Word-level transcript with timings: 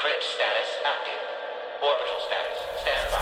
Crit 0.00 0.22
status 0.22 0.70
active. 0.86 1.20
Orbital 1.82 2.20
status 2.26 2.58
standby. 2.80 3.20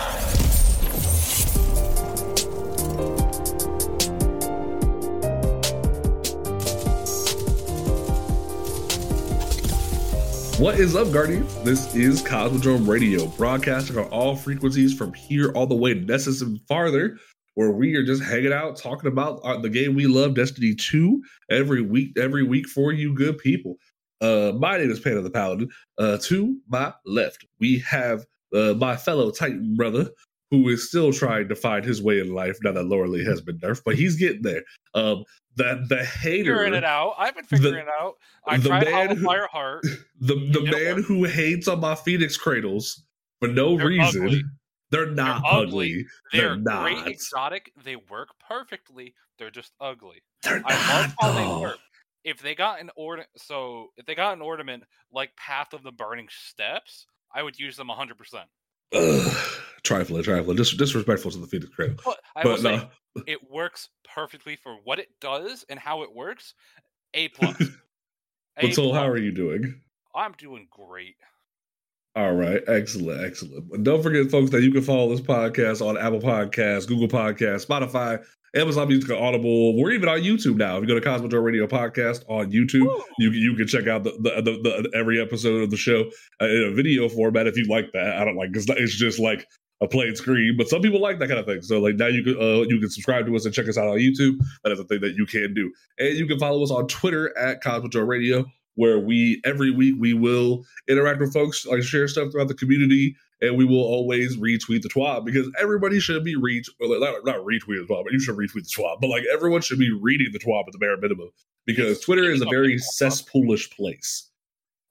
What 10.63 10.79
is 10.79 10.95
up, 10.95 11.11
Guardians? 11.11 11.53
This 11.65 11.93
is 11.93 12.23
Cosmodrome 12.23 12.87
Radio, 12.87 13.27
broadcasting 13.27 13.97
on 13.97 14.05
all 14.05 14.37
frequencies 14.37 14.97
from 14.97 15.11
here 15.13 15.51
all 15.55 15.67
the 15.67 15.75
way 15.75 15.93
to 15.93 15.99
Nessus 15.99 16.41
and 16.41 16.61
farther, 16.65 17.17
where 17.55 17.71
we 17.71 17.93
are 17.95 18.05
just 18.05 18.23
hanging 18.23 18.53
out 18.53 18.77
talking 18.77 19.11
about 19.11 19.41
uh, 19.43 19.59
the 19.59 19.67
game 19.67 19.95
we 19.95 20.07
love, 20.07 20.33
Destiny 20.33 20.75
2, 20.75 21.21
every 21.51 21.81
week, 21.81 22.17
every 22.17 22.43
week 22.43 22.69
for 22.69 22.93
you 22.93 23.13
good 23.13 23.37
people. 23.39 23.75
Uh, 24.21 24.51
my 24.57 24.77
name 24.77 24.91
is 24.91 24.99
Panda 24.99 25.21
the 25.21 25.29
Paladin. 25.29 25.69
Uh, 25.97 26.17
to 26.23 26.57
my 26.67 26.93
left, 27.05 27.45
we 27.59 27.79
have 27.79 28.25
uh, 28.53 28.73
my 28.73 28.95
fellow 28.97 29.31
Titan 29.31 29.75
brother, 29.75 30.09
who 30.51 30.67
is 30.69 30.87
still 30.89 31.13
trying 31.13 31.47
to 31.49 31.55
find 31.55 31.85
his 31.85 32.01
way 32.01 32.19
in 32.19 32.33
life 32.33 32.57
now 32.63 32.71
that 32.73 32.85
Loreley 32.85 33.25
has 33.25 33.41
been 33.41 33.59
nerfed, 33.59 33.83
but 33.85 33.95
he's 33.95 34.15
getting 34.15 34.41
there. 34.41 34.63
Um, 34.93 35.23
the 35.55 35.85
the 35.89 36.03
hater, 36.05 36.53
figuring 36.55 36.73
it 36.73 36.83
out. 36.83 37.15
I've 37.17 37.35
been 37.35 37.45
figuring 37.45 37.75
it 37.85 37.87
out. 38.01 38.15
I 38.47 38.57
the 38.57 38.69
tried 38.69 38.85
man 38.85 38.93
Hollow 39.07 39.15
who- 39.15 39.25
Fire 39.25 39.47
Heart. 39.51 39.83
the 40.19 40.35
the 40.51 40.63
man 40.71 41.03
who 41.03 41.23
hates 41.25 41.67
on 41.67 41.79
my 41.79 41.95
Phoenix 41.95 42.37
cradles 42.37 43.03
for 43.39 43.47
no 43.47 43.77
They're 43.77 43.87
reason. 43.87 44.23
ugly. 44.25 44.43
They're 44.91 45.11
not 45.11 45.43
They're 45.43 45.51
ugly. 45.53 45.67
ugly. 45.67 46.05
They're, 46.33 46.41
They're 46.41 46.57
not. 46.57 46.81
great 46.81 47.07
exotic. 47.13 47.71
They 47.83 47.95
work 47.95 48.29
perfectly. 48.47 49.13
They're 49.37 49.51
just 49.51 49.71
ugly. 49.79 50.23
They're 50.43 50.63
I 50.65 50.73
love 51.01 51.13
not. 51.21 51.21
how 51.21 51.31
they 51.33 51.61
work. 51.61 51.77
If 52.23 52.41
they 52.41 52.53
got 52.55 52.81
an 52.81 52.89
order, 52.95 53.25
so 53.37 53.87
if 53.97 54.05
they 54.05 54.15
got 54.15 54.33
an 54.33 54.41
ornament 54.41 54.83
like 55.11 55.35
Path 55.37 55.73
of 55.73 55.83
the 55.83 55.91
Burning 55.91 56.27
Steps, 56.29 57.05
I 57.33 57.43
would 57.43 57.57
use 57.57 57.77
them 57.77 57.87
100. 57.87 58.17
percent 58.17 58.47
trifling, 59.83 60.23
trifling. 60.23 60.57
Dis- 60.57 60.75
disrespectful 60.75 61.31
to 61.31 61.37
the 61.37 61.47
Phoenix 61.47 61.69
cradle. 61.73 61.97
But 62.03 62.19
I 62.35 62.43
But 62.43 62.59
say 62.59 62.89
it 63.27 63.39
works 63.49 63.89
perfectly 64.13 64.55
for 64.55 64.75
what 64.83 64.99
it 64.99 65.09
does 65.21 65.65
and 65.69 65.79
how 65.79 66.03
it 66.03 66.13
works. 66.13 66.53
A 67.13 67.27
plus. 67.29 67.61
but 68.59 68.73
so 68.73 68.91
how 68.91 69.07
are 69.07 69.17
you 69.17 69.31
doing? 69.31 69.81
I'm 70.15 70.33
doing 70.33 70.67
great. 70.71 71.15
All 72.15 72.33
right, 72.33 72.61
excellent, 72.67 73.23
excellent. 73.23 73.69
But 73.69 73.83
don't 73.83 74.01
forget, 74.01 74.29
folks, 74.31 74.49
that 74.51 74.63
you 74.63 74.71
can 74.71 74.81
follow 74.81 75.09
this 75.09 75.21
podcast 75.21 75.85
on 75.85 75.97
Apple 75.97 76.19
Podcasts, 76.19 76.87
Google 76.87 77.07
Podcasts, 77.07 77.65
Spotify, 77.65 78.23
Amazon 78.55 78.87
Music, 78.87 79.11
Audible. 79.11 79.77
We're 79.77 79.91
even 79.91 80.09
on 80.09 80.19
YouTube 80.19 80.55
now. 80.55 80.77
If 80.77 80.81
you 80.81 80.87
go 80.87 80.99
to 80.99 81.05
Cosmodrome 81.05 81.43
Radio 81.43 81.67
Podcast 81.67 82.23
on 82.27 82.51
YouTube, 82.51 82.89
you 83.19 83.31
you 83.31 83.55
can 83.55 83.67
check 83.67 83.87
out 83.87 84.03
the 84.03 84.11
the, 84.11 84.41
the, 84.41 84.51
the 84.61 84.91
every 84.95 85.21
episode 85.21 85.63
of 85.63 85.69
the 85.69 85.77
show 85.77 86.09
uh, 86.41 86.45
in 86.45 86.69
a 86.71 86.73
video 86.73 87.07
format 87.09 87.47
if 87.47 87.57
you 87.57 87.65
like 87.65 87.91
that. 87.93 88.17
I 88.17 88.25
don't 88.25 88.35
like 88.35 88.49
it's, 88.53 88.65
it's 88.69 88.97
just 88.97 89.19
like 89.19 89.47
a 89.81 89.87
plain 89.87 90.15
screen, 90.15 90.55
but 90.57 90.67
some 90.67 90.81
people 90.81 90.99
like 90.99 91.19
that 91.19 91.27
kind 91.27 91.39
of 91.39 91.45
thing. 91.45 91.61
So 91.61 91.79
like 91.79 91.95
now 91.95 92.07
you 92.07 92.23
can 92.23 92.35
uh, 92.35 92.61
you 92.67 92.79
can 92.79 92.89
subscribe 92.89 93.25
to 93.27 93.35
us 93.35 93.45
and 93.45 93.53
check 93.53 93.67
us 93.67 93.77
out 93.77 93.87
on 93.87 93.97
YouTube. 93.97 94.37
That 94.63 94.71
is 94.71 94.79
a 94.79 94.83
thing 94.83 95.01
that 95.01 95.15
you 95.15 95.25
can 95.25 95.53
do, 95.53 95.71
and 95.97 96.17
you 96.17 96.25
can 96.25 96.39
follow 96.39 96.63
us 96.63 96.71
on 96.71 96.87
Twitter 96.87 97.37
at 97.37 97.63
Cosmodrome 97.63 98.07
Radio, 98.07 98.45
where 98.75 98.99
we 98.99 99.41
every 99.45 99.71
week 99.71 99.95
we 99.99 100.13
will 100.13 100.65
interact 100.87 101.19
with 101.19 101.33
folks, 101.33 101.65
like 101.65 101.83
share 101.83 102.07
stuff 102.07 102.31
throughout 102.31 102.47
the 102.47 102.55
community. 102.55 103.15
And 103.41 103.57
we 103.57 103.63
will 103.63 103.81
always 103.83 104.35
retweet 104.35 104.81
the 104.81 104.89
twab 104.89 105.23
because 105.23 105.49
everybody 105.57 105.99
should 106.01 106.23
be 106.25 106.35
reach 106.35 106.69
well, 106.79 106.99
not, 106.99 107.25
not 107.25 107.37
retweet 107.37 107.79
the 107.79 107.85
twab, 107.89 108.03
but 108.03 108.11
you 108.11 108.19
should 108.19 108.35
retweet 108.35 108.63
the 108.67 108.73
twab. 108.77 108.99
But 108.99 109.09
like 109.09 109.23
everyone 109.31 109.61
should 109.61 109.79
be 109.79 109.91
reading 109.91 110.27
the 110.33 110.39
twab 110.39 110.65
at 110.67 110.73
the 110.73 110.77
bare 110.77 110.97
minimum 110.97 111.29
because 111.65 112.01
Twitter 112.01 112.29
is 112.31 112.41
a 112.41 112.45
very 112.45 112.75
cesspoolish 112.75 113.71
place. 113.75 114.29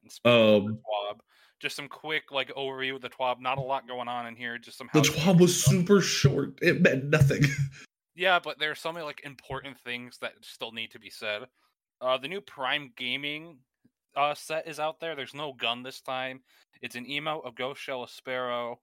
And 0.02 0.12
speaking 0.12 0.32
of 0.32 0.64
the 0.64 0.68
Um, 0.70 0.76
TWAB, 0.78 1.18
just 1.60 1.76
some 1.76 1.88
quick 1.88 2.30
like 2.32 2.48
overview 2.54 2.94
of 2.96 3.02
the 3.02 3.10
TWAB. 3.10 3.40
Not 3.40 3.58
a 3.58 3.60
lot 3.60 3.86
going 3.86 4.08
on 4.08 4.26
in 4.26 4.34
here. 4.36 4.56
Just 4.56 4.78
some 4.78 4.88
the 4.94 5.00
twab 5.00 5.40
was 5.40 5.60
stuff. 5.60 5.72
super 5.74 6.00
short; 6.00 6.58
it 6.62 6.80
meant 6.80 7.04
nothing. 7.04 7.42
Yeah, 8.14 8.40
but 8.42 8.58
there's 8.58 8.80
so 8.80 8.92
many 8.92 9.06
like 9.06 9.20
important 9.22 9.78
things 9.84 10.18
that 10.22 10.32
still 10.42 10.72
need 10.72 10.90
to 10.90 10.98
be 10.98 11.08
said. 11.08 11.42
Uh, 12.00 12.18
the 12.18 12.26
new 12.26 12.40
Prime 12.40 12.92
Gaming 12.96 13.58
uh, 14.16 14.34
set 14.34 14.66
is 14.66 14.80
out 14.80 15.00
there. 15.00 15.14
There's 15.14 15.34
no 15.34 15.52
gun 15.52 15.82
this 15.82 16.00
time. 16.00 16.40
It's 16.82 16.96
an 16.96 17.06
emote, 17.06 17.46
a 17.46 17.52
ghost 17.52 17.80
shell, 17.80 18.04
a 18.04 18.08
sparrow, 18.08 18.80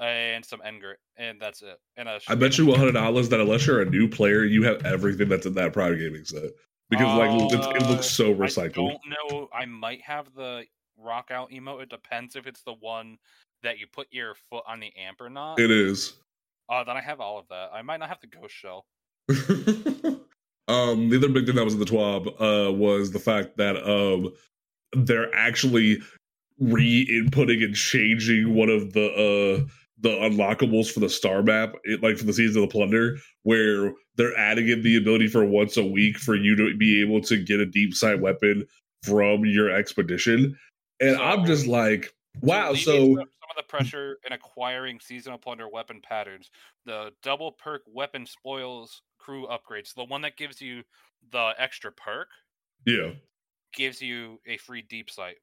and 0.00 0.44
some 0.44 0.60
Engert, 0.60 0.96
and 1.16 1.40
that's 1.40 1.62
it. 1.62 1.78
And 1.96 2.08
a 2.08 2.20
I 2.28 2.34
bet 2.34 2.58
you 2.58 2.66
one 2.66 2.78
hundred 2.78 2.92
dollars 2.92 3.28
that 3.30 3.40
unless 3.40 3.66
you're 3.66 3.82
a 3.82 3.90
new 3.90 4.08
player, 4.08 4.44
you 4.44 4.62
have 4.64 4.84
everything 4.84 5.28
that's 5.28 5.46
in 5.46 5.54
that 5.54 5.72
Prime 5.72 5.98
Gaming 5.98 6.24
set 6.24 6.50
because 6.90 7.18
like 7.18 7.30
it's, 7.52 7.66
it 7.66 7.82
Uh, 7.82 7.90
looks 7.90 8.10
so 8.10 8.34
recycled. 8.34 8.90
I 8.90 8.98
don't 8.98 9.30
know. 9.30 9.48
I 9.52 9.64
might 9.66 10.02
have 10.02 10.34
the 10.34 10.64
rock 10.96 11.30
out 11.30 11.50
emote. 11.50 11.82
It 11.82 11.88
depends 11.88 12.36
if 12.36 12.46
it's 12.46 12.62
the 12.62 12.74
one 12.74 13.18
that 13.62 13.78
you 13.78 13.86
put 13.86 14.08
your 14.10 14.34
foot 14.50 14.64
on 14.66 14.80
the 14.80 14.92
amp 14.96 15.20
or 15.20 15.30
not. 15.30 15.58
It 15.58 15.70
is. 15.70 16.14
Uh, 16.68 16.84
then 16.84 16.96
I 16.96 17.00
have 17.00 17.20
all 17.20 17.38
of 17.38 17.48
that. 17.48 17.70
I 17.72 17.82
might 17.82 17.98
not 17.98 18.08
have 18.08 18.20
the 18.20 18.26
ghost 18.26 18.54
shell. 18.54 18.86
um, 20.72 21.08
the 21.08 21.18
other 21.18 21.28
big 21.28 21.46
thing 21.46 21.56
that 21.56 21.64
was 21.64 21.74
in 21.74 21.80
the 21.80 21.86
TWAB 21.86 22.26
uh, 22.28 22.72
was 22.72 23.10
the 23.10 23.18
fact 23.18 23.56
that 23.58 23.76
um, 23.76 24.32
they're 24.92 25.34
actually 25.34 26.00
re-inputting 26.58 27.64
and 27.64 27.74
changing 27.74 28.54
one 28.54 28.68
of 28.68 28.92
the 28.92 29.06
uh, 29.06 29.68
the 30.00 30.08
unlockables 30.08 30.90
for 30.90 31.00
the 31.00 31.08
star 31.08 31.42
map, 31.42 31.74
it, 31.84 32.02
like 32.02 32.16
for 32.16 32.24
the 32.24 32.32
season 32.32 32.62
of 32.62 32.68
the 32.68 32.72
plunder, 32.72 33.18
where 33.44 33.92
they're 34.16 34.36
adding 34.36 34.68
in 34.68 34.82
the 34.82 34.96
ability 34.96 35.28
for 35.28 35.44
once 35.44 35.76
a 35.76 35.84
week 35.84 36.18
for 36.18 36.34
you 36.34 36.56
to 36.56 36.76
be 36.76 37.00
able 37.00 37.20
to 37.20 37.36
get 37.36 37.60
a 37.60 37.66
deep 37.66 37.94
sight 37.94 38.20
weapon 38.20 38.66
from 39.04 39.44
your 39.44 39.70
expedition. 39.70 40.56
And 41.00 41.16
I'm 41.16 41.44
just 41.44 41.66
like, 41.66 42.12
wow. 42.40 42.74
So 42.74 42.92
some 42.92 43.14
some 43.14 43.50
of 43.50 43.56
the 43.56 43.62
pressure 43.68 44.18
in 44.26 44.32
acquiring 44.32 45.00
seasonal 45.00 45.38
plunder 45.38 45.68
weapon 45.68 46.00
patterns. 46.02 46.50
The 46.86 47.12
double 47.22 47.52
perk 47.52 47.82
weapon 47.86 48.26
spoils 48.26 49.02
crew 49.22 49.46
upgrades. 49.46 49.94
The 49.94 50.04
one 50.04 50.22
that 50.22 50.36
gives 50.36 50.60
you 50.60 50.82
the 51.30 51.52
extra 51.58 51.92
perk 51.92 52.28
yeah. 52.86 53.10
gives 53.74 54.00
you 54.00 54.40
a 54.46 54.56
free 54.58 54.82
deep 54.82 55.10
sight. 55.10 55.36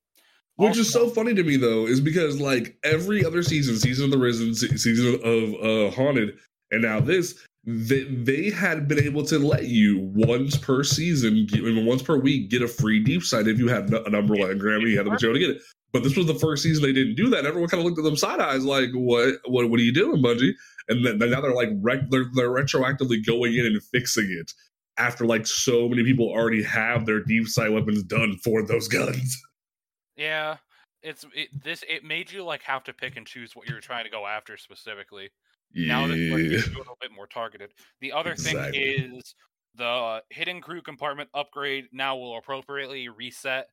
Which 0.57 0.77
is 0.77 0.91
so 0.91 1.09
funny 1.09 1.33
to 1.35 1.43
me 1.43 1.55
though, 1.55 1.85
is 1.87 2.01
because 2.01 2.41
like 2.41 2.75
every 2.83 3.23
other 3.23 3.41
season, 3.43 3.77
season 3.77 4.05
of 4.05 4.11
the 4.11 4.17
Risen, 4.17 4.53
season 4.53 5.15
of 5.23 5.53
uh 5.63 5.95
Haunted, 5.95 6.37
and 6.71 6.81
now 6.81 6.99
this, 6.99 7.45
they, 7.65 8.03
they 8.03 8.49
had 8.49 8.87
been 8.87 8.99
able 8.99 9.23
to 9.27 9.39
let 9.39 9.67
you 9.67 9.99
once 10.13 10.57
per 10.57 10.83
season, 10.83 11.45
get- 11.45 11.63
once 11.85 12.01
per 12.01 12.17
week, 12.17 12.49
get 12.49 12.61
a 12.61 12.67
free 12.67 13.01
deep 13.01 13.23
sight 13.23 13.47
if 13.47 13.57
you 13.57 13.69
had 13.69 13.85
an 13.85 14.11
Umbral 14.11 14.53
Engram, 14.53 14.81
you 14.81 14.97
had 14.97 15.05
the 15.05 15.11
material 15.11 15.39
to 15.39 15.39
get 15.39 15.55
it. 15.55 15.61
But 15.93 16.03
this 16.03 16.17
was 16.17 16.27
the 16.27 16.35
first 16.35 16.61
season 16.61 16.83
they 16.83 16.93
didn't 16.93 17.15
do 17.15 17.29
that. 17.29 17.45
Everyone 17.45 17.69
kind 17.69 17.79
of 17.79 17.85
looked 17.85 17.97
at 17.97 18.03
them 18.03 18.17
side 18.17 18.39
eyes 18.39 18.63
like, 18.63 18.89
"What? 18.93 19.35
What? 19.45 19.69
What 19.69 19.79
are 19.79 19.83
you 19.83 19.93
doing, 19.93 20.21
Bungie?" 20.21 20.53
And 20.89 21.05
then 21.05 21.29
now 21.29 21.39
they're 21.39 21.53
like, 21.53 21.69
rec- 21.81 22.09
they're, 22.09 22.25
they're 22.33 22.49
retroactively 22.49 23.25
going 23.25 23.53
in 23.55 23.65
and 23.65 23.81
fixing 23.81 24.25
it 24.39 24.51
after 24.97 25.25
like 25.25 25.47
so 25.47 25.87
many 25.87 26.03
people 26.03 26.27
already 26.27 26.63
have 26.63 27.05
their 27.05 27.23
deep 27.23 27.47
sight 27.47 27.71
weapons 27.71 28.03
done 28.03 28.35
for 28.43 28.61
those 28.65 28.87
guns. 28.87 29.41
Yeah, 30.17 30.57
it's 31.01 31.25
it, 31.33 31.47
this. 31.63 31.81
It 31.87 32.03
made 32.03 32.29
you 32.29 32.43
like 32.43 32.61
have 32.63 32.83
to 32.83 32.93
pick 32.93 33.15
and 33.15 33.25
choose 33.25 33.55
what 33.55 33.69
you're 33.69 33.79
trying 33.79 34.03
to 34.03 34.09
go 34.09 34.27
after 34.27 34.57
specifically. 34.57 35.29
Now 35.73 36.07
that 36.07 36.17
like, 36.17 36.43
Yeah. 36.43 36.57
it's 36.57 36.67
a 36.67 36.71
little 36.71 36.97
bit 36.99 37.11
more 37.15 37.25
targeted. 37.25 37.71
The 38.01 38.11
other 38.11 38.33
Exactly. 38.33 38.71
thing 38.73 39.15
is 39.15 39.33
the 39.75 39.85
uh, 39.85 40.19
hidden 40.29 40.59
crew 40.59 40.81
compartment 40.81 41.29
upgrade 41.33 41.85
now 41.93 42.17
will 42.17 42.37
appropriately 42.37 43.07
reset 43.07 43.67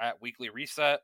at 0.00 0.22
weekly 0.22 0.48
reset. 0.48 1.00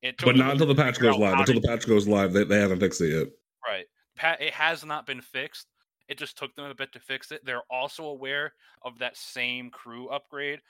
It 0.00 0.16
But 0.24 0.36
not 0.36 0.52
until 0.52 0.66
the 0.68 0.74
patch 0.74 0.98
goes 0.98 1.18
live. 1.18 1.38
Until 1.40 1.60
the 1.60 1.68
patch 1.68 1.86
goes 1.86 2.08
live, 2.08 2.32
they, 2.32 2.44
they 2.44 2.58
haven't 2.58 2.80
fixed 2.80 3.02
it 3.02 3.14
yet. 3.18 3.26
Right. 3.66 3.84
Pat, 4.16 4.40
it 4.40 4.52
has 4.52 4.84
not 4.84 5.06
been 5.06 5.20
fixed. 5.20 5.66
It 6.08 6.18
just 6.18 6.36
took 6.36 6.54
them 6.54 6.66
a 6.66 6.74
bit 6.74 6.92
to 6.92 7.00
fix 7.00 7.32
it. 7.32 7.44
They're 7.44 7.62
also 7.70 8.06
aware 8.06 8.52
of 8.82 8.98
that 8.98 9.16
same 9.16 9.70
crew 9.70 10.08
upgrade 10.08 10.60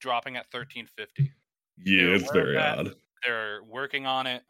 dropping 0.00 0.36
at 0.36 0.46
1350. 0.50 1.32
Yeah, 1.84 2.06
They're 2.06 2.14
it's 2.14 2.32
very 2.32 2.56
odd. 2.56 2.94
They're 3.24 3.62
working 3.64 4.06
on 4.06 4.26
it. 4.26 4.42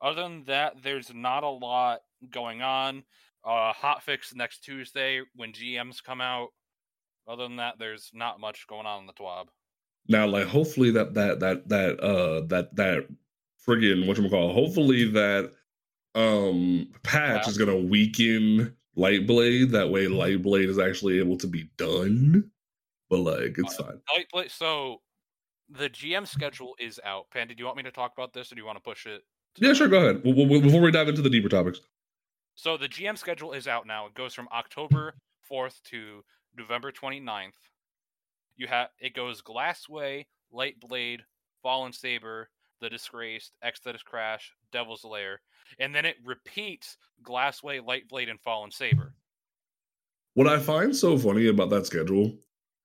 Other 0.00 0.22
than 0.22 0.44
that, 0.44 0.82
there's 0.82 1.12
not 1.12 1.44
a 1.44 1.48
lot 1.48 2.00
going 2.30 2.62
on. 2.62 3.04
Uh 3.44 3.72
hot 3.72 4.02
fix 4.02 4.34
next 4.34 4.64
Tuesday 4.64 5.22
when 5.34 5.52
GMs 5.52 6.02
come 6.02 6.20
out. 6.20 6.48
Other 7.26 7.44
than 7.44 7.56
that, 7.56 7.78
there's 7.78 8.10
not 8.12 8.40
much 8.40 8.66
going 8.66 8.86
on 8.86 9.00
in 9.00 9.06
the 9.06 9.12
TWAB. 9.12 9.46
Now, 10.08 10.26
like, 10.26 10.46
hopefully 10.46 10.90
that 10.92 11.14
that 11.14 11.40
that 11.40 11.68
that 11.68 12.00
uh 12.00 12.40
that 12.46 12.74
that 12.76 13.06
friggin' 13.66 14.06
what 14.06 14.18
you 14.18 14.28
call 14.28 14.52
hopefully 14.52 15.04
that 15.10 15.52
um 16.14 16.92
patch 17.02 17.44
Yeah. 17.44 17.50
is 17.50 17.58
gonna 17.58 17.76
weaken 17.76 18.76
Lightblade. 18.96 19.70
That 19.70 19.90
way, 19.90 20.06
Lightblade 20.06 20.68
is 20.68 20.78
actually 20.78 21.18
able 21.18 21.36
to 21.38 21.46
be 21.46 21.64
done. 21.76 22.50
But 23.08 23.18
like, 23.20 23.56
it's 23.58 23.78
Uh, 23.80 23.84
fine. 23.84 24.00
Nightblade- 24.10 24.50
So 24.50 25.02
the 25.68 25.88
GM 25.88 26.26
schedule 26.26 26.74
is 26.78 26.98
out. 27.04 27.30
Pan, 27.30 27.46
did 27.48 27.58
you 27.58 27.64
want 27.64 27.76
me 27.76 27.82
to 27.84 27.90
talk 27.92 28.12
about 28.16 28.32
this 28.32 28.50
or 28.50 28.54
do 28.54 28.60
you 28.60 28.66
want 28.66 28.76
to 28.76 28.82
push 28.82 29.06
it? 29.06 29.22
to 29.54 29.66
Yeah, 29.66 29.72
sure. 29.74 29.88
Go 29.88 29.98
ahead. 29.98 30.22
W- 30.24 30.36
w- 30.44 30.62
Before 30.62 30.80
we 30.80 30.90
dive 30.90 31.08
into 31.08 31.22
the 31.22 31.30
deeper 31.30 31.48
topics. 31.48 31.80
So 32.54 32.76
the 32.76 32.88
GM 32.88 33.16
schedule 33.16 33.52
is 33.52 33.66
out 33.68 33.86
now. 33.86 34.06
It 34.06 34.14
goes 34.14 34.34
from 34.34 34.48
October 34.52 35.14
4th 35.48 35.80
to 35.84 36.24
November 36.54 36.90
29th. 36.92 37.56
You 38.56 38.66
have 38.66 38.90
it 38.98 39.14
goes 39.14 39.42
Glassway, 39.42 40.26
Light 40.50 40.80
Blade, 40.80 41.24
Fallen 41.62 41.92
Saber, 41.92 42.50
The 42.80 42.90
Disgraced, 42.90 43.52
Exodus 43.62 44.02
Crash, 44.02 44.52
Devil's 44.72 45.04
Lair, 45.04 45.40
and 45.78 45.94
then 45.94 46.04
it 46.04 46.16
repeats 46.24 46.96
Glassway, 47.22 47.80
Lightblade, 47.80 48.30
and 48.30 48.40
Fallen 48.40 48.70
Saber. 48.70 49.14
What 50.34 50.46
I 50.46 50.58
find 50.58 50.94
so 50.94 51.18
funny 51.18 51.48
about 51.48 51.70
that 51.70 51.86
schedule 51.86 52.32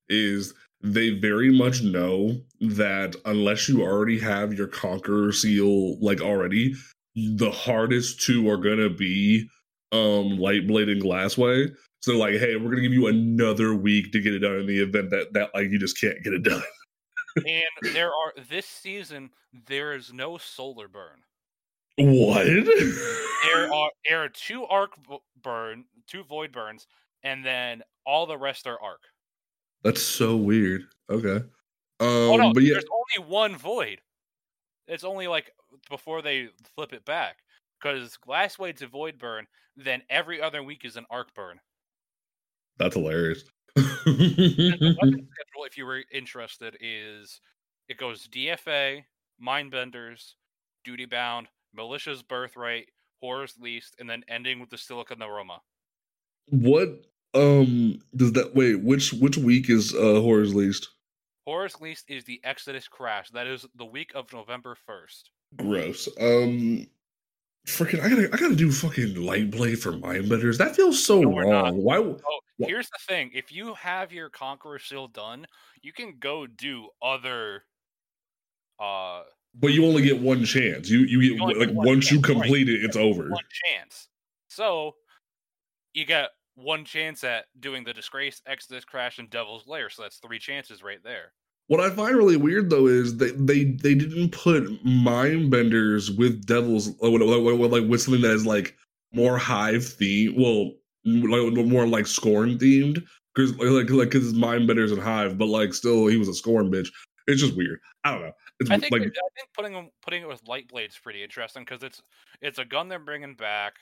is 0.10 0.54
they 0.82 1.12
very 1.12 1.52
much 1.56 1.82
know 1.82 2.42
that 2.60 3.16
unless 3.26 3.70
you 3.70 3.82
already 3.82 4.20
have 4.20 4.54
your 4.54 4.68
Conqueror 4.68 5.32
seal 5.32 6.00
like 6.00 6.20
already, 6.22 6.74
the 7.16 7.52
hardest 7.52 8.22
two 8.22 8.50
are 8.50 8.58
gonna 8.58 8.90
be 8.90 9.48
um 9.92 10.38
Lightblade 10.38 10.92
and 10.92 11.02
Glassway. 11.02 11.70
So 12.02 12.18
like, 12.18 12.36
hey, 12.36 12.58
we're 12.58 12.70
gonna 12.70 12.82
give 12.82 12.92
you 12.92 13.08
another 13.08 13.74
week 13.76 14.12
to 14.12 14.20
get 14.20 14.34
it 14.34 14.40
done 14.40 14.56
in 14.60 14.68
the 14.68 14.82
event 14.82 15.12
that 15.12 15.34
that 15.34 15.52
like 15.54 15.70
you 15.70 15.80
just 15.80 16.00
can't 16.00 16.22
get 16.24 16.34
it 16.34 16.44
done. 16.44 16.64
and 17.36 17.94
there 17.94 18.10
are 18.10 18.34
this 18.50 18.66
season 18.66 19.32
there 19.68 19.94
is 19.94 20.14
no 20.14 20.38
solar 20.38 20.88
burn. 20.88 21.24
What? 21.98 22.46
There 22.46 23.74
are 23.74 23.92
there 24.08 24.24
are 24.24 24.30
two 24.30 24.66
arc 24.66 24.94
burn, 25.42 25.86
two 26.08 26.24
void 26.24 26.52
burns, 26.52 26.88
and 27.24 27.46
then 27.46 27.84
all 28.06 28.26
the 28.26 28.38
rest 28.38 28.68
are 28.68 28.80
arc. 28.82 29.02
That's 29.84 30.02
so 30.02 30.36
weird. 30.36 30.86
Okay. 31.10 31.44
Um, 32.00 32.08
oh 32.10 32.36
no, 32.38 32.54
but 32.54 32.64
yeah, 32.64 32.74
there's 32.74 32.86
only 32.92 33.30
one 33.30 33.56
void. 33.56 34.02
It's 34.88 35.04
only 35.04 35.28
like 35.28 35.52
before 35.90 36.22
they 36.22 36.50
flip 36.76 36.94
it 36.94 37.06
back 37.06 37.38
because 37.80 38.18
Glassway's 38.18 38.82
a 38.82 38.88
void 38.88 39.18
burn. 39.18 39.48
Then 39.76 40.02
every 40.10 40.42
other 40.42 40.64
week 40.64 40.86
is 40.86 40.98
an 40.98 41.06
arc 41.10 41.34
burn. 41.34 41.60
that's 42.78 42.96
hilarious. 42.96 43.44
The 43.76 44.96
weapon 45.02 45.28
schedule, 45.34 45.66
if 45.66 45.78
you 45.78 45.86
were 45.86 46.04
interested, 46.12 46.78
is 46.80 47.40
it 47.90 47.98
goes 47.98 48.28
DFA, 48.28 49.04
Mindbenders, 49.46 50.34
Duty 50.84 51.06
Bound, 51.06 51.48
Militia's 51.74 52.22
Birthright, 52.22 52.88
Horror's 53.22 53.56
Least, 53.60 53.96
and 54.00 54.10
then 54.10 54.24
ending 54.28 54.60
with 54.60 54.70
the 54.70 54.78
Silicon 54.78 55.20
Neuroma. 55.20 55.60
what 56.50 57.06
um 57.34 58.00
does 58.16 58.34
that 58.34 58.54
wait? 58.56 58.76
Which 58.82 59.12
which 59.14 59.38
week 59.38 59.70
is 59.70 59.94
uh 59.94 60.22
horror's 60.22 60.54
least? 60.54 60.90
Horror's 61.46 61.82
Least 61.82 62.06
is 62.08 62.24
the 62.24 62.40
Exodus 62.44 62.88
Crash. 62.88 63.30
That 63.32 63.48
is 63.48 63.66
the 63.76 63.86
week 63.86 64.12
of 64.16 64.32
November 64.32 64.78
1st. 64.88 65.24
Gross. 65.58 66.08
Um, 66.20 66.88
freaking, 67.66 68.02
I 68.02 68.10
gotta 68.10 68.30
I 68.34 68.38
gotta 68.38 68.56
do 68.56 68.72
fucking 68.72 69.16
light 69.16 69.52
blade 69.52 69.80
for 69.80 69.92
mindbenders. 69.94 70.58
That 70.58 70.76
feels 70.76 71.04
so 71.04 71.22
No, 71.22 71.38
wrong. 71.40 71.78
Why? 71.78 71.98
Oh, 71.98 72.20
here's 72.60 72.90
the 72.90 73.00
thing. 73.08 73.32
If 73.34 73.52
you 73.52 73.74
have 73.76 74.12
your 74.12 74.30
Conqueror 74.30 74.80
Seal 74.80 75.08
done, 75.08 75.46
you 75.82 75.94
can 75.94 76.18
go 76.20 76.48
do 76.48 76.90
other 77.02 77.64
uh 78.80 79.24
But 79.56 79.68
you 79.74 79.86
only 79.86 80.02
get 80.02 80.20
one 80.20 80.44
chance. 80.46 80.90
You 80.90 81.00
you 81.00 81.22
get 81.22 81.36
You 81.36 81.42
only 81.42 81.56
like 81.56 81.70
one 81.76 81.86
once 81.88 82.12
you 82.12 82.18
chance, 82.18 82.30
right. 82.30 82.42
complete 82.42 82.70
it, 82.70 82.84
it's 82.84 82.98
over. 82.98 83.30
one 83.30 83.44
chance. 83.66 84.10
So 84.50 84.96
you 85.94 86.06
get 86.06 86.30
one 86.56 86.86
chance 86.86 87.24
at 87.24 87.46
doing 87.60 87.84
the 87.84 87.94
Disgrace, 87.94 88.42
Exodus 88.46 88.86
Crash, 88.86 89.20
and 89.20 89.30
Devil's 89.30 89.68
Lair. 89.68 89.90
So 89.90 90.02
that's 90.04 90.18
three 90.18 90.40
chances 90.40 90.84
right 90.84 91.04
there. 91.04 91.34
What 91.68 91.80
I 91.80 91.90
find 91.90 92.16
really 92.16 92.38
weird 92.38 92.70
though 92.70 92.88
is 92.88 93.18
they 93.18 93.32
they 93.32 93.64
they 93.64 93.96
didn't 93.96 94.32
put 94.32 94.84
mind 94.84 95.50
benders 95.50 96.12
with 96.12 96.46
devils 96.46 96.90
uh, 97.02 97.10
like 97.10 97.88
with 97.88 98.02
something 98.02 98.22
that 98.22 98.32
is 98.32 98.46
like 98.46 98.76
more 99.14 99.38
hive 99.38 99.86
theme. 99.86 100.36
Well, 100.38 100.72
like 101.06 101.66
more 101.66 101.88
like 101.88 102.08
scorn 102.08 102.58
themed 102.58 103.04
because 103.34 103.58
like 103.58 103.90
like 103.90 104.10
because 104.10 104.34
mind 104.34 104.68
benders 104.68 104.92
and 104.92 105.02
hive, 105.02 105.38
but 105.38 105.48
like 105.48 105.74
still 105.74 106.08
he 106.08 106.18
was 106.18 106.28
a 106.28 106.34
scorn 106.34 106.70
bitch. 106.70 106.90
It's 107.28 107.42
just 107.42 107.56
weird. 107.56 107.80
I 108.04 108.12
don't 108.12 108.22
know. 108.24 108.32
It's 108.60 108.70
I 108.70 108.78
think 108.78 108.92
like 108.92 109.02
I 109.02 109.06
think 109.06 109.50
putting 109.56 109.90
putting 110.02 110.24
it 110.24 110.28
with 110.28 110.42
Light 110.48 110.68
Blade's 110.68 110.98
pretty 110.98 111.24
interesting 111.24 111.64
because 111.64 111.84
it's 111.84 112.02
it's 112.42 112.60
a 112.60 112.66
gun 112.66 112.90
they're 112.90 113.00
bringing 113.00 113.36
back. 113.36 113.74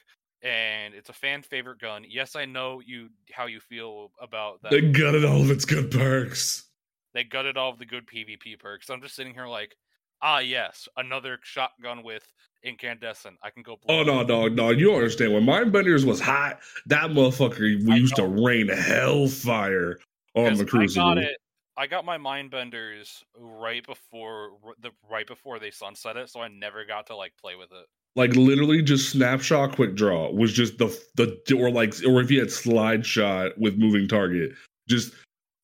And 0.43 0.95
it's 0.95 1.09
a 1.09 1.13
fan 1.13 1.43
favorite 1.43 1.77
gun. 1.77 2.03
Yes, 2.07 2.35
I 2.35 2.45
know 2.45 2.81
you 2.83 3.09
how 3.31 3.45
you 3.45 3.59
feel 3.59 4.11
about 4.19 4.63
that. 4.63 4.71
they 4.71 4.81
gutted 4.81 5.23
all 5.23 5.39
of 5.41 5.51
its 5.51 5.65
good 5.65 5.91
perks. 5.91 6.70
They 7.13 7.23
gutted 7.23 7.57
all 7.57 7.71
of 7.71 7.79
the 7.79 7.85
good 7.85 8.07
PvP 8.07 8.59
perks. 8.59 8.89
I'm 8.89 9.01
just 9.01 9.15
sitting 9.15 9.33
here 9.33 9.47
like, 9.47 9.75
ah, 10.21 10.39
yes, 10.39 10.87
another 10.97 11.39
shotgun 11.43 12.03
with 12.03 12.25
incandescent. 12.63 13.37
I 13.43 13.49
can 13.49 13.63
go. 13.63 13.77
Oh 13.87 14.03
no, 14.03 14.23
dog, 14.23 14.55
dog! 14.55 14.79
You 14.79 14.87
don't 14.87 14.95
understand. 14.95 15.33
When 15.33 15.45
Mindbenders 15.45 16.05
was 16.05 16.19
hot, 16.19 16.59
that 16.87 17.11
motherfucker 17.11 17.85
we 17.85 17.93
I 17.93 17.95
used 17.95 18.15
to 18.15 18.25
rain 18.25 18.67
hellfire 18.67 19.99
on 20.35 20.55
the 20.55 20.67
I 20.73 20.85
got 20.87 21.17
it. 21.17 21.37
I 21.77 21.87
got 21.87 22.05
my 22.05 22.17
mindbenders 22.17 23.23
right 23.35 23.85
before 23.85 24.51
the 24.81 24.91
right 25.09 25.25
before 25.25 25.57
they 25.57 25.71
sunset 25.71 26.17
it, 26.17 26.29
so 26.29 26.41
I 26.41 26.47
never 26.47 26.85
got 26.85 27.07
to 27.07 27.15
like 27.15 27.33
play 27.41 27.55
with 27.55 27.71
it. 27.71 27.85
Like 28.15 28.35
literally, 28.35 28.81
just 28.81 29.09
snapshot, 29.09 29.75
quick 29.75 29.95
draw 29.95 30.31
was 30.31 30.51
just 30.51 30.77
the 30.77 30.87
the 31.15 31.55
or 31.57 31.71
like 31.71 31.95
or 32.05 32.21
if 32.21 32.29
you 32.29 32.39
had 32.39 32.51
slide 32.51 33.05
shot 33.05 33.57
with 33.57 33.77
moving 33.77 34.07
target, 34.07 34.51
just 34.89 35.13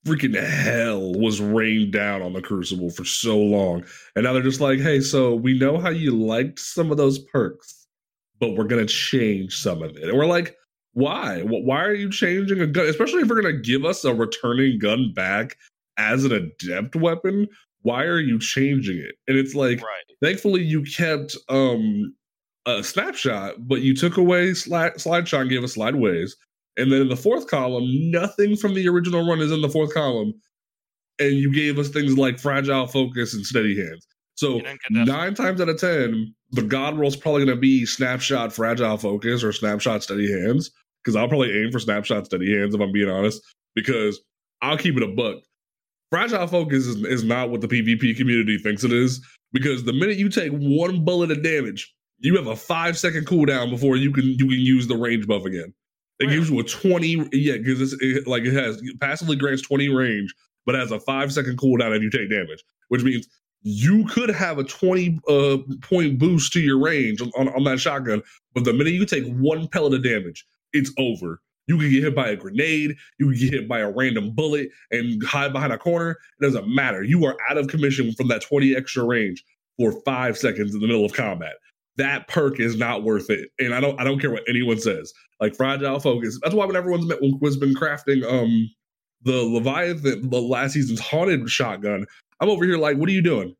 freaking 0.06 0.36
hell 0.42 1.14
was 1.14 1.42
rained 1.42 1.92
down 1.94 2.22
on 2.22 2.34
the 2.34 2.42
crucible 2.42 2.90
for 2.90 3.06
so 3.06 3.38
long, 3.38 3.84
and 4.16 4.24
now 4.24 4.34
they're 4.34 4.42
just 4.42 4.62
like, 4.62 4.80
hey, 4.80 5.02
so 5.02 5.36
we 5.36 5.58
know 5.58 5.78
how 5.78 5.90
you 5.90 6.12
liked 6.16 6.60
some 6.60 6.92
of 6.92 6.98
those 6.98 7.20
perks, 7.20 7.88
but 8.40 8.52
we're 8.56 8.64
gonna 8.66 8.86
change 8.86 9.56
some 9.58 9.82
of 9.84 9.96
it, 9.98 10.04
and 10.04 10.18
we're 10.18 10.26
like. 10.26 10.56
Why? 10.94 11.42
Why 11.44 11.84
are 11.84 11.94
you 11.94 12.10
changing 12.10 12.60
a 12.60 12.66
gun? 12.66 12.88
Especially 12.88 13.22
if 13.22 13.28
you're 13.28 13.40
going 13.40 13.56
to 13.56 13.62
give 13.62 13.86
us 13.86 14.04
a 14.04 14.16
returning 14.16 14.80
gun 14.80 15.14
back 15.14 15.56
as 15.98 16.26
an 16.26 16.32
adept 16.32 16.96
weapon. 16.96 17.48
Why 17.84 18.06
are 18.06 18.20
you 18.20 18.40
changing 18.40 18.98
it? 18.98 19.14
And 19.28 19.38
it's 19.38 19.54
like, 19.54 19.78
Right. 19.80 20.04
thankfully 20.24 20.64
you 20.64 20.82
kept 20.82 21.38
um 21.50 22.16
a 22.66 22.84
snapshot 22.84 23.68
but 23.68 23.82
you 23.82 23.96
took 23.96 24.18
away 24.18 24.56
slide 24.56 25.00
slide 25.00 25.28
shot 25.28 25.42
and 25.42 25.50
gave 25.52 25.64
us 25.64 25.74
slide 25.74 25.96
ways 25.96 26.36
and 26.78 26.92
then 26.92 27.02
in 27.02 27.10
the 27.10 27.18
fourth 27.18 27.48
column 27.48 27.86
nothing 28.12 28.56
from 28.56 28.74
the 28.74 28.88
original 28.88 29.28
run 29.28 29.40
is 29.40 29.52
in 29.52 29.62
the 29.62 29.70
fourth 29.70 29.94
column. 29.94 30.34
And 31.20 31.34
you 31.34 31.52
gave 31.52 31.80
us 31.80 31.90
things 31.90 32.18
like 32.18 32.40
fragile 32.40 32.86
focus 32.86 33.34
and 33.34 33.46
steady 33.46 33.76
hands. 33.76 34.06
So 34.36 34.62
nine 34.92 35.34
times 35.34 35.60
out 35.60 35.70
of 35.70 35.80
ten 35.80 36.34
the 36.52 36.62
god 36.62 36.98
roll 36.98 37.08
is 37.08 37.16
probably 37.16 37.44
going 37.44 37.56
to 37.56 37.60
be 37.60 37.86
snapshot 37.86 38.54
fragile 38.54 38.98
focus 38.98 39.44
or 39.44 39.52
snapshot 39.52 40.04
steady 40.04 40.32
hands. 40.32 40.72
Because 41.04 41.16
i'll 41.16 41.28
probably 41.28 41.52
aim 41.52 41.72
for 41.72 41.80
snapshot 41.80 42.26
steady 42.26 42.56
hands 42.56 42.76
if 42.76 42.82
i'm 42.82 42.92
being 42.92 43.10
honest 43.10 43.42
because 43.76 44.20
i'll 44.62 44.78
keep 44.78 44.96
it 44.98 45.04
a 45.04 45.08
buck. 45.08 45.38
Fragile 46.10 46.48
focus 46.48 46.86
is, 46.86 47.04
is 47.04 47.24
not 47.24 47.50
what 47.50 47.62
the 47.62 47.68
pvp 47.68 48.16
community 48.16 48.58
thinks 48.60 48.84
it 48.84 48.94
is 48.94 49.26
because 49.54 49.84
the 49.84 49.94
minute 49.94 50.18
you 50.18 50.30
take 50.30 50.52
one 50.52 51.04
bullet 51.04 51.32
of 51.32 51.44
damage, 51.44 51.94
you 52.20 52.36
have 52.36 52.48
a 52.48 52.56
five 52.56 52.98
second 52.98 53.26
cooldown 53.26 53.70
before 53.70 53.96
you 53.96 54.12
can 54.12 54.26
you 54.26 54.48
can 54.48 54.60
use 54.60 54.88
the 54.88 54.98
range 54.98 55.28
buff 55.28 55.46
again. 55.46 55.74
It 56.20 56.30
gives 56.30 56.50
you 56.50 56.60
a 56.60 56.64
twenty, 56.64 57.28
yeah, 57.32 57.58
because 57.58 57.82
it's 57.82 57.96
it, 58.02 58.28
like 58.28 58.44
it 58.44 58.54
has 58.54 58.82
passively 59.00 59.36
grants 59.36 59.62
twenty 59.62 59.90
range, 59.90 60.34
but 60.66 60.76
has 60.76 60.92
a 60.92 61.00
five 61.00 61.32
second 61.32 61.58
cooldown 61.58 61.96
if 61.96 62.02
you 62.02 62.10
take 62.10 62.30
damage, 62.30 62.64
which 62.88 63.04
means 63.04 63.28
you 63.62 64.06
could 64.06 64.30
have 64.30 64.58
a 64.58 64.64
twenty 64.64 65.20
uh, 65.30 65.58
point 65.82 66.18
boost 66.18 66.54
to 66.54 66.60
your 66.60 66.80
range 66.80 67.22
on, 67.22 67.50
on 67.50 67.64
that 67.66 67.80
shotgun, 67.80 68.24
but 68.54 68.64
the 68.64 68.74
minute 68.74 68.94
you 68.94 69.06
take 69.06 69.28
one 69.36 69.68
pellet 69.68 69.94
of 69.94 70.04
damage, 70.04 70.46
it's 70.74 70.92
over. 70.98 71.42
You 71.68 71.78
can 71.78 71.90
get 71.92 72.04
hit 72.04 72.16
by 72.16 72.30
a 72.30 72.36
grenade, 72.36 72.96
you 73.20 73.30
can 73.30 73.40
get 73.40 73.54
hit 73.54 73.68
by 73.68 73.80
a 73.80 73.92
random 73.92 74.32
bullet 74.32 74.70
and 74.90 75.22
hide 75.24 75.52
behind 75.52 75.74
a 75.74 75.78
corner. 75.78 76.12
It 76.40 76.44
doesn't 76.44 76.68
matter. 76.68 77.04
You 77.04 77.26
are 77.26 77.38
out 77.50 77.58
of 77.58 77.68
commission 77.68 78.14
from 78.14 78.30
that 78.30 78.42
20 78.42 78.76
extra 78.76 79.04
range 79.04 79.44
for 79.78 79.92
five 80.04 80.38
seconds 80.38 80.74
in 80.74 80.82
the 80.82 80.88
middle 80.88 81.06
of 81.06 81.14
combat. 81.14 81.56
That 81.98 82.28
perk 82.28 82.60
is 82.60 82.78
not 82.78 83.04
worth 83.04 83.30
it. 83.30 83.50
And 83.60 83.74
I 83.74 83.80
don't 83.80 84.00
I 84.00 84.04
don't 84.04 84.20
care 84.20 84.32
what 84.32 84.44
anyone 84.48 84.80
says. 84.80 85.14
Like 85.40 85.56
fragile 85.56 86.00
focus. 86.00 86.40
That's 86.42 86.56
why 86.56 86.66
when 86.66 86.76
everyone's 86.76 87.06
been, 87.06 87.38
was 87.42 87.58
been 87.58 87.76
crafting 87.76 88.24
um 88.26 88.70
the 89.24 89.36
Leviathan, 89.44 90.30
the 90.30 90.42
last 90.42 90.74
season's 90.74 91.00
haunted 91.00 91.50
shotgun, 91.50 92.06
I'm 92.40 92.50
over 92.50 92.66
here 92.66 92.78
like, 92.78 92.98
what 92.98 93.10
are 93.10 93.14
you 93.14 93.22
doing? 93.22 93.56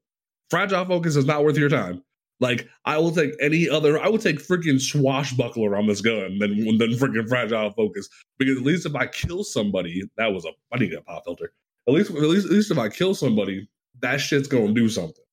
Fragile 0.50 0.86
focus 0.86 1.16
is 1.16 1.26
not 1.26 1.44
worth 1.44 1.58
your 1.58 1.70
time. 1.70 2.02
Like 2.40 2.68
I 2.86 2.98
will 3.00 3.12
take 3.12 3.32
any 3.42 3.68
other. 3.68 4.00
I 4.00 4.08
would 4.10 4.22
take 4.22 4.38
freaking 4.38 4.80
swashbuckler 4.80 5.76
on 5.76 5.88
this 5.88 6.02
gun 6.02 6.38
than 6.40 6.78
than 6.78 6.92
freaking 6.92 7.28
fragile 7.28 7.72
focus 7.72 8.08
because 8.38 8.58
at 8.58 8.64
least 8.64 8.86
if 8.86 8.96
I 8.96 9.08
kill 9.08 9.44
somebody, 9.44 10.04
that 10.18 10.28
was 10.28 10.46
a. 10.46 10.50
I 10.72 10.78
need 10.78 10.94
a 10.94 11.02
pop 11.02 11.24
filter. 11.26 11.52
At 11.88 11.94
least 11.96 12.12
at 12.12 12.18
least 12.22 12.46
at 12.46 12.52
least 12.52 12.72
if 12.72 12.78
I 12.78 12.90
kill 12.90 13.16
somebody, 13.16 13.68
that 14.02 14.18
shit's 14.18 14.48
gonna 14.48 14.74
do 14.74 14.88
something. 14.88 15.24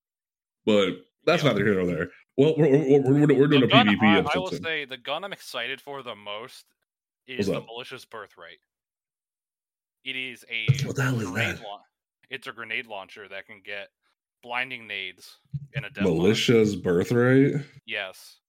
But 0.64 0.94
that's 1.26 1.42
Yeah. 1.42 1.50
neither 1.50 1.64
here 1.64 1.74
nor 1.74 1.86
there. 1.86 2.10
Well, 2.36 2.54
we're 2.56 2.68
we're, 2.68 3.00
we're, 3.02 3.34
we're 3.38 3.46
doing 3.46 3.60
The 3.60 3.66
a 3.66 3.68
gun 3.68 3.86
PvP 3.88 4.02
I, 4.02 4.18
I 4.34 4.38
will 4.38 4.48
soon. 4.48 4.62
say 4.62 4.84
the 4.84 4.96
gun 4.96 5.24
I'm 5.24 5.32
excited 5.32 5.80
for 5.80 6.02
the 6.02 6.14
most 6.16 6.64
is 7.26 7.46
the 7.46 7.60
Militia's 7.60 8.04
Birthright. 8.04 8.58
It 10.04 10.16
is 10.16 10.44
a 10.50 10.66
What 10.86 10.96
the 10.96 11.02
hell 11.02 11.20
is 11.20 11.28
grenade 11.30 11.56
that? 11.56 11.62
laun- 11.64 11.80
It's 12.30 12.46
a 12.46 12.52
grenade 12.52 12.86
launcher 12.86 13.28
that 13.28 13.46
can 13.46 13.60
get 13.64 13.88
blinding 14.42 14.86
nades 14.86 15.38
in 15.74 15.84
a 15.84 15.90
deadlock. 15.90 16.14
Militia's 16.14 16.76
birthright. 16.76 17.64
Yes, 17.86 18.40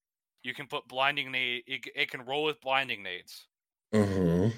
you 0.43 0.53
can 0.53 0.67
put 0.67 0.87
blinding 0.87 1.31
nade. 1.31 1.63
It, 1.67 1.81
it 1.95 2.11
can 2.11 2.25
roll 2.25 2.43
with 2.43 2.59
blinding 2.61 3.03
nades, 3.03 3.45
Uh 3.93 4.05
huh. 4.05 4.49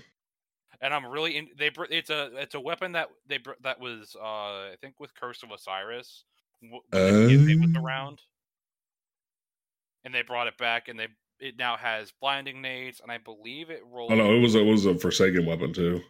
and 0.81 0.93
I'm 0.93 1.05
really 1.05 1.38
in. 1.38 1.50
They 1.57 1.69
br- 1.69 1.86
it's 1.91 2.10
a 2.10 2.31
it's 2.41 2.55
a 2.55 2.60
weapon 2.60 2.93
that 2.93 3.10
they 3.27 3.39
that 3.62 3.79
was 3.79 4.15
uh 4.19 4.24
I 4.72 4.75
think 4.81 5.00
with 5.00 5.13
Curse 5.15 5.43
of 5.43 5.51
Osiris. 5.51 6.24
w- 6.63 6.81
When 6.91 7.27
the 7.27 7.55
was 7.60 7.75
Oh. 7.77 7.84
around, 7.84 8.22
and 10.08 10.16
they 10.16 10.22
brought 10.22 10.48
it 10.48 10.58
back, 10.58 10.88
and 10.88 10.98
they 10.98 11.08
it 11.40 11.58
now 11.58 11.76
has 11.76 12.14
blinding 12.22 12.62
nades, 12.62 13.02
and 13.02 13.12
I 13.12 13.18
believe 13.18 13.70
it 13.70 13.84
rolls. 13.92 14.10
Oh 14.12 14.16
no, 14.16 14.34
it 14.34 14.40
was 14.40 14.56
a, 14.56 14.60
it 14.60 14.66
was 14.66 14.86
a 14.86 14.96
Forsaken 14.96 15.46
weapon 15.46 15.74
too. 15.74 16.02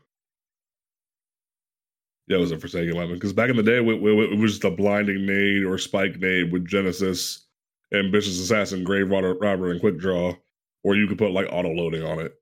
Yeah, 2.28 2.38
it 2.38 2.42
was 2.42 2.52
a 2.52 2.60
Forsaken 2.60 2.96
weapon 2.96 3.16
because 3.16 3.34
back 3.34 3.50
in 3.50 3.58
the 3.58 3.64
day, 3.64 3.78
it, 3.78 3.82
was 3.82 4.52
just 4.52 4.64
a 4.64 4.70
blinding 4.70 5.26
nade 5.26 5.64
or 5.64 5.80
spike 5.80 6.20
nade 6.20 6.52
with 6.52 6.68
Genesis, 6.68 7.48
Ambitious 7.92 8.40
Assassin, 8.40 8.84
Grave 8.84 9.10
Robber, 9.10 9.72
and 9.72 9.82
Quick 9.82 9.98
Draw, 9.98 10.36
or 10.84 10.96
you 10.96 11.08
could 11.08 11.18
put 11.18 11.32
like 11.32 11.48
auto 11.52 11.70
loading 11.70 12.04
on 12.04 12.20
it. 12.20 12.36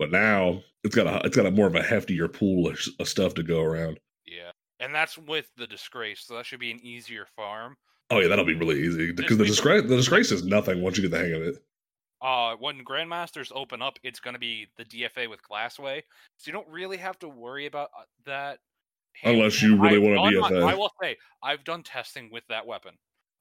But 0.00 0.10
now 0.10 0.60
it's 0.82 0.96
got 0.96 1.06
a 1.06 1.24
it's 1.24 1.36
got 1.36 1.46
a 1.46 1.52
more 1.52 1.68
of 1.68 1.76
a 1.76 1.82
heftier 1.82 2.30
pool 2.30 2.68
of, 2.68 2.80
of 2.98 3.08
stuff 3.08 3.34
to 3.34 3.44
go 3.44 3.62
around. 3.62 4.00
Yeah, 4.26 4.50
and 4.80 4.92
that's 4.92 5.16
with 5.16 5.48
the 5.56 5.68
disgrace, 5.68 6.24
so 6.26 6.34
that 6.34 6.46
should 6.46 6.58
be 6.58 6.72
an 6.72 6.80
easier 6.82 7.26
farm. 7.36 7.76
Oh 8.10 8.18
yeah, 8.18 8.28
that'll 8.28 8.44
be 8.44 8.54
really 8.54 8.80
easy 8.80 9.12
because 9.12 9.38
the 9.38 9.44
disgrace 9.44 9.82
the 9.82 9.96
disgrace 9.96 10.32
is 10.32 10.44
nothing 10.44 10.82
once 10.82 10.96
you 10.96 11.02
get 11.02 11.12
the 11.12 11.18
hang 11.18 11.34
of 11.34 11.42
it. 11.42 11.62
Uh, 12.22 12.54
when 12.56 12.84
grandmasters 12.84 13.50
open 13.54 13.80
up, 13.80 13.98
it's 14.02 14.20
going 14.20 14.34
to 14.34 14.40
be 14.40 14.66
the 14.76 14.84
DFA 14.84 15.30
with 15.30 15.40
Glassway, 15.42 16.02
so 16.36 16.48
you 16.48 16.52
don't 16.52 16.68
really 16.68 16.98
have 16.98 17.18
to 17.20 17.28
worry 17.28 17.66
about 17.66 17.88
uh, 17.98 18.02
that. 18.26 18.58
Unless 19.24 19.62
you 19.62 19.80
really 19.80 19.98
want 19.98 20.32
to 20.32 20.40
DFA. 20.40 20.62
I 20.68 20.74
will 20.74 20.90
say, 21.00 21.16
I've 21.42 21.64
done 21.64 21.82
testing 21.82 22.30
with 22.30 22.44
that 22.48 22.66
weapon. 22.66 22.92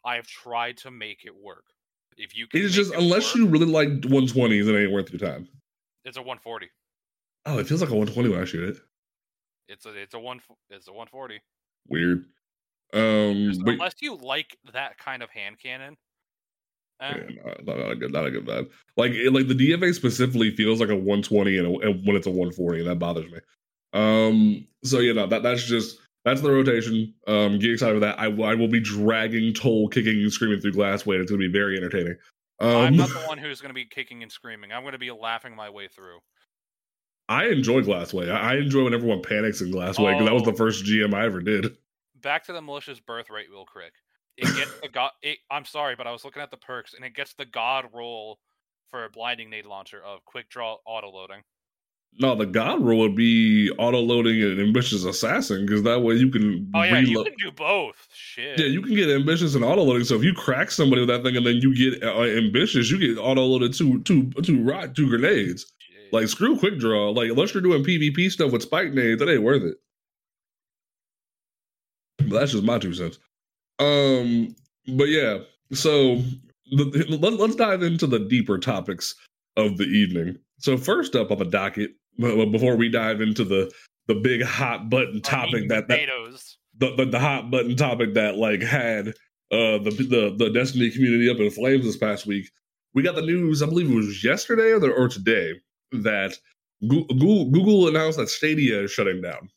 I 0.06 0.16
have 0.16 0.28
tried 0.28 0.78
to 0.78 0.92
make 0.92 1.26
it 1.26 1.34
work. 1.36 1.66
If 2.18 2.38
you 2.38 2.48
can, 2.48 2.62
it's 2.62 2.74
just 2.74 2.94
it 2.94 3.00
unless 3.00 3.34
work, 3.34 3.36
you 3.36 3.48
really 3.48 3.66
like 3.66 3.90
120s, 3.90 4.68
it 4.68 4.84
ain't 4.84 4.92
worth 4.92 5.12
your 5.12 5.20
time. 5.20 5.48
It's 6.06 6.18
a 6.18 6.22
140. 6.22 6.68
Oh, 7.46 7.60
it 7.60 7.68
feels 7.68 7.82
like 7.82 7.90
a 7.90 7.96
120 7.96 8.30
when 8.30 8.42
I 8.42 8.46
shoot 8.46 8.70
it. 8.70 8.82
It's 9.68 9.86
a 9.86 9.90
it's 9.90 10.14
a 10.14 10.20
one 10.20 10.40
it's 10.70 10.88
a 10.88 10.92
140. 10.92 11.40
Weird. 11.88 12.26
Um, 12.94 13.54
but, 13.64 13.74
unless 13.74 13.96
you 14.02 14.16
like 14.16 14.58
that 14.74 14.98
kind 14.98 15.22
of 15.22 15.30
hand 15.30 15.58
cannon. 15.62 15.98
Eh. 17.02 17.14
Yeah, 17.30 17.54
not, 17.64 17.78
not, 17.78 17.92
a 17.92 17.96
good, 17.96 18.12
not 18.12 18.26
a 18.26 18.32
good 18.32 18.46
vibe. 18.46 18.70
Like, 18.98 19.14
like 19.32 19.48
the 19.48 19.56
DFA 19.56 19.94
specifically 19.94 20.52
feels 20.52 20.80
like 20.80 20.90
a 20.90 20.96
120, 20.96 21.58
and, 21.58 21.68
a, 21.68 21.88
and 21.88 22.06
when 22.06 22.16
it's 22.16 22.28
a 22.28 22.32
140, 22.32 22.80
and 22.80 22.90
that 22.90 23.00
bothers 23.00 23.32
me. 23.32 23.40
Um, 23.94 24.68
so 24.84 25.00
you 25.00 25.14
know 25.14 25.28
that 25.28 25.44
that's 25.44 25.64
just 25.64 25.98
that's 26.26 26.42
the 26.42 26.52
rotation. 26.52 27.14
Um, 27.28 27.60
get 27.60 27.72
excited 27.72 27.96
for 27.96 28.00
that. 28.02 28.20
I, 28.20 28.26
I 28.26 28.56
will 28.56 28.68
be 28.68 28.80
dragging 28.80 29.54
Tol 29.54 29.88
kicking 29.88 30.22
and 30.22 30.32
screaming 30.32 30.60
through 30.60 30.74
Glassway. 30.74 31.20
It's 31.20 31.32
going 31.32 31.42
to 31.42 31.48
be 31.48 31.52
very 31.52 31.78
entertaining. 31.78 32.16
Um, 32.60 32.76
I'm 32.76 32.98
not 32.98 33.10
the 33.10 33.20
one 33.28 33.38
who's 33.38 33.62
going 33.62 33.70
to 33.70 33.76
be 33.76 33.86
kicking 33.86 34.22
and 34.22 34.32
screaming. 34.32 34.72
I'm 34.72 34.84
going 34.84 34.94
to 34.94 35.00
be 35.00 35.12
laughing 35.12 35.56
my 35.56 35.70
way 35.70 35.88
through. 35.88 36.20
I 37.28 37.46
enjoy 37.46 37.82
Glassway. 37.82 38.32
I 38.32 38.58
enjoy 38.58 38.84
when 38.84 38.94
everyone 38.94 39.22
panics 39.22 39.62
in 39.62 39.72
Glassway 39.72 40.14
because 40.14 40.22
oh. 40.22 40.26
that 40.26 40.34
was 40.34 40.44
the 40.44 40.52
oh. 40.52 40.56
first 40.56 40.86
GM 40.86 41.14
I 41.14 41.26
ever 41.26 41.42
did. 41.42 41.78
Back 42.22 42.46
to 42.46 42.54
the 42.54 42.62
Militia's 42.62 43.00
Birthright 43.00 43.50
real 43.50 43.66
quick. 43.66 43.94
It 44.38 44.46
gets 44.58 44.80
the 44.82 44.90
god. 44.90 45.12
It, 45.22 45.40
I'm 45.52 45.66
sorry, 45.66 45.96
but 45.96 46.08
I 46.08 46.12
was 46.12 46.24
looking 46.24 46.42
at 46.42 46.52
the 46.52 46.58
perks 46.58 46.94
and 46.94 47.06
it 47.06 47.14
gets 47.14 47.34
the 47.34 47.46
god 47.46 47.86
roll 47.94 48.40
for 48.90 49.06
a 49.06 49.10
blinding 49.10 49.50
nade 49.50 49.66
launcher 49.66 50.02
of 50.04 50.24
quick 50.26 50.50
draw 50.50 50.78
auto 50.86 51.10
loading. 51.10 51.44
No, 52.18 52.36
the 52.36 52.46
god 52.46 52.82
roll 52.82 53.00
would 53.00 53.16
be 53.16 53.70
auto 53.78 54.00
loading 54.00 54.42
an 54.42 54.60
ambitious 54.60 55.06
assassin 55.06 55.66
because 55.66 55.84
that 55.84 56.02
way 56.02 56.16
you 56.16 56.30
can. 56.30 56.70
Oh 56.74 56.82
yeah, 56.82 57.00
reload. 57.00 57.08
you 57.08 57.24
can 57.24 57.34
do 57.38 57.52
both. 57.52 58.08
Shit. 58.12 58.60
Yeah, 58.60 58.66
you 58.66 58.82
can 58.82 58.96
get 58.96 59.10
ambitious 59.10 59.56
and 59.56 59.64
auto 59.64 59.84
loading. 59.84 60.06
So 60.06 60.16
if 60.16 60.24
you 60.24 60.34
crack 60.34 60.72
somebody 60.72 61.02
with 61.02 61.10
that 61.10 61.24
thing 61.24 61.38
and 61.38 61.46
then 61.46 61.58
you 61.58 61.76
get 61.76 62.04
uh, 62.04 62.24
ambitious, 62.24 62.90
you 62.90 62.98
get 62.98 63.22
auto 63.22 63.46
loaded 63.46 63.74
two 63.74 64.02
two 64.04 64.32
two 64.44 64.64
rock 64.64 64.96
two 64.96 65.08
grenades. 65.08 65.72
Like 66.12 66.28
screw 66.28 66.58
quick 66.58 66.80
draw. 66.80 67.12
Like 67.12 67.30
unless 67.30 67.54
you're 67.54 67.62
doing 67.62 67.84
PvP 67.84 68.32
stuff 68.32 68.52
with 68.52 68.64
spike 68.64 68.94
nades, 68.94 69.20
that 69.20 69.30
ain't 69.30 69.44
worth 69.44 69.64
it. 69.64 69.78
But 72.30 72.40
that's 72.40 72.52
just 72.52 72.64
my 72.64 72.80
two 72.80 72.94
cents. 72.94 73.20
Um, 73.80 74.56
but 74.88 75.10
yeah, 75.10 75.40
so 75.72 76.22
the, 76.72 77.18
let, 77.22 77.34
let's 77.34 77.56
dive 77.56 77.84
into 77.84 78.08
the 78.08 78.20
deeper 78.20 78.58
topics 78.58 79.16
of 79.58 79.78
the 79.78 79.86
evening. 79.86 80.38
So 80.60 80.78
first 80.78 81.16
up 81.16 81.32
on 81.32 81.40
the 81.40 81.46
docket, 81.46 81.92
before 82.18 82.76
we 82.76 82.90
dive 82.90 83.22
into 83.22 83.44
the 83.44 83.72
the 84.08 84.16
big 84.16 84.42
hot 84.42 84.90
button 84.90 85.22
topic 85.22 85.70
that, 85.70 85.88
that 85.88 86.10
the, 86.78 86.96
the, 86.96 87.06
the 87.06 87.20
hot 87.20 87.52
button 87.52 87.76
topic 87.76 88.16
that 88.16 88.36
like 88.38 88.62
had 88.62 89.10
uh 89.52 89.78
the, 89.78 89.92
the 89.92 90.36
the 90.38 90.50
Destiny 90.50 90.90
community 90.90 91.30
up 91.30 91.38
in 91.38 91.50
flames 91.52 91.86
this 91.86 91.96
past 91.96 92.26
week, 92.26 92.50
we 92.94 93.04
got 93.04 93.16
the 93.16 93.22
news. 93.22 93.64
I 93.64 93.68
believe 93.68 93.90
it 93.90 93.96
was 93.96 94.24
yesterday 94.24 94.72
or, 94.72 94.80
the, 94.80 94.90
or 94.90 95.08
today 95.08 95.54
that 95.92 96.38
Google, 96.88 97.46
Google 97.50 97.88
announced 97.88 98.18
that 98.18 98.30
Stadia 98.30 98.84
is 98.84 98.92
shutting 98.92 99.22
down. 99.22 99.50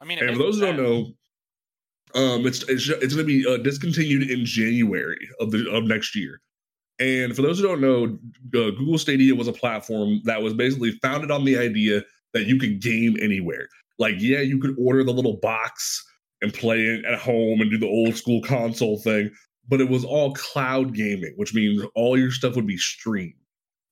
I 0.00 0.04
mean, 0.04 0.18
and 0.18 0.36
for 0.36 0.42
those 0.42 0.56
who 0.56 0.66
don't 0.66 0.76
know, 0.76 1.12
um, 2.14 2.46
it's 2.46 2.62
it's, 2.68 2.88
it's 2.88 3.14
going 3.14 3.26
to 3.26 3.42
be 3.42 3.46
uh, 3.46 3.58
discontinued 3.58 4.30
in 4.30 4.44
January 4.44 5.28
of 5.40 5.50
the 5.50 5.70
of 5.70 5.84
next 5.84 6.14
year. 6.14 6.40
And 6.98 7.34
for 7.34 7.42
those 7.42 7.58
who 7.58 7.66
don't 7.66 7.80
know, 7.80 8.04
uh, 8.04 8.70
Google 8.70 8.98
Stadia 8.98 9.34
was 9.34 9.48
a 9.48 9.52
platform 9.52 10.20
that 10.24 10.42
was 10.42 10.54
basically 10.54 10.92
founded 11.02 11.30
on 11.30 11.44
the 11.44 11.58
idea 11.58 12.02
that 12.32 12.46
you 12.46 12.58
could 12.58 12.80
game 12.80 13.16
anywhere. 13.20 13.68
Like, 13.98 14.14
yeah, 14.18 14.40
you 14.40 14.58
could 14.58 14.76
order 14.78 15.02
the 15.02 15.12
little 15.12 15.38
box 15.38 16.04
and 16.42 16.52
play 16.52 16.80
it 16.80 17.04
at 17.04 17.18
home 17.18 17.60
and 17.60 17.70
do 17.70 17.78
the 17.78 17.86
old 17.88 18.14
school 18.14 18.40
console 18.42 18.98
thing, 18.98 19.30
but 19.68 19.80
it 19.80 19.88
was 19.88 20.04
all 20.04 20.34
cloud 20.34 20.94
gaming, 20.94 21.32
which 21.36 21.54
means 21.54 21.82
all 21.94 22.18
your 22.18 22.30
stuff 22.30 22.56
would 22.56 22.66
be 22.66 22.76
streamed. 22.76 23.34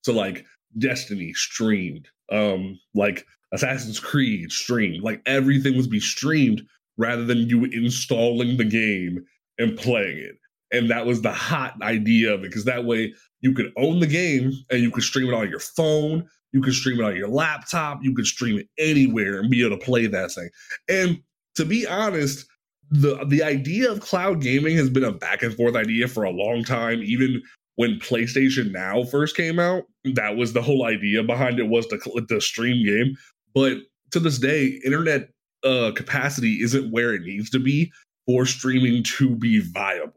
So, 0.02 0.12
like, 0.12 0.44
Destiny 0.78 1.32
streamed, 1.32 2.08
um, 2.30 2.78
like 2.94 3.26
Assassin's 3.52 3.98
Creed 3.98 4.52
streamed, 4.52 5.02
like 5.02 5.20
everything 5.26 5.76
was 5.76 5.88
be 5.88 6.00
streamed 6.00 6.62
rather 7.00 7.25
than 7.25 7.49
you 7.49 7.64
installing 7.64 8.59
the 8.59 8.64
game 8.64 9.25
and 9.59 9.76
playing 9.76 10.19
it. 10.19 10.37
And 10.73 10.90
that 10.90 11.07
was 11.07 11.23
the 11.23 11.33
hot 11.33 11.75
idea 11.83 12.33
of 12.33 12.40
it 12.40 12.50
because 12.50 12.64
that 12.66 12.85
way 12.85 13.12
you 13.40 13.52
could 13.52 13.73
own 13.76 13.99
the 14.00 14.07
game 14.07 14.52
and 14.71 14.83
you 14.83 14.90
could 14.90 15.02
stream 15.02 15.28
it 15.28 15.35
on 15.35 15.49
your 15.49 15.59
phone, 15.59 16.28
you 16.52 16.61
could 16.61 16.75
stream 16.75 17.00
it 17.00 17.04
on 17.04 17.16
your 17.16 17.28
laptop, 17.28 18.00
you 18.02 18.14
could 18.14 18.26
stream 18.26 18.59
it 18.59 18.69
anywhere 18.78 19.40
and 19.40 19.50
be 19.50 19.64
able 19.64 19.76
to 19.76 19.85
play 19.85 20.07
that 20.07 20.30
thing. 20.30 20.49
And 20.88 21.21
to 21.57 21.64
be 21.64 21.87
honest, 21.87 22.47
the 22.90 23.25
the 23.26 23.42
idea 23.42 23.90
of 23.90 24.00
cloud 24.00 24.40
gaming 24.40 24.76
has 24.76 24.90
been 24.90 25.04
a 25.04 25.12
back 25.12 25.42
and 25.42 25.54
forth 25.54 25.76
idea 25.76 26.07
for 26.07 26.25
a 26.25 26.30
long 26.30 26.64
time, 26.64 27.02
even 27.02 27.40
when 27.76 27.99
PlayStation 27.99 28.73
Now 28.73 29.04
first 29.04 29.37
came 29.37 29.59
out, 29.59 29.85
that 30.04 30.37
was 30.37 30.52
the 30.52 30.61
whole 30.61 30.85
idea 30.85 31.23
behind 31.23 31.59
it 31.59 31.69
was 31.69 31.87
to, 31.87 31.99
to 32.28 32.40
stream 32.40 32.85
game. 32.85 33.16
But 33.54 33.78
to 34.11 34.21
this 34.21 34.38
day, 34.38 34.80
internet 34.85 35.30
uh, 35.64 35.92
capacity 35.94 36.62
isn't 36.62 36.90
where 36.90 37.14
it 37.14 37.22
needs 37.22 37.50
to 37.50 37.58
be 37.58 37.92
for 38.26 38.46
streaming 38.46 39.02
to 39.02 39.34
be 39.36 39.60
viable. 39.60 40.12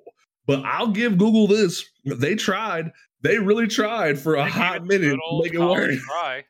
But 0.45 0.63
I'll 0.65 0.91
give 0.91 1.17
Google 1.17 1.47
this: 1.47 1.85
they 2.05 2.35
tried. 2.35 2.91
They 3.21 3.39
really 3.39 3.67
tried 3.67 4.19
for 4.19 4.35
a 4.35 4.43
they 4.43 4.49
hot 4.49 4.85
minute 4.85 5.15
to 5.15 5.41
make 5.41 5.53
it 5.53 5.59
work. 5.59 5.91
Try. 5.99 6.43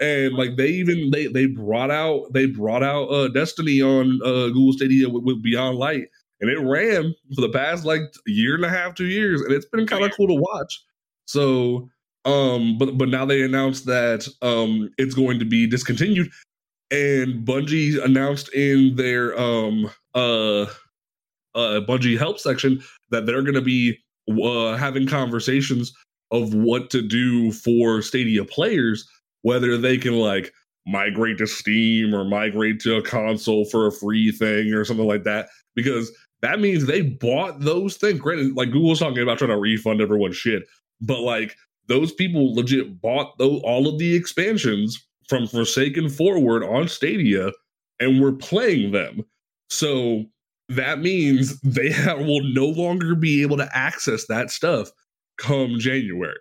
And 0.00 0.34
like 0.34 0.56
they 0.56 0.68
even 0.68 1.10
they 1.12 1.28
they 1.28 1.46
brought 1.46 1.92
out 1.92 2.32
they 2.32 2.46
brought 2.46 2.82
out 2.82 3.04
uh 3.04 3.28
Destiny 3.28 3.80
on 3.80 4.20
uh 4.24 4.48
Google 4.48 4.72
Stadia 4.72 5.08
with, 5.08 5.22
with 5.22 5.42
Beyond 5.42 5.78
Light 5.78 6.08
and 6.42 6.50
it 6.50 6.58
ran 6.58 7.14
for 7.34 7.40
the 7.40 7.48
past 7.48 7.84
like 7.86 8.02
year 8.26 8.54
and 8.56 8.64
a 8.64 8.68
half, 8.68 8.94
two 8.94 9.06
years, 9.06 9.40
and 9.40 9.52
it's 9.52 9.64
been 9.66 9.86
kind 9.86 10.04
of 10.04 10.10
cool 10.14 10.26
to 10.26 10.34
watch. 10.34 10.84
So, 11.24 11.88
um, 12.24 12.76
but 12.78 12.98
but 12.98 13.08
now 13.08 13.24
they 13.24 13.42
announced 13.42 13.86
that 13.86 14.28
um 14.42 14.90
it's 14.98 15.14
going 15.14 15.38
to 15.38 15.44
be 15.44 15.66
discontinued, 15.66 16.30
and 16.92 17.46
Bungie 17.46 18.02
announced 18.04 18.52
in 18.52 18.94
their 18.94 19.38
um 19.40 19.90
uh 20.14 20.66
uh 21.54 21.80
Bungie 21.80 22.18
help 22.18 22.38
section 22.38 22.82
that 23.10 23.26
they're 23.26 23.42
going 23.42 23.54
to 23.54 23.60
be 23.60 23.98
uh, 24.30 24.76
having 24.76 25.06
conversations 25.06 25.92
of 26.30 26.54
what 26.54 26.90
to 26.90 27.02
do 27.02 27.52
for 27.52 28.00
Stadia 28.00 28.44
players, 28.44 29.08
whether 29.42 29.76
they 29.76 29.98
can 29.98 30.14
like 30.14 30.52
migrate 30.86 31.38
to 31.38 31.46
Steam 31.46 32.14
or 32.14 32.24
migrate 32.24 32.80
to 32.80 32.96
a 32.96 33.02
console 33.02 33.64
for 33.64 33.86
a 33.86 33.92
free 33.92 34.30
thing 34.30 34.72
or 34.72 34.84
something 34.84 35.06
like 35.06 35.24
that. 35.24 35.48
Because 35.74 36.12
that 36.40 36.60
means 36.60 36.86
they 36.86 37.02
bought 37.02 37.60
those 37.60 37.96
things. 37.96 38.20
Granted, 38.20 38.56
like 38.56 38.70
Google's 38.70 39.00
talking 39.00 39.22
about 39.22 39.38
trying 39.38 39.50
to 39.50 39.58
refund 39.58 40.00
everyone's 40.00 40.36
shit, 40.36 40.64
but 41.00 41.20
like 41.20 41.56
those 41.88 42.12
people 42.12 42.54
legit 42.54 43.00
bought 43.00 43.36
those, 43.38 43.60
all 43.62 43.88
of 43.88 43.98
the 43.98 44.14
expansions 44.14 45.04
from 45.32 45.46
Forsaken 45.46 46.10
forward 46.10 46.62
on 46.62 46.88
Stadia 46.88 47.52
and 48.00 48.20
we're 48.20 48.32
playing 48.32 48.92
them. 48.92 49.22
So 49.70 50.26
that 50.68 50.98
means 50.98 51.58
they 51.60 51.90
have, 51.92 52.18
will 52.18 52.42
no 52.52 52.66
longer 52.66 53.14
be 53.14 53.40
able 53.40 53.56
to 53.56 53.68
access 53.74 54.26
that 54.26 54.50
stuff 54.50 54.90
come 55.38 55.78
January. 55.78 56.36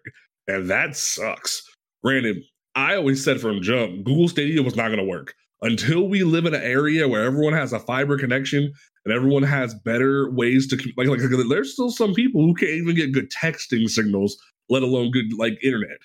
And 0.50 0.70
that 0.70 0.98
sucks. 0.98 1.64
Granted, 2.04 2.44
I 2.76 2.98
always 2.98 3.24
said 3.24 3.40
from 3.40 3.62
jump, 3.62 4.04
Google 4.04 4.28
Stadia 4.28 4.62
was 4.62 4.76
not 4.76 4.88
going 4.88 5.00
to 5.00 5.06
work 5.06 5.36
until 5.62 6.10
we 6.10 6.24
live 6.26 6.46
in 6.46 6.54
an 6.54 6.62
area 6.62 7.08
where 7.08 7.24
everyone 7.24 7.54
has 7.54 7.72
a 7.72 7.80
fiber 7.80 8.18
connection 8.18 8.74
and 9.06 9.14
everyone 9.14 9.44
has 9.44 9.74
better 9.86 10.30
ways 10.32 10.68
to 10.68 10.76
like, 10.98 11.08
like, 11.08 11.22
like 11.22 11.48
there's 11.48 11.72
still 11.72 11.92
some 11.92 12.14
people 12.14 12.42
who 12.42 12.54
can't 12.56 12.72
even 12.72 12.98
get 12.98 13.14
good 13.14 13.32
texting 13.32 13.90
signals 13.90 14.36
let 14.68 14.84
alone 14.84 15.12
good 15.12 15.32
like 15.38 15.58
internet 15.64 16.00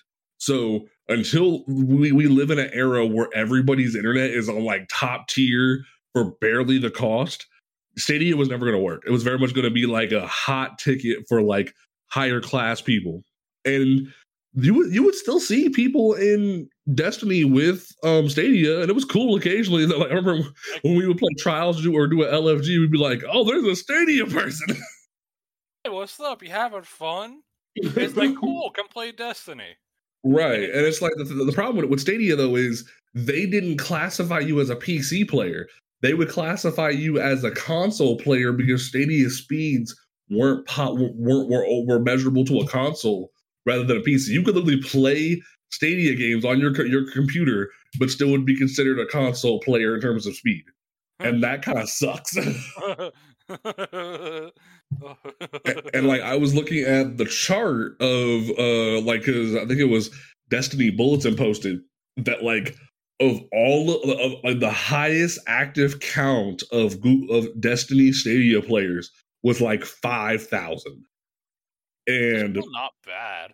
so 0.47 0.87
until 1.09 1.65
we, 1.67 2.13
we 2.13 2.27
live 2.27 2.51
in 2.51 2.59
an 2.59 2.71
era 2.73 3.05
where 3.05 3.29
everybody's 3.35 3.97
internet 3.97 4.31
is 4.31 4.49
on 4.49 4.65
like 4.65 4.89
top 4.89 5.27
tier 5.29 5.83
for 6.13 6.33
barely 6.41 6.79
the 6.79 6.91
cost 6.91 7.47
stadia 7.99 8.37
was 8.37 8.49
never 8.49 8.65
going 8.65 8.77
to 8.77 8.83
work 8.83 9.03
it 9.07 9.11
was 9.11 9.23
very 9.23 9.39
much 9.39 9.55
going 9.55 9.65
to 9.65 9.71
be 9.71 9.87
like 9.87 10.13
a 10.13 10.27
hot 10.27 10.79
ticket 10.79 11.19
for 11.29 11.43
like 11.43 11.75
higher 12.09 12.41
class 12.41 12.81
people 12.81 13.23
and 13.65 14.07
you 14.55 14.73
would 14.73 14.95
you 14.95 15.03
would 15.03 15.15
still 15.15 15.39
see 15.41 15.69
people 15.69 16.15
in 16.15 16.69
Destiny 16.95 17.45
with 17.45 17.93
um 18.03 18.29
Stadia, 18.31 18.81
and 18.81 18.89
it 18.89 18.95
was 18.95 19.05
cool 19.05 19.37
occasionally. 19.37 19.85
That 19.85 19.99
like, 19.99 20.11
I 20.11 20.15
remember 20.15 20.49
when 20.81 20.97
we 20.97 21.07
would 21.07 21.19
play 21.19 21.35
trials 21.39 21.87
or 21.87 22.07
do 22.07 22.23
an 22.23 22.33
LFG, 22.33 22.81
we'd 22.81 22.91
be 22.91 22.97
like, 22.97 23.23
"Oh, 23.31 23.45
there's 23.45 23.65
a 23.65 23.77
Stadia 23.77 24.25
person." 24.25 24.69
Hey, 25.85 25.91
what's 25.91 26.19
up? 26.19 26.43
You 26.43 26.51
having 26.51 26.83
fun? 26.83 27.43
It's 27.77 28.17
like 28.17 28.37
cool. 28.37 28.73
Come 28.75 28.89
play 28.89 29.13
Destiny. 29.13 29.77
Right, 30.29 30.69
and 30.71 30.85
it's 30.85 31.01
like 31.01 31.13
the, 31.17 31.25
the 31.25 31.53
problem 31.53 31.77
with, 31.77 31.89
with 31.89 32.01
Stadia 32.01 32.35
though 32.35 32.57
is 32.57 32.85
they 33.15 33.47
didn't 33.47 33.77
classify 33.77 34.41
you 34.41 34.61
as 34.61 34.71
a 34.71 34.77
PC 34.77 35.29
player. 35.29 35.69
They 36.03 36.15
would 36.15 36.29
classify 36.29 36.91
you 36.91 37.21
as 37.21 37.45
a 37.45 37.53
console 37.53 38.19
player 38.19 38.51
because 38.51 38.89
Stadia 38.89 39.31
speeds 39.31 39.95
weren't 40.29 40.67
po- 40.67 40.95
weren't 40.95 41.49
were, 41.49 41.65
oh, 41.65 41.85
were 41.87 42.01
measurable 42.01 42.45
to 42.47 42.59
a 42.59 42.67
console 42.67 43.31
rather 43.67 43.85
than 43.85 43.99
a 43.99 44.01
PC. 44.01 44.31
You 44.31 44.43
could 44.43 44.57
literally 44.57 44.83
play 44.83 45.41
Stadia 45.71 46.17
games 46.17 46.45
on 46.45 46.59
your 46.59 46.75
your 46.87 47.09
computer, 47.13 47.71
but 48.01 48.11
still 48.11 48.33
would 48.33 48.45
be 48.45 48.57
considered 48.57 48.99
a 48.99 49.07
console 49.07 49.61
player 49.61 49.95
in 49.95 50.01
terms 50.01 50.27
of 50.27 50.35
speed, 50.35 50.65
and 51.21 51.41
that 51.45 51.63
kind 51.63 51.79
of 51.79 51.89
sucks. 51.89 52.37
and 55.95 56.07
like 56.07 56.21
I 56.23 56.37
was 56.37 56.55
looking 56.55 56.85
at 56.85 57.17
the 57.17 57.25
chart 57.27 58.01
of 58.01 58.51
uh 58.59 59.01
like 59.03 59.25
cause 59.25 59.55
I 59.55 59.67
think 59.67 59.81
it 59.81 59.91
was 59.91 60.11
Destiny 60.49 60.91
Bulletin 60.91 61.37
posted 61.37 61.81
that 62.19 62.43
like 62.45 62.77
of 63.21 63.41
all 63.53 63.91
of, 64.03 64.11
of 64.21 64.33
like 64.45 64.61
the 64.61 64.71
highest 64.71 65.39
active 65.47 66.01
count 66.01 66.63
of 66.73 67.01
Goo- 67.01 67.29
of 67.31 67.49
Destiny 67.61 68.13
Stadia 68.13 68.63
players 68.63 69.11
was 69.43 69.61
like 69.61 69.85
five 69.85 70.47
thousand. 70.47 71.05
And 72.07 72.57
Still 72.57 72.71
not 72.73 72.93
bad. 73.05 73.53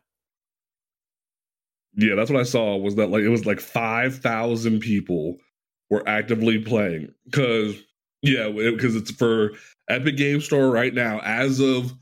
yeah, 1.94 2.14
that's 2.14 2.30
what 2.30 2.40
I 2.40 2.44
saw 2.44 2.76
was 2.76 2.94
that 2.96 3.10
like 3.10 3.22
it 3.22 3.28
was 3.28 3.46
like 3.46 3.60
five 3.60 4.18
thousand 4.18 4.80
people 4.80 5.36
were 5.90 6.06
actively 6.08 6.58
playing 6.58 7.12
because 7.26 7.76
yeah, 8.22 8.48
because 8.48 8.96
it's 8.96 9.10
for 9.10 9.52
Epic 9.92 10.16
Game 10.16 10.40
Store 10.40 10.70
right 10.70 10.92
now 10.94 11.20
as 11.20 11.60
of 11.60 11.92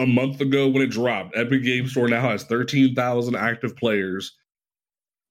a 0.00 0.06
month 0.06 0.40
ago 0.40 0.68
when 0.68 0.82
it 0.82 0.88
dropped. 0.90 1.36
Epic 1.36 1.62
Game 1.62 1.86
Store 1.86 2.08
now 2.08 2.22
has 2.22 2.44
thirteen 2.44 2.94
thousand 2.94 3.36
active 3.36 3.76
players. 3.76 4.36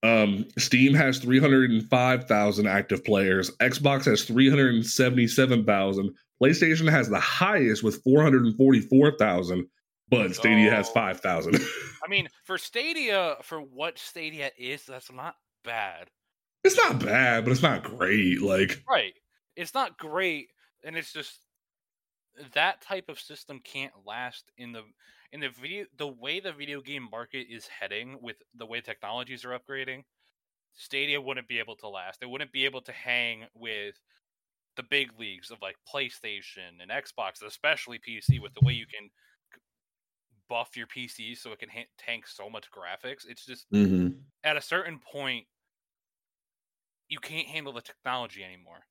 Um, 0.03 0.45
Steam 0.57 0.93
has 0.93 1.19
three 1.19 1.39
hundred 1.39 1.71
and 1.71 1.87
five 1.89 2.25
thousand 2.27 2.67
active 2.67 3.03
players. 3.05 3.51
Xbox 3.57 4.05
has 4.05 4.23
three 4.23 4.49
hundred 4.49 4.73
and 4.75 4.85
seventy-seven 4.85 5.65
thousand. 5.65 6.15
PlayStation 6.41 6.89
has 6.89 7.07
the 7.09 7.19
highest 7.19 7.83
with 7.83 8.01
four 8.03 8.23
hundred 8.23 8.45
and 8.45 8.55
forty-four 8.57 9.17
thousand, 9.17 9.67
but 10.09 10.33
Stadia 10.35 10.71
has 10.71 10.89
Oh. 10.89 10.93
five 10.93 11.19
thousand. 11.19 11.55
I 12.03 12.09
mean, 12.09 12.27
for 12.45 12.57
Stadia, 12.57 13.35
for 13.43 13.59
what 13.59 13.99
Stadia 13.99 14.49
is, 14.57 14.85
that's 14.85 15.11
not 15.11 15.35
bad. 15.63 16.07
it's 16.63 16.77
not 16.77 16.99
bad, 17.03 17.45
but 17.45 17.51
it's 17.51 17.61
not 17.61 17.83
great. 17.83 18.41
Like, 18.41 18.83
Right. 18.89 19.13
It's 19.55 19.73
not 19.75 19.97
great, 19.99 20.47
and 20.83 20.95
it's 20.95 21.13
just 21.13 21.39
that 22.53 22.81
type 22.81 23.09
of 23.09 23.19
system 23.19 23.59
can't 23.63 23.93
last 24.05 24.51
in 24.57 24.71
the 24.71 24.83
in 25.31 25.39
the 25.39 25.49
video 25.49 25.85
the 25.97 26.07
way 26.07 26.39
the 26.39 26.51
video 26.51 26.81
game 26.81 27.07
market 27.09 27.47
is 27.49 27.67
heading 27.67 28.17
with 28.21 28.37
the 28.55 28.65
way 28.65 28.81
technologies 28.81 29.45
are 29.45 29.57
upgrading. 29.57 30.03
Stadia 30.73 31.19
wouldn't 31.19 31.49
be 31.49 31.59
able 31.59 31.75
to 31.75 31.87
last. 31.87 32.19
It 32.21 32.29
wouldn't 32.29 32.53
be 32.53 32.65
able 32.65 32.81
to 32.81 32.91
hang 32.93 33.43
with 33.53 33.95
the 34.77 34.83
big 34.83 35.11
leagues 35.19 35.51
of 35.51 35.61
like 35.61 35.75
PlayStation 35.93 36.79
and 36.81 36.89
Xbox, 36.89 37.45
especially 37.45 37.99
PC, 37.99 38.41
with 38.41 38.53
the 38.53 38.65
way 38.65 38.73
you 38.73 38.85
can 38.85 39.09
buff 40.47 40.77
your 40.77 40.87
PC 40.87 41.37
so 41.37 41.51
it 41.51 41.59
can 41.59 41.69
ha- 41.69 41.87
tank 41.97 42.25
so 42.27 42.49
much 42.49 42.67
graphics. 42.71 43.25
It's 43.27 43.45
just 43.45 43.69
mm-hmm. 43.71 44.09
at 44.43 44.57
a 44.57 44.61
certain 44.61 44.99
point, 44.99 45.45
you 47.09 47.19
can't 47.19 47.47
handle 47.47 47.73
the 47.73 47.81
technology 47.81 48.43
anymore. 48.43 48.85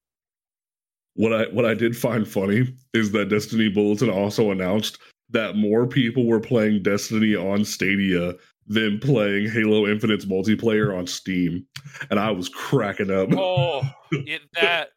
What 1.15 1.33
I 1.33 1.45
what 1.53 1.65
I 1.67 1.75
did 1.75 1.97
find 1.97 2.27
funny 2.27 2.75
is 2.95 3.13
that 3.13 3.29
Destiny 3.31 3.69
Bulletin 3.69 4.11
also 4.11 4.51
announced 4.51 4.99
that 5.31 5.57
more 5.57 5.87
people 5.87 6.27
were 6.27 6.41
playing 6.41 6.83
Destiny 6.83 7.35
on 7.37 7.65
Stadia 7.65 8.35
than 8.67 8.99
playing 9.01 9.51
Halo 9.51 9.87
Infinite's 9.87 10.25
multiplayer 10.27 10.97
on 10.97 11.07
Steam, 11.07 11.67
and 12.11 12.19
I 12.21 12.31
was 12.31 12.49
cracking 12.49 13.11
up. 13.11 13.29
Oh, 13.37 13.83
it, 14.13 14.43
that 14.61 14.91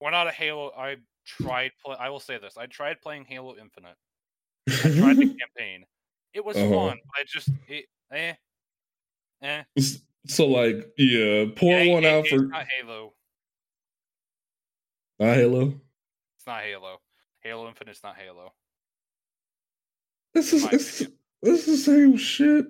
we're 0.00 0.10
not 0.10 0.26
a 0.26 0.32
Halo. 0.32 0.72
I 0.76 0.96
tried. 1.26 1.70
Play, 1.84 1.96
I 1.98 2.08
will 2.10 2.20
say 2.20 2.38
this: 2.38 2.56
I 2.56 2.66
tried 2.66 3.00
playing 3.00 3.24
Halo 3.28 3.54
Infinite. 3.56 3.94
I 4.68 4.72
tried 4.98 5.16
the 5.16 5.26
campaign. 5.40 5.84
It 6.34 6.44
was 6.44 6.56
Uh-huh. 6.56 6.68
fun. 6.70 6.98
But 7.06 7.20
I 7.20 7.24
just 7.26 7.48
it 7.68 7.86
eh 8.12 8.34
eh. 9.42 9.62
so 10.26 10.46
like, 10.46 10.88
yeah, 10.98 11.46
pour 11.56 11.72
ain't- 11.74 11.92
one 11.92 12.04
it- 12.04 12.08
out 12.08 12.26
for 12.28 12.38
not 12.46 12.66
Halo. 12.80 13.12
Not 15.20 15.36
Halo. 15.36 15.74
It's 16.36 16.46
not 16.46 16.62
Halo. 16.62 16.96
Halo 17.40 17.68
Infinite's 17.68 18.02
not 18.02 18.16
Halo. 18.16 18.52
This 20.34 20.52
is 20.52 20.64
it's, 20.64 21.02
it's 21.42 21.66
the 21.66 21.76
same 21.76 22.16
shit. 22.16 22.66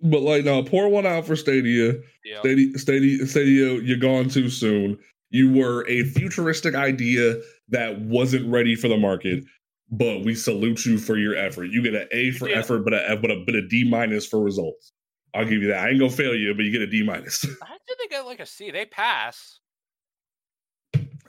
But 0.00 0.20
like, 0.20 0.44
no, 0.44 0.62
pour 0.62 0.88
one 0.88 1.06
out 1.06 1.26
for 1.26 1.36
Stadia. 1.36 1.94
Yeah. 2.24 2.40
Stadia, 2.40 2.78
Stadia, 2.78 3.26
Stadia, 3.26 3.80
you're 3.80 3.98
gone 3.98 4.28
too 4.28 4.50
soon. 4.50 4.98
You 5.30 5.52
were 5.52 5.86
a 5.88 6.04
futuristic 6.04 6.74
idea 6.74 7.36
that 7.68 8.00
wasn't 8.00 8.50
ready 8.50 8.74
for 8.74 8.88
the 8.88 8.96
market, 8.96 9.44
but 9.90 10.24
we 10.24 10.34
salute 10.34 10.84
you 10.84 10.98
for 10.98 11.16
your 11.16 11.34
effort. 11.34 11.66
You 11.66 11.82
get 11.82 11.94
an 11.94 12.08
A 12.12 12.30
for 12.32 12.48
did. 12.48 12.58
effort, 12.58 12.84
but 12.84 12.92
a 12.92 13.18
but 13.20 13.30
a 13.30 13.42
but 13.46 13.54
a 13.54 13.66
D 13.66 13.88
minus 13.88 14.26
for 14.26 14.40
results. 14.40 14.92
I'll 15.34 15.44
give 15.44 15.62
you 15.62 15.68
that. 15.68 15.84
I 15.84 15.90
ain't 15.90 15.98
gonna 15.98 16.10
fail 16.10 16.34
you, 16.34 16.54
but 16.54 16.64
you 16.64 16.70
get 16.70 16.82
a 16.82 16.86
D 16.86 17.02
minus. 17.02 17.44
I 17.62 17.76
did 17.86 17.96
they 17.98 18.08
get 18.08 18.26
like 18.26 18.40
a 18.40 18.46
C. 18.46 18.70
They 18.70 18.84
pass. 18.86 19.60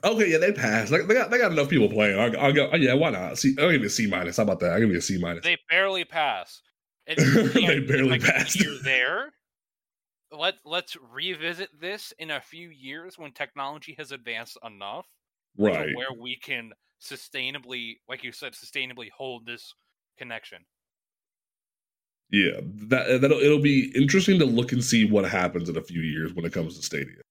Okay, 0.06 0.32
yeah, 0.32 0.38
they 0.38 0.52
passed. 0.52 0.92
Like 0.92 1.08
they 1.08 1.14
got 1.14 1.32
they 1.32 1.38
got 1.38 1.52
enough 1.52 1.70
people 1.70 1.90
playing. 1.90 2.20
I'll, 2.20 2.46
I'll 2.46 2.54
go. 2.54 2.70
oh, 2.72 2.76
yeah, 2.76 2.94
why 2.94 3.10
not? 3.10 3.38
See, 3.38 3.56
I'll 3.60 3.72
give 3.72 3.82
you 3.82 3.88
a 3.88 3.90
C 3.90 4.08
minus. 4.08 4.38
How 4.38 4.44
about 4.44 4.60
that? 4.62 4.72
I'll 4.72 4.80
give 4.80 4.92
you 4.92 4.98
a 4.98 5.02
C 5.02 5.18
minus. 5.18 5.44
They 5.44 5.58
barely 5.70 6.06
pass. 6.06 6.62
And 7.08 7.18
They 7.54 7.80
barely 7.80 8.12
like, 8.12 8.24
passed. 8.24 8.60
You're 8.60 8.82
there. 8.84 9.34
Let 10.32 10.56
Let's 10.66 10.98
revisit 11.14 11.70
this 11.80 12.14
in 12.20 12.32
a 12.32 12.42
few 12.42 12.70
years 12.70 13.18
when 13.18 13.32
technology 13.32 13.96
has 13.98 14.12
advanced 14.12 14.58
enough 14.66 15.06
right. 15.58 15.96
where 15.96 16.14
we 16.20 16.38
can 16.38 16.72
sustainably, 17.02 17.98
like 18.10 18.24
you 18.24 18.32
said, 18.32 18.54
sustainably 18.54 19.10
hold 19.16 19.46
this 19.46 19.74
connection. 20.18 20.66
Yeah, 22.32 22.60
that 22.90 23.22
that'll 23.22 23.40
it'll 23.40 23.62
be 23.62 23.92
interesting 23.96 24.40
to 24.40 24.46
look 24.46 24.72
and 24.72 24.84
see 24.84 25.06
what 25.06 25.30
happens 25.30 25.70
in 25.70 25.78
a 25.78 25.82
few 25.82 26.02
years 26.02 26.34
when 26.34 26.44
it 26.44 26.54
comes 26.54 26.76
to 26.76 26.84
Stadia. 26.84 27.22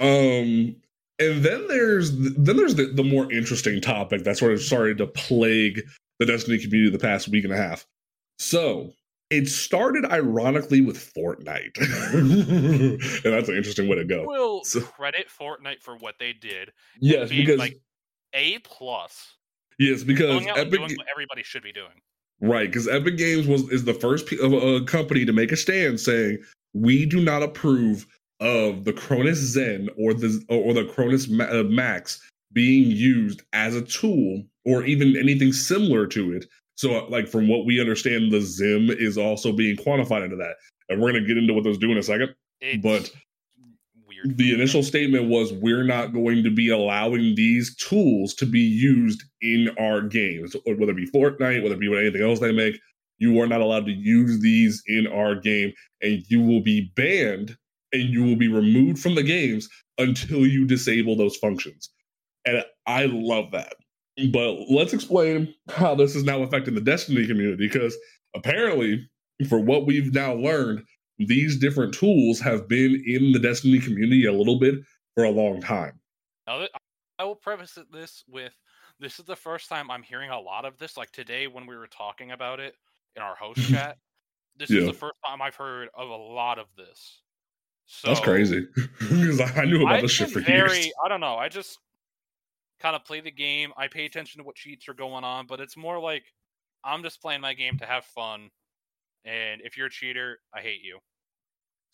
Um, 0.00 0.76
and 1.18 1.42
then 1.42 1.66
there's 1.68 2.16
then 2.16 2.56
there's 2.56 2.74
the, 2.74 2.86
the 2.86 3.04
more 3.04 3.30
interesting 3.32 3.80
topic 3.80 4.24
that 4.24 4.36
sort 4.38 4.52
of 4.52 4.60
started 4.60 4.98
to 4.98 5.06
plague 5.06 5.82
the 6.18 6.26
Destiny 6.26 6.58
community 6.58 6.90
the 6.90 6.98
past 6.98 7.28
week 7.28 7.44
and 7.44 7.52
a 7.52 7.56
half. 7.56 7.86
So 8.38 8.92
it 9.30 9.48
started 9.48 10.04
ironically 10.06 10.80
with 10.80 11.12
Fortnite, 11.14 11.76
and 12.14 13.34
that's 13.34 13.48
an 13.48 13.56
interesting 13.56 13.88
way 13.88 13.96
to 13.96 14.04
go. 14.04 14.24
We'll 14.26 14.64
So- 14.64 14.80
credit 14.80 15.26
Fortnite 15.28 15.80
for 15.82 15.96
what 15.96 16.14
they 16.18 16.32
did. 16.32 16.72
Yes, 17.00 17.30
being, 17.30 17.44
because 17.44 17.58
like, 17.58 17.80
A 18.34 18.58
plus. 18.60 19.34
yes, 19.78 20.02
because 20.04 20.26
Going 20.26 20.48
out 20.48 20.58
and 20.58 20.68
Epic 20.68 20.78
doing 20.80 20.96
what 20.96 21.06
everybody 21.10 21.42
should 21.42 21.62
be 21.62 21.72
doing. 21.72 22.00
Right, 22.40 22.68
because 22.68 22.86
Epic 22.86 23.16
Games 23.16 23.46
was 23.46 23.62
is 23.70 23.84
the 23.84 23.94
first 23.94 24.30
of 24.34 24.52
a 24.52 24.84
company 24.84 25.24
to 25.24 25.32
make 25.32 25.52
a 25.52 25.56
stand 25.56 25.98
saying 25.98 26.38
we 26.74 27.06
do 27.06 27.20
not 27.24 27.42
approve 27.42 28.06
of 28.40 28.84
the 28.84 28.92
Cronus 28.92 29.38
Zen 29.38 29.88
or 29.98 30.14
the 30.14 30.42
or 30.48 30.74
the 30.74 30.84
Cronus 30.84 31.28
uh, 31.28 31.64
Max 31.64 32.20
being 32.52 32.90
used 32.90 33.42
as 33.52 33.74
a 33.74 33.82
tool 33.82 34.44
or 34.64 34.84
even 34.84 35.16
anything 35.16 35.52
similar 35.52 36.06
to 36.08 36.32
it. 36.32 36.46
So, 36.74 37.06
like 37.06 37.28
from 37.28 37.48
what 37.48 37.64
we 37.64 37.80
understand, 37.80 38.30
the 38.30 38.38
XIM 38.38 38.94
is 38.98 39.16
also 39.16 39.52
being 39.52 39.76
quantified 39.76 40.24
into 40.24 40.36
that, 40.36 40.56
and 40.88 41.00
we're 41.00 41.12
gonna 41.12 41.26
get 41.26 41.38
into 41.38 41.54
what 41.54 41.64
those 41.64 41.78
do 41.78 41.90
in 41.92 41.98
a 41.98 42.02
second. 42.02 42.34
It's 42.60 42.82
But 42.82 43.10
weird. 44.06 44.36
The 44.36 44.54
initial 44.54 44.82
statement 44.82 45.28
was 45.28 45.52
we're 45.52 45.84
not 45.84 46.12
going 46.12 46.44
to 46.44 46.50
be 46.50 46.70
allowing 46.70 47.34
these 47.34 47.74
tools 47.76 48.34
to 48.34 48.46
be 48.46 48.60
used 48.60 49.22
in 49.42 49.70
our 49.78 50.02
games, 50.02 50.54
whether 50.64 50.90
it 50.90 50.96
be 50.96 51.10
Fortnite, 51.10 51.62
whether 51.62 51.74
it 51.74 51.80
be 51.80 51.96
anything 51.96 52.22
else 52.22 52.40
they 52.40 52.52
make. 52.52 52.78
You 53.18 53.40
are 53.40 53.46
not 53.46 53.62
allowed 53.62 53.86
to 53.86 53.92
use 53.92 54.40
these 54.40 54.82
in 54.86 55.06
our 55.06 55.34
game, 55.34 55.72
and 56.02 56.22
you 56.28 56.42
will 56.42 56.60
be 56.60 56.92
banned 56.96 57.56
and 57.92 58.02
you 58.02 58.24
will 58.24 58.36
be 58.36 58.48
removed 58.48 58.98
from 58.98 59.14
the 59.14 59.22
games 59.22 59.68
until 59.98 60.46
you 60.46 60.66
disable 60.66 61.16
those 61.16 61.36
functions. 61.36 61.90
And 62.44 62.64
I 62.86 63.06
love 63.06 63.50
that. 63.52 63.74
But 64.32 64.70
let's 64.70 64.92
explain 64.94 65.54
how 65.70 65.94
this 65.94 66.16
is 66.16 66.24
now 66.24 66.42
affecting 66.42 66.74
the 66.74 66.80
Destiny 66.80 67.26
community 67.26 67.56
because 67.68 67.96
apparently, 68.34 69.08
for 69.48 69.60
what 69.60 69.86
we've 69.86 70.12
now 70.14 70.34
learned, 70.34 70.84
these 71.18 71.58
different 71.58 71.94
tools 71.94 72.40
have 72.40 72.68
been 72.68 73.02
in 73.06 73.32
the 73.32 73.38
Destiny 73.38 73.78
community 73.78 74.24
a 74.26 74.32
little 74.32 74.58
bit 74.58 74.76
for 75.14 75.24
a 75.24 75.30
long 75.30 75.60
time. 75.60 76.00
Now, 76.46 76.66
I 77.18 77.24
will 77.24 77.36
preface 77.36 77.78
this 77.90 78.24
with 78.28 78.58
this 78.98 79.18
is 79.18 79.24
the 79.24 79.36
first 79.36 79.68
time 79.68 79.90
I'm 79.90 80.02
hearing 80.02 80.30
a 80.30 80.40
lot 80.40 80.64
of 80.64 80.78
this. 80.78 80.96
Like 80.96 81.10
today, 81.12 81.46
when 81.46 81.66
we 81.66 81.76
were 81.76 81.86
talking 81.86 82.32
about 82.32 82.60
it 82.60 82.74
in 83.16 83.22
our 83.22 83.34
host 83.34 83.60
chat, 83.70 83.98
This 84.56 84.70
Yeah. 84.70 84.80
is 84.80 84.86
the 84.86 84.92
first 84.94 85.16
time 85.26 85.42
I've 85.42 85.56
heard 85.56 85.90
of 85.94 86.08
a 86.10 86.16
lot 86.16 86.58
of 86.58 86.74
this. 86.76 87.22
So 87.86 88.08
That's 88.08 88.20
crazy. 88.20 88.66
I 89.56 89.64
knew 89.64 89.82
about 89.82 89.94
I've 89.96 90.02
this 90.02 90.10
shit 90.10 90.30
for 90.30 90.40
very, 90.40 90.76
years. 90.82 90.92
I 91.04 91.08
don't 91.08 91.20
know. 91.20 91.36
I 91.36 91.48
just 91.48 91.78
kind 92.80 92.96
of 92.96 93.04
play 93.04 93.20
the 93.20 93.30
game. 93.30 93.72
I 93.76 93.88
pay 93.88 94.04
attention 94.04 94.40
to 94.40 94.44
what 94.44 94.56
cheats 94.56 94.88
are 94.88 94.94
going 94.94 95.24
on, 95.24 95.46
but 95.46 95.60
it's 95.60 95.76
more 95.76 95.98
like 96.00 96.24
I'm 96.84 97.02
just 97.02 97.22
playing 97.22 97.40
my 97.40 97.54
game 97.54 97.78
to 97.78 97.86
have 97.86 98.04
fun. 98.04 98.50
And 99.24 99.60
if 99.64 99.76
you're 99.76 99.86
a 99.86 99.90
cheater, 99.90 100.38
I 100.54 100.60
hate 100.60 100.82
you. 100.82 100.98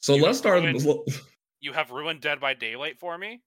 So 0.01 0.15
you 0.15 0.23
let's 0.23 0.39
start. 0.39 0.63
ruined- 0.63 0.85
You 1.61 1.73
have 1.73 1.93
ruined 1.93 2.21
Dead 2.21 2.41
by 2.41 2.55
Daylight 2.55 2.99
for 2.99 3.17
me. 3.17 3.41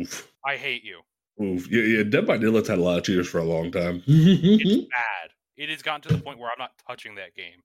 Oof, 0.00 0.28
I 0.44 0.56
hate 0.56 0.82
you. 0.82 1.00
oof. 1.40 1.70
Yeah, 1.70 1.82
yeah. 1.82 2.02
Dead 2.02 2.26
by 2.26 2.36
Daylight's 2.36 2.66
had 2.68 2.78
a 2.78 2.82
lot 2.82 2.98
of 2.98 3.04
cheaters 3.04 3.28
for 3.28 3.38
a 3.38 3.44
long 3.44 3.70
time. 3.70 4.02
It's 4.08 4.88
bad. 4.90 5.30
It 5.56 5.68
has 5.68 5.80
gotten 5.80 6.00
to 6.08 6.16
the 6.16 6.20
point 6.20 6.38
where 6.40 6.48
I'm 6.50 6.58
not 6.58 6.72
touching 6.88 7.14
that 7.16 7.36
game. 7.36 7.60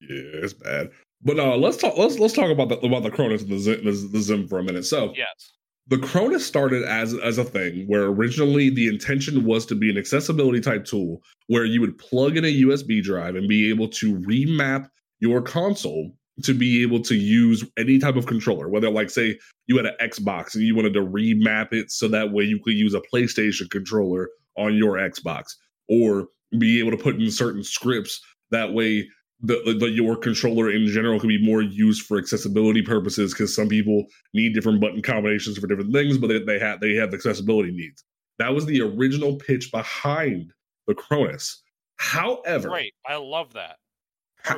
Yeah, 0.00 0.40
it's 0.42 0.54
bad. 0.54 0.90
But 1.26 1.40
uh, 1.40 1.56
let's 1.56 1.76
talk. 1.76 1.98
Let's 1.98 2.20
let's 2.20 2.34
talk 2.34 2.50
about 2.50 2.68
the 2.68 2.78
about 2.78 3.02
the 3.02 3.10
Cronus 3.10 3.42
and 3.42 3.50
the 3.50 3.56
XIM, 3.56 3.84
the, 3.84 4.08
the 4.12 4.18
XIM 4.18 4.48
for 4.48 4.60
a 4.60 4.62
minute. 4.62 4.84
So 4.84 5.12
Yes. 5.16 5.52
the 5.88 5.98
Cronus 5.98 6.46
started 6.46 6.84
as 6.84 7.14
as 7.14 7.36
a 7.36 7.44
thing 7.44 7.84
where 7.88 8.04
originally 8.04 8.70
the 8.70 8.86
intention 8.86 9.44
was 9.44 9.66
to 9.66 9.74
be 9.74 9.90
an 9.90 9.98
accessibility 9.98 10.60
type 10.60 10.84
tool 10.84 11.20
where 11.48 11.64
you 11.64 11.80
would 11.80 11.98
plug 11.98 12.36
in 12.36 12.44
a 12.44 12.62
USB 12.62 13.02
drive 13.02 13.34
and 13.34 13.48
be 13.48 13.68
able 13.68 13.88
to 13.88 14.14
remap 14.20 14.88
your 15.18 15.42
console 15.42 16.12
to 16.42 16.54
be 16.54 16.82
able 16.82 17.00
to 17.00 17.16
use 17.16 17.64
any 17.76 17.98
type 17.98 18.14
of 18.14 18.26
controller, 18.26 18.68
whether 18.68 18.88
like 18.88 19.10
say 19.10 19.36
you 19.66 19.76
had 19.76 19.86
an 19.86 19.94
Xbox 20.00 20.54
and 20.54 20.62
you 20.62 20.76
wanted 20.76 20.94
to 20.94 21.00
remap 21.00 21.72
it 21.72 21.90
so 21.90 22.06
that 22.06 22.30
way 22.30 22.44
you 22.44 22.60
could 22.62 22.74
use 22.74 22.94
a 22.94 23.00
PlayStation 23.12 23.68
controller 23.68 24.28
on 24.56 24.76
your 24.76 24.94
Xbox, 24.94 25.54
or 25.88 26.28
be 26.58 26.78
able 26.78 26.92
to 26.92 26.96
put 26.96 27.16
in 27.16 27.30
certain 27.30 27.64
scripts 27.64 28.20
that 28.50 28.72
way 28.72 29.08
the, 29.40 29.76
the, 29.78 29.90
your 29.90 30.16
controller 30.16 30.70
in 30.70 30.86
general 30.86 31.20
can 31.20 31.28
be 31.28 31.44
more 31.44 31.60
used 31.62 32.06
for 32.06 32.18
accessibility 32.18 32.82
purposes 32.82 33.32
because 33.32 33.54
some 33.54 33.68
people 33.68 34.06
need 34.32 34.54
different 34.54 34.80
button 34.80 35.02
combinations 35.02 35.58
for 35.58 35.66
different 35.66 35.92
things, 35.92 36.16
but 36.16 36.28
they, 36.28 36.38
they 36.38 36.58
have 36.58 36.80
they 36.80 36.94
have 36.94 37.12
accessibility 37.12 37.70
needs. 37.70 38.04
That 38.38 38.54
was 38.54 38.66
the 38.66 38.80
original 38.80 39.36
pitch 39.36 39.70
behind 39.70 40.52
the 40.86 40.94
Cronus. 40.94 41.62
However, 41.96 42.68
Great. 42.68 42.94
I 43.06 43.16
love 43.16 43.52
that. 43.54 43.76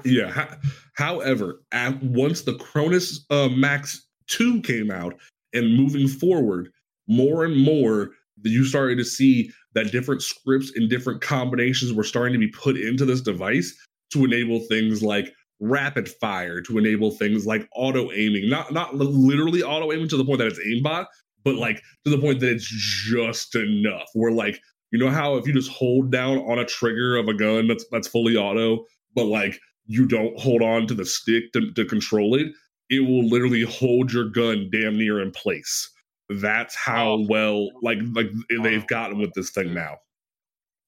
yeah. 0.04 0.30
ho- 0.30 0.56
however, 0.94 1.62
at, 1.72 2.00
once 2.02 2.42
the 2.42 2.54
Cronus 2.54 3.24
uh, 3.30 3.48
Max 3.48 4.06
Two 4.28 4.60
came 4.62 4.90
out 4.90 5.14
and 5.54 5.76
moving 5.76 6.06
forward, 6.06 6.70
more 7.08 7.44
and 7.44 7.56
more 7.56 8.10
you 8.44 8.64
started 8.64 8.96
to 8.98 9.04
see 9.04 9.50
that 9.74 9.90
different 9.90 10.22
scripts 10.22 10.72
and 10.76 10.88
different 10.88 11.20
combinations 11.20 11.92
were 11.92 12.04
starting 12.04 12.32
to 12.32 12.38
be 12.38 12.48
put 12.48 12.76
into 12.76 13.04
this 13.04 13.20
device 13.20 13.74
to 14.12 14.24
enable 14.24 14.60
things 14.60 15.02
like 15.02 15.32
rapid 15.60 16.08
fire, 16.08 16.60
to 16.62 16.78
enable 16.78 17.10
things 17.10 17.46
like 17.46 17.68
auto 17.74 18.10
aiming, 18.12 18.48
not 18.48 18.72
not 18.72 18.94
literally 18.96 19.62
auto 19.62 19.92
aiming 19.92 20.08
to 20.08 20.16
the 20.16 20.24
point 20.24 20.38
that 20.38 20.48
it's 20.48 20.60
aimbot, 20.60 21.06
but 21.44 21.54
like 21.56 21.82
to 22.04 22.10
the 22.10 22.18
point 22.18 22.40
that 22.40 22.50
it's 22.50 22.66
just 22.66 23.54
enough. 23.54 24.08
Where 24.14 24.32
like 24.32 24.60
you 24.90 24.98
know 24.98 25.10
how 25.10 25.36
if 25.36 25.46
you 25.46 25.52
just 25.52 25.70
hold 25.70 26.10
down 26.10 26.38
on 26.38 26.58
a 26.58 26.64
trigger 26.64 27.16
of 27.16 27.28
a 27.28 27.34
gun 27.34 27.68
that's 27.68 27.84
that's 27.90 28.08
fully 28.08 28.36
auto, 28.36 28.84
but 29.14 29.24
like 29.26 29.58
you 29.86 30.06
don't 30.06 30.38
hold 30.38 30.62
on 30.62 30.86
to 30.86 30.94
the 30.94 31.04
stick 31.06 31.50
to, 31.54 31.72
to 31.72 31.84
control 31.84 32.34
it, 32.34 32.48
it 32.90 33.00
will 33.00 33.26
literally 33.26 33.62
hold 33.62 34.12
your 34.12 34.28
gun 34.28 34.68
damn 34.70 34.98
near 34.98 35.20
in 35.20 35.30
place. 35.30 35.90
That's 36.28 36.74
how 36.76 37.12
Oh. 37.12 37.26
well 37.28 37.70
like 37.82 37.98
like 38.14 38.30
they've 38.62 38.82
Oh. 38.82 38.86
gotten 38.86 39.18
with 39.18 39.32
this 39.34 39.50
thing 39.50 39.72
now. 39.74 39.96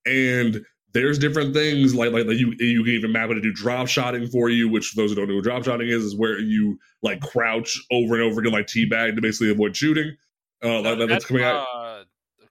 And 0.07 0.65
there's 0.93 1.19
different 1.19 1.55
things 1.55 1.95
like 1.95 2.13
like, 2.13 2.27
like 2.27 2.39
you 2.39 2.55
you 2.59 2.83
can 2.85 2.95
even 2.95 3.13
map 3.13 3.31
it 3.31 3.35
to 3.35 3.41
do 3.41 3.53
drop 3.53 3.89
shotting 3.89 4.27
for 4.27 4.49
you, 4.49 4.69
which 4.69 4.89
for 4.89 4.97
those 4.97 5.11
who 5.11 5.17
don't 5.17 5.29
know 5.29 5.37
what 5.37 5.45
drop 5.45 5.65
shotting 5.65 5.89
is, 5.89 6.05
is 6.05 6.17
where 6.17 6.39
you 6.39 6.79
like 7.03 7.21
crouch 7.21 7.79
over 7.91 8.15
and 8.15 8.23
over 8.23 8.41
again 8.41 8.53
like 8.53 8.67
teabag 8.67 9.15
to 9.15 9.23
basically 9.23 9.51
avoid 9.51 9.77
shooting. 9.77 10.17
Uh, 10.63 10.81
No, 10.81 10.95
like, 10.95 11.09
that's 11.09 11.25
coming 11.25 11.45
out. 11.45 11.57
uh, 11.57 12.05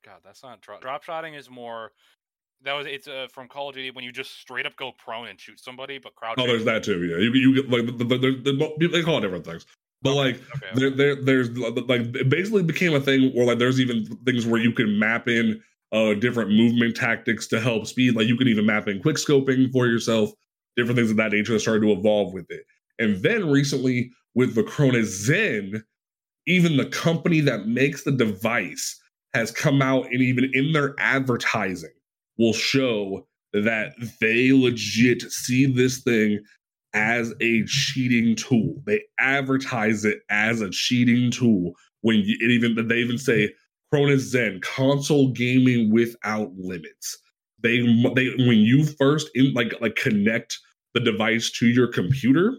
God, 0.04 0.22
that's 0.24 0.42
not 0.44 0.62
drop. 0.62 0.82
Drop 0.82 1.04
shotting 1.04 1.34
is 1.34 1.50
more. 1.50 1.92
That 2.64 2.74
was 2.74 2.88
it's 2.88 3.08
uh, 3.08 3.28
from 3.32 3.48
Call 3.48 3.70
of 3.70 3.76
Duty 3.76 3.92
when 3.92 4.04
you 4.04 4.12
just 4.12 4.32
straight 4.40 4.66
up 4.66 4.76
go 4.76 4.92
prone 4.98 5.28
and 5.28 5.40
shoot 5.40 5.60
somebody, 5.60 5.98
but 5.98 6.16
crouch. 6.16 6.36
Oh, 6.38 6.48
there's 6.48 6.66
that 6.66 6.84
too. 6.84 7.06
Yeah, 7.06 7.18
you 7.18 7.32
you 7.34 7.56
get 7.56 7.70
like 7.70 7.86
the, 7.86 8.04
the, 8.04 8.18
the, 8.18 8.76
the, 8.80 8.88
they 8.88 9.02
call 9.02 9.20
it 9.20 9.22
different 9.22 9.46
things, 9.46 9.66
but 10.02 10.16
like 10.16 10.42
Okay. 10.56 10.72
there, 10.74 10.90
there 10.90 11.16
there's 11.16 11.50
like 11.58 12.02
it 12.16 12.30
basically 12.30 12.64
became 12.64 12.94
a 12.94 13.00
thing 13.00 13.32
where 13.34 13.46
like 13.46 13.60
there's 13.60 13.80
even 13.80 14.06
things 14.26 14.46
where 14.46 14.60
you 14.60 14.74
can 14.74 15.00
map 15.00 15.28
in 15.28 15.62
uh 15.92 16.14
different 16.14 16.52
movement 16.52 16.96
tactics 16.96 17.48
to 17.48 17.60
help 17.60 17.86
speed 17.86 18.16
like 18.16 18.28
you 18.28 18.38
can 18.38 18.48
even 18.48 18.66
map 18.66 18.88
in 18.88 19.02
quick 19.02 19.18
scoping 19.18 19.72
for 19.72 19.88
yourself 19.88 20.30
different 20.76 20.98
things 20.98 21.12
of 21.12 21.18
that 21.18 21.32
nature 21.32 21.54
that 21.54 21.60
started 21.60 21.82
to 21.82 21.92
evolve 21.92 22.34
with 22.34 22.46
it 22.50 22.64
and 23.00 23.22
then 23.24 23.50
recently 23.50 24.12
with 24.36 24.56
the 24.56 24.64
Cronus 24.64 25.26
Zen 25.26 25.84
even 26.46 26.78
the 26.78 26.86
company 26.86 27.42
that 27.42 27.68
makes 27.68 28.04
the 28.04 28.12
device 28.12 29.00
has 29.34 29.52
come 29.52 29.82
out 29.82 30.06
and 30.06 30.22
even 30.22 30.50
in 30.54 30.72
their 30.72 30.96
advertising 31.00 31.94
will 32.38 32.54
show 32.54 33.28
that 33.54 33.94
they 34.20 34.52
legit 34.52 35.22
see 35.32 35.66
this 35.66 36.00
thing 36.00 36.40
as 36.94 37.34
a 37.42 37.64
cheating 37.66 38.36
tool. 38.36 38.82
They 38.86 39.02
advertise 39.20 40.06
it 40.06 40.20
as 40.30 40.62
a 40.62 40.70
cheating 40.70 41.32
tool 41.32 41.74
when 42.02 42.16
it 42.16 42.52
even 42.52 42.88
they 42.88 42.98
even 42.98 43.18
say 43.18 43.54
Cronus 43.92 44.24
Zen 44.32 44.60
console 44.62 45.30
gaming 45.30 45.92
without 45.92 46.52
limits. 46.58 47.18
They 47.62 47.80
they 48.16 48.30
when 48.38 48.60
you 48.60 48.86
first 48.86 49.30
in 49.36 49.54
like 49.54 49.74
like 49.82 49.96
connect 49.96 50.58
the 50.94 51.00
device 51.00 51.52
to 51.52 51.68
your 51.68 51.88
computer 51.88 52.58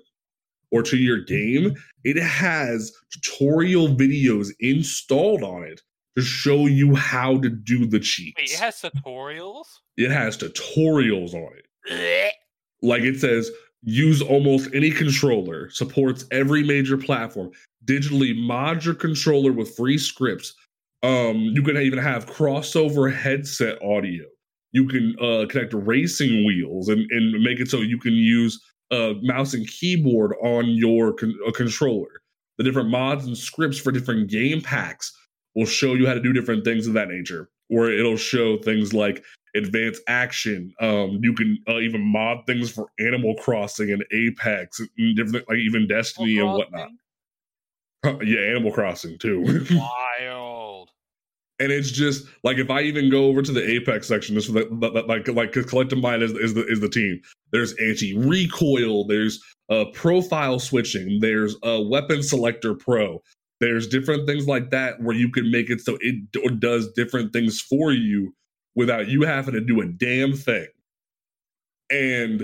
or 0.70 0.82
to 0.82 0.96
your 0.96 1.20
game, 1.20 1.74
it 2.04 2.20
has 2.20 2.92
tutorial 3.12 3.88
videos 3.88 4.50
installed 4.60 5.42
on 5.42 5.64
it 5.64 5.80
to 6.16 6.22
show 6.22 6.66
you 6.66 6.94
how 6.94 7.38
to 7.38 7.48
do 7.48 7.86
the 7.86 7.98
cheats. 8.00 8.36
Wait, 8.38 8.50
it 8.52 8.58
has 8.58 8.76
tutorials. 8.80 9.66
it 9.96 10.10
has 10.10 10.36
tutorials 10.36 11.34
on 11.34 11.52
it 11.56 12.34
like 12.82 13.02
it 13.02 13.18
says 13.18 13.50
use 13.82 14.20
almost 14.20 14.68
any 14.74 14.90
controller 14.90 15.70
supports 15.70 16.24
every 16.30 16.62
major 16.62 16.96
platform 16.98 17.50
digitally 17.86 18.36
mod 18.36 18.84
your 18.84 18.94
controller 18.94 19.52
with 19.52 19.74
free 19.76 19.96
scripts 19.98 20.54
um 21.02 21.36
you 21.36 21.62
can 21.62 21.76
even 21.76 21.98
have 21.98 22.26
crossover 22.26 23.12
headset 23.12 23.80
audio 23.82 24.24
you 24.72 24.86
can 24.86 25.16
uh 25.20 25.46
connect 25.48 25.72
racing 25.72 26.44
wheels 26.44 26.88
and 26.88 27.10
and 27.10 27.42
make 27.42 27.60
it 27.60 27.68
so 27.68 27.78
you 27.78 27.98
can 27.98 28.12
use 28.12 28.60
uh 28.90 29.14
mouse 29.22 29.54
and 29.54 29.66
keyboard 29.68 30.34
on 30.42 30.66
your 30.66 31.12
con- 31.12 31.38
uh, 31.46 31.52
controller 31.52 32.20
the 32.58 32.64
different 32.64 32.90
mods 32.90 33.26
and 33.26 33.36
scripts 33.36 33.78
for 33.78 33.90
different 33.90 34.28
game 34.28 34.60
packs 34.60 35.16
will 35.54 35.66
show 35.66 35.94
you 35.94 36.06
how 36.06 36.14
to 36.14 36.20
do 36.20 36.32
different 36.32 36.64
things 36.64 36.86
of 36.86 36.92
that 36.92 37.08
nature 37.08 37.48
where 37.68 37.90
it'll 37.90 38.16
show 38.16 38.58
things 38.58 38.92
like 38.92 39.24
advanced 39.54 40.02
action. 40.08 40.72
Um, 40.80 41.20
you 41.22 41.34
can 41.34 41.58
uh, 41.68 41.78
even 41.78 42.00
mod 42.00 42.46
things 42.46 42.70
for 42.70 42.88
Animal 42.98 43.34
Crossing 43.36 43.90
and 43.92 44.04
Apex 44.12 44.80
and 44.80 45.16
different, 45.16 45.48
like 45.48 45.58
even 45.58 45.86
Destiny 45.86 46.38
and 46.38 46.52
whatnot. 46.52 46.90
yeah, 48.22 48.40
Animal 48.40 48.72
Crossing 48.72 49.18
too. 49.18 49.42
Wild. 49.70 50.39
And 51.60 51.70
it's 51.70 51.90
just 51.90 52.26
like 52.42 52.58
if 52.58 52.70
I 52.70 52.80
even 52.82 53.10
go 53.10 53.26
over 53.26 53.42
to 53.42 53.52
the 53.52 53.64
Apex 53.64 54.08
section, 54.08 54.34
this 54.34 54.48
the, 54.48 54.66
the, 54.70 54.90
the- 54.90 55.02
like 55.02 55.28
like 55.28 55.52
Collective 55.52 55.98
Mind 55.98 56.22
is, 56.22 56.32
is 56.32 56.54
the 56.54 56.66
is 56.66 56.80
the 56.80 56.88
team. 56.88 57.20
There's 57.52 57.74
anti 57.74 58.16
recoil. 58.16 59.06
There's 59.06 59.40
uh, 59.68 59.84
profile 59.92 60.58
switching. 60.58 61.20
There's 61.20 61.54
a 61.62 61.80
weapon 61.80 62.22
selector 62.22 62.74
pro. 62.74 63.22
There's 63.60 63.86
different 63.86 64.26
things 64.26 64.48
like 64.48 64.70
that 64.70 65.02
where 65.02 65.14
you 65.14 65.30
can 65.30 65.50
make 65.50 65.68
it 65.70 65.82
so 65.82 65.98
it 66.00 66.32
d- 66.32 66.48
does 66.58 66.90
different 66.92 67.32
things 67.32 67.60
for 67.60 67.92
you 67.92 68.34
without 68.74 69.08
you 69.08 69.22
having 69.22 69.54
to 69.54 69.60
do 69.60 69.82
a 69.82 69.86
damn 69.86 70.32
thing. 70.32 70.66
And 71.90 72.42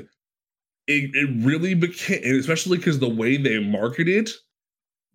it, 0.89 1.11
it 1.15 1.45
really 1.45 1.75
became, 1.75 2.23
and 2.23 2.37
especially 2.37 2.79
because 2.79 2.99
the 2.99 3.09
way 3.09 3.37
they 3.37 3.59
market 3.61 4.09
it, 4.09 4.31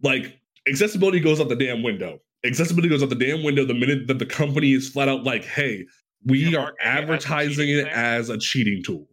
like 0.01 0.39
accessibility 0.67 1.19
goes 1.19 1.39
out 1.39 1.49
the 1.49 1.55
damn 1.55 1.83
window. 1.83 2.19
Accessibility 2.45 2.89
goes 2.89 3.03
out 3.03 3.09
the 3.09 3.15
damn 3.15 3.43
window 3.43 3.65
the 3.65 3.73
minute 3.73 4.07
that 4.07 4.19
the 4.19 4.25
company 4.25 4.73
is 4.73 4.89
flat 4.89 5.07
out 5.07 5.23
like, 5.23 5.45
hey, 5.45 5.85
we 6.25 6.39
You're 6.39 6.59
are 6.59 6.73
marketing 6.73 6.79
it 6.79 6.79
as 6.81 6.87
a 6.87 6.87
advertising 6.87 7.69
it 7.69 7.87
as 7.87 8.29
a 8.29 8.37
cheating 8.37 8.83
tool. 8.83 9.07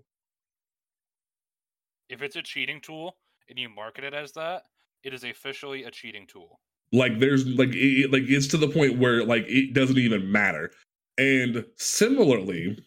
If 2.09 2.23
it's 2.23 2.37
a 2.37 2.43
cheating 2.43 2.81
tool 2.81 3.17
and 3.49 3.59
you 3.59 3.69
market 3.69 4.05
it 4.05 4.15
as 4.15 4.33
that, 4.33 4.63
it 5.05 5.13
is 5.13 5.25
officially 5.25 5.85
a 5.85 5.91
cheating 5.91 6.27
tool. 6.27 6.61
Like 6.93 7.19
there's 7.19 7.47
like 7.47 7.71
it- 7.73 8.11
like 8.13 8.23
it's 8.27 8.47
to 8.49 8.57
the 8.57 8.69
point 8.69 8.99
where 8.99 9.25
like 9.25 9.45
it 9.47 9.75
doesn't 9.75 9.99
even 9.99 10.33
matter. 10.33 10.71
And 11.19 11.65
similarly, 11.77 12.79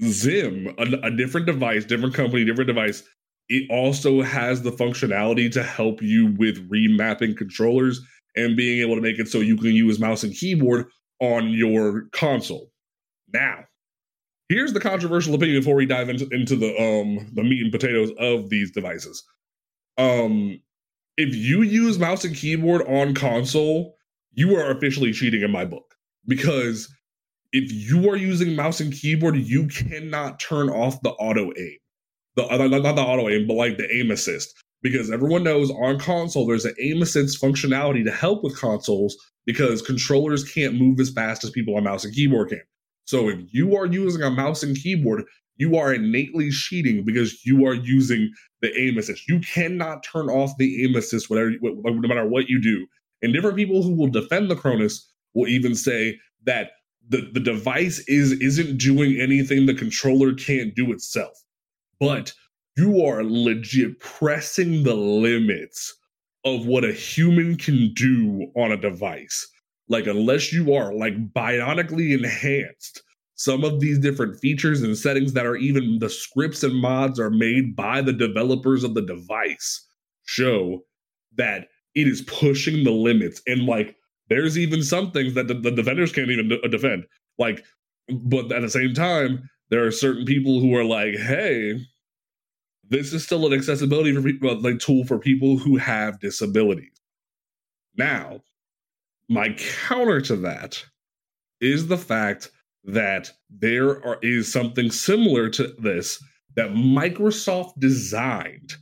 XIM, 0.00 0.74
a, 0.78 1.06
a 1.06 1.10
different 1.10 1.46
device, 1.46 1.84
different 1.84 2.14
company, 2.14 2.44
different 2.44 2.68
device, 2.68 3.02
it 3.48 3.68
also 3.70 4.22
has 4.22 4.62
the 4.62 4.72
functionality 4.72 5.50
to 5.52 5.62
help 5.62 6.00
you 6.00 6.34
with 6.38 6.70
remapping 6.70 7.36
controllers 7.36 8.00
and 8.36 8.56
being 8.56 8.80
able 8.80 8.96
to 8.96 9.00
make 9.00 9.18
it 9.18 9.28
so 9.28 9.38
you 9.38 9.56
can 9.56 9.72
use 9.72 9.98
mouse 9.98 10.24
and 10.24 10.34
keyboard 10.34 10.86
on 11.20 11.50
your 11.50 12.08
console. 12.12 12.70
Now, 13.32 13.64
here's 14.48 14.72
the 14.72 14.80
controversial 14.80 15.34
opinion 15.34 15.60
before 15.60 15.76
we 15.76 15.86
dive 15.86 16.08
into, 16.08 16.28
into 16.30 16.56
the 16.56 16.70
um 16.80 17.30
the 17.34 17.42
meat 17.42 17.62
and 17.62 17.72
potatoes 17.72 18.10
of 18.18 18.50
these 18.50 18.70
devices. 18.70 19.22
Um, 19.96 20.60
if 21.16 21.34
you 21.34 21.62
use 21.62 21.98
mouse 21.98 22.24
and 22.24 22.34
keyboard 22.34 22.82
on 22.88 23.14
console, 23.14 23.94
you 24.32 24.56
are 24.56 24.70
officially 24.70 25.12
cheating 25.12 25.42
in 25.42 25.50
my 25.50 25.64
book 25.64 25.94
because 26.26 26.92
if 27.52 27.70
you 27.72 28.10
are 28.10 28.16
using 28.16 28.56
mouse 28.56 28.80
and 28.80 28.92
keyboard, 28.92 29.36
you 29.36 29.68
cannot 29.68 30.40
turn 30.40 30.68
off 30.68 31.00
the 31.02 31.10
auto 31.10 31.52
aim. 31.56 31.78
The 32.34 32.68
not, 32.68 32.82
not 32.82 32.96
the 32.96 33.02
auto 33.02 33.28
aim, 33.28 33.46
but 33.46 33.54
like 33.54 33.78
the 33.78 33.88
aim 33.94 34.10
assist. 34.10 34.54
Because 34.84 35.10
everyone 35.10 35.42
knows 35.42 35.70
on 35.70 35.98
console 35.98 36.46
there's 36.46 36.66
an 36.66 36.76
aim 36.80 37.02
assist 37.02 37.42
functionality 37.42 38.04
to 38.04 38.12
help 38.12 38.44
with 38.44 38.60
consoles 38.60 39.16
because 39.46 39.82
controllers 39.82 40.48
can't 40.48 40.74
move 40.74 41.00
as 41.00 41.10
fast 41.10 41.42
as 41.42 41.50
people 41.50 41.74
on 41.76 41.84
mouse 41.84 42.04
and 42.04 42.14
keyboard 42.14 42.50
can. 42.50 42.62
So 43.06 43.28
if 43.28 43.40
you 43.50 43.76
are 43.76 43.86
using 43.86 44.22
a 44.22 44.30
mouse 44.30 44.62
and 44.62 44.76
keyboard, 44.76 45.24
you 45.56 45.76
are 45.76 45.94
innately 45.94 46.50
cheating 46.50 47.04
because 47.04 47.44
you 47.44 47.66
are 47.66 47.74
using 47.74 48.30
the 48.60 48.78
aim 48.78 48.98
assist. 48.98 49.28
You 49.28 49.40
cannot 49.40 50.02
turn 50.04 50.28
off 50.28 50.56
the 50.58 50.84
aim 50.84 50.96
assist 50.96 51.30
whatever, 51.30 51.52
no 51.62 52.08
matter 52.08 52.28
what 52.28 52.48
you 52.48 52.60
do. 52.60 52.86
And 53.22 53.32
different 53.32 53.56
people 53.56 53.82
who 53.82 53.94
will 53.94 54.08
defend 54.08 54.50
the 54.50 54.56
Cronus 54.56 55.10
will 55.32 55.48
even 55.48 55.74
say 55.74 56.18
that 56.44 56.72
the, 57.08 57.30
the 57.32 57.40
device 57.40 58.00
is 58.06 58.32
isn't 58.32 58.78
doing 58.78 59.18
anything 59.20 59.66
the 59.66 59.74
controller 59.74 60.34
can't 60.34 60.74
do 60.74 60.92
itself. 60.92 61.42
But 62.00 62.32
you 62.76 63.04
are 63.04 63.22
legit 63.22 64.00
pressing 64.00 64.82
the 64.82 64.94
limits 64.94 65.94
of 66.44 66.66
what 66.66 66.84
a 66.84 66.92
human 66.92 67.56
can 67.56 67.92
do 67.94 68.50
on 68.56 68.72
a 68.72 68.76
device. 68.76 69.46
Like, 69.88 70.06
unless 70.06 70.52
you 70.52 70.74
are 70.74 70.92
like 70.94 71.32
bionically 71.32 72.12
enhanced, 72.16 73.02
some 73.36 73.64
of 73.64 73.80
these 73.80 73.98
different 73.98 74.38
features 74.40 74.82
and 74.82 74.96
settings 74.96 75.32
that 75.32 75.46
are 75.46 75.56
even 75.56 75.98
the 75.98 76.08
scripts 76.08 76.62
and 76.62 76.74
mods 76.74 77.18
are 77.18 77.30
made 77.30 77.74
by 77.76 78.00
the 78.00 78.12
developers 78.12 78.84
of 78.84 78.94
the 78.94 79.02
device 79.02 79.86
show 80.24 80.84
that 81.36 81.68
it 81.94 82.08
is 82.08 82.22
pushing 82.22 82.84
the 82.84 82.92
limits. 82.92 83.42
And 83.46 83.66
like, 83.66 83.96
there's 84.28 84.56
even 84.56 84.82
some 84.82 85.10
things 85.10 85.34
that 85.34 85.48
the, 85.48 85.54
the 85.54 85.70
defenders 85.70 86.12
can't 86.12 86.30
even 86.30 86.48
defend. 86.70 87.04
Like, 87.38 87.64
but 88.08 88.52
at 88.52 88.62
the 88.62 88.70
same 88.70 88.94
time, 88.94 89.48
there 89.70 89.84
are 89.84 89.90
certain 89.90 90.24
people 90.24 90.60
who 90.60 90.74
are 90.76 90.84
like, 90.84 91.14
hey, 91.14 91.78
this 92.88 93.12
is 93.12 93.24
still 93.24 93.46
an 93.46 93.52
accessibility 93.52 94.14
for 94.38 94.54
like 94.56 94.78
tool 94.78 95.04
for 95.04 95.18
people 95.18 95.56
who 95.56 95.76
have 95.76 96.20
disabilities. 96.20 97.00
Now, 97.96 98.40
my 99.28 99.56
counter 99.86 100.20
to 100.22 100.36
that 100.36 100.84
is 101.60 101.86
the 101.86 101.98
fact 101.98 102.50
that 102.84 103.30
there 103.48 104.04
are, 104.04 104.18
is 104.22 104.52
something 104.52 104.90
similar 104.90 105.48
to 105.50 105.68
this 105.78 106.22
that 106.56 106.70
Microsoft 106.70 107.72
designed 107.78 108.76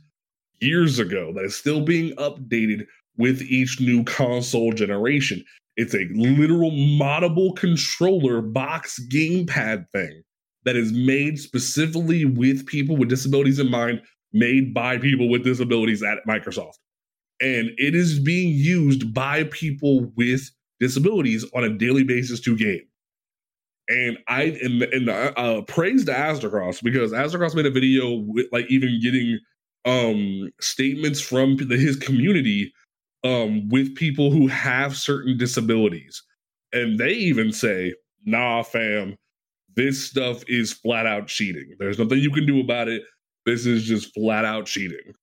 years 0.59 0.99
ago 0.99 1.31
that 1.33 1.45
is 1.45 1.55
still 1.55 1.81
being 1.81 2.15
updated 2.17 2.85
with 3.17 3.41
each 3.41 3.79
new 3.79 4.03
console 4.03 4.71
generation. 4.73 5.43
It's 5.75 5.95
a 5.95 6.07
literal 6.13 6.71
moddable 6.71 7.55
controller 7.55 8.41
box 8.41 8.99
gamepad 9.11 9.89
thing 9.89 10.23
that 10.65 10.75
is 10.75 10.91
made 10.91 11.39
specifically 11.39 12.25
with 12.25 12.65
people 12.65 12.95
with 12.95 13.09
disabilities 13.09 13.59
in 13.59 13.69
mind, 13.69 14.01
made 14.31 14.73
by 14.73 14.97
people 14.97 15.29
with 15.29 15.43
disabilities 15.43 16.03
at 16.03 16.19
Microsoft. 16.27 16.77
And 17.41 17.71
it 17.77 17.95
is 17.95 18.19
being 18.19 18.49
used 18.49 19.13
by 19.13 19.45
people 19.45 20.11
with 20.15 20.49
disabilities 20.79 21.45
on 21.55 21.63
a 21.63 21.69
daily 21.69 22.03
basis 22.03 22.39
to 22.41 22.55
game. 22.55 22.81
And 23.89 24.17
I 24.27 24.43
and, 24.63 24.81
and 24.83 25.09
uh, 25.09 25.33
uh, 25.35 25.61
praise 25.63 26.05
to 26.05 26.13
Aztecross 26.13 26.81
because 26.81 27.11
Aztecross 27.11 27.53
made 27.53 27.65
a 27.65 27.71
video 27.71 28.13
with 28.13 28.47
like 28.51 28.65
even 28.69 28.99
getting 29.01 29.39
um 29.85 30.49
statements 30.61 31.19
from 31.19 31.57
the, 31.57 31.75
his 31.75 31.97
community 31.97 32.73
um 33.25 33.67
with 33.67 33.93
people 33.95 34.31
who 34.31 34.47
have 34.47 34.95
certain 34.95 35.37
disabilities. 35.37 36.23
And 36.71 36.97
they 36.97 37.11
even 37.11 37.51
say, 37.51 37.93
nah, 38.25 38.63
fam, 38.63 39.17
this 39.75 40.09
stuff 40.09 40.43
is 40.47 40.73
flat 40.73 41.05
out 41.05 41.27
cheating. 41.27 41.75
There's 41.79 41.99
nothing 41.99 42.19
you 42.19 42.31
can 42.31 42.45
do 42.45 42.59
about 42.59 42.87
it. 42.87 43.03
This 43.45 43.65
is 43.65 43.83
just 43.83 44.13
flat 44.13 44.45
out 44.45 44.65
cheating. 44.65 45.13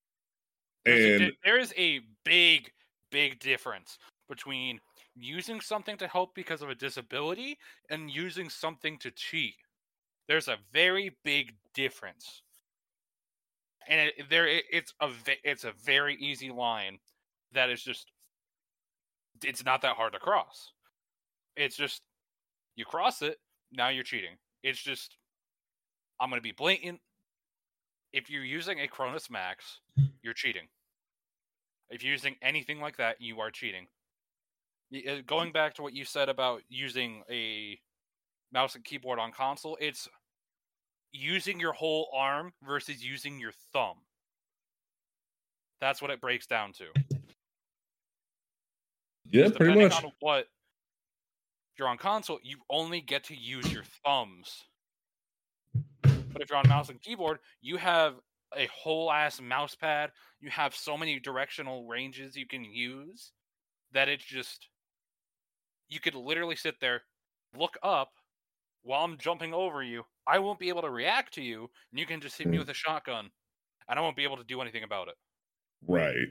And 0.87 1.33
there 1.45 1.59
is 1.59 1.73
a 1.77 2.01
big, 2.25 2.71
big 3.11 3.39
difference 3.39 3.99
between 4.29 4.81
using 5.15 5.61
something 5.61 5.97
to 5.99 6.09
help 6.09 6.35
because 6.35 6.63
of 6.63 6.71
a 6.71 6.75
disability 6.75 7.59
and 7.91 8.11
using 8.11 8.49
something 8.49 8.99
to 8.99 9.11
cheat. 9.11 9.55
There's 10.29 10.49
a 10.49 10.57
very 10.73 11.17
big 11.25 11.55
difference. 11.75 12.43
And 13.89 14.11
it, 14.17 14.31
there 14.31 14.47
it's 14.47 14.95
a 15.01 15.11
it's 15.43 15.65
a 15.65 15.73
very 15.85 16.15
easy 16.17 16.51
line 16.51 16.99
that 17.53 17.71
is 17.71 17.83
just 17.83 18.13
it's 19.43 19.65
not 19.65 19.83
that 19.83 19.97
hard 19.97 20.13
to 20.13 20.19
cross. 20.19 20.73
It's 21.57 21.77
just 21.77 22.03
you 22.77 22.85
cross 22.85 23.23
it, 23.23 23.39
now 23.73 23.89
you're 23.89 24.05
cheating. 24.05 24.37
It's 24.63 24.81
just 24.81 25.17
I'm 26.21 26.29
going 26.29 26.39
to 26.39 26.43
be 26.43 26.53
blatant. 26.53 27.01
If 28.13 28.29
you're 28.29 28.45
using 28.45 28.81
a 28.81 28.89
Cronus 28.89 29.31
Max, 29.31 29.81
you're 30.23 30.35
cheating. 30.35 30.69
If 31.91 32.03
you're 32.03 32.13
using 32.13 32.37
anything 32.43 32.81
like 32.81 32.97
that, 32.99 33.21
you 33.21 33.41
are 33.41 33.51
cheating. 33.51 33.87
Uh, 34.95 35.23
going 35.27 35.53
back 35.53 35.75
to 35.75 35.83
what 35.83 35.95
you 35.95 36.05
said 36.05 36.29
about 36.29 36.63
using 36.69 37.23
a 37.31 37.79
mouse 38.53 38.75
and 38.75 38.85
keyboard 38.85 39.19
on 39.19 39.33
console, 39.33 39.79
it's 39.81 40.09
using 41.13 41.61
your 41.61 41.73
whole 41.73 42.09
arm 42.15 42.53
versus 42.67 43.05
using 43.05 43.39
your 43.39 43.53
thumb. 43.73 43.97
That's 45.81 46.03
what 46.03 46.11
it 46.11 46.21
breaks 46.21 46.47
down 46.47 46.73
to. 46.75 46.87
Yeah, 49.31 49.49
pretty 49.55 49.81
much. 49.81 50.05
What 50.19 50.47
you're 51.81 51.89
on 51.89 51.99
console, 51.99 52.39
you 52.45 52.59
only 52.71 53.01
get 53.01 53.25
to 53.25 53.35
use 53.37 53.73
your 53.73 53.83
thumbs. 54.05 54.69
But 56.33 56.43
if 56.43 56.49
you're 56.51 56.59
on 56.59 56.69
mouse 56.69 56.89
and 56.91 57.01
keyboard, 57.03 57.41
you 57.61 57.77
have 57.79 58.21
a 58.57 58.67
whole 58.67 59.11
ass 59.11 59.41
mouse 59.41 59.75
pad. 59.75 60.13
You 60.41 60.51
have 60.51 60.75
so 60.77 60.97
many 60.97 61.19
directional 61.19 61.89
ranges 61.89 62.37
you 62.37 62.47
can 62.47 62.65
use 62.65 63.33
that 63.93 64.09
it's 64.09 64.25
just 64.25 64.69
you 65.89 66.01
could 66.01 66.15
literally 66.15 66.57
sit 66.57 66.81
there, 66.81 67.03
look 67.57 67.77
up 67.83 68.13
while 68.83 69.05
I'm 69.05 69.19
jumping 69.19 69.53
over 69.55 69.83
you. 69.83 70.05
I 70.27 70.39
won't 70.39 70.59
be 70.61 70.69
able 70.69 70.83
to 70.83 70.91
react 70.91 71.35
to 71.35 71.43
you, 71.43 71.71
and 71.91 71.99
you 71.99 72.07
can 72.07 72.21
just 72.21 72.39
hit 72.39 72.49
me 72.49 72.57
Hmm. 72.57 72.61
with 72.61 72.71
a 72.71 72.75
shotgun, 72.75 73.31
and 73.89 73.99
I 73.99 74.03
won't 74.03 74.17
be 74.17 74.25
able 74.25 74.37
to 74.37 74.45
do 74.45 74.61
anything 74.61 74.85
about 74.85 75.09
it. 75.09 75.17
Right. 75.87 76.29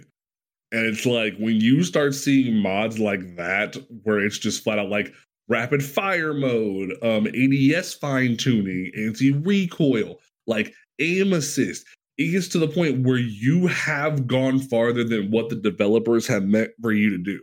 And 0.72 0.86
it's 0.86 1.06
like 1.06 1.36
when 1.38 1.58
you 1.62 1.84
start 1.84 2.14
seeing 2.16 2.56
mods 2.58 3.00
like 3.00 3.36
that, 3.38 3.76
where 4.04 4.20
it's 4.20 4.38
just 4.38 4.64
flat 4.64 4.80
out 4.80 4.90
like 4.90 5.14
rapid 5.50 5.84
fire 5.84 6.34
mode, 6.34 6.94
um, 7.04 7.28
ADS 7.28 7.96
fine 7.96 8.38
tuning, 8.38 8.92
anti 8.96 9.32
recoil, 9.32 10.20
like 10.48 10.74
aim 11.00 11.34
assist, 11.34 11.86
it 12.18 12.32
gets 12.32 12.48
to 12.50 12.60
the 12.60 12.68
point 12.68 13.06
where 13.06 13.18
you 13.18 13.68
have 13.68 14.28
gone 14.28 14.60
farther 14.60 15.04
than 15.04 15.32
what 15.32 15.50
the 15.50 15.56
developers 15.56 16.28
have 16.28 16.44
meant 16.44 16.72
for 16.82 16.92
you 16.92 17.10
to 17.10 17.18
do. 17.18 17.42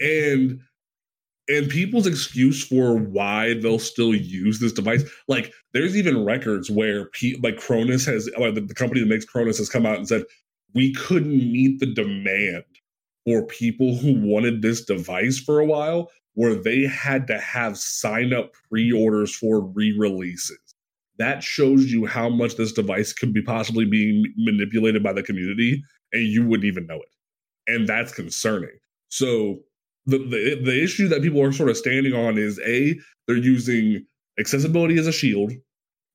And 0.00 0.60
and 1.48 1.70
people's 1.70 2.06
excuse 2.06 2.62
for 2.62 2.94
why 2.96 3.54
they'll 3.54 3.78
still 3.78 4.14
use 4.14 4.58
this 4.58 4.72
device, 4.72 5.02
like 5.28 5.52
there's 5.72 5.96
even 5.96 6.24
records 6.24 6.70
where 6.70 7.06
pe- 7.06 7.36
like 7.42 7.56
Cronus 7.56 8.04
has, 8.04 8.28
like 8.38 8.54
the 8.54 8.74
company 8.74 9.00
that 9.00 9.08
makes 9.08 9.24
Cronus 9.24 9.56
has 9.56 9.70
come 9.70 9.86
out 9.86 9.96
and 9.96 10.06
said 10.06 10.24
we 10.74 10.92
couldn't 10.92 11.50
meet 11.50 11.80
the 11.80 11.86
demand 11.86 12.64
for 13.24 13.46
people 13.46 13.96
who 13.96 14.14
wanted 14.20 14.60
this 14.60 14.84
device 14.84 15.38
for 15.38 15.58
a 15.58 15.64
while, 15.64 16.10
where 16.38 16.54
they 16.54 16.82
had 16.82 17.26
to 17.26 17.36
have 17.40 17.76
sign 17.76 18.32
up 18.32 18.52
pre 18.68 18.92
orders 18.92 19.34
for 19.34 19.60
re 19.60 19.92
releases. 19.98 20.60
That 21.18 21.42
shows 21.42 21.90
you 21.90 22.06
how 22.06 22.28
much 22.28 22.54
this 22.54 22.70
device 22.70 23.12
could 23.12 23.34
be 23.34 23.42
possibly 23.42 23.84
being 23.84 24.24
manipulated 24.36 25.02
by 25.02 25.12
the 25.12 25.24
community, 25.24 25.82
and 26.12 26.22
you 26.22 26.46
wouldn't 26.46 26.64
even 26.64 26.86
know 26.86 27.00
it. 27.00 27.10
And 27.66 27.88
that's 27.88 28.14
concerning. 28.14 28.78
So, 29.08 29.58
the, 30.06 30.18
the, 30.18 30.62
the 30.62 30.80
issue 30.80 31.08
that 31.08 31.22
people 31.22 31.42
are 31.42 31.50
sort 31.50 31.70
of 31.70 31.76
standing 31.76 32.12
on 32.12 32.38
is 32.38 32.60
A, 32.64 32.96
they're 33.26 33.36
using 33.36 34.06
accessibility 34.38 34.96
as 34.96 35.08
a 35.08 35.12
shield, 35.12 35.50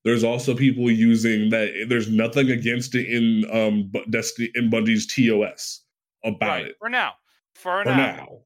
there's 0.06 0.24
also 0.24 0.54
people 0.54 0.90
using 0.90 1.50
that. 1.50 1.86
There's 1.90 2.08
nothing 2.08 2.50
against 2.50 2.94
it 2.94 3.06
in 3.10 3.44
um 3.52 3.92
Destiny 4.08 4.50
in 4.54 4.70
Bungie's 4.70 5.06
TOS 5.06 5.82
about 6.24 6.48
right. 6.48 6.66
it 6.68 6.76
For 6.78 6.88
now. 6.88 7.12
For, 7.56 7.84
for 7.84 7.90
now. 7.90 7.96
now. 7.96 8.38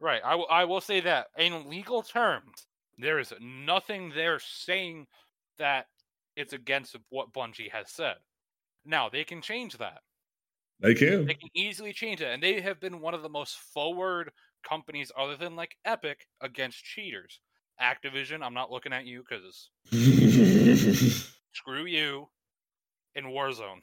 Right. 0.00 0.22
I 0.24 0.34
will- 0.34 0.48
I 0.48 0.64
will 0.64 0.80
say 0.80 1.00
that 1.00 1.28
in 1.36 1.68
legal 1.68 2.02
terms, 2.02 2.66
there 2.98 3.18
is 3.18 3.32
nothing 3.40 4.10
there 4.10 4.38
saying 4.38 5.06
that 5.58 5.86
it's 6.36 6.52
against 6.52 6.96
what 7.08 7.32
Bungie 7.32 7.70
has 7.70 7.90
said. 7.90 8.16
Now 8.84 9.08
they 9.08 9.24
can 9.24 9.42
change 9.42 9.76
that. 9.78 10.02
They 10.80 10.94
can. 10.94 11.26
They 11.26 11.34
can 11.34 11.50
easily 11.54 11.92
change 11.92 12.20
it, 12.20 12.28
and 12.32 12.40
they 12.42 12.60
have 12.60 12.78
been 12.78 13.00
one 13.00 13.12
of 13.14 13.22
the 13.22 13.28
most 13.28 13.58
forward 13.58 14.32
companies, 14.62 15.10
other 15.16 15.36
than 15.36 15.56
like 15.56 15.76
Epic, 15.84 16.28
against 16.40 16.84
cheaters. 16.84 17.40
Activision, 17.80 18.44
I'm 18.44 18.54
not 18.54 18.70
looking 18.70 18.92
at 18.92 19.04
you 19.04 19.24
because 19.28 19.70
screw 21.52 21.84
you. 21.86 22.28
In 23.14 23.24
Warzone, 23.26 23.82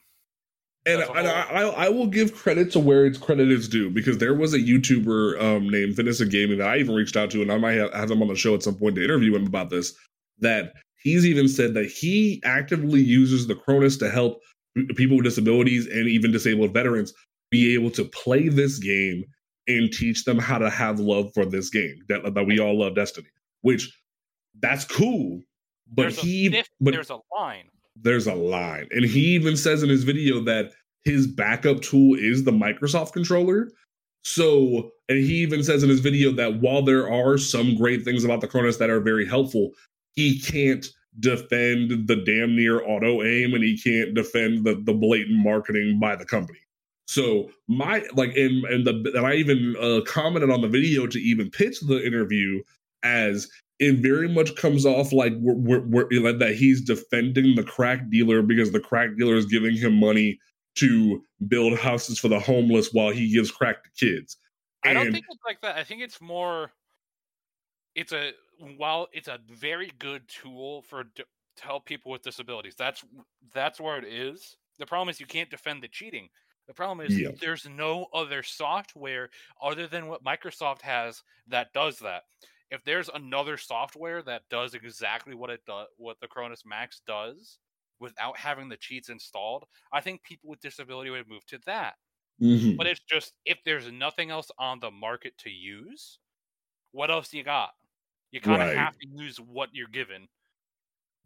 And, 0.85 1.01
and 1.01 1.27
I. 1.27 1.41
I 1.43 1.61
I 1.63 1.89
will 1.89 2.07
give 2.07 2.35
credit 2.35 2.71
to 2.73 2.79
where 2.79 3.05
it's 3.05 3.17
credit 3.17 3.51
is 3.51 3.67
due 3.67 3.89
because 3.89 4.19
there 4.19 4.35
was 4.35 4.53
a 4.53 4.59
YouTuber 4.59 5.41
um, 5.41 5.69
named 5.69 5.95
Fitness 5.95 6.21
and 6.21 6.29
Gaming 6.29 6.59
that 6.59 6.67
I 6.67 6.77
even 6.77 6.93
reached 6.95 7.17
out 7.17 7.31
to, 7.31 7.41
and 7.41 7.51
I 7.51 7.57
might 7.57 7.73
have, 7.73 7.91
have 7.93 8.11
him 8.11 8.21
on 8.21 8.27
the 8.27 8.35
show 8.35 8.53
at 8.53 8.63
some 8.63 8.75
point 8.75 8.95
to 8.95 9.03
interview 9.03 9.35
him 9.35 9.47
about 9.47 9.71
this. 9.71 9.93
That 10.39 10.73
he's 11.01 11.25
even 11.25 11.47
said 11.47 11.73
that 11.73 11.85
he 11.85 12.41
actively 12.45 13.01
uses 13.01 13.47
the 13.47 13.55
Cronus 13.55 13.97
to 13.97 14.09
help 14.09 14.41
people 14.95 15.17
with 15.17 15.25
disabilities 15.25 15.87
and 15.87 16.07
even 16.07 16.31
disabled 16.31 16.73
veterans 16.73 17.13
be 17.49 17.73
able 17.73 17.89
to 17.91 18.05
play 18.05 18.49
this 18.49 18.77
game 18.77 19.23
and 19.67 19.91
teach 19.91 20.25
them 20.25 20.37
how 20.37 20.57
to 20.57 20.69
have 20.69 20.99
love 20.99 21.31
for 21.33 21.45
this 21.45 21.69
game 21.69 21.95
that, 22.09 22.33
that 22.33 22.45
we 22.45 22.59
all 22.59 22.77
love 22.77 22.95
Destiny. 22.95 23.27
Which 23.61 23.91
that's 24.59 24.85
cool, 24.85 25.41
but 25.91 26.03
There's 26.03 26.17
a 26.19 26.21
he 26.21 26.49
diff- 26.49 26.69
but 26.79 26.93
there's 26.93 27.09
a 27.09 27.19
line. 27.35 27.69
There's 27.95 28.27
a 28.27 28.35
line. 28.35 28.87
And 28.91 29.05
he 29.05 29.21
even 29.35 29.57
says 29.57 29.83
in 29.83 29.89
his 29.89 30.03
video 30.03 30.41
that 30.41 30.71
his 31.03 31.27
backup 31.27 31.81
tool 31.81 32.15
is 32.17 32.43
the 32.43 32.51
Microsoft 32.51 33.13
controller. 33.13 33.69
So, 34.23 34.91
and 35.07 35.19
he 35.19 35.35
even 35.35 35.63
says 35.63 35.83
in 35.83 35.89
his 35.89 35.99
video 35.99 36.31
that 36.31 36.59
while 36.59 36.81
there 36.81 37.11
are 37.11 37.37
some 37.37 37.75
great 37.75 38.03
things 38.03 38.23
about 38.23 38.41
the 38.41 38.47
Cronus 38.47 38.77
that 38.77 38.89
are 38.89 38.99
very 38.99 39.25
helpful, 39.25 39.71
he 40.13 40.39
can't 40.39 40.85
defend 41.19 42.07
the 42.07 42.15
damn 42.25 42.55
near 42.55 42.83
auto 42.85 43.23
aim 43.23 43.53
and 43.53 43.63
he 43.63 43.77
can't 43.77 44.13
defend 44.13 44.65
the, 44.65 44.81
the 44.83 44.93
blatant 44.93 45.37
marketing 45.37 45.99
by 45.99 46.15
the 46.15 46.25
company. 46.25 46.59
So 47.07 47.51
my 47.67 48.03
like 48.15 48.35
and 48.35 48.65
and 48.65 48.85
the 48.85 49.11
and 49.15 49.27
I 49.27 49.35
even 49.35 49.75
uh, 49.79 50.01
commented 50.07 50.49
on 50.49 50.61
the 50.61 50.67
video 50.67 51.05
to 51.07 51.19
even 51.19 51.51
pitch 51.51 51.79
the 51.81 52.05
interview 52.05 52.63
as 53.03 53.47
it 53.79 53.99
very 53.99 54.27
much 54.27 54.55
comes 54.55 54.85
off 54.85 55.11
like 55.11 55.33
we're, 55.37 55.81
we're, 55.81 56.07
we're 56.09 56.21
like 56.21 56.39
that 56.39 56.55
he's 56.55 56.81
defending 56.81 57.55
the 57.55 57.63
crack 57.63 58.09
dealer 58.09 58.41
because 58.41 58.71
the 58.71 58.79
crack 58.79 59.09
dealer 59.17 59.35
is 59.35 59.45
giving 59.45 59.75
him 59.75 59.93
money 59.93 60.39
to 60.75 61.23
build 61.47 61.77
houses 61.77 62.19
for 62.19 62.27
the 62.27 62.39
homeless 62.39 62.89
while 62.93 63.09
he 63.09 63.31
gives 63.31 63.51
crack 63.51 63.83
to 63.83 63.89
kids. 63.97 64.37
I 64.83 64.93
don't 64.93 65.11
think 65.11 65.25
it's 65.29 65.43
like 65.45 65.61
that. 65.61 65.77
I 65.77 65.83
think 65.83 66.01
it's 66.01 66.21
more. 66.21 66.71
It's 67.95 68.11
a 68.11 68.33
while 68.77 69.07
it's 69.13 69.27
a 69.27 69.39
very 69.49 69.91
good 69.99 70.27
tool 70.27 70.83
for 70.83 71.05
to 71.15 71.25
help 71.59 71.85
people 71.85 72.11
with 72.11 72.21
disabilities. 72.21 72.75
That's 72.77 73.03
that's 73.53 73.79
where 73.79 73.97
it 73.97 74.05
is. 74.05 74.57
The 74.77 74.85
problem 74.85 75.09
is 75.09 75.19
you 75.19 75.25
can't 75.25 75.49
defend 75.49 75.81
the 75.81 75.87
cheating. 75.87 76.29
The 76.67 76.73
problem 76.73 77.05
is 77.05 77.17
Yeah. 77.17 77.29
there's 77.39 77.67
no 77.67 78.07
other 78.13 78.43
software 78.43 79.29
other 79.61 79.87
than 79.87 80.07
what 80.07 80.23
Microsoft 80.23 80.81
has 80.81 81.23
that 81.47 81.73
does 81.73 81.99
that. 81.99 82.23
If 82.71 82.83
there's 82.83 83.09
another 83.09 83.57
software 83.57 84.21
that 84.23 84.43
does 84.49 84.73
exactly 84.73 85.35
what 85.35 85.49
it 85.49 85.61
does, 85.65 85.87
what 85.97 86.17
the 86.19 86.27
Cronus 86.27 86.63
Max 86.65 87.01
does, 87.05 87.59
without 87.99 88.37
having 88.37 88.67
the 88.69 88.77
cheats 88.77 89.09
installed, 89.09 89.65
I 89.93 90.01
think 90.01 90.23
people 90.23 90.49
with 90.49 90.59
disability 90.61 91.09
would 91.11 91.27
move 91.27 91.45
to 91.47 91.59
that. 91.65 91.95
Mhm. 92.41 92.75
But 92.75 92.87
it's 92.87 92.99
just 93.09 93.33
if 93.45 93.59
there's 93.63 93.89
nothing 93.91 94.31
else 94.31 94.51
on 94.57 94.79
the 94.79 94.91
market 94.91 95.37
to 95.39 95.49
use, 95.49 96.19
what 96.91 97.11
else 97.11 97.33
you 97.33 97.43
got? 97.43 97.71
You 98.31 98.41
kind 98.41 98.61
of 98.61 98.69
Right. 98.69 98.77
have 98.77 98.97
to 98.97 99.07
use 99.07 99.39
what 99.39 99.69
you're 99.73 99.87
given. 99.87 100.27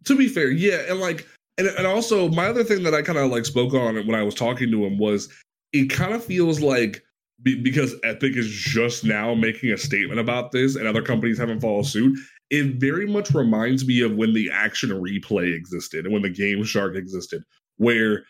to 0.06 0.16
be 0.16 0.30
fair, 0.30 0.50
yeah, 0.50 0.90
and 0.90 1.00
like, 1.02 1.28
and 1.58 1.68
and 1.68 1.86
also 1.86 2.30
my 2.30 2.46
other 2.48 2.64
thing 2.64 2.84
that 2.84 2.94
I 2.94 3.02
kind 3.02 3.18
of 3.18 3.30
like 3.32 3.44
spoke 3.46 3.74
on 3.74 3.96
when 4.08 4.16
I 4.16 4.24
was 4.24 4.34
talking 4.34 4.72
to 4.72 4.86
him 4.86 4.98
was 4.98 5.28
it 5.74 5.90
kind 5.90 6.14
of 6.14 6.24
feels 6.24 6.62
like 6.62 7.04
be, 7.44 7.62
because 7.62 7.96
Epic 8.04 8.36
is 8.36 8.50
just 8.50 9.04
now 9.04 9.34
making 9.34 9.72
a 9.72 9.78
statement 9.78 10.20
about 10.20 10.52
this, 10.52 10.76
and 10.76 10.88
other 10.88 11.02
companies 11.02 11.38
haven't 11.38 11.62
followed 11.62 11.86
suit. 11.86 12.18
It 12.50 12.76
very 12.76 13.06
much 13.06 13.32
reminds 13.32 13.86
me 13.86 14.02
of 14.02 14.16
when 14.16 14.34
the 14.34 14.50
action 14.52 14.90
replay 14.90 15.56
existed 15.56 16.06
and 16.06 16.14
when 16.14 16.24
the 16.24 16.30
Game 16.30 16.64
Shark 16.64 16.96
existed, 16.96 17.44
where 17.78 18.24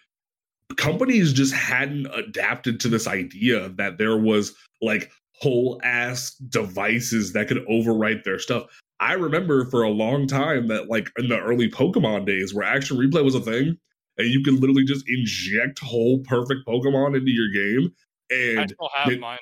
companies 0.76 1.34
just 1.34 1.54
hadn't 1.54 2.08
adapted 2.08 2.80
to 2.82 2.90
this 2.90 3.08
idea 3.08 3.70
that 3.70 3.98
there 3.98 4.18
was 4.18 4.54
like 4.82 5.12
whole 5.42 5.80
ass 5.84 6.36
devices 6.50 7.34
that 7.34 7.48
could 7.48 7.66
overwrite 7.68 8.24
their 8.24 8.40
stuff. 8.40 8.66
I 9.00 9.14
remember 9.14 9.66
for 9.66 9.84
a 9.84 9.90
long 9.90 10.28
time 10.28 10.68
that 10.68 10.90
like 10.90 11.10
in 11.18 11.30
the 11.30 11.40
early 11.40 11.70
Pokemon 11.70 12.26
days 12.26 12.54
where 12.54 12.66
action 12.66 12.98
replay 12.98 13.24
was 13.24 13.36
a 13.36 13.42
thing 13.42 13.78
and 14.18 14.28
you 14.28 14.44
could 14.44 14.56
literally 14.56 14.84
just 14.84 15.06
inject 15.08 15.80
whole 15.80 16.20
perfect 16.20 16.68
Pokemon 16.68 17.16
into 17.16 17.32
your 17.32 17.50
game 17.50 17.94
I 18.32 18.36
and 18.62 18.70
still 18.70 18.90
have 18.96 19.12
it- 19.12 19.20
mine. 19.20 19.38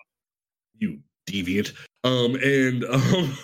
you 0.78 1.00
deviant. 1.30 1.74
Um 2.04 2.36
and 2.36 2.84
um 2.86 3.38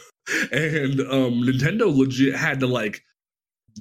and 0.51 0.99
um 1.01 1.43
Nintendo 1.43 1.95
legit 1.95 2.35
had 2.35 2.59
to 2.61 2.67
like 2.67 3.01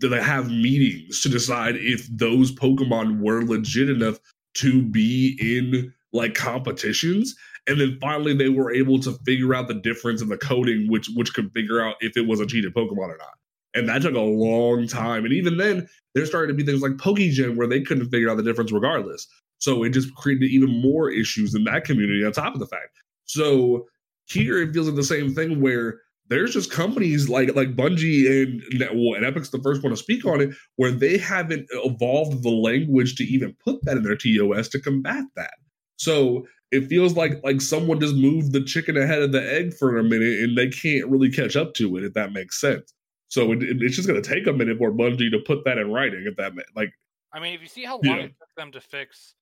to 0.01 0.22
have 0.22 0.51
meetings 0.51 1.20
to 1.20 1.29
decide 1.29 1.77
if 1.77 2.07
those 2.09 2.51
Pokemon 2.55 3.20
were 3.20 3.44
legit 3.44 3.90
enough 3.90 4.18
to 4.55 4.83
be 4.83 5.37
in 5.40 5.92
like 6.12 6.35
competitions. 6.35 7.35
And 7.66 7.81
then 7.81 7.98
finally 8.01 8.35
they 8.35 8.48
were 8.48 8.72
able 8.72 8.98
to 9.01 9.12
figure 9.25 9.55
out 9.55 9.68
the 9.68 9.75
difference 9.75 10.20
in 10.20 10.29
the 10.29 10.37
coding, 10.38 10.90
which 10.90 11.09
which 11.14 11.33
could 11.35 11.53
figure 11.53 11.81
out 11.81 11.96
if 12.01 12.16
it 12.16 12.27
was 12.27 12.40
a 12.40 12.46
cheated 12.46 12.75
Pokemon 12.75 13.09
or 13.09 13.18
not. 13.18 13.35
And 13.75 13.88
that 13.88 14.03
took 14.03 14.14
a 14.14 14.20
long 14.20 14.87
time. 14.87 15.25
And 15.25 15.33
even 15.33 15.57
then, 15.57 15.88
there 16.14 16.27
started 16.27 16.48
to 16.48 16.55
be 16.55 16.64
things 16.64 16.83
like 16.83 16.92
Pokegen 16.92 17.57
where 17.57 17.66
they 17.66 17.81
couldn't 17.81 18.11
figure 18.11 18.29
out 18.29 18.37
the 18.37 18.42
difference 18.42 18.72
regardless. 18.72 19.27
So 19.62 19.85
it 19.85 19.90
just 19.90 20.12
created 20.16 20.51
even 20.51 20.83
more 20.83 21.09
issues 21.09 21.55
in 21.55 21.62
that 21.64 21.85
community 21.85 22.25
on 22.25 22.33
top 22.33 22.53
of 22.53 22.59
the 22.59 22.66
fact. 22.66 22.98
So 23.27 23.87
here 24.27 24.61
it 24.61 24.72
feels 24.72 24.88
like 24.88 24.96
the 24.96 25.05
same 25.05 25.33
thing 25.37 25.61
where 25.61 26.01
there's 26.29 26.53
just 26.55 26.72
companies 26.72 27.29
like 27.29 27.55
like 27.55 27.77
Bungie 27.77 28.27
and 28.42 28.61
well, 28.98 29.14
and 29.14 29.25
Epic's 29.25 29.51
the 29.51 29.62
first 29.62 29.85
one 29.85 29.90
to 29.90 29.96
speak 29.96 30.25
on 30.25 30.40
it, 30.40 30.51
where 30.77 30.90
they 30.90 31.16
haven't 31.16 31.68
evolved 31.75 32.42
the 32.42 32.51
language 32.51 33.14
to 33.16 33.25
even 33.25 33.55
put 33.64 33.85
that 33.85 33.96
in 33.96 34.03
their 34.03 34.16
TOS 34.16 34.66
to 34.70 34.81
combat 34.81 35.22
that. 35.37 35.55
So 35.96 36.44
it 36.72 36.88
feels 36.88 37.14
like 37.14 37.35
like 37.44 37.61
someone 37.61 38.01
just 38.01 38.16
moved 38.16 38.51
the 38.53 38.64
chicken 38.64 38.96
ahead 38.96 39.22
of 39.22 39.31
the 39.31 39.42
egg 39.55 39.75
for 39.75 39.96
a 39.96 40.03
minute, 40.03 40.40
and 40.40 40.59
they 40.59 40.70
can't 40.70 41.09
really 41.09 41.31
catch 41.31 41.55
up 41.55 41.75
to 41.75 41.96
it. 41.98 42.03
If 42.03 42.14
that 42.14 42.33
makes 42.33 42.61
sense. 42.61 42.92
So 43.29 43.53
it, 43.53 43.62
it- 43.62 43.81
it's 43.81 43.94
just 43.94 44.09
going 44.09 44.20
to 44.20 44.29
take 44.29 44.48
a 44.48 44.53
minute 44.53 44.79
for 44.79 44.90
Bungie 44.90 45.31
to 45.31 45.38
put 45.46 45.64
that 45.66 45.79
in 45.79 45.92
writing. 45.92 46.25
If 46.27 46.35
that 46.38 46.53
like 46.75 46.90
I 47.33 47.38
mean, 47.38 47.55
if 47.55 47.62
you 47.62 47.68
see 47.68 47.85
how 47.85 48.01
long 48.03 48.16
Yeah. 48.18 48.25
it 48.25 48.35
took 48.40 48.55
them 48.57 48.72
to 48.72 48.81
fix 48.81 49.35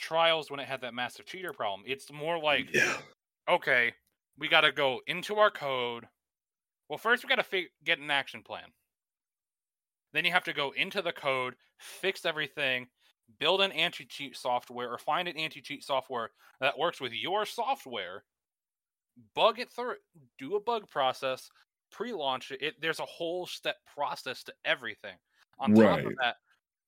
Trials 0.00 0.50
when 0.50 0.60
it 0.60 0.68
had 0.68 0.80
that 0.80 0.94
massive 0.94 1.26
cheater 1.26 1.52
problem, 1.52 1.82
it's 1.86 2.10
more 2.10 2.38
like 2.38 2.74
yeah 2.74 2.96
okay, 3.50 3.92
we 4.38 4.48
got 4.48 4.62
to 4.62 4.72
go 4.72 5.00
into 5.06 5.36
our 5.36 5.50
code. 5.50 6.06
Well, 6.88 6.98
first 6.98 7.22
we 7.22 7.28
got 7.28 7.36
to 7.36 7.42
fig- 7.42 7.70
get 7.84 7.98
an 7.98 8.10
action 8.10 8.42
plan. 8.42 8.68
Then 10.12 10.24
you 10.24 10.32
have 10.32 10.44
to 10.44 10.52
go 10.52 10.72
into 10.72 11.02
the 11.02 11.12
code, 11.12 11.54
fix 11.78 12.24
everything, 12.24 12.88
build 13.38 13.60
an 13.60 13.72
anti-cheat 13.72 14.36
software 14.36 14.90
or 14.90 14.98
find 14.98 15.28
an 15.28 15.36
anti-cheat 15.36 15.84
software 15.84 16.30
that 16.60 16.78
works 16.78 17.00
with 17.00 17.12
your 17.12 17.46
software, 17.46 18.24
bug 19.34 19.60
it 19.60 19.70
through, 19.70 19.94
do 20.38 20.56
a 20.56 20.60
bug 20.60 20.88
process, 20.88 21.48
pre-launch 21.92 22.50
it. 22.50 22.62
it 22.62 22.74
there's 22.80 22.98
a 22.98 23.04
whole 23.04 23.46
step 23.46 23.76
process 23.94 24.42
to 24.44 24.52
everything. 24.64 25.16
On 25.60 25.74
top 25.74 26.00
of 26.00 26.16
that, 26.20 26.36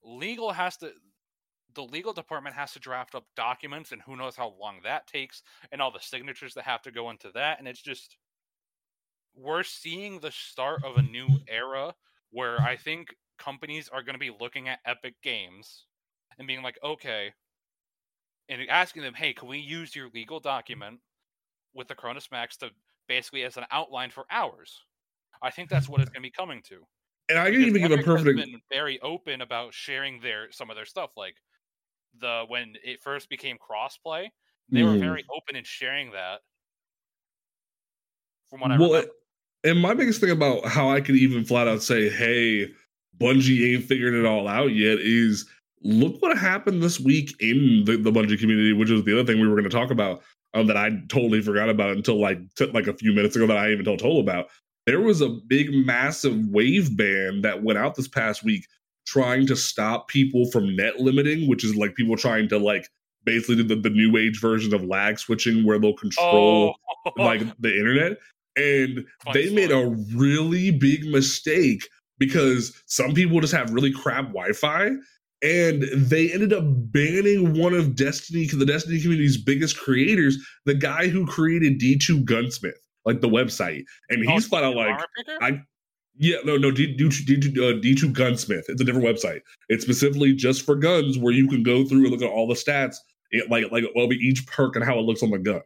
legal 0.02 0.50
has 0.50 0.76
to 0.78 0.92
the 1.74 1.82
legal 1.82 2.12
department 2.12 2.54
has 2.54 2.72
to 2.72 2.78
draft 2.78 3.14
up 3.14 3.24
documents 3.36 3.92
and 3.92 4.02
who 4.02 4.16
knows 4.16 4.36
how 4.36 4.54
long 4.60 4.76
that 4.82 5.06
takes 5.06 5.42
and 5.70 5.80
all 5.80 5.90
the 5.90 6.00
signatures 6.00 6.54
that 6.54 6.64
have 6.64 6.82
to 6.82 6.90
go 6.90 7.10
into 7.10 7.30
that 7.32 7.58
and 7.58 7.68
it's 7.68 7.82
just 7.82 8.16
we're 9.34 9.62
seeing 9.62 10.20
the 10.20 10.30
start 10.30 10.84
of 10.84 10.96
a 10.96 11.02
new 11.02 11.28
era 11.48 11.94
where 12.30 12.60
i 12.60 12.76
think 12.76 13.14
companies 13.38 13.88
are 13.92 14.02
going 14.02 14.14
to 14.14 14.18
be 14.18 14.30
looking 14.40 14.68
at 14.68 14.80
epic 14.84 15.14
games 15.22 15.86
and 16.38 16.46
being 16.46 16.62
like 16.62 16.78
okay 16.84 17.32
and 18.48 18.60
asking 18.68 19.02
them 19.02 19.14
hey 19.14 19.32
can 19.32 19.48
we 19.48 19.58
use 19.58 19.96
your 19.96 20.08
legal 20.14 20.40
document 20.40 21.00
with 21.74 21.88
the 21.88 21.94
cronus 21.94 22.30
max 22.30 22.56
to 22.56 22.70
basically 23.08 23.42
as 23.42 23.56
an 23.56 23.64
outline 23.70 24.10
for 24.10 24.24
ours 24.30 24.84
i 25.42 25.50
think 25.50 25.68
that's 25.68 25.88
what 25.88 26.00
it's 26.00 26.10
going 26.10 26.22
to 26.22 26.26
be 26.26 26.30
coming 26.30 26.62
to 26.62 26.86
and 27.28 27.38
I 27.38 27.50
can 27.50 27.62
even 27.62 27.80
give 27.82 27.98
a 27.98 28.02
perfect 28.02 28.36
been 28.36 28.60
very 28.70 29.00
open 29.00 29.40
about 29.40 29.72
sharing 29.72 30.20
their 30.20 30.50
some 30.50 30.70
of 30.70 30.76
their 30.76 30.84
stuff. 30.84 31.12
Like 31.16 31.36
the 32.20 32.44
when 32.48 32.74
it 32.84 33.02
first 33.02 33.28
became 33.28 33.56
crossplay, 33.58 34.28
they 34.70 34.82
were 34.82 34.90
Mhm. 34.90 35.00
very 35.00 35.24
open 35.34 35.56
in 35.56 35.64
sharing 35.64 36.12
that. 36.12 36.40
From 38.48 38.60
what 38.60 38.70
I 38.70 38.78
well, 38.78 38.90
remember, 38.90 39.10
and 39.64 39.80
my 39.80 39.94
biggest 39.94 40.20
thing 40.20 40.30
about 40.30 40.66
how 40.66 40.90
I 40.90 41.00
can 41.00 41.16
even 41.16 41.44
flat 41.44 41.68
out 41.68 41.82
say, 41.82 42.08
"Hey, 42.08 42.72
Bungie 43.18 43.74
ain't 43.74 43.84
figured 43.84 44.14
it 44.14 44.26
all 44.26 44.48
out 44.48 44.74
yet," 44.74 44.98
is 45.00 45.48
look 45.82 46.20
what 46.22 46.36
happened 46.38 46.82
this 46.82 47.00
week 47.00 47.34
in 47.40 47.84
the, 47.84 47.96
the 47.96 48.12
Bungie 48.12 48.38
community, 48.38 48.72
which 48.72 48.90
is 48.90 49.04
the 49.04 49.12
other 49.18 49.24
thing 49.24 49.40
we 49.40 49.48
were 49.48 49.54
going 49.56 49.64
to 49.64 49.70
talk 49.70 49.90
about. 49.90 50.22
Um, 50.54 50.66
that 50.66 50.76
I 50.76 50.90
totally 51.08 51.40
forgot 51.40 51.70
about 51.70 51.96
until 51.96 52.20
like 52.20 52.38
t- 52.56 52.66
like 52.66 52.86
a 52.86 52.92
few 52.92 53.14
minutes 53.14 53.34
ago 53.36 53.46
that 53.46 53.56
I 53.56 53.72
even 53.72 53.86
told 53.86 54.00
Tol 54.00 54.20
about. 54.20 54.50
There 54.84 55.00
was 55.00 55.22
a 55.22 55.30
big, 55.30 55.72
massive 55.72 56.46
wave 56.48 56.94
ban 56.94 57.40
that 57.40 57.62
went 57.62 57.78
out 57.78 57.94
this 57.94 58.08
past 58.08 58.44
week 58.44 58.66
trying 59.12 59.46
to 59.46 59.56
stop 59.56 60.08
people 60.08 60.50
from 60.50 60.74
net 60.74 61.00
limiting, 61.00 61.48
which 61.48 61.64
is 61.64 61.76
like 61.76 61.94
people 61.94 62.16
trying 62.16 62.48
to 62.48 62.58
like 62.58 62.88
basically 63.24 63.56
do 63.56 63.62
the, 63.62 63.76
the 63.76 63.90
new 63.90 64.16
age 64.16 64.40
version 64.40 64.72
of 64.74 64.82
lag 64.84 65.18
switching 65.18 65.64
where 65.64 65.78
they'll 65.78 65.96
control 65.96 66.74
oh, 67.06 67.10
like 67.22 67.40
the 67.60 67.76
internet. 67.76 68.18
And 68.56 69.06
they 69.32 69.52
made 69.54 69.70
a 69.70 69.88
really 70.14 70.70
big 70.70 71.04
mistake 71.04 71.86
because 72.18 72.72
some 72.86 73.14
people 73.14 73.40
just 73.40 73.54
have 73.54 73.72
really 73.72 73.92
crap 73.92 74.26
wi-fi 74.28 74.90
and 75.42 75.82
they 75.94 76.32
ended 76.32 76.52
up 76.52 76.64
banning 76.64 77.58
one 77.58 77.74
of 77.74 77.96
Destiny, 77.96 78.46
the 78.46 78.64
Destiny 78.64 79.00
community's 79.00 79.42
biggest 79.42 79.76
creators, 79.76 80.38
the 80.66 80.74
guy 80.74 81.08
who 81.08 81.26
created 81.26 81.80
D2 81.80 82.24
Gunsmith, 82.24 82.78
like 83.04 83.20
the 83.20 83.28
website, 83.28 83.82
and 84.08 84.24
Oh, 84.26 84.32
he's 84.32 84.46
flat 84.46 84.64
out 84.64 84.76
like, 84.76 85.00
I- 85.40 85.62
yeah, 86.16 86.36
no, 86.44 86.56
no, 86.56 86.70
D, 86.70 86.96
D2, 86.96 87.26
D2, 87.26 87.56
uh, 87.56 87.80
D2 87.80 88.12
Gunsmith. 88.12 88.66
It's 88.68 88.80
a 88.80 88.84
different 88.84 89.06
website. 89.06 89.40
It's 89.68 89.84
specifically 89.84 90.34
just 90.34 90.64
for 90.64 90.74
guns, 90.76 91.18
where 91.18 91.32
you 91.32 91.48
can 91.48 91.62
go 91.62 91.84
through 91.84 92.02
and 92.02 92.10
look 92.10 92.22
at 92.22 92.30
all 92.30 92.46
the 92.46 92.54
stats, 92.54 92.96
it, 93.30 93.50
like 93.50 93.70
like 93.72 93.84
well, 93.94 94.12
each 94.12 94.46
perk 94.46 94.76
and 94.76 94.84
how 94.84 94.98
it 94.98 95.02
looks 95.02 95.22
on 95.22 95.30
the 95.30 95.38
gun. 95.38 95.62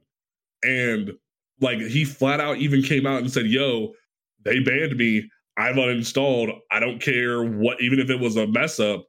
And 0.63 1.13
like 1.61 1.79
he 1.81 2.05
flat 2.05 2.41
out 2.41 2.59
even 2.59 2.83
came 2.83 3.07
out 3.07 3.21
and 3.21 3.31
said, 3.31 3.47
"Yo, 3.47 3.93
they 4.45 4.61
banned 4.61 4.97
me. 4.97 5.29
I've 5.57 5.77
uninstalled. 5.77 6.57
I 6.71 6.81
don't 6.81 7.01
care 7.01 7.43
what, 7.43 7.81
even 7.81 7.99
if 7.99 8.11
it 8.11 8.21
was 8.21 8.37
a 8.37 8.47
mess 8.47 8.79
up. 8.79 9.07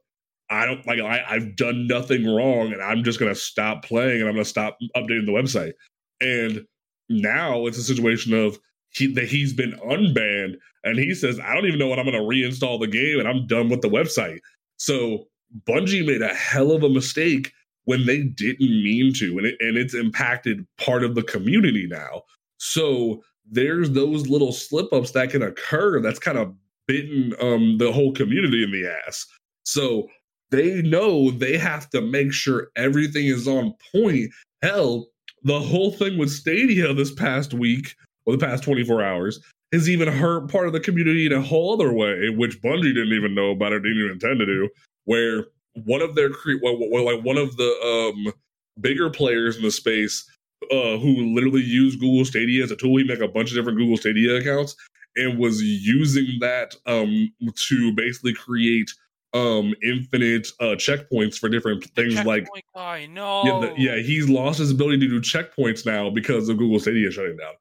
I 0.50 0.64
don't 0.64 0.84
like. 0.86 0.98
I, 0.98 1.22
I've 1.28 1.56
done 1.56 1.86
nothing 1.86 2.26
wrong, 2.26 2.72
and 2.72 2.82
I'm 2.82 3.04
just 3.04 3.20
gonna 3.20 3.34
stop 3.34 3.84
playing, 3.84 4.20
and 4.20 4.28
I'm 4.28 4.34
gonna 4.34 4.44
stop 4.44 4.78
updating 4.96 5.26
the 5.26 5.32
website. 5.32 5.72
And 6.20 6.66
now 7.08 7.66
it's 7.66 7.78
a 7.78 7.82
situation 7.82 8.34
of 8.34 8.58
he 8.90 9.12
that 9.14 9.28
he's 9.28 9.52
been 9.52 9.72
unbanned, 9.84 10.56
and 10.84 10.98
he 10.98 11.14
says, 11.14 11.38
I 11.40 11.54
don't 11.54 11.66
even 11.66 11.78
know 11.78 11.88
when 11.88 11.98
I'm 11.98 12.04
gonna 12.04 12.18
reinstall 12.18 12.80
the 12.80 12.86
game, 12.86 13.18
and 13.18 13.28
I'm 13.28 13.46
done 13.46 13.68
with 13.68 13.82
the 13.82 13.88
website. 13.88 14.38
So 14.76 15.26
Bungie 15.66 16.06
made 16.06 16.22
a 16.22 16.34
hell 16.34 16.72
of 16.72 16.82
a 16.82 16.88
mistake 16.88 17.52
when 17.84 18.06
they 18.06 18.22
didn't 18.22 18.82
mean 18.82 19.12
to, 19.14 19.38
and 19.38 19.46
it, 19.46 19.56
and 19.60 19.76
it's 19.76 19.94
impacted 19.94 20.66
part 20.78 21.04
of 21.04 21.14
the 21.14 21.22
community 21.22 21.86
now. 21.88 22.22
So 22.58 23.22
there's 23.50 23.90
those 23.90 24.28
little 24.28 24.52
slip 24.52 24.92
ups 24.92 25.12
that 25.12 25.30
can 25.30 25.42
occur 25.42 26.00
that's 26.00 26.18
kind 26.18 26.38
of 26.38 26.54
bitten 26.86 27.34
um, 27.40 27.78
the 27.78 27.92
whole 27.92 28.12
community 28.12 28.62
in 28.62 28.72
the 28.72 28.86
ass. 29.06 29.26
So 29.62 30.08
they 30.50 30.82
know 30.82 31.30
they 31.30 31.56
have 31.56 31.88
to 31.90 32.00
make 32.00 32.32
sure 32.32 32.70
everything 32.76 33.26
is 33.26 33.46
on 33.46 33.74
point. 33.92 34.30
Hell, 34.62 35.08
the 35.44 35.60
whole 35.60 35.92
thing 35.92 36.18
with 36.18 36.30
Stadia 36.30 36.92
this 36.94 37.12
past 37.12 37.54
week 37.54 37.94
or 38.28 38.36
the 38.36 38.46
past 38.46 38.62
24 38.62 39.02
hours 39.02 39.40
has 39.72 39.88
even 39.88 40.06
hurt 40.06 40.50
part 40.50 40.66
of 40.66 40.74
the 40.74 40.80
community 40.80 41.24
in 41.26 41.32
a 41.32 41.40
whole 41.40 41.72
other 41.72 41.92
way, 41.92 42.28
which 42.28 42.60
Bungie 42.60 42.94
didn't 42.94 43.14
even 43.14 43.34
know 43.34 43.50
about 43.50 43.72
or 43.72 43.80
didn't 43.80 43.98
even 43.98 44.12
intend 44.12 44.38
to 44.38 44.46
do. 44.46 44.68
Where 45.06 45.46
one 45.84 46.02
of 46.02 46.14
their 46.14 46.28
cre- 46.28 46.60
well, 46.62 46.76
well, 46.90 47.04
like 47.04 47.24
one 47.24 47.38
of 47.38 47.56
the 47.56 48.12
um, 48.14 48.32
bigger 48.80 49.08
players 49.08 49.56
in 49.56 49.62
the 49.62 49.70
space 49.70 50.28
uh, 50.70 50.98
who 50.98 51.34
literally 51.34 51.62
used 51.62 52.00
Google 52.00 52.26
Stadia 52.26 52.62
as 52.62 52.70
a 52.70 52.76
tool. 52.76 52.98
He 52.98 53.04
make 53.04 53.20
a 53.20 53.28
bunch 53.28 53.50
of 53.50 53.56
different 53.56 53.78
Google 53.78 53.96
Stadia 53.96 54.36
accounts 54.36 54.76
and 55.16 55.38
was 55.38 55.62
using 55.62 56.38
that 56.40 56.74
um, 56.86 57.32
to 57.54 57.92
basically 57.94 58.34
create 58.34 58.90
um, 59.32 59.74
infinite 59.82 60.48
uh, 60.60 60.76
checkpoints 60.76 61.38
for 61.38 61.48
different 61.48 61.84
things 61.94 62.22
like 62.24 62.46
guy, 62.74 63.06
no. 63.06 63.44
yeah, 63.44 63.60
the, 63.60 63.74
yeah, 63.80 63.96
he's 63.96 64.28
lost 64.28 64.58
his 64.58 64.70
ability 64.70 64.98
to 65.00 65.08
do 65.08 65.20
checkpoints 65.20 65.86
now 65.86 66.10
because 66.10 66.48
of 66.48 66.58
Google 66.58 66.78
Stadia 66.78 67.10
shutting 67.10 67.36
down. 67.36 67.54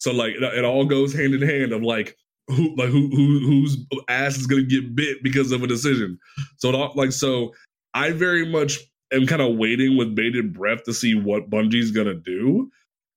So 0.00 0.12
like 0.12 0.34
it, 0.34 0.64
all 0.64 0.84
goes 0.86 1.14
hand 1.14 1.34
in 1.34 1.42
hand 1.42 1.72
of 1.72 1.82
like 1.82 2.16
who 2.48 2.74
like 2.76 2.88
who 2.88 3.08
who 3.10 3.38
whose 3.40 3.76
ass 4.08 4.36
is 4.36 4.46
gonna 4.46 4.62
get 4.62 4.96
bit 4.96 5.22
because 5.22 5.52
of 5.52 5.62
a 5.62 5.66
decision. 5.66 6.18
So 6.56 6.70
it 6.70 6.74
all, 6.74 6.92
like 6.96 7.12
so 7.12 7.52
I 7.94 8.12
very 8.12 8.46
much 8.46 8.78
am 9.12 9.26
kind 9.26 9.42
of 9.42 9.56
waiting 9.56 9.96
with 9.96 10.14
bated 10.14 10.54
breath 10.54 10.84
to 10.84 10.94
see 10.94 11.14
what 11.14 11.50
Bungie's 11.50 11.90
gonna 11.90 12.14
do 12.14 12.70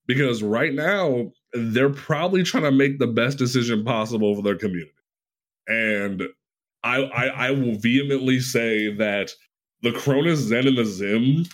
because 0.07 0.43
right 0.43 0.73
now 0.73 1.31
they're 1.53 1.89
probably 1.89 2.43
trying 2.43 2.63
to 2.63 2.71
make 2.71 2.99
the 2.99 3.07
best 3.07 3.37
decision 3.37 3.85
possible 3.85 4.35
for 4.35 4.41
their 4.41 4.57
community. 4.57 4.91
And 5.67 6.23
I 6.83 7.03
I, 7.03 7.25
I 7.47 7.51
will 7.51 7.75
vehemently 7.75 8.41
say 8.41 8.93
that 8.95 9.31
the 9.83 9.93
Cronus 9.93 10.39
Zen 10.39 10.67
and 10.67 10.77
the 10.77 10.83
XIM 10.83 11.49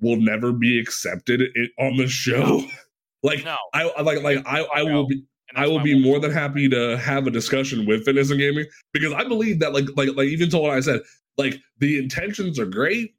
will 0.00 0.16
never 0.16 0.52
be 0.52 0.78
accepted 0.78 1.42
on 1.80 1.96
the 1.96 2.06
show. 2.06 2.64
like 3.22 3.44
no. 3.44 3.56
I 3.74 4.00
like 4.02 4.22
like 4.22 4.38
I 4.46 4.62
I 4.74 4.82
will 4.82 5.06
be 5.06 5.22
and 5.50 5.58
I 5.58 5.66
will 5.66 5.80
be 5.80 5.98
more 6.00 6.20
than 6.20 6.30
happy 6.30 6.68
to 6.68 6.98
have 6.98 7.26
a 7.26 7.30
discussion 7.30 7.86
with 7.86 8.04
fitness 8.04 8.30
and 8.30 8.38
gaming 8.38 8.66
because 8.92 9.12
I 9.12 9.24
believe 9.24 9.58
that 9.60 9.72
like 9.72 9.86
like 9.96 10.10
like 10.16 10.28
even 10.28 10.50
to 10.50 10.58
what 10.58 10.72
I 10.72 10.80
said 10.80 11.00
like 11.36 11.60
the 11.78 11.98
intentions 11.98 12.58
are 12.58 12.66
great, 12.66 13.14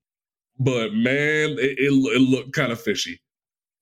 but 0.60 0.94
man, 0.94 1.52
it 1.60 1.78
it, 1.80 1.92
it 1.92 2.22
looked 2.22 2.54
kind 2.54 2.72
of 2.72 2.80
fishy. 2.82 3.20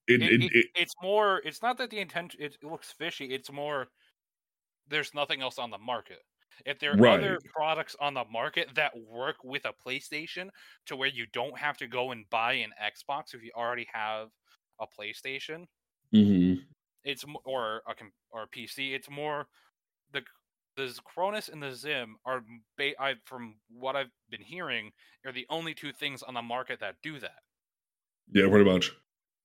It, 0.06 0.22
It- 0.22 0.32
it, 0.32 0.42
it- 0.44 0.52
it, 0.54 0.66
it's 0.74 0.94
more. 1.02 1.42
It's 1.44 1.60
not 1.62 1.76
that 1.78 1.90
the 1.90 1.98
intention. 1.98 2.40
It, 2.40 2.56
it 2.62 2.66
looks 2.66 2.90
fishy. 2.92 3.26
It's 3.26 3.52
more. 3.52 3.88
There's 4.88 5.12
nothing 5.14 5.42
else 5.42 5.58
on 5.58 5.70
the 5.70 5.76
market. 5.78 6.20
If 6.64 6.78
there 6.78 6.92
are 6.92 6.96
Right. 6.96 7.20
other 7.20 7.38
products 7.54 7.94
on 8.00 8.14
the 8.14 8.24
market 8.32 8.70
that 8.74 8.92
work 8.96 9.36
with 9.44 9.64
a 9.66 9.72
PlayStation 9.86 10.48
to 10.86 10.96
where 10.96 11.08
you 11.10 11.26
don't 11.32 11.56
have 11.58 11.76
to 11.78 11.86
go 11.86 12.10
and 12.12 12.24
buy 12.30 12.54
an 12.54 12.70
Xbox 12.82 13.34
if 13.34 13.42
you 13.42 13.50
already 13.54 13.86
have 13.92 14.28
a 14.80 14.86
PlayStation, 14.86 15.66
Mhm. 16.12 16.68
it's 17.04 17.24
or 17.44 17.82
a 17.86 17.94
or 18.30 18.42
a 18.42 18.46
PC. 18.46 18.94
It's 18.94 19.10
more 19.10 19.48
the 20.12 20.24
the 20.76 20.98
Cronus 21.04 21.48
and 21.48 21.62
the 21.62 21.72
XIM 21.74 22.18
are 22.24 22.44
ba- 22.76 23.00
I 23.02 23.16
from 23.24 23.60
what 23.68 23.96
I've 23.96 24.12
been 24.30 24.42
hearing 24.42 24.92
are 25.26 25.32
the 25.32 25.46
only 25.50 25.74
two 25.74 25.92
things 25.92 26.22
on 26.22 26.34
the 26.34 26.42
market 26.42 26.80
that 26.80 27.02
do 27.02 27.20
that. 27.20 27.42
yeah, 28.32 28.48
pretty 28.48 28.64
much. 28.64 28.92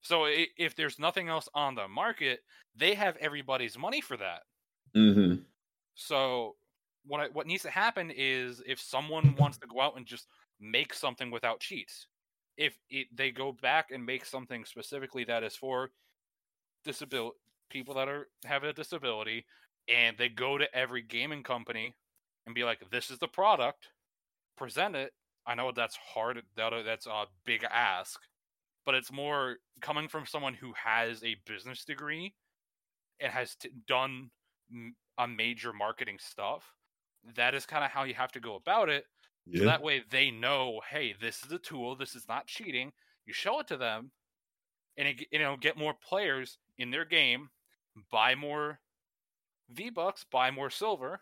So 0.02 0.26
if 0.28 0.76
there's 0.76 1.00
nothing 1.00 1.30
else 1.30 1.50
on 1.56 1.74
the 1.74 1.88
market, 1.88 2.46
they 2.76 2.94
have 2.94 3.18
everybody's 3.18 3.76
money 3.76 4.02
for 4.02 4.18
that. 4.18 4.44
hmm 4.94 5.46
So 5.96 6.58
what 7.06 7.20
I, 7.20 7.28
what 7.30 7.48
needs 7.48 7.64
to 7.64 7.70
happen 7.70 8.12
is 8.12 8.62
if 8.66 8.80
someone 8.80 9.36
wants 9.36 9.58
to 9.60 9.68
go 9.68 9.82
out 9.82 9.98
and 9.98 10.06
just 10.06 10.28
make 10.60 10.94
something 10.94 11.32
without 11.32 11.60
cheats, 11.60 12.08
if 12.58 12.78
it, 12.90 13.08
they 13.16 13.32
go 13.32 13.52
back 13.52 13.92
and 13.92 14.06
make 14.06 14.26
something 14.26 14.66
specifically 14.66 15.24
that 15.26 15.44
is 15.44 15.56
for 15.56 15.92
disability 16.84 17.38
people 17.70 17.96
that 17.96 18.08
are 18.10 18.30
have 18.46 18.64
a 18.64 18.74
disability, 18.74 19.46
and 19.88 20.18
they 20.18 20.30
go 20.30 20.58
to 20.58 20.74
every 20.76 21.02
gaming 21.02 21.44
company 21.44 21.96
and 22.46 22.56
be 22.56 22.64
like, 22.64 22.90
"This 22.92 23.10
is 23.12 23.20
the 23.20 23.28
product," 23.28 23.92
present 24.58 24.96
it. 24.96 25.14
I 25.46 25.56
know 25.56 25.72
that's 25.72 25.98
hard. 25.98 26.44
That 26.56 26.84
that's 26.86 27.08
a 27.08 27.28
big 27.46 27.64
ask, 27.66 28.22
but 28.86 28.96
it's 28.96 29.12
more 29.12 29.60
coming 29.82 30.10
from 30.10 30.26
someone 30.28 30.56
who 30.56 30.74
has 30.74 31.24
a 31.24 31.36
business 31.46 31.86
degree 31.86 32.36
and 33.20 33.32
has 33.32 33.56
t- 33.56 33.70
done 33.88 34.32
m- 34.72 34.96
a 35.18 35.28
major 35.28 35.74
marketing 35.74 36.20
stuff. 36.20 36.74
That 37.24 37.56
is 37.56 37.66
kind 37.66 37.84
of 37.86 37.92
how 37.92 38.04
you 38.04 38.14
have 38.16 38.32
to 38.34 38.40
go 38.40 38.56
about 38.56 38.90
it. 38.90 39.06
So 39.54 39.64
that 39.66 39.82
way 39.82 40.04
they 40.10 40.32
know, 40.32 40.82
hey, 40.90 41.14
this 41.14 41.44
is 41.44 41.52
a 41.52 41.60
tool. 41.60 41.96
This 41.96 42.16
is 42.16 42.28
not 42.28 42.48
cheating. 42.48 42.92
You 43.26 43.34
show 43.34 43.60
it 43.60 43.68
to 43.68 43.78
them, 43.78 44.12
and 44.98 45.08
it, 45.10 45.28
you 45.32 45.40
know, 45.40 45.58
get 45.58 45.78
more 45.78 45.94
players 45.96 46.60
in 46.78 46.92
their 46.92 47.06
game, 47.06 47.50
buy 48.12 48.36
more 48.36 48.80
V 49.70 49.90
bucks, 49.90 50.26
buy 50.32 50.52
more 50.52 50.70
silver, 50.70 51.22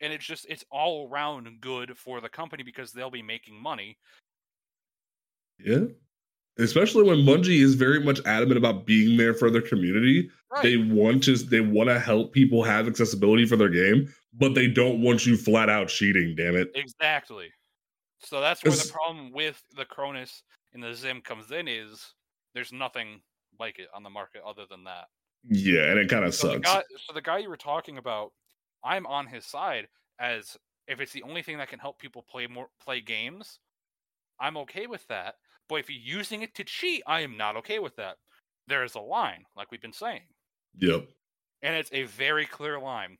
and 0.00 0.12
it's 0.12 0.24
just 0.24 0.46
it's 0.48 0.64
all 0.70 1.08
around 1.08 1.48
good 1.60 1.96
for 1.96 2.20
the 2.20 2.28
company 2.28 2.62
because 2.62 2.92
they'll 2.92 3.10
be 3.10 3.22
making 3.22 3.60
money. 3.60 3.98
Yeah. 5.58 5.84
Especially 6.58 7.02
when 7.02 7.18
Bungie 7.18 7.62
is 7.62 7.74
very 7.74 7.98
much 8.00 8.20
adamant 8.26 8.58
about 8.58 8.84
being 8.84 9.16
there 9.16 9.32
for 9.32 9.50
their 9.50 9.62
community. 9.62 10.30
They 10.62 10.76
want 10.76 11.22
to 11.24 11.36
they 11.36 11.60
want 11.60 11.88
to 11.88 11.98
help 11.98 12.32
people 12.32 12.62
have 12.62 12.86
accessibility 12.86 13.46
for 13.46 13.56
their 13.56 13.70
game, 13.70 14.12
but 14.34 14.54
they 14.54 14.68
don't 14.68 15.00
want 15.00 15.24
you 15.24 15.36
flat 15.36 15.70
out 15.70 15.88
cheating, 15.88 16.34
damn 16.36 16.56
it. 16.56 16.70
Exactly. 16.74 17.48
So 18.18 18.40
that's 18.40 18.62
where 18.62 18.72
the 18.72 18.92
problem 18.92 19.32
with 19.32 19.62
the 19.76 19.86
Cronus 19.86 20.42
and 20.74 20.82
the 20.82 20.88
XIM 20.88 21.24
comes 21.24 21.50
in 21.50 21.68
is 21.68 22.12
there's 22.54 22.72
nothing 22.72 23.22
like 23.58 23.78
it 23.78 23.88
on 23.94 24.02
the 24.02 24.10
market 24.10 24.42
other 24.44 24.66
than 24.68 24.84
that. 24.84 25.06
Yeah, 25.44 25.90
and 25.90 25.98
it 25.98 26.08
kind 26.08 26.24
of 26.24 26.34
So 26.34 26.48
the, 26.48 26.54
sucks. 26.54 26.60
guy, 26.60 26.82
so 27.06 27.12
the 27.12 27.20
guy 27.22 27.38
you 27.38 27.48
were 27.48 27.56
talking 27.56 27.98
about, 27.98 28.32
I'm 28.84 29.06
on 29.06 29.26
his 29.26 29.44
side 29.46 29.88
as 30.18 30.56
if 30.86 31.00
it's 31.00 31.12
the 31.12 31.22
only 31.24 31.42
thing 31.42 31.58
that 31.58 31.68
can 31.68 31.78
help 31.78 31.98
people 31.98 32.22
play 32.22 32.46
more 32.46 32.68
play 32.80 33.00
games, 33.00 33.60
I'm 34.40 34.56
okay 34.58 34.86
with 34.86 35.06
that. 35.08 35.36
But 35.68 35.76
if 35.76 35.90
you're 35.90 36.18
using 36.18 36.42
it 36.42 36.54
to 36.56 36.64
cheat, 36.64 37.02
I 37.06 37.20
am 37.20 37.36
not 37.36 37.56
okay 37.58 37.78
with 37.78 37.96
that. 37.96 38.18
There 38.68 38.84
is 38.84 38.94
a 38.94 39.00
line, 39.00 39.44
like 39.56 39.70
we've 39.70 39.82
been 39.82 39.92
saying, 39.92 40.28
Yep. 40.76 41.08
and 41.62 41.76
it's 41.76 41.90
a 41.92 42.04
very 42.04 42.46
clear 42.46 42.78
line. 42.80 43.18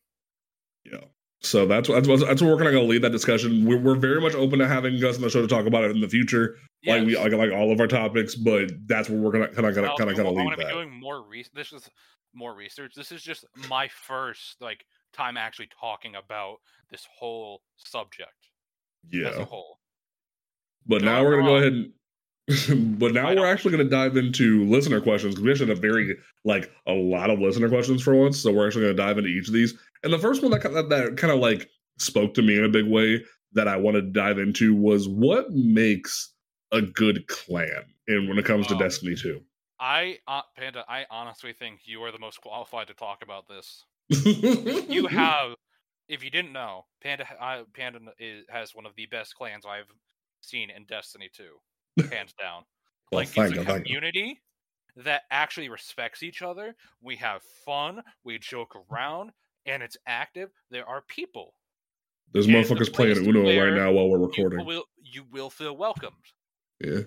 Yeah. 0.84 1.04
So 1.44 1.66
that's 1.66 1.88
that's 1.88 2.06
what 2.06 2.20
that's 2.20 2.40
what 2.40 2.50
we're 2.50 2.56
gonna 2.56 2.70
go 2.70 2.84
lead 2.84 3.02
that 3.02 3.10
discussion. 3.10 3.64
We're, 3.66 3.78
we're 3.78 3.96
very 3.96 4.20
much 4.20 4.34
open 4.34 4.60
to 4.60 4.68
having 4.68 4.94
us 5.02 5.16
on 5.16 5.22
the 5.22 5.30
show 5.30 5.42
to 5.42 5.48
talk 5.48 5.66
about 5.66 5.82
it 5.82 5.90
in 5.90 6.00
the 6.00 6.08
future, 6.08 6.56
like 6.86 7.04
we 7.04 7.16
like 7.16 7.32
like 7.32 7.50
all 7.50 7.72
of 7.72 7.80
our 7.80 7.88
topics. 7.88 8.36
But 8.36 8.70
that's 8.86 9.08
where 9.08 9.18
we're 9.18 9.32
gonna 9.32 9.48
kind 9.48 9.66
of 9.66 9.74
kind 9.74 9.86
of 9.86 9.98
kind 9.98 10.10
of 10.10 10.16
kind 10.16 10.28
of 10.28 10.36
I'm 10.38 10.44
gonna 10.44 10.56
be 10.56 10.62
that. 10.62 10.72
doing 10.72 10.90
more 10.90 11.26
research. 11.26 11.52
This 11.54 11.72
is 11.72 11.88
more 12.32 12.54
research. 12.54 12.94
This 12.94 13.10
is 13.10 13.22
just 13.22 13.44
my 13.68 13.88
first 13.88 14.56
like 14.60 14.84
time 15.12 15.36
actually 15.36 15.68
talking 15.80 16.14
about 16.14 16.58
this 16.90 17.06
whole 17.12 17.60
subject 17.76 18.30
as 19.12 19.18
Yeah. 19.18 19.42
a 19.42 19.44
whole. 19.44 19.78
But 20.86 20.98
Don't 20.98 21.06
now 21.06 21.24
we're 21.24 21.36
gonna 21.38 21.48
go 21.48 21.56
ahead 21.56 21.72
and. 21.72 21.92
but 22.98 23.14
now 23.14 23.32
we're 23.34 23.46
actually 23.46 23.70
going 23.70 23.88
to 23.88 23.88
dive 23.88 24.16
into 24.16 24.64
listener 24.66 25.00
questions 25.00 25.32
because 25.34 25.44
we 25.44 25.50
actually 25.52 25.68
had 25.68 25.78
a 25.78 25.80
very 25.80 26.16
like 26.44 26.72
a 26.88 26.92
lot 26.92 27.30
of 27.30 27.38
listener 27.38 27.68
questions 27.68 28.02
for 28.02 28.16
once. 28.16 28.36
So 28.36 28.52
we're 28.52 28.66
actually 28.66 28.82
going 28.82 28.96
to 28.96 29.02
dive 29.02 29.16
into 29.16 29.30
each 29.30 29.46
of 29.46 29.54
these. 29.54 29.78
And 30.02 30.12
the 30.12 30.18
first 30.18 30.42
one 30.42 30.50
that 30.52 30.60
kind 30.60 30.76
of, 30.76 30.88
that 30.88 31.16
kind 31.16 31.32
of 31.32 31.38
like 31.38 31.68
spoke 31.98 32.34
to 32.34 32.42
me 32.42 32.56
in 32.58 32.64
a 32.64 32.68
big 32.68 32.86
way 32.86 33.24
that 33.52 33.68
I 33.68 33.76
wanted 33.76 34.02
to 34.02 34.10
dive 34.20 34.38
into 34.38 34.74
was 34.74 35.08
what 35.08 35.50
makes 35.50 36.32
a 36.72 36.82
good 36.82 37.26
clan 37.28 37.84
and 38.08 38.28
when 38.28 38.38
it 38.38 38.44
comes 38.44 38.66
to 38.68 38.74
Oh. 38.74 38.78
Destiny 38.78 39.14
2. 39.14 39.40
I 39.78 40.18
uh, 40.28 40.42
Panda, 40.56 40.84
I 40.88 41.06
honestly 41.10 41.52
think 41.52 41.80
you 41.84 42.02
are 42.04 42.12
the 42.12 42.18
most 42.18 42.40
qualified 42.40 42.86
to 42.86 42.94
talk 42.94 43.22
about 43.22 43.48
this. 43.48 43.84
You 44.88 45.06
have, 45.08 45.54
if 46.08 46.22
you 46.22 46.30
didn't 46.30 46.52
know, 46.52 46.86
Panda 47.02 47.26
uh, 47.40 47.64
Panda 47.74 47.98
is, 48.18 48.44
has 48.48 48.74
one 48.74 48.86
of 48.86 48.94
the 48.96 49.06
best 49.06 49.34
clans 49.34 49.64
I've 49.66 49.90
seen 50.40 50.70
in 50.70 50.84
Destiny 50.84 51.30
2, 51.34 52.06
hands 52.10 52.32
down. 52.34 52.64
Well, 53.10 53.20
like 53.20 53.36
it's 53.36 53.50
a 53.50 53.54
you, 53.54 53.60
you. 53.60 53.66
community 53.66 54.40
that 54.96 55.22
actually 55.30 55.68
respects 55.68 56.22
each 56.22 56.40
other. 56.40 56.74
We 57.02 57.16
have 57.16 57.42
fun, 57.66 58.02
we 58.24 58.38
joke 58.38 58.74
around, 58.90 59.32
and 59.66 59.82
it's 59.82 59.96
active. 60.06 60.50
There 60.70 60.88
are 60.88 61.02
people. 61.02 61.54
There's 62.32 62.46
and 62.46 62.54
motherfuckers 62.54 62.92
playing 62.92 63.18
Uno 63.26 63.42
right 63.42 63.74
now 63.74 63.92
while 63.92 64.08
we're 64.08 64.18
You 64.18 64.26
recording. 64.26 64.64
will 64.66 64.84
you 64.96 65.24
will 65.30 65.50
feel 65.50 65.76
welcomed. 65.76 66.14
Yeah. 66.80 67.00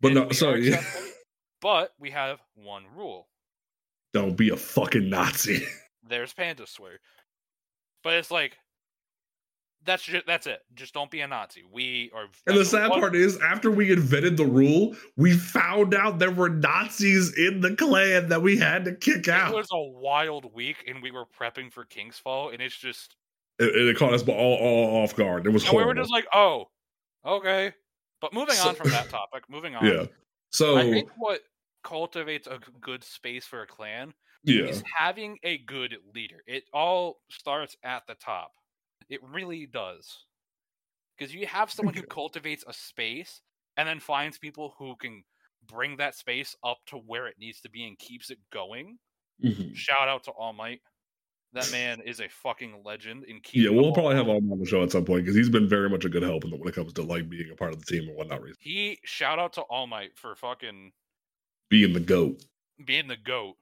But 0.00 0.12
and 0.12 0.14
no, 0.14 0.30
sorry. 0.30 0.72
But 1.62 1.94
we 1.98 2.10
have 2.10 2.38
one 2.54 2.84
rule. 2.94 3.28
Don't 4.12 4.36
be 4.36 4.50
a 4.50 4.56
fucking 4.56 5.08
Nazi. 5.08 5.66
There's 6.06 6.32
Panda 6.32 6.66
swear. 6.66 7.00
But 8.04 8.14
it's 8.14 8.30
like 8.30 8.58
that's 9.86 10.02
just 10.02 10.26
that's 10.26 10.46
it. 10.46 10.60
Just 10.74 10.92
don't 10.92 11.10
be 11.10 11.20
a 11.20 11.26
Nazi. 11.26 11.62
We 11.72 12.10
are 12.14 12.26
And 12.46 12.58
the 12.58 12.64
sad 12.64 12.90
part 12.90 13.14
is, 13.14 13.38
after 13.40 13.70
we 13.70 13.92
invented 13.92 14.36
the 14.36 14.44
rule, 14.44 14.94
we 15.16 15.32
found 15.32 15.94
out 15.94 16.18
there 16.18 16.30
were 16.30 16.48
Nazis 16.50 17.36
in 17.38 17.60
the 17.60 17.74
clan 17.76 18.28
that 18.28 18.42
we 18.42 18.56
had 18.56 18.84
to 18.84 18.94
kick 18.94 19.28
it 19.28 19.28
out. 19.28 19.52
It 19.52 19.56
was 19.56 19.68
a 19.72 19.80
wild 19.80 20.52
week 20.54 20.84
and 20.86 21.02
we 21.02 21.10
were 21.10 21.24
prepping 21.24 21.72
for 21.72 21.84
King's 21.84 22.18
Fall 22.18 22.50
and 22.50 22.60
it's 22.60 22.76
just 22.76 23.16
It, 23.58 23.74
it 23.74 23.96
caught 23.96 24.12
us 24.12 24.22
all, 24.28 24.34
all 24.34 25.02
off 25.02 25.14
guard. 25.16 25.46
It 25.46 25.50
was 25.50 25.64
and 25.66 25.76
we 25.76 25.84
were 25.84 25.94
just 25.94 26.10
like, 26.10 26.26
oh, 26.34 26.68
okay. 27.24 27.72
But 28.20 28.32
moving 28.34 28.54
So- 28.54 28.70
on 28.70 28.74
from 28.74 28.90
that 28.90 29.08
topic, 29.08 29.44
moving 29.48 29.74
on. 29.74 29.86
yeah. 29.86 30.06
So 30.50 30.76
I 30.76 30.90
think 30.90 31.10
what 31.16 31.40
cultivates 31.84 32.46
a 32.46 32.58
good 32.80 33.04
space 33.04 33.46
for 33.46 33.62
a 33.62 33.66
clan 33.66 34.12
yeah, 34.42 34.64
is 34.64 34.82
having 34.96 35.38
a 35.42 35.58
good 35.58 35.96
leader. 36.14 36.42
It 36.46 36.64
all 36.72 37.20
starts 37.30 37.76
at 37.82 38.06
the 38.06 38.14
top. 38.14 38.52
It 39.08 39.20
really 39.22 39.66
does. 39.66 40.24
Because 41.18 41.34
you 41.34 41.46
have 41.46 41.70
someone 41.70 41.94
who 41.94 42.02
cultivates 42.10 42.64
a 42.66 42.72
space 42.72 43.40
and 43.76 43.88
then 43.88 44.00
finds 44.00 44.38
people 44.38 44.74
who 44.78 44.96
can 44.96 45.22
bring 45.66 45.96
that 45.96 46.14
space 46.14 46.54
up 46.64 46.78
to 46.86 46.96
where 46.96 47.26
it 47.26 47.36
needs 47.40 47.60
to 47.62 47.70
be 47.70 47.86
and 47.86 47.98
keeps 47.98 48.30
it 48.30 48.38
going. 48.52 48.98
Mhm. 49.44 49.74
Shout 49.74 50.08
out 50.08 50.24
to 50.24 50.30
All 50.32 50.52
Might. 50.52 50.80
That 51.52 51.70
man 51.72 52.00
is 52.04 52.20
a 52.20 52.28
fucking 52.28 52.82
legend 52.84 53.24
in 53.24 53.40
keeping. 53.40 53.62
yeah. 53.62 53.70
We'll 53.80 53.92
probably 53.92 54.16
have 54.16 54.26
rolling. 54.26 54.44
him 54.44 54.52
on 54.52 54.58
the 54.58 54.66
show 54.66 54.82
at 54.82 54.90
some 54.92 55.04
point 55.04 55.24
because 55.24 55.36
he's 55.36 55.48
been 55.48 55.68
very 55.68 55.88
much 55.88 56.04
a 56.04 56.08
good 56.08 56.22
help 56.22 56.44
in 56.44 56.50
the, 56.50 56.56
when 56.56 56.68
it 56.68 56.74
comes 56.74 56.92
to 56.94 57.02
like 57.02 57.30
being 57.30 57.50
a 57.50 57.54
part 57.56 57.72
of 57.72 57.78
the 57.78 57.86
team 57.86 58.08
and 58.08 58.16
whatnot. 58.16 58.42
Reason 58.42 58.56
He 58.60 58.98
shout 59.04 59.38
out 59.38 59.54
to 59.54 59.62
All 59.62 59.86
Might 59.86 60.16
for 60.18 60.34
fucking 60.34 60.92
being 61.70 61.92
the 61.94 62.00
goat. 62.00 62.42
being 62.84 63.08
the 63.08 63.16
goat. 63.16 63.56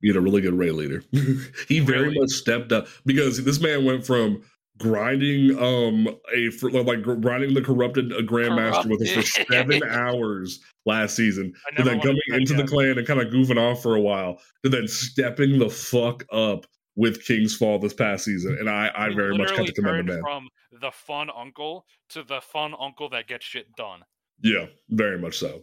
being 0.00 0.16
a 0.16 0.20
really 0.20 0.40
good 0.40 0.54
raid 0.54 0.72
leader. 0.72 1.02
he 1.68 1.80
very 1.80 2.14
much 2.14 2.30
stepped 2.30 2.72
up 2.72 2.86
because 3.04 3.44
this 3.44 3.60
man 3.60 3.84
went 3.84 4.06
from 4.06 4.42
grinding 4.80 5.56
um 5.58 6.08
a 6.34 6.50
for, 6.50 6.70
like 6.70 7.02
grinding 7.02 7.52
the 7.54 7.60
corrupted 7.60 8.12
uh, 8.12 8.20
grandmaster 8.22 8.88
with 8.88 9.02
us 9.02 9.10
for 9.10 9.22
seven 9.52 9.82
hours 9.84 10.60
last 10.86 11.14
season 11.14 11.52
and 11.76 11.86
then 11.86 12.00
coming 12.00 12.20
into 12.30 12.54
the 12.54 12.64
clan 12.64 12.96
and 12.96 13.06
kind 13.06 13.20
of 13.20 13.28
goofing 13.28 13.58
off 13.58 13.82
for 13.82 13.94
a 13.94 14.00
while 14.00 14.40
to 14.64 14.70
then 14.70 14.88
stepping 14.88 15.58
the 15.58 15.68
fuck 15.68 16.24
up 16.32 16.66
with 16.96 17.24
King's 17.24 17.54
Fall 17.54 17.78
this 17.78 17.92
past 17.92 18.24
season 18.24 18.56
and 18.58 18.68
I 18.68 18.90
I 18.96 19.10
very 19.10 19.36
much 19.36 19.54
got 19.54 19.66
to 19.66 19.72
commend 19.72 20.08
the 20.08 20.14
man. 20.14 20.22
From 20.22 20.48
the 20.80 20.90
fun 20.90 21.28
uncle 21.36 21.84
to 22.10 22.22
the 22.22 22.40
fun 22.40 22.74
uncle 22.78 23.08
that 23.10 23.26
gets 23.26 23.44
shit 23.44 23.74
done. 23.76 24.00
Yeah, 24.42 24.66
very 24.88 25.18
much 25.18 25.38
so. 25.38 25.62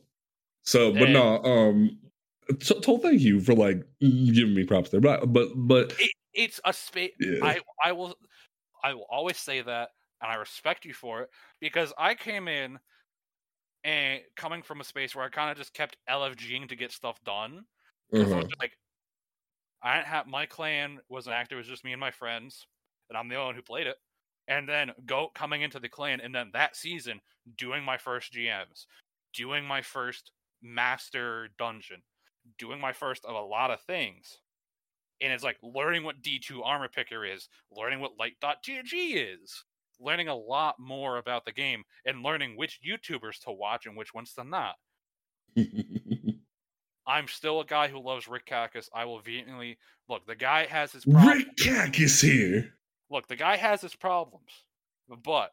So, 0.63 0.93
but 0.93 1.09
no, 1.09 1.41
um, 1.43 1.97
so, 2.61 2.79
so 2.81 2.97
thank 2.97 3.21
you 3.21 3.39
for 3.39 3.55
like 3.55 3.83
giving 4.01 4.53
me 4.53 4.65
props 4.65 4.89
there, 4.89 5.01
but 5.01 5.31
but 5.31 5.49
but 5.55 5.93
It, 5.97 6.11
it's 6.33 6.59
a 6.65 6.73
space. 6.73 7.13
yeah, 7.19 7.39
I 7.43 7.59
I 7.83 7.91
will 7.93 8.15
I 8.83 8.93
will 8.93 9.07
always 9.09 9.37
say 9.37 9.61
that, 9.61 9.89
and 10.21 10.31
I 10.31 10.35
respect 10.35 10.85
you 10.85 10.93
for 10.93 11.21
it 11.23 11.29
because 11.59 11.93
I 11.97 12.15
came 12.15 12.47
in 12.47 12.79
and 13.83 14.21
coming 14.35 14.63
from 14.63 14.81
a 14.81 14.83
space 14.83 15.15
where 15.15 15.25
I 15.25 15.29
kind 15.29 15.51
of 15.51 15.57
just 15.57 15.73
kept 15.73 15.97
LFGing 16.09 16.69
to 16.69 16.75
get 16.75 16.91
stuff 16.91 17.23
done. 17.23 17.65
'cause 18.19 18.31
I 18.31 18.37
was 18.37 18.45
mm-hmm. 18.45 18.59
like, 18.59 18.77
I 19.83 19.95
didn't 19.97 20.07
have 20.07 20.27
my 20.27 20.45
clan 20.47 21.01
wasn't 21.09 21.35
active; 21.35 21.57
it 21.57 21.59
was 21.59 21.67
just 21.67 21.83
me 21.85 21.93
and 21.93 21.99
my 21.99 22.11
friends, 22.11 22.67
and 23.09 23.17
I'm 23.17 23.27
the 23.29 23.35
only 23.35 23.47
one 23.47 23.55
who 23.55 23.61
played 23.63 23.87
it. 23.87 23.97
And 24.47 24.67
then 24.69 24.93
go 25.05 25.29
coming 25.29 25.61
into 25.63 25.79
the 25.79 25.89
clan, 25.89 26.21
and 26.21 26.33
then 26.35 26.51
that 26.53 26.75
season 26.77 27.21
doing 27.57 27.83
my 27.83 27.97
first 27.97 28.33
GMs, 28.33 28.87
doing 29.33 29.65
my 29.65 29.81
first 29.81 30.31
master 30.61 31.49
dungeon, 31.59 32.03
doing 32.57 32.79
my 32.81 32.93
first 32.93 33.25
of 33.25 33.35
a 33.35 33.41
lot 33.41 33.71
of 33.71 33.81
things. 33.81 34.41
And 35.21 35.33
it's 35.33 35.43
like 35.43 35.57
learning 35.63 36.03
what 36.03 36.21
D2 36.21 36.61
armor 36.63 36.87
picker 36.87 37.25
is, 37.25 37.49
learning 37.71 37.99
what 37.99 38.19
light.gg 38.19 38.91
is, 38.93 39.63
learning 39.99 40.27
a 40.27 40.35
lot 40.35 40.75
more 40.79 41.17
about 41.17 41.45
the 41.45 41.51
game, 41.51 41.83
and 42.05 42.23
learning 42.23 42.55
which 42.55 42.79
YouTubers 42.87 43.39
to 43.45 43.51
watch 43.51 43.85
and 43.85 43.97
which 43.97 44.13
ones 44.13 44.33
to 44.33 44.43
not. 44.43 44.75
I'm 47.07 47.27
still 47.27 47.61
a 47.61 47.65
guy 47.65 47.87
who 47.87 47.99
loves 47.99 48.27
Rick 48.27 48.45
Kackis. 48.45 48.89
I 48.93 49.05
will 49.05 49.19
vehemently 49.19 49.77
look. 50.09 50.27
The 50.27 50.35
guy 50.35 50.65
has 50.65 50.91
his 50.91 51.05
problems. 51.05 51.37
Rick 51.37 51.57
Cack 51.57 51.99
is 51.99 52.19
here. 52.19 52.73
Look, 53.09 53.27
the 53.27 53.37
guy 53.37 53.55
has 53.55 53.81
his 53.81 53.95
problems, 53.95 54.51
but 55.23 55.51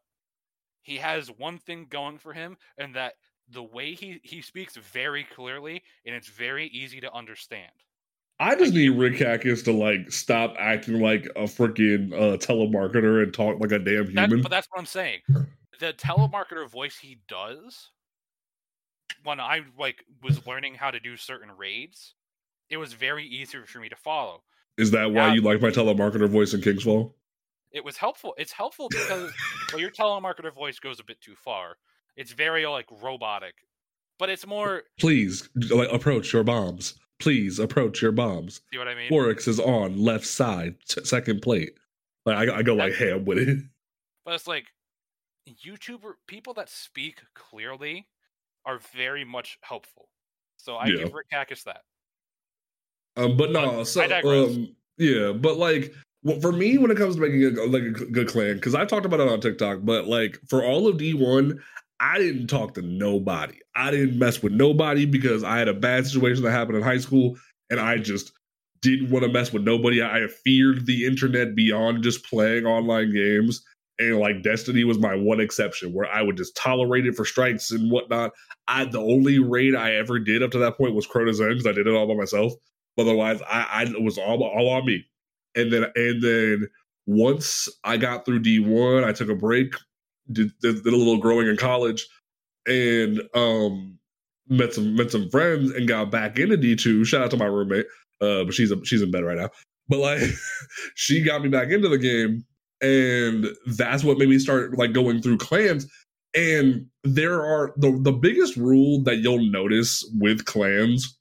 he 0.83 0.97
has 0.97 1.29
one 1.29 1.59
thing 1.59 1.87
going 1.89 2.19
for 2.19 2.33
him, 2.33 2.57
and 2.77 2.97
that 2.97 3.15
the 3.49 3.63
way 3.63 3.95
he 3.95 4.21
he 4.25 4.43
speaks 4.43 4.77
very 4.77 5.23
clearly, 5.23 5.83
and 6.05 6.15
it's 6.17 6.29
very 6.29 6.67
easy 6.67 7.01
to 7.01 7.13
understand. 7.13 7.71
I 8.41 8.57
just 8.57 8.75
need 8.75 8.91
Rick 8.91 9.15
Kackis 9.15 9.65
to 9.65 9.73
like 9.73 10.11
stop 10.11 10.55
acting 10.59 11.01
like 11.01 11.27
a 11.37 11.43
freaking 11.45 12.13
uh, 12.13 12.37
telemarketer 12.37 13.23
and 13.23 13.33
talk 13.33 13.61
like 13.61 13.71
a 13.73 13.79
damn 13.79 14.13
That, 14.15 14.29
human. 14.29 14.43
but 14.43 14.51
that's 14.51 14.67
what 14.71 14.81
I'm 14.81 14.87
saying. 14.87 15.21
The 15.81 15.93
telemarketer 15.93 16.69
voice 16.69 16.99
he 16.99 17.19
does, 17.29 17.91
when 19.23 19.39
I 19.41 19.61
like 19.79 20.05
was 20.23 20.47
learning 20.47 20.75
how 20.75 20.91
to 20.91 20.99
do 21.01 21.17
certain 21.17 21.51
raids, 21.57 22.15
it 22.71 22.77
was 22.77 22.93
very 22.93 23.25
easy 23.27 23.59
for 23.67 23.79
me 23.79 23.89
to 23.89 23.97
follow. 23.97 24.43
Is 24.79 24.91
that 24.91 25.13
why 25.13 25.29
Yeah. 25.29 25.35
you 25.35 25.41
like 25.43 25.61
my 25.61 25.71
telemarketer 25.71 26.29
voice 26.29 26.55
in 26.55 26.61
Kingsfall? 26.61 27.13
It 27.71 27.85
was 27.85 27.97
helpful. 27.97 28.35
It's 28.37 28.53
helpful 28.53 28.89
because 28.89 29.33
well, 29.73 29.81
your 29.81 29.91
telemarketer 29.91 30.53
voice 30.53 30.79
goes 30.79 30.99
a 31.01 31.05
bit 31.05 31.21
too 31.21 31.35
far. 31.37 31.77
It's 32.17 32.33
very 32.33 32.67
like 32.67 32.87
robotic, 33.03 33.55
but 34.19 34.29
it's 34.29 34.47
more. 34.47 34.83
Please 34.99 35.49
like, 35.71 35.91
approach 35.93 36.33
your 36.33 36.43
bombs. 36.45 36.95
Please 37.21 37.59
approach 37.59 38.03
your 38.03 38.13
bombs. 38.13 38.61
See 38.73 38.79
what 38.79 38.89
I 38.89 38.95
mean? 38.95 39.13
Oryx 39.13 39.47
is 39.49 39.61
on 39.61 39.97
left 39.99 40.27
side, 40.27 40.77
second 40.85 41.43
plate. 41.43 41.75
Like 42.27 42.49
I, 42.49 42.57
I 42.59 42.63
go 42.63 42.75
like 42.75 42.95
ham 42.95 43.25
with 43.25 43.39
it. 43.39 43.59
But 44.25 44.35
it's 44.35 44.47
like 44.47 44.67
YouTuber 45.49 46.15
people 46.27 46.55
that 46.55 46.69
speak 46.69 47.21
clearly 47.35 48.07
are 48.65 48.81
very 48.95 49.25
much 49.25 49.59
helpful. 49.63 50.09
So 50.57 50.77
I 50.77 50.87
Yeah. 50.87 51.05
give 51.05 51.15
Rick 51.15 51.27
Kackis 51.33 51.65
that. 51.65 51.83
Um, 53.17 53.37
but 53.37 53.53
But 53.53 53.53
no, 53.53 53.85
so 53.85 54.03
um, 54.03 54.75
yeah, 54.99 55.33
but 55.33 55.57
like 55.57 55.95
well, 56.25 56.41
for 56.41 56.53
me, 56.53 56.79
when 56.79 56.91
it 56.91 56.97
comes 56.97 57.17
to 57.17 57.21
making 57.21 57.45
a, 57.45 57.65
like 57.65 57.83
a 57.83 57.91
good 57.91 58.29
clan, 58.29 58.55
because 58.55 58.75
I 58.75 58.87
talked 58.87 59.05
about 59.05 59.21
it 59.21 59.29
on 59.29 59.41
TikTok, 59.41 59.81
but 59.83 60.07
like 60.07 60.41
for 60.49 60.65
all 60.65 60.89
of 60.89 60.97
D 60.97 61.13
one, 61.13 61.63
I 62.05 62.19
didn't 62.19 62.49
talk 62.49 62.75
to 62.75 62.83
nobody. 62.83 63.59
I 63.75 63.91
didn't 63.91 64.19
mess 64.19 64.43
with 64.43 64.53
nobody 64.53 65.07
because 65.07 65.43
I 65.43 65.57
had 65.57 65.69
a 65.69 65.75
bad 65.75 66.07
situation 66.07 66.45
that 66.45 66.51
happened 66.51 66.77
in 66.77 66.83
high 66.83 66.99
school, 66.99 67.37
and 67.71 67.81
I 67.81 67.97
just 67.97 68.33
didn't 68.83 69.11
want 69.11 69.25
to 69.25 69.33
mess 69.33 69.55
with 69.55 69.63
nobody. 69.63 70.03
I 70.03 70.27
feared 70.45 70.85
the 70.85 71.07
internet 71.07 71.55
beyond 71.55 72.03
just 72.03 72.23
playing 72.29 72.67
online 72.67 73.15
games. 73.15 73.65
And 73.99 74.19
like 74.19 74.43
Destiny 74.43 74.85
was 74.85 74.99
my 74.99 75.15
one 75.15 75.41
exception 75.41 75.95
where 75.95 76.07
I 76.13 76.21
would 76.21 76.37
just 76.37 76.55
tolerate 76.57 77.07
it 77.07 77.17
for 77.17 77.25
strikes 77.25 77.71
and 77.71 77.91
whatnot. 77.91 78.33
I 78.69 78.85
the 78.85 79.01
only 79.01 79.39
raid 79.39 79.75
I 79.75 79.95
ever 79.95 80.19
did 80.19 80.43
up 80.43 80.51
to 80.51 80.59
that 80.59 80.77
point 80.77 80.95
was 80.95 81.07
Crota's 81.07 81.41
End 81.41 81.53
because 81.53 81.67
I 81.67 81.73
did 81.73 81.87
it 81.87 81.95
all 81.95 82.07
by 82.07 82.15
myself. 82.15 82.53
Otherwise, 82.99 83.41
I, 83.49 83.67
I 83.73 83.83
it 83.85 84.03
was 84.03 84.19
all 84.19 84.43
all 84.43 84.69
on 84.69 84.85
me. 84.85 85.07
And 85.55 85.73
then 85.73 85.87
and 85.95 86.23
then 86.23 86.69
once 87.07 87.69
I 87.83 87.97
got 87.97 88.27
through 88.27 88.41
D 88.41 88.59
one, 88.59 89.05
I 89.05 89.13
took 89.13 89.31
a 89.31 89.35
break, 89.35 89.75
did, 90.31 90.53
did, 90.61 90.83
did 90.85 90.93
a 90.93 90.97
little 90.97 91.19
growing 91.19 91.49
in 91.49 91.57
college, 91.57 92.07
and 92.67 93.21
um 93.35 93.99
met 94.49 94.75
some 94.75 94.95
met 94.95 95.11
some 95.11 95.29
friends 95.31 95.71
and 95.71 95.89
got 95.89 96.11
back 96.11 96.39
into 96.39 96.57
D 96.57 96.77
two. 96.77 97.05
Shout 97.05 97.23
out 97.23 97.31
to 97.31 97.37
my 97.37 97.47
roommate, 97.47 97.87
uh, 98.21 98.45
but 98.45 98.55
she's 98.55 98.71
a, 98.71 98.85
she's 98.85 99.03
in 99.03 99.11
bed 99.11 99.25
right 99.25 99.39
now. 99.39 99.51
But 99.89 99.99
like, 99.99 100.23
she 100.95 101.23
got 101.23 101.43
me 101.43 101.49
back 101.49 101.69
into 101.69 101.89
the 101.89 101.99
game, 101.99 102.45
and 102.81 103.47
that's 103.67 104.05
what 104.05 104.19
made 104.19 104.29
me 104.29 104.39
start 104.39 104.77
like 104.79 104.93
going 104.93 105.23
through 105.23 105.39
clans. 105.39 105.87
And 106.35 106.87
there 107.05 107.45
are 107.45 107.73
the 107.77 107.99
the 108.03 108.13
biggest 108.13 108.57
rule 108.57 109.03
that 109.05 109.19
you'll 109.19 109.51
notice 109.51 110.05
with 110.19 110.45
clans 110.45 111.17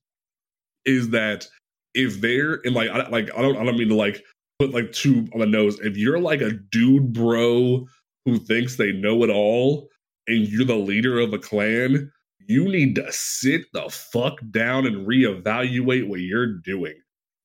is 0.85 1.09
that 1.09 1.47
if 1.93 2.19
they're 2.21 2.55
in 2.55 2.73
like 2.73 2.89
I, 2.89 3.07
like 3.09 3.29
I 3.37 3.41
don't 3.41 3.57
I 3.57 3.63
don't 3.63 3.77
mean 3.77 3.89
to 3.89 3.95
like 3.95 4.23
put 4.59 4.73
like 4.73 4.91
two 4.91 5.27
on 5.33 5.39
the 5.39 5.45
nose. 5.45 5.79
If 5.81 5.97
you're 5.97 6.19
like 6.19 6.41
a 6.41 6.51
dude 6.51 7.13
bro 7.13 7.85
who 8.25 8.37
thinks 8.37 8.75
they 8.75 8.91
know 8.91 9.23
it 9.23 9.29
all 9.29 9.89
and 10.27 10.47
you're 10.47 10.65
the 10.65 10.75
leader 10.75 11.19
of 11.19 11.33
a 11.33 11.39
clan, 11.39 12.11
you 12.47 12.69
need 12.69 12.95
to 12.95 13.05
sit 13.11 13.61
the 13.73 13.89
fuck 13.89 14.39
down 14.51 14.85
and 14.85 15.07
reevaluate 15.07 16.07
what 16.07 16.19
you're 16.19 16.57
doing 16.59 16.95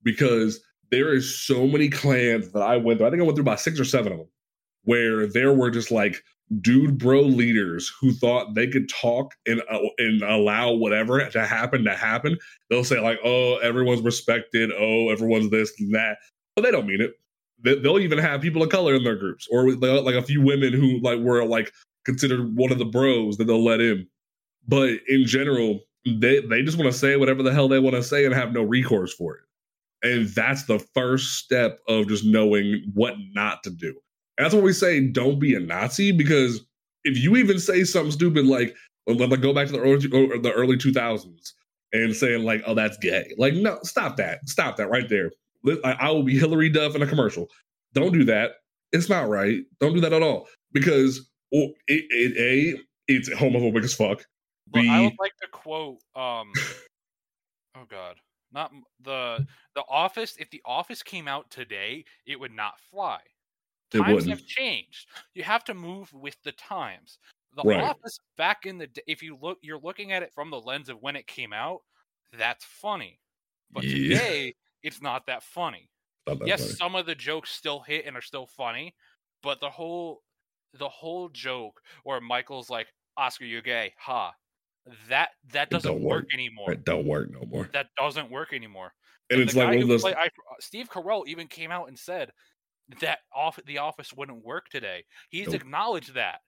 because 0.03 0.61
there 0.91 1.15
is 1.15 1.41
so 1.41 1.67
many 1.67 1.89
clans 1.89 2.53
that 2.53 2.63
I 2.63 2.77
went 2.77 2.99
through. 2.99 3.09
I 3.09 3.11
think 3.11 3.23
I 3.23 3.25
went 3.25 3.37
through 3.37 3.45
about 3.45 3.61
six 3.61 3.79
or 3.79 3.85
seven 3.85 4.13
of 4.13 4.19
them 4.19 4.29
where 4.85 5.27
there 5.27 5.53
were 5.53 5.71
just 5.71 5.91
like 5.91 6.23
dude 6.63 6.99
bro 6.99 7.21
leaders 7.21 7.93
who 8.01 8.13
thought 8.13 8.55
they 8.55 8.67
could 8.67 8.89
talk 8.89 9.35
and 9.47 9.61
uh, 9.71 9.81
and 9.99 10.23
allow 10.23 10.73
whatever 10.73 11.29
to 11.29 11.47
happen 11.47 11.85
to 11.85 11.95
happen. 11.95 12.37
They'll 12.71 12.85
say 12.85 13.01
like, 13.01 13.19
"Oh, 13.25 13.57
everyone's 13.59 14.03
respected. 14.03 14.71
Oh, 14.73 15.11
everyone's 15.11 15.51
this 15.51 15.73
and 15.79 15.95
that," 15.95 16.19
but 16.57 16.63
they 16.63 16.71
don't 16.71 16.87
mean 16.87 17.03
it. 17.03 17.13
They, 17.63 17.79
they'll 17.79 17.99
even 17.99 18.19
have 18.19 18.41
people 18.41 18.63
of 18.63 18.71
color 18.71 18.95
in 18.95 19.05
their 19.05 19.17
groups, 19.17 19.49
or 19.51 19.73
like 19.73 20.15
a 20.15 20.23
few 20.23 20.43
women 20.43 20.73
who 20.73 21.01
like 21.01 21.19
were 21.19 21.45
like 21.45 21.73
considered 22.05 22.57
one 22.57 22.73
of 22.73 22.79
the 22.79 22.85
bros 22.85 23.37
that 23.37 23.45
they'll 23.45 23.65
let 23.65 23.81
in. 23.81 24.07
But 24.67 24.91
in 25.09 25.27
general, 25.27 25.81
they 26.07 26.41
they 26.41 26.63
just 26.63 26.79
want 26.79 26.91
to 26.93 26.99
say 26.99 27.17
whatever 27.17 27.43
the 27.43 27.53
hell 27.53 27.69
they 27.69 27.79
want 27.79 27.97
to 27.97 28.03
say 28.03 28.25
and 28.25 28.35
have 28.35 28.53
no 28.53 28.63
recourse 28.63 29.13
for 29.15 29.37
it. 29.37 29.43
And 30.03 30.29
that's 30.29 30.65
the 30.65 30.79
first 30.95 31.39
step 31.39 31.81
of 31.89 32.09
just 32.09 32.25
knowing 32.25 32.85
what 32.95 33.15
not 33.35 33.63
to 33.65 33.71
do. 33.71 33.89
And 34.37 34.45
that's 34.45 34.55
what 34.55 34.63
we 34.63 34.73
say 34.73 35.01
don't 35.09 35.41
be 35.41 35.55
a 35.55 35.61
Nazi 35.61 36.13
because 36.13 36.61
if 37.05 37.19
you 37.19 37.37
even 37.37 37.59
say 37.59 37.85
something 37.85 38.13
stupid 38.13 38.47
like, 38.47 38.77
like 39.07 39.41
go 39.41 39.53
back 39.53 39.67
to 39.67 39.73
the 39.73 39.81
early, 39.81 39.99
the 39.99 40.53
early 40.55 40.77
2000s 40.77 41.53
and 41.93 42.15
saying 42.15 42.45
like, 42.45 42.63
oh, 42.67 42.75
that's 42.75 42.99
gay. 42.99 43.33
Like, 43.39 43.55
no, 43.55 43.79
stop 43.83 44.17
that. 44.17 44.49
Stop 44.49 44.77
that 44.77 44.91
right 44.91 45.09
there. 45.09 45.31
I, 45.85 45.93
I 45.93 46.11
will 46.11 46.23
be 46.23 46.39
Hilary 46.39 46.69
Duff 46.69 46.95
in 46.95 47.03
a 47.03 47.07
commercial. 47.07 47.49
Don't 47.95 48.13
do 48.13 48.25
that. 48.25 48.53
It's 48.93 49.09
not 49.09 49.29
right. 49.29 49.65
Don't 49.81 49.95
do 49.95 50.01
that 50.01 50.13
at 50.13 50.23
all 50.23 50.49
because 50.73 51.29
well, 51.53 51.71
it, 51.87 52.05
it, 52.11 52.37
a 52.39 52.81
it's 53.07 53.29
homophobic 53.31 53.85
as 53.85 53.95
fuck. 53.95 54.25
B, 54.73 54.87
well, 54.87 54.91
I 54.91 55.01
would 55.03 55.15
like 55.19 55.37
to 55.43 55.49
quote. 55.51 55.99
Um, 56.15 56.53
oh 57.77 57.85
God, 57.89 58.17
not 58.53 58.73
the 59.03 59.47
the 59.75 59.85
Office. 59.89 60.37
If 60.39 60.51
the 60.51 60.63
Office 60.65 61.03
came 61.03 61.29
out 61.29 61.51
today, 61.51 62.05
it 62.27 62.39
would 62.39 62.53
not 62.53 62.79
fly. 62.91 63.21
Times 63.91 64.27
have 64.27 64.45
changed. 64.45 65.09
You 65.35 65.43
have 65.45 65.65
to 65.65 65.75
move 65.75 66.13
with 66.13 66.37
the 66.45 66.53
times. 66.53 67.19
The 67.57 67.63
right. 67.63 67.81
Office 67.81 68.19
back 68.37 68.67
in 68.67 68.77
the 68.77 68.87
day, 68.87 69.03
if 69.07 69.23
you 69.23 69.39
look, 69.41 69.59
you're 69.63 69.81
looking 69.81 70.13
at 70.13 70.23
it 70.23 70.33
from 70.35 70.51
the 70.51 70.61
lens 70.61 70.91
of 70.91 71.01
when 71.01 71.17
it 71.17 71.27
came 71.27 71.55
out. 71.55 71.81
That's 72.37 72.65
funny, 72.67 73.19
but 73.73 73.85
yeah. 73.85 74.19
today 74.19 74.55
it's 74.89 75.03
not 75.03 75.27
that 75.27 75.43
funny. 75.43 75.91
Not 76.27 76.41
that 76.41 76.49
yes, 76.49 76.61
funny. 76.61 76.73
some 76.73 76.95
of 76.97 77.07
the 77.07 77.15
jokes 77.15 77.51
still 77.51 77.81
hit 77.81 78.07
and 78.07 78.17
are 78.17 78.23
still 78.23 78.47
funny, 78.47 78.95
but 79.43 79.61
the 79.61 79.71
whole 79.71 80.23
the 80.79 80.89
whole 80.89 81.29
joke 81.29 81.81
where 82.03 82.21
Michael's 82.21 82.69
like, 82.69 82.89
Oscar, 83.17 83.45
you're 83.45 83.63
gay, 83.63 83.95
ha. 83.99 84.33
That 85.09 85.31
that 85.53 85.71
doesn't 85.71 86.01
work. 86.01 86.23
work. 86.23 86.35
anymore. 86.35 86.73
It 86.73 86.85
don't 86.85 87.07
work 87.07 87.31
no 87.31 87.43
more. 87.47 87.69
That 87.73 87.89
doesn't 87.99 88.31
work 88.31 88.53
anymore. 88.53 88.93
And, 89.31 89.41
and 89.41 89.49
it's 89.49 89.57
like 89.57 89.69
one 89.69 89.83
of 89.83 89.89
those. 89.89 90.01
Play, 90.01 90.15
I, 90.15 90.29
Steve 90.61 90.89
Carell 90.89 91.27
even 91.27 91.47
came 91.47 91.71
out 91.71 91.89
and 91.89 91.99
said 91.99 92.33
that 93.01 93.19
off 93.35 93.59
the 93.67 93.79
office 93.79 94.15
wouldn't 94.15 94.45
work 94.45 94.71
today. 94.71 95.05
He's 95.29 95.49
nope. 95.49 95.57
acknowledged 95.57 96.15
that, 96.15 96.41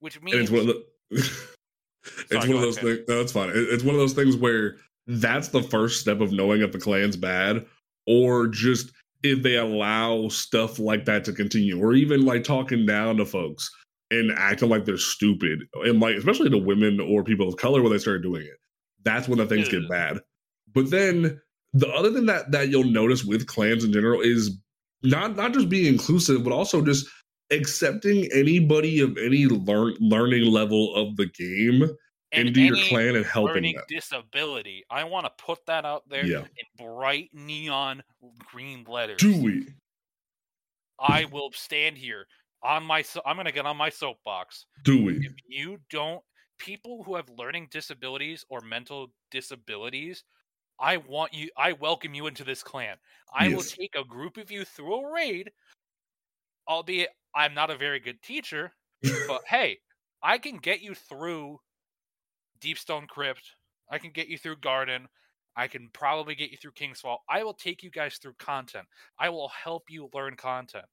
which 0.00 0.20
means 0.22 0.36
and 0.36 0.42
it's 0.44 0.50
one 0.50 0.60
of 0.60 0.66
the. 0.68 0.84
it's 1.10 2.32
Sorry, 2.32 2.48
one 2.48 2.56
of 2.56 2.62
those 2.62 2.78
things. 2.78 3.00
No, 3.06 3.20
it's 3.20 3.32
fine. 3.32 3.50
It's 3.52 3.84
one 3.84 3.94
of 3.94 4.00
those 4.00 4.14
things 4.14 4.36
where 4.36 4.76
that's 5.08 5.48
the 5.48 5.62
first 5.62 6.00
step 6.00 6.20
of 6.20 6.32
knowing 6.32 6.60
if 6.60 6.72
the 6.72 6.78
clan's 6.78 7.16
bad, 7.16 7.64
or 8.06 8.46
just 8.46 8.92
if 9.22 9.42
they 9.42 9.56
allow 9.56 10.28
stuff 10.28 10.78
like 10.78 11.04
that 11.06 11.24
to 11.24 11.32
continue, 11.32 11.82
or 11.82 11.94
even 11.94 12.24
like 12.24 12.44
talking 12.44 12.86
down 12.86 13.16
to 13.16 13.24
folks 13.24 13.70
and 14.10 14.30
acting 14.32 14.68
like 14.68 14.84
they're 14.84 14.98
stupid, 14.98 15.60
and 15.84 15.98
like 16.00 16.16
especially 16.16 16.50
to 16.50 16.58
women 16.58 17.00
or 17.00 17.24
people 17.24 17.48
of 17.48 17.56
color 17.56 17.82
when 17.82 17.90
they 17.90 17.98
start 17.98 18.22
doing 18.22 18.42
it. 18.42 18.58
That's 19.04 19.28
when 19.28 19.38
the 19.38 19.46
things 19.46 19.68
get 19.68 19.88
bad. 19.88 20.20
But 20.74 20.90
then 20.90 21.40
the 21.72 21.88
other 21.88 22.12
thing 22.12 22.26
that 22.26 22.50
that 22.52 22.68
you'll 22.68 22.84
notice 22.84 23.24
with 23.24 23.46
clans 23.46 23.84
in 23.84 23.92
general 23.92 24.20
is 24.20 24.58
not 25.02 25.36
not 25.36 25.54
just 25.54 25.68
being 25.68 25.86
inclusive, 25.86 26.44
but 26.44 26.52
also 26.52 26.84
just 26.84 27.06
accepting 27.50 28.28
anybody 28.34 29.00
of 29.00 29.16
any 29.16 29.46
learn, 29.46 29.94
learning 30.00 30.52
level 30.52 30.94
of 30.94 31.16
the 31.16 31.26
game 31.26 31.88
and 32.32 32.48
into 32.48 32.60
your 32.60 32.76
clan 32.88 33.16
and 33.16 33.24
helping 33.24 33.62
them. 33.62 33.82
disability. 33.88 34.84
I 34.90 35.04
want 35.04 35.26
to 35.26 35.32
put 35.42 35.64
that 35.66 35.84
out 35.84 36.08
there 36.08 36.24
yeah. 36.24 36.40
in 36.40 36.86
bright 36.86 37.30
neon 37.32 38.02
green 38.50 38.84
letters. 38.88 39.18
Do 39.18 39.40
we? 39.40 39.66
I 41.00 41.26
will 41.26 41.50
stand 41.52 41.96
here 41.96 42.26
on 42.62 42.82
my. 42.84 43.02
So- 43.02 43.22
I'm 43.24 43.36
going 43.36 43.46
to 43.46 43.52
get 43.52 43.66
on 43.66 43.76
my 43.76 43.88
soapbox. 43.88 44.66
Do 44.84 45.04
we? 45.04 45.16
If 45.18 45.32
you 45.48 45.78
don't, 45.90 46.22
people 46.58 47.02
who 47.04 47.14
have 47.16 47.28
learning 47.30 47.68
disabilities 47.70 48.44
or 48.48 48.60
mental 48.60 49.12
disabilities, 49.30 50.24
I 50.78 50.98
want 50.98 51.32
you. 51.32 51.50
I 51.56 51.72
welcome 51.72 52.14
you 52.14 52.26
into 52.26 52.44
this 52.44 52.62
clan. 52.62 52.96
I 53.34 53.46
yes. 53.46 53.56
will 53.56 53.62
take 53.62 53.94
a 53.96 54.04
group 54.04 54.36
of 54.36 54.50
you 54.50 54.64
through 54.64 55.06
a 55.06 55.12
raid, 55.12 55.50
albeit 56.68 57.10
I'm 57.34 57.54
not 57.54 57.70
a 57.70 57.76
very 57.76 58.00
good 58.00 58.20
teacher. 58.22 58.72
but 59.28 59.42
hey, 59.46 59.78
I 60.22 60.38
can 60.38 60.56
get 60.56 60.82
you 60.82 60.94
through 60.94 61.60
Deepstone 62.60 63.08
Crypt. 63.08 63.54
I 63.90 63.98
can 63.98 64.10
get 64.10 64.28
you 64.28 64.38
through 64.38 64.56
Garden. 64.56 65.08
I 65.56 65.66
can 65.66 65.90
probably 65.92 66.34
get 66.34 66.50
you 66.50 66.56
through 66.56 66.72
King's 66.72 67.00
Fall. 67.00 67.24
I 67.28 67.42
will 67.42 67.54
take 67.54 67.82
you 67.82 67.90
guys 67.90 68.16
through 68.16 68.34
content. 68.38 68.86
I 69.18 69.28
will 69.28 69.48
help 69.48 69.84
you 69.88 70.08
learn 70.14 70.36
content. 70.36 70.84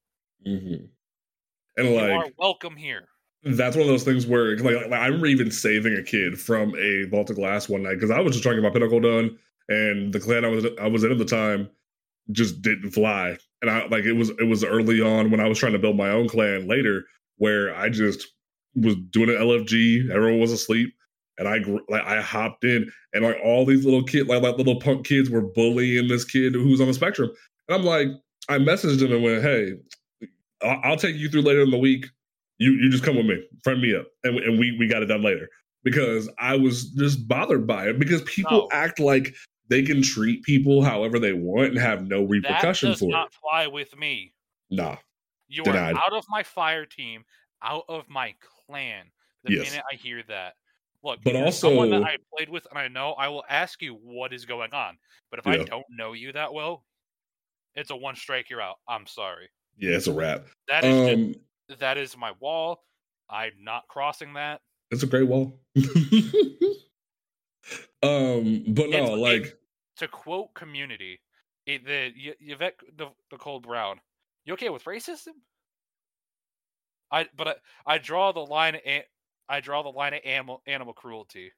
Mm-hmm. 0.46 0.86
And 1.76 1.94
like, 1.94 2.08
you 2.08 2.12
are 2.12 2.28
welcome 2.38 2.74
here. 2.74 3.08
That's 3.44 3.76
one 3.76 3.82
of 3.82 3.88
those 3.88 4.02
things 4.02 4.26
where, 4.26 4.56
like, 4.56 4.90
I 4.90 5.06
remember 5.06 5.26
even 5.26 5.52
saving 5.52 5.94
a 5.94 6.02
kid 6.02 6.40
from 6.40 6.74
a 6.76 7.04
vault 7.04 7.30
of 7.30 7.36
glass 7.36 7.68
one 7.68 7.84
night 7.84 7.94
because 7.94 8.10
I 8.10 8.18
was 8.18 8.32
just 8.32 8.42
trying 8.42 8.56
to 8.56 8.62
get 8.62 8.68
my 8.68 8.72
pinnacle 8.72 8.98
done, 8.98 9.38
and 9.68 10.12
the 10.12 10.18
clan 10.18 10.44
I 10.44 10.48
was 10.48 10.66
I 10.80 10.88
was 10.88 11.04
in 11.04 11.12
at 11.12 11.18
the 11.18 11.24
time 11.24 11.70
just 12.32 12.60
didn't 12.60 12.90
fly. 12.90 13.36
And 13.62 13.70
I 13.70 13.86
like 13.86 14.04
it 14.04 14.14
was 14.14 14.30
it 14.30 14.48
was 14.48 14.64
early 14.64 15.00
on 15.00 15.30
when 15.30 15.38
I 15.38 15.46
was 15.46 15.58
trying 15.58 15.74
to 15.74 15.78
build 15.78 15.96
my 15.96 16.10
own 16.10 16.28
clan 16.28 16.66
later, 16.66 17.04
where 17.36 17.72
I 17.76 17.88
just 17.88 18.26
was 18.74 18.96
doing 19.10 19.28
an 19.28 19.36
LFG. 19.36 20.10
Everyone 20.10 20.40
was 20.40 20.50
asleep 20.50 20.95
and 21.38 21.48
I 21.48 21.58
like 21.88 22.04
I 22.04 22.20
hopped 22.20 22.64
in, 22.64 22.90
and 23.12 23.24
like 23.24 23.38
all 23.44 23.64
these 23.64 23.84
little 23.84 24.02
kids, 24.02 24.28
like 24.28 24.42
like 24.42 24.56
little 24.56 24.80
punk 24.80 25.06
kids, 25.06 25.30
were 25.30 25.42
bullying 25.42 26.08
this 26.08 26.24
kid 26.24 26.54
who's 26.54 26.80
on 26.80 26.86
the 26.86 26.94
spectrum, 26.94 27.30
and 27.68 27.76
I'm 27.76 27.84
like, 27.84 28.08
I 28.48 28.58
messaged 28.58 29.02
him 29.02 29.12
and 29.12 29.22
went, 29.22 29.42
"Hey, 29.42 29.74
I'll 30.62 30.96
take 30.96 31.16
you 31.16 31.28
through 31.28 31.42
later 31.42 31.62
in 31.62 31.70
the 31.70 31.78
week. 31.78 32.06
You 32.58 32.72
you 32.72 32.90
just 32.90 33.04
come 33.04 33.16
with 33.16 33.26
me, 33.26 33.42
friend 33.62 33.80
me 33.80 33.94
up, 33.94 34.06
and 34.24 34.38
and 34.38 34.58
we 34.58 34.76
we 34.78 34.88
got 34.88 35.02
it 35.02 35.06
done 35.06 35.22
later." 35.22 35.48
Because 35.84 36.28
I 36.38 36.56
was 36.56 36.86
just 36.90 37.28
bothered 37.28 37.66
by 37.66 37.88
it 37.88 37.98
because 38.00 38.22
people 38.22 38.68
no. 38.68 38.68
act 38.72 38.98
like 38.98 39.34
they 39.68 39.82
can 39.82 40.02
treat 40.02 40.42
people 40.42 40.82
however 40.82 41.18
they 41.18 41.32
want 41.32 41.70
and 41.70 41.78
have 41.78 42.06
no 42.08 42.22
repercussion 42.22 42.88
that 42.88 42.94
does 42.94 43.00
for 43.00 43.10
not 43.10 43.28
it. 43.28 43.34
Fly 43.34 43.66
with 43.68 43.96
me. 43.96 44.32
Nah, 44.70 44.96
you 45.48 45.62
denied. 45.62 45.94
are 45.94 46.02
out 46.04 46.12
of 46.12 46.24
my 46.28 46.42
fire 46.42 46.86
team, 46.86 47.24
out 47.62 47.84
of 47.88 48.08
my 48.08 48.34
clan. 48.66 49.06
The 49.44 49.52
yes. 49.52 49.70
minute 49.70 49.84
I 49.92 49.94
hear 49.94 50.22
that, 50.28 50.54
Look, 51.06 51.20
but 51.22 51.36
also 51.36 51.68
someone 51.68 51.90
that 51.90 52.02
I 52.02 52.16
played 52.36 52.48
with 52.48 52.66
and 52.68 52.76
I 52.76 52.88
know, 52.88 53.12
I 53.12 53.28
will 53.28 53.44
ask 53.48 53.80
you 53.80 53.94
what 54.02 54.32
is 54.32 54.44
going 54.44 54.74
on. 54.74 54.98
But 55.30 55.38
if 55.38 55.46
yeah. 55.46 55.52
I 55.52 55.58
don't 55.58 55.86
know 55.88 56.14
you 56.14 56.32
that 56.32 56.52
well, 56.52 56.82
it's 57.76 57.90
a 57.90 57.96
one 57.96 58.16
strike, 58.16 58.50
you're 58.50 58.60
out. 58.60 58.78
I'm 58.88 59.06
sorry. 59.06 59.48
Yeah, 59.78 59.92
it's 59.92 60.08
a 60.08 60.12
wrap. 60.12 60.46
That 60.66 60.84
is 60.84 61.14
um, 61.14 61.34
just, 61.68 61.78
that 61.78 61.96
is 61.96 62.16
my 62.16 62.32
wall. 62.40 62.82
I'm 63.30 63.52
not 63.60 63.86
crossing 63.86 64.32
that. 64.34 64.62
It's 64.90 65.04
a 65.04 65.06
great 65.06 65.28
wall. 65.28 65.60
um, 68.02 68.64
but 68.66 68.90
no, 68.90 69.04
it's, 69.04 69.16
like 69.16 69.44
it, 69.44 69.60
to 69.98 70.08
quote 70.08 70.54
Community, 70.54 71.20
it, 71.66 71.86
the 71.86 72.10
Yvette 72.40 72.80
the, 72.96 73.10
the 73.30 73.36
Cold 73.36 73.62
Brown. 73.62 74.00
You 74.44 74.54
okay 74.54 74.70
with 74.70 74.84
racism? 74.84 75.34
I 77.12 77.28
but 77.36 77.46
I, 77.48 77.54
I 77.86 77.98
draw 77.98 78.32
the 78.32 78.40
line 78.40 78.76
I 79.48 79.60
draw 79.60 79.82
the 79.82 79.90
line 79.90 80.14
at 80.14 80.24
animal 80.24 80.62
animal 80.66 80.92
cruelty. 80.92 81.52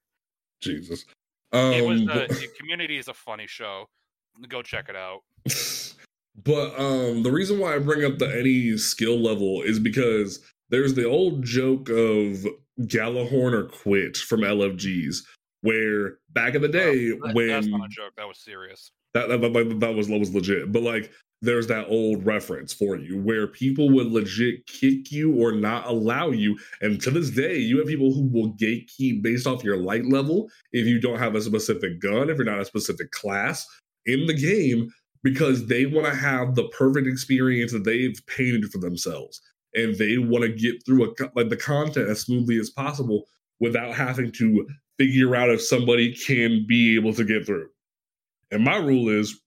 Jesus. 0.60 1.04
Um, 1.52 1.72
it 1.72 1.84
was 1.84 2.00
um, 2.00 2.06
the, 2.06 2.26
the 2.28 2.48
Community 2.58 2.98
is 2.98 3.08
a 3.08 3.14
funny 3.14 3.46
show. 3.46 3.88
Go 4.48 4.62
check 4.62 4.88
it 4.88 4.96
out. 4.96 5.20
but 6.44 6.78
um, 6.78 7.22
the 7.22 7.30
reason 7.30 7.58
why 7.58 7.74
I 7.74 7.78
bring 7.78 8.04
up 8.04 8.18
the 8.18 8.38
any 8.38 8.76
skill 8.76 9.18
level 9.18 9.62
is 9.62 9.78
because 9.78 10.40
there's 10.70 10.94
the 10.94 11.04
old 11.04 11.42
joke 11.42 11.88
of 11.88 12.46
Gjallarhorn 12.80 13.52
or 13.52 13.64
quit 13.64 14.16
from 14.16 14.40
LFGs, 14.40 15.18
where 15.62 16.18
back 16.30 16.54
in 16.54 16.62
the 16.62 16.68
day 16.68 17.10
that, 17.10 17.34
when 17.34 17.48
that's 17.48 17.66
not 17.66 17.86
a 17.86 17.88
joke, 17.88 18.12
that 18.16 18.28
was 18.28 18.38
serious. 18.38 18.90
That 19.14 19.28
that, 19.28 19.40
that, 19.40 19.80
that 19.80 19.94
was 19.94 20.08
that 20.08 20.18
was 20.18 20.34
legit. 20.34 20.70
But 20.70 20.82
like 20.82 21.10
there's 21.40 21.68
that 21.68 21.86
old 21.88 22.26
reference 22.26 22.72
for 22.72 22.96
you 22.96 23.20
where 23.22 23.46
people 23.46 23.90
would 23.90 24.08
legit 24.08 24.66
kick 24.66 25.12
you 25.12 25.34
or 25.34 25.52
not 25.52 25.86
allow 25.86 26.30
you. 26.30 26.58
And 26.80 27.00
to 27.02 27.10
this 27.10 27.30
day, 27.30 27.58
you 27.58 27.78
have 27.78 27.86
people 27.86 28.12
who 28.12 28.28
will 28.28 28.54
gatekeep 28.54 29.22
based 29.22 29.46
off 29.46 29.62
your 29.62 29.76
light 29.76 30.06
level 30.06 30.50
if 30.72 30.86
you 30.86 31.00
don't 31.00 31.18
have 31.18 31.36
a 31.36 31.40
specific 31.40 32.00
gun, 32.00 32.28
if 32.28 32.36
you're 32.36 32.44
not 32.44 32.60
a 32.60 32.64
specific 32.64 33.12
class 33.12 33.66
in 34.06 34.26
the 34.26 34.34
game, 34.34 34.90
because 35.22 35.66
they 35.66 35.86
want 35.86 36.06
to 36.06 36.14
have 36.14 36.54
the 36.54 36.68
perfect 36.68 37.06
experience 37.06 37.72
that 37.72 37.84
they've 37.84 38.20
painted 38.26 38.64
for 38.70 38.78
themselves. 38.78 39.40
and 39.74 39.96
they 39.96 40.18
want 40.18 40.44
to 40.44 40.52
get 40.52 40.84
through 40.84 41.04
a, 41.04 41.08
like 41.34 41.48
the 41.48 41.56
content 41.56 42.08
as 42.08 42.20
smoothly 42.20 42.58
as 42.58 42.70
possible 42.70 43.24
without 43.60 43.94
having 43.94 44.32
to 44.32 44.66
figure 44.98 45.36
out 45.36 45.50
if 45.50 45.62
somebody 45.62 46.14
can 46.14 46.64
be 46.66 46.96
able 46.96 47.12
to 47.14 47.24
get 47.24 47.46
through. 47.46 47.68
And 48.50 48.64
my 48.64 48.76
rule 48.76 49.08
is 49.08 49.38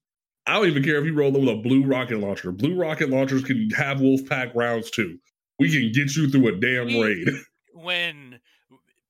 I 0.46 0.54
don't 0.54 0.66
even 0.66 0.82
care 0.82 0.96
if 0.96 1.04
you 1.06 1.14
roll 1.14 1.30
with 1.32 1.48
a 1.48 1.56
blue 1.56 1.84
rocket 1.84 2.18
launcher. 2.18 2.50
Blue 2.52 2.74
rocket 2.74 3.10
launchers 3.10 3.44
can 3.44 3.70
have 3.70 3.98
Wolfpack 3.98 4.54
rounds 4.54 4.90
too. 4.90 5.18
We 5.58 5.70
can 5.70 5.92
get 5.92 6.16
you 6.16 6.28
through 6.28 6.48
a 6.48 6.52
damn 6.60 6.86
We- 6.86 7.02
raid. 7.02 7.28
when 7.74 8.40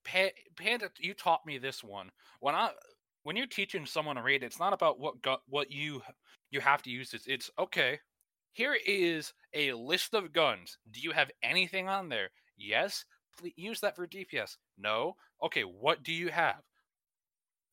Pa- 0.05 0.31
Panda, 0.57 0.91
you 0.99 1.15
taught 1.15 1.47
me 1.47 1.59
this 1.59 1.83
one. 1.83 2.11
When 2.41 2.55
I 2.55 2.71
when 3.25 3.37
you're 3.37 3.47
teaching 3.47 3.87
someone 3.87 4.17
a 4.19 4.23
raid, 4.23 4.43
it's 4.43 4.59
not 4.59 4.73
about 4.73 4.99
what 4.99 5.23
gu- 5.23 5.37
what 5.49 5.71
you 5.71 6.03
you 6.51 6.61
have 6.61 6.83
to 6.83 6.91
use. 6.91 7.11
This 7.11 7.27
it's 7.27 7.51
okay. 7.59 7.99
Here 8.53 8.77
is 8.87 9.33
a 9.55 9.73
list 9.73 10.13
of 10.13 10.33
guns. 10.33 10.77
Do 10.91 11.01
you 11.01 11.13
have 11.13 11.31
anything 11.43 11.89
on 11.89 12.09
there? 12.11 12.29
Yes. 12.59 13.05
Please 13.39 13.55
use 13.57 13.81
that 13.81 13.97
for 13.97 14.07
DPS. 14.07 14.57
No. 14.77 15.17
Okay. 15.43 15.63
What 15.63 16.03
do 16.03 16.13
you 16.13 16.29
have? 16.29 16.61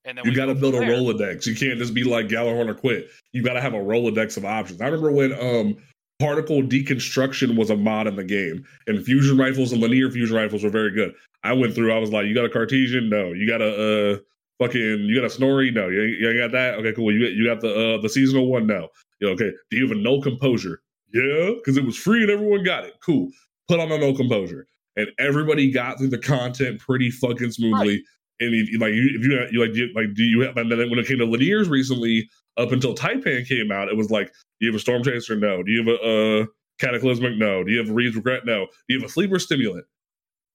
And 0.05 0.17
then 0.17 0.25
You 0.25 0.33
got 0.33 0.45
to 0.47 0.55
build 0.55 0.75
a 0.75 0.79
there. 0.79 0.91
Rolodex. 0.91 1.45
You 1.45 1.55
can't 1.55 1.77
just 1.77 1.93
be 1.93 2.03
like 2.03 2.31
or 2.31 2.73
quit. 2.73 3.09
You 3.33 3.43
got 3.43 3.53
to 3.53 3.61
have 3.61 3.73
a 3.73 3.79
Rolodex 3.79 4.37
of 4.37 4.45
options. 4.45 4.81
I 4.81 4.85
remember 4.85 5.11
when 5.11 5.33
um 5.33 5.77
particle 6.19 6.61
deconstruction 6.61 7.57
was 7.57 7.69
a 7.69 7.77
mod 7.77 8.07
in 8.07 8.15
the 8.15 8.23
game, 8.23 8.65
and 8.87 9.03
fusion 9.03 9.37
rifles 9.37 9.71
and 9.71 9.81
linear 9.81 10.09
fusion 10.11 10.35
rifles 10.35 10.63
were 10.63 10.69
very 10.69 10.91
good. 10.91 11.13
I 11.43 11.53
went 11.53 11.73
through. 11.73 11.93
I 11.93 11.97
was 11.97 12.11
like, 12.11 12.27
you 12.27 12.35
got 12.35 12.45
a 12.45 12.49
Cartesian? 12.49 13.09
No. 13.09 13.31
You 13.33 13.47
got 13.47 13.61
a 13.61 14.13
uh 14.13 14.17
fucking 14.59 15.05
you 15.05 15.15
got 15.15 15.25
a 15.25 15.29
Snorri? 15.29 15.71
No. 15.71 15.89
You, 15.89 16.01
you 16.01 16.39
got 16.39 16.51
that? 16.51 16.75
Okay, 16.75 16.93
cool. 16.93 17.13
You 17.13 17.27
you 17.27 17.45
got 17.45 17.61
the 17.61 17.73
uh 17.95 18.01
the 18.01 18.09
seasonal 18.09 18.47
one? 18.47 18.67
No. 18.67 18.89
Okay. 19.21 19.51
Do 19.69 19.77
you 19.77 19.87
have 19.87 19.97
a 19.97 19.99
Null 19.99 20.21
Composure? 20.21 20.81
Yeah, 21.13 21.51
because 21.55 21.75
it 21.75 21.83
was 21.83 21.97
free 21.97 22.21
and 22.21 22.31
everyone 22.31 22.63
got 22.63 22.83
it. 22.85 22.93
Cool. 23.03 23.29
Put 23.67 23.79
on 23.79 23.91
a 23.91 23.97
Null 23.97 24.15
Composure, 24.15 24.67
and 24.95 25.07
everybody 25.19 25.71
got 25.71 25.97
through 25.97 26.09
the 26.09 26.17
content 26.17 26.79
pretty 26.79 27.09
fucking 27.11 27.51
smoothly. 27.51 28.03
And 28.41 28.53
if, 28.53 28.79
like 28.79 28.93
you, 28.93 29.09
if 29.15 29.25
you, 29.25 29.47
you 29.51 29.59
like, 29.65 29.75
you, 29.75 29.89
like, 29.93 30.13
do 30.15 30.23
you 30.23 30.41
have? 30.41 30.57
And 30.57 30.71
then 30.71 30.89
when 30.89 30.99
it 30.99 31.07
came 31.07 31.17
to 31.17 31.25
linears 31.25 31.69
recently, 31.69 32.29
up 32.57 32.71
until 32.71 32.95
Taipan 32.95 33.47
came 33.47 33.71
out, 33.71 33.89
it 33.89 33.97
was 33.97 34.09
like, 34.09 34.27
do 34.27 34.65
you 34.65 34.71
have 34.71 34.75
a 34.75 34.79
storm 34.79 35.03
chaser? 35.03 35.35
No. 35.35 35.61
Do 35.63 35.71
you 35.71 35.79
have 35.79 35.87
a 35.87 36.41
uh, 36.41 36.45
cataclysmic? 36.79 37.37
No. 37.37 37.63
Do 37.63 37.71
you 37.71 37.79
have 37.79 37.89
a 37.89 37.93
Reed's 37.93 38.15
regret? 38.15 38.45
No. 38.45 38.65
Do 38.87 38.93
you 38.95 38.99
have 39.01 39.09
a 39.09 39.11
Sleeper 39.11 39.35
Simulant? 39.35 39.83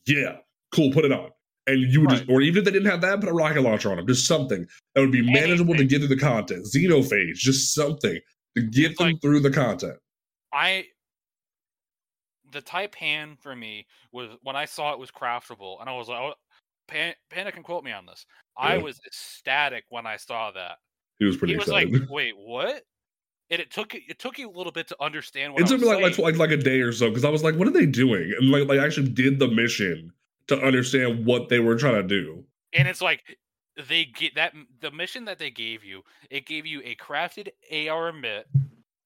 Yeah. 0.07 0.37
Cool. 0.75 0.93
Put 0.93 1.05
it 1.05 1.13
on. 1.13 1.31
And 1.67 1.81
you 1.81 2.03
would 2.03 2.11
just, 2.11 2.25
or 2.29 2.43
even 2.43 2.59
if 2.59 2.65
they 2.67 2.71
didn't 2.73 2.91
have 2.91 3.01
that, 3.01 3.21
put 3.21 3.29
a 3.29 3.33
rocket 3.33 3.63
launcher 3.63 3.91
on 3.91 3.97
them. 3.97 4.07
Just 4.07 4.27
something 4.27 4.67
that 4.95 5.01
would 5.01 5.13
be 5.13 5.23
manageable 5.23 5.75
to 5.75 5.85
get 5.85 5.99
through 6.01 6.09
the 6.09 6.17
content. 6.19 6.67
Xenophage, 6.67 7.37
just 7.37 7.75
something 7.75 8.19
to 8.57 8.63
get 8.63 8.91
It's 8.91 8.99
them 8.99 9.09
like- 9.13 9.23
through 9.23 9.41
the 9.41 9.51
content. 9.51 9.95
I 10.53 10.87
the 12.53 12.63
Taipan 12.63 13.37
for 13.41 13.57
me 13.57 13.87
was 14.13 14.29
when 14.43 14.55
I 14.57 14.65
saw 14.65 14.93
it 14.93 14.99
was 14.99 15.11
craftable, 15.11 15.81
and 15.81 15.91
I 15.91 15.95
was 15.97 16.09
like, 16.09 16.35
Pan, 16.87 17.15
Panda 17.31 17.53
can 17.53 17.63
quote 17.63 17.85
me 17.85 17.93
on 17.93 18.07
this. 18.07 18.27
I 18.57 18.79
was 18.79 19.01
ecstatic 19.07 19.85
when 19.89 20.07
I 20.07 20.17
saw 20.17 20.51
that. 20.53 20.79
He 21.19 21.25
was 21.25 21.37
pretty 21.37 21.55
he 21.55 21.59
was 21.59 21.69
excited. 21.69 21.93
like, 21.93 22.11
"Wait, 22.11 22.35
what?" 22.37 22.83
And 23.51 23.61
it 23.61 23.71
took 23.71 23.95
it 23.95 24.19
took 24.19 24.39
you 24.39 24.49
a 24.49 24.57
little 24.57 24.73
bit 24.73 24.89
to 24.89 24.97
understand 25.01 25.53
what 25.53 25.63
it 25.63 25.69
took 25.69 25.81
me 25.81 25.87
like, 25.87 26.03
like 26.03 26.19
like 26.19 26.37
like 26.37 26.51
a 26.51 26.57
day 26.57 26.81
or 26.81 26.93
so 26.93 27.09
because 27.09 27.25
I 27.25 27.31
was 27.31 27.43
like, 27.43 27.57
what 27.57 27.69
are 27.69 27.73
they 27.73 27.87
doing? 27.87 28.33
And 28.39 28.51
like 28.51 28.69
like 28.69 28.79
I 28.79 28.85
actually 28.85 29.11
did 29.11 29.39
the 29.39 29.49
mission 29.49 30.13
to 30.49 30.61
understand 30.61 31.25
what 31.25 31.49
they 31.49 31.59
were 31.59 31.77
trying 31.77 31.95
to 31.97 32.03
do. 32.03 32.45
and 32.73 32.89
it's 32.89 33.01
like 33.01 33.23
they 33.89 34.05
get 34.05 34.35
that 34.37 34.55
the 34.81 34.91
mission 34.91 35.25
that 35.27 35.39
they 35.39 35.51
gave 35.51 35.85
you. 35.85 36.03
It 36.31 36.47
gave 36.47 36.67
you 36.67 36.81
a 36.85 36.97
crafted 36.97 37.49
AR 37.73 38.13
mitt, 38.13 38.47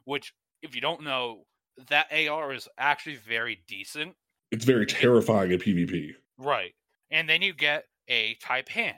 which 0.04 0.34
if 0.62 0.74
you 0.74 0.80
don't 0.80 1.02
know, 1.02 1.44
that 1.88 2.08
AR 2.12 2.52
is 2.52 2.68
actually 2.78 3.16
very 3.16 3.62
decent. 3.66 4.14
It's 4.50 4.64
very 4.64 4.86
terrifying 4.86 5.52
in 5.52 5.58
PvP. 5.58 6.12
Right. 6.38 6.74
And 7.10 7.28
then 7.28 7.42
you 7.42 7.52
get 7.54 7.84
a 8.08 8.36
Taipan, 8.36 8.94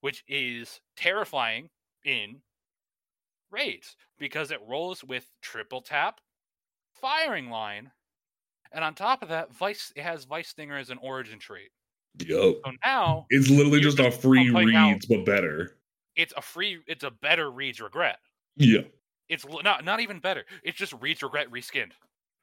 which 0.00 0.22
is 0.28 0.80
terrifying 0.96 1.70
in 2.04 2.40
raids 3.50 3.96
because 4.18 4.50
it 4.50 4.60
rolls 4.68 5.02
with 5.04 5.28
triple 5.42 5.80
tap, 5.82 6.20
firing 7.00 7.50
line, 7.50 7.90
and 8.72 8.82
on 8.84 8.94
top 8.94 9.22
of 9.22 9.28
that, 9.28 9.52
Vice 9.54 9.92
it 9.96 10.02
has 10.02 10.24
Veist 10.24 10.50
Stinger 10.50 10.78
as 10.78 10.90
an 10.90 10.98
origin 11.02 11.38
trait. 11.38 11.70
Yup. 12.26 12.56
So 12.64 12.72
now 12.84 13.26
It's 13.30 13.48
literally 13.50 13.80
just 13.80 13.98
a 13.98 14.10
free 14.10 14.50
pumping 14.52 14.74
out- 14.76 14.92
reads, 14.92 15.06
but 15.06 15.24
better. 15.24 15.78
it's 16.16 16.32
a 16.36 16.42
free 16.42 16.78
it's 16.86 17.04
a 17.04 17.10
better 17.10 17.50
Reed's 17.50 17.80
Regret. 17.80 18.18
Yeah. 18.56 18.82
It's 19.28 19.46
not 19.46 19.84
not 19.84 20.00
even 20.00 20.20
better. 20.20 20.44
It's 20.62 20.76
just 20.78 20.92
Reed's 21.00 21.22
Regret 21.22 21.50
reskinned. 21.50 21.92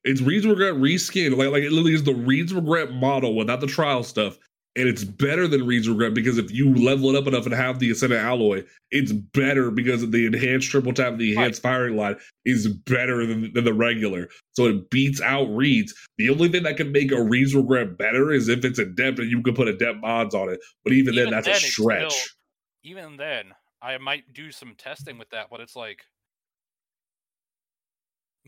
It's 0.03 0.21
Reed's 0.21 0.45
Regret 0.47 0.73
reskinned. 0.75 1.35
Like, 1.37 1.49
like 1.51 1.63
it 1.63 1.71
literally 1.71 1.93
is 1.93 2.03
the 2.03 2.13
Reed's 2.15 2.53
Regret 2.53 2.91
model 2.93 3.35
without 3.35 3.59
the 3.59 3.67
trial 3.67 4.03
stuff. 4.03 4.37
And 4.79 4.87
it's 4.87 5.03
better 5.03 5.45
than 5.45 5.67
Reed's 5.67 5.89
Regret 5.89 6.13
because 6.13 6.37
if 6.37 6.51
you 6.51 6.73
level 6.73 7.09
it 7.09 7.17
up 7.17 7.27
enough 7.27 7.45
and 7.45 7.53
have 7.53 7.79
the 7.79 7.91
Ascendant 7.91 8.21
Alloy, 8.21 8.63
it's 8.91 9.11
better 9.11 9.71
because 9.71 10.01
of 10.03 10.13
the 10.13 10.25
enhanced 10.25 10.69
triple 10.71 10.93
tap, 10.93 11.17
the 11.17 11.33
enhanced 11.33 11.61
firing 11.61 11.97
line 11.97 12.15
is 12.45 12.69
better 12.69 13.25
than, 13.25 13.51
than 13.51 13.65
the 13.65 13.73
regular. 13.73 14.29
So 14.53 14.67
it 14.67 14.89
beats 14.89 15.19
out 15.19 15.53
Reed's. 15.53 15.93
The 16.17 16.29
only 16.29 16.47
thing 16.47 16.63
that 16.63 16.77
can 16.77 16.93
make 16.93 17.11
a 17.11 17.21
Reed's 17.21 17.53
Regret 17.53 17.97
better 17.97 18.31
is 18.31 18.47
if 18.47 18.63
it's 18.63 18.79
a 18.79 18.83
adept 18.83 19.19
and 19.19 19.29
you 19.29 19.41
can 19.41 19.53
put 19.53 19.67
a 19.67 19.71
adept 19.71 19.99
mods 19.99 20.33
on 20.33 20.47
it. 20.47 20.61
But 20.85 20.93
even, 20.93 21.13
then, 21.13 21.29
that's 21.29 21.45
then, 21.45 21.55
a 21.55 21.59
stretch. 21.59 22.13
still- 22.13 22.35
Even 22.85 23.17
then, 23.17 23.47
I 23.81 23.97
might 23.97 24.31
do 24.31 24.49
some 24.49 24.75
testing 24.77 25.17
with 25.17 25.29
that, 25.31 25.47
but 25.51 25.59
it's 25.59 25.75
like 25.75 26.05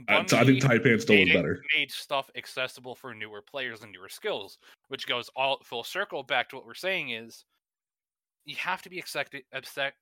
Uh, 0.08 0.14
I, 0.14 0.18
I 0.20 0.24
think 0.24 0.62
Bungie- 0.62 0.62
Taipan 0.62 1.02
still 1.02 1.18
is 1.18 1.34
better. 1.34 1.64
made 1.76 1.92
stuff 1.92 2.30
accessible 2.36 2.96
for 2.96 3.14
newer 3.14 3.42
players 3.42 3.84
and 3.84 3.92
newer 3.92 4.10
skills, 4.10 4.58
which 4.88 5.08
goes 5.08 5.30
all 5.36 5.60
full 5.64 5.84
circle 5.84 6.24
back 6.24 6.50
to 6.50 6.56
what 6.56 6.66
we're 6.66 6.74
saying 6.74 7.12
is 7.12 7.46
you 8.46 8.56
have 8.56 8.82
to 8.82 8.90
be 8.90 8.98
accepted, 9.00 9.44
accept, 9.54 9.98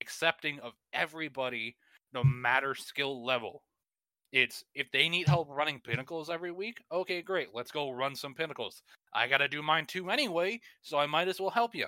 accepting 0.00 0.60
of 0.60 0.74
everybody, 0.92 1.76
no 2.12 2.22
matter 2.22 2.74
skill 2.74 3.24
level. 3.24 3.62
It's 4.32 4.64
if 4.74 4.90
they 4.92 5.08
need 5.08 5.28
help 5.28 5.48
running 5.50 5.80
pinnacles 5.80 6.30
every 6.30 6.52
week, 6.52 6.82
okay, 6.90 7.20
great, 7.20 7.48
let's 7.52 7.70
go 7.70 7.90
run 7.90 8.14
some 8.14 8.34
pinnacles. 8.34 8.82
I 9.12 9.28
gotta 9.28 9.48
do 9.48 9.62
mine 9.62 9.86
too 9.86 10.10
anyway, 10.10 10.60
so 10.82 10.98
I 10.98 11.06
might 11.06 11.28
as 11.28 11.40
well 11.40 11.50
help 11.50 11.74
you. 11.74 11.86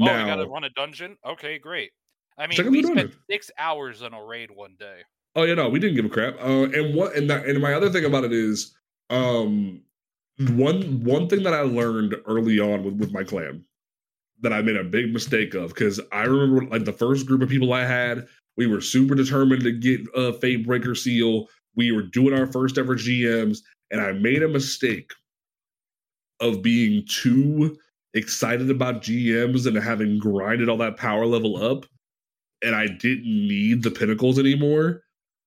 Oh, 0.00 0.04
you 0.04 0.26
gotta 0.26 0.46
run 0.46 0.64
a 0.64 0.70
dungeon? 0.70 1.16
Okay, 1.24 1.58
great. 1.58 1.92
I 2.36 2.46
mean, 2.46 2.56
we 2.70 2.82
spent 2.82 3.14
six 3.30 3.50
hours 3.58 4.02
on 4.02 4.12
a 4.12 4.22
raid 4.22 4.50
one 4.50 4.74
day. 4.78 5.02
Oh 5.34 5.42
yeah, 5.42 5.54
no, 5.54 5.68
we 5.68 5.78
didn't 5.78 5.96
give 5.96 6.04
a 6.04 6.08
crap. 6.08 6.34
Uh, 6.40 6.68
and 6.72 6.94
what 6.94 7.14
and 7.16 7.28
that, 7.30 7.46
and 7.46 7.60
my 7.60 7.74
other 7.74 7.90
thing 7.90 8.04
about 8.04 8.24
it 8.24 8.32
is, 8.32 8.74
um, 9.10 9.82
one 10.50 11.02
one 11.04 11.28
thing 11.28 11.42
that 11.44 11.54
I 11.54 11.60
learned 11.62 12.14
early 12.26 12.60
on 12.60 12.84
with 12.84 12.94
with 12.94 13.12
my 13.12 13.24
clan 13.24 13.64
that 14.42 14.52
I 14.52 14.62
made 14.62 14.76
a 14.76 14.84
big 14.84 15.12
mistake 15.12 15.54
of 15.54 15.70
because 15.70 16.00
I 16.12 16.24
remember 16.24 16.66
like 16.66 16.84
the 16.84 16.92
first 16.92 17.26
group 17.26 17.42
of 17.42 17.48
people 17.48 17.72
I 17.72 17.86
had, 17.86 18.26
we 18.56 18.66
were 18.66 18.80
super 18.80 19.14
determined 19.14 19.62
to 19.64 19.72
get 19.72 20.02
a 20.14 20.32
Fate 20.34 20.66
Breaker 20.66 20.94
seal. 20.94 21.48
We 21.76 21.92
were 21.92 22.02
doing 22.02 22.34
our 22.38 22.46
first 22.46 22.78
ever 22.78 22.96
GMs, 22.96 23.58
and 23.90 24.00
I 24.00 24.12
made 24.12 24.42
a 24.42 24.48
mistake 24.48 25.12
of 26.40 26.62
being 26.62 27.04
too 27.06 27.76
excited 28.14 28.70
about 28.70 29.02
GMs 29.02 29.66
and 29.66 29.76
having 29.76 30.18
grinded 30.18 30.68
all 30.68 30.76
that 30.78 30.96
power 30.96 31.26
level 31.26 31.56
up, 31.56 31.86
and 32.62 32.74
I 32.76 32.88
didn't 32.88 33.24
need 33.26 33.84
the 33.84 33.92
pinnacles 33.92 34.38
anymore 34.38 35.03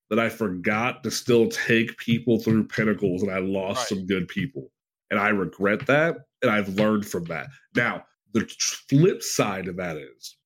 that 0.10 0.20
I 0.20 0.30
forgot 0.30 1.04
to 1.04 1.12
still 1.12 1.50
take 1.50 1.98
people 1.98 2.40
through 2.40 2.68
pinnacles 2.68 3.24
and 3.24 3.32
I 3.32 3.40
lost 3.40 3.80
Right. 3.80 3.88
some 4.00 4.06
good 4.08 4.28
people. 4.28 4.72
And 5.12 5.20
I 5.20 5.30
regret 5.30 5.86
that. 5.88 6.18
And 6.42 6.52
I've 6.52 6.70
learned 6.70 7.06
from 7.06 7.26
that. 7.26 7.48
Now, 7.76 8.06
the 8.34 8.46
flip 8.90 9.24
side 9.24 9.68
of 9.68 9.76
that 9.78 9.98
is 9.98 10.38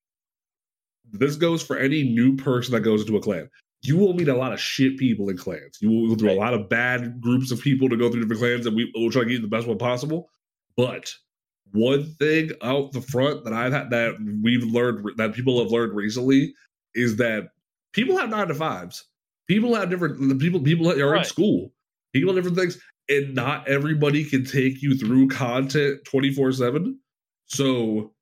this 1.11 1.35
goes 1.35 1.61
for 1.61 1.77
any 1.77 2.03
new 2.03 2.35
person 2.35 2.73
that 2.73 2.81
goes 2.81 3.01
into 3.01 3.17
a 3.17 3.21
clan. 3.21 3.49
You 3.83 3.97
will 3.97 4.13
meet 4.13 4.27
a 4.27 4.35
lot 4.35 4.53
of 4.53 4.59
shit 4.59 4.97
people 4.97 5.29
in 5.29 5.37
clans. 5.37 5.77
You 5.81 5.89
will 5.89 6.09
go 6.09 6.15
through 6.15 6.31
a 6.31 6.39
lot 6.39 6.53
of 6.53 6.69
bad 6.69 7.19
groups 7.19 7.51
of 7.51 7.59
people 7.59 7.89
to 7.89 7.97
go 7.97 8.09
through 8.09 8.21
different 8.21 8.39
clans, 8.41 8.65
and 8.67 8.75
we 8.75 8.91
will 8.95 9.09
try 9.11 9.23
to 9.23 9.27
get 9.27 9.33
you 9.35 9.41
the 9.41 9.47
best 9.47 9.67
one 9.67 9.77
possible. 9.79 10.29
But 10.77 11.13
one 11.71 12.05
thing 12.19 12.51
out 12.61 12.91
the 12.91 13.01
front 13.01 13.43
that 13.43 13.53
I've 13.53 13.73
had 13.73 13.89
that 13.89 14.15
we've 14.43 14.63
learned 14.63 15.05
that 15.17 15.33
people 15.33 15.61
have 15.61 15.71
learned 15.71 15.93
recently 15.95 16.53
is 16.93 17.15
that 17.17 17.49
people 17.91 18.17
have 18.17 18.29
nine 18.29 18.47
to 18.47 18.53
fives. 18.55 19.05
People 19.51 19.75
have 19.75 19.89
different 19.89 20.39
people. 20.39 20.61
People 20.61 20.89
are 20.89 21.15
in 21.15 21.25
school. 21.25 21.73
People 22.13 22.33
have 22.33 22.37
different 22.41 22.57
things, 22.57 22.81
and 23.09 23.35
not 23.35 23.67
everybody 23.67 24.23
can 24.23 24.45
take 24.45 24.81
you 24.81 24.95
through 24.95 25.27
content 25.27 25.99
twenty 26.05 26.31
four 26.33 26.53
seven. 26.53 26.99
So 27.47 28.13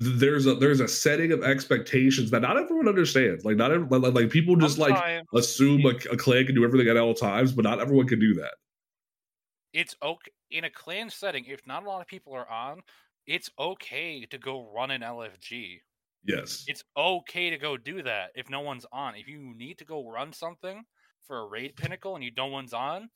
there's 0.00 0.46
a 0.46 0.54
there's 0.54 0.80
a 0.80 0.88
setting 0.88 1.32
of 1.32 1.42
expectations 1.42 2.30
that 2.32 2.42
not 2.42 2.58
everyone 2.58 2.88
understands. 2.88 3.44
Like 3.44 3.56
not 3.56 3.72
every, 3.72 3.86
like, 3.98 4.14
like 4.14 4.30
people 4.30 4.56
just 4.56 4.78
like 4.78 4.98
assume 5.34 5.86
a, 5.86 5.94
a 6.12 6.16
clan 6.16 6.44
can 6.46 6.54
do 6.54 6.64
everything 6.64 6.88
at 6.88 6.96
all 6.98 7.14
times, 7.14 7.52
but 7.52 7.62
not 7.64 7.80
everyone 7.80 8.06
can 8.06 8.20
do 8.20 8.34
that. 8.34 8.52
it's 9.72 9.96
okay 10.02 10.30
in 10.50 10.64
a 10.64 10.70
clan 10.70 11.10
setting 11.10 11.44
if 11.46 11.66
not 11.66 11.82
a 11.84 11.86
lot 11.88 12.00
of 12.00 12.06
people 12.06 12.32
are 12.34 12.48
on 12.50 12.80
it's 13.26 13.50
okay 13.58 14.24
to 14.26 14.38
go 14.38 14.70
run 14.74 14.90
an 14.90 15.00
lfg 15.02 15.80
Yes. 16.24 16.64
it's 16.68 16.84
okay 16.96 17.50
to 17.50 17.56
go 17.58 17.76
do 17.76 18.02
that 18.02 18.30
if 18.34 18.50
no 18.50 18.60
one's 18.60 18.84
on 18.92 19.14
if 19.16 19.26
you 19.26 19.54
need 19.56 19.78
to 19.78 19.84
go 19.84 20.06
run 20.08 20.32
something 20.32 20.84
for 21.26 21.38
a 21.40 21.46
raid 21.48 21.76
pinnacle 21.76 22.14
and 22.14 22.22
you 22.24 22.30
no 22.36 22.46
one's 22.46 22.72
on 22.74 23.08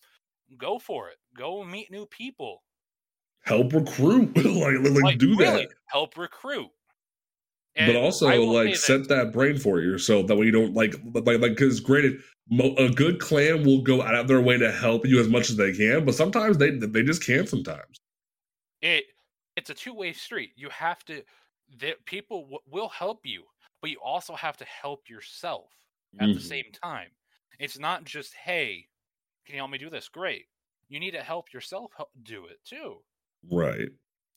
go 0.59 0.79
for 0.79 1.09
it. 1.09 1.17
Go 1.37 1.65
meet 1.65 1.91
new 1.91 2.07
people. 2.07 2.63
Help 3.45 3.73
recruit, 3.73 4.37
like, 4.37 4.79
like, 4.93 5.03
Like, 5.03 5.19
do 5.19 5.37
really, 5.37 5.67
that. 5.67 5.69
help 5.87 6.17
recruit. 6.17 6.71
but 7.77 7.97
also 7.97 8.29
I 8.29 8.39
will 8.39 8.53
say 8.53 8.65
like 8.67 8.77
set 8.77 9.09
that 9.09 9.33
brain 9.33 9.59
for 9.59 9.81
yourself 9.81 10.27
that 10.29 10.37
way 10.37 10.47
you 10.47 10.53
don't 10.53 10.75
like 10.75 10.95
like 11.13 11.41
like 11.41 11.57
because 11.57 11.81
granted 11.81 12.21
mo- 12.49 12.75
a 12.77 12.89
good 12.91 13.19
clan 13.21 13.65
will 13.65 13.83
go 13.83 14.01
out 14.01 14.15
of 14.15 14.29
their 14.29 14.41
way 14.41 14.57
to 14.59 14.71
help 14.71 15.05
you 15.07 15.19
as 15.19 15.29
much 15.29 15.51
as 15.51 15.57
they 15.57 15.73
can 15.73 16.05
but 16.05 16.15
sometimes 16.15 16.57
they 16.59 16.71
they 16.71 17.03
just 17.03 17.25
can't 17.25 17.49
sometimes 17.49 17.97
it 18.81 19.05
it's 19.57 19.71
a 19.71 19.75
two-way 19.75 20.13
street. 20.13 20.51
You 20.57 20.69
have 20.71 21.05
to 21.05 21.23
that 21.81 22.05
people 22.07 22.43
w- 22.43 22.61
will 22.67 22.89
help 22.89 23.27
you, 23.27 23.47
but 23.81 23.91
you 23.91 24.01
also 24.01 24.35
have 24.37 24.57
to 24.59 24.65
help 24.65 25.09
yourself 25.09 25.73
at 26.19 26.33
the 26.33 26.41
Mhm. 26.41 26.41
same 26.41 26.73
time. 26.73 27.17
It's 27.59 27.79
not 27.79 28.05
just, 28.05 28.35
"Hey, 28.35 28.89
can 29.47 29.55
you 29.57 29.61
help 29.61 29.71
me 29.73 29.79
do 29.79 29.91
this?" 29.91 30.09
Great. 30.09 30.49
You 30.89 31.01
need 31.01 31.13
to 31.13 31.25
help 31.25 31.53
yourself 31.53 31.95
help 31.97 32.13
do 32.23 32.47
it 32.47 32.65
too. 32.65 33.05
right 33.51 33.91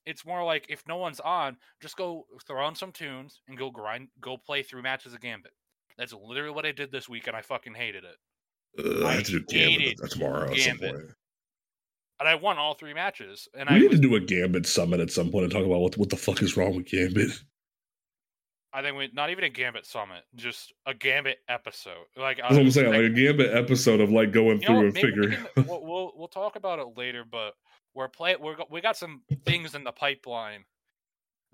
It's 0.05 0.25
more 0.25 0.43
like 0.43 0.65
if 0.69 0.88
no 0.88 0.95
one's 0.97 1.19
on, 1.19 1.59
just 1.81 1.97
go 1.97 2.27
throw 2.45 2.65
on 2.65 2.75
some 2.75 2.91
tunes 2.93 3.41
and 3.47 3.57
go 3.57 3.69
grind, 3.71 4.09
go 4.19 4.38
play 4.38 4.63
through 4.63 4.81
matches 4.83 5.13
of 5.13 5.19
Gambit. 5.21 5.53
That's 5.97 6.13
literally 6.13 6.53
what 6.55 6.65
I 6.65 6.71
did 6.71 6.91
this 6.91 7.09
week, 7.09 7.27
and 7.27 7.35
I 7.35 7.41
fucking 7.41 7.75
hated 7.75 8.03
it. 8.05 8.17
Ugh, 8.79 9.03
I 9.03 9.13
I 9.13 9.15
have 9.15 9.23
to 9.25 9.31
do 9.31 9.45
hated 9.47 9.97
gambit 9.99 9.99
tomorrow 10.09 10.51
at 10.51 10.59
some 10.61 10.79
Gambit. 10.79 10.95
And 12.20 12.28
I 12.28 12.34
won 12.36 12.57
all 12.57 12.74
three 12.74 12.95
matches, 12.95 13.47
and 13.53 13.70
we 13.70 13.76
I 13.76 13.80
need 13.80 13.91
was, 13.91 13.99
to 13.99 14.07
do 14.07 14.15
a 14.15 14.20
gambit 14.20 14.65
summit 14.65 14.99
at 14.99 15.11
some 15.11 15.30
point 15.30 15.43
and 15.43 15.51
talk 15.51 15.65
about 15.65 15.80
what 15.82 15.97
what 15.97 16.09
the 16.09 16.18
fuck 16.18 16.41
is 16.41 16.57
wrong 16.57 16.76
with 16.76 16.88
gambit 16.88 17.30
I 18.74 18.82
think 18.82 18.97
we 18.97 19.09
not 19.13 19.32
even 19.32 19.43
a 19.43 19.49
Gambit 19.49 19.86
summit, 19.86 20.24
just 20.36 20.74
a 20.86 20.93
Gambit 20.93 21.39
episode. 21.49 22.05
Like 22.15 22.38
that's 22.38 22.55
i'm 22.55 22.68
uh, 22.68 22.70
saying 22.70 22.91
like- 22.91 23.01
a 23.01 23.09
gambit 23.09 23.51
episode 23.51 24.01
of 24.01 24.11
like 24.11 24.32
going 24.32 24.61
You 24.61 24.68
know 24.70 24.80
through 24.80 24.88
and 24.88 24.93
figuring 24.93 25.38
we'll, 25.68 25.84
we'll 25.84 26.11
we'll 26.15 26.28
talk 26.28 26.55
about 26.55 26.80
it 26.80 26.97
later, 26.97 27.24
but 27.30 27.53
we're 27.95 28.07
play 28.07 28.36
we're 28.36 28.55
we 28.70 28.82
got 28.82 28.97
some 28.97 29.24
things 29.45 29.74
in 29.74 29.84
the 29.84 29.91
pipeline 29.91 30.65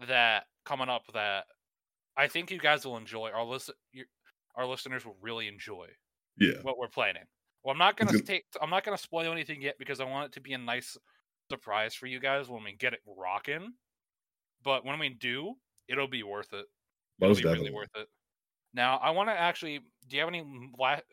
that 0.08 0.46
coming 0.66 0.90
up 0.90 1.04
that 1.14 1.46
I 2.18 2.28
think 2.28 2.52
you 2.52 2.60
guys 2.60 2.86
will 2.86 2.98
enjoy. 2.98 3.30
Our 3.30 3.46
listen, 3.46 3.76
our 4.56 4.66
listeners 4.66 5.06
will 5.06 5.18
really 5.22 5.48
enjoy 5.48 5.88
yeah 6.38 6.62
what 6.64 6.78
we're 6.78 6.88
planning. 6.90 7.24
Well, 7.64 7.72
I'm 7.72 7.78
not 7.80 7.98
gonna 7.98 8.14
take 8.26 8.46
I'm 8.62 8.70
not 8.70 8.84
gonna 8.84 8.98
spoil 8.98 9.32
anything 9.32 9.62
yet 9.62 9.78
because 9.80 10.00
I 10.00 10.06
want 10.06 10.28
it 10.28 10.32
to 10.34 10.42
be 10.42 10.54
a 10.54 10.58
nice 10.58 10.98
surprise 11.50 11.94
for 11.94 12.08
you 12.08 12.20
guys 12.20 12.50
when 12.50 12.64
we 12.64 12.74
get 12.74 12.94
it 12.94 13.02
rocking. 13.06 13.74
But 14.64 14.86
when 14.86 15.00
we 15.00 15.10
do, 15.10 15.56
it'll 15.88 16.08
be 16.08 16.24
worth 16.24 16.54
it. 16.54 16.66
It'll 17.22 17.30
most 17.30 17.38
be 17.38 17.44
definitely 17.44 17.70
really 17.70 17.72
worth 17.72 17.96
it. 17.96 18.08
Now, 18.74 18.98
I 18.98 19.12
want 19.12 19.30
to 19.30 19.34
actually. 19.34 19.80
Do 20.08 20.16
you 20.18 20.22
have 20.22 20.30
any 20.30 20.44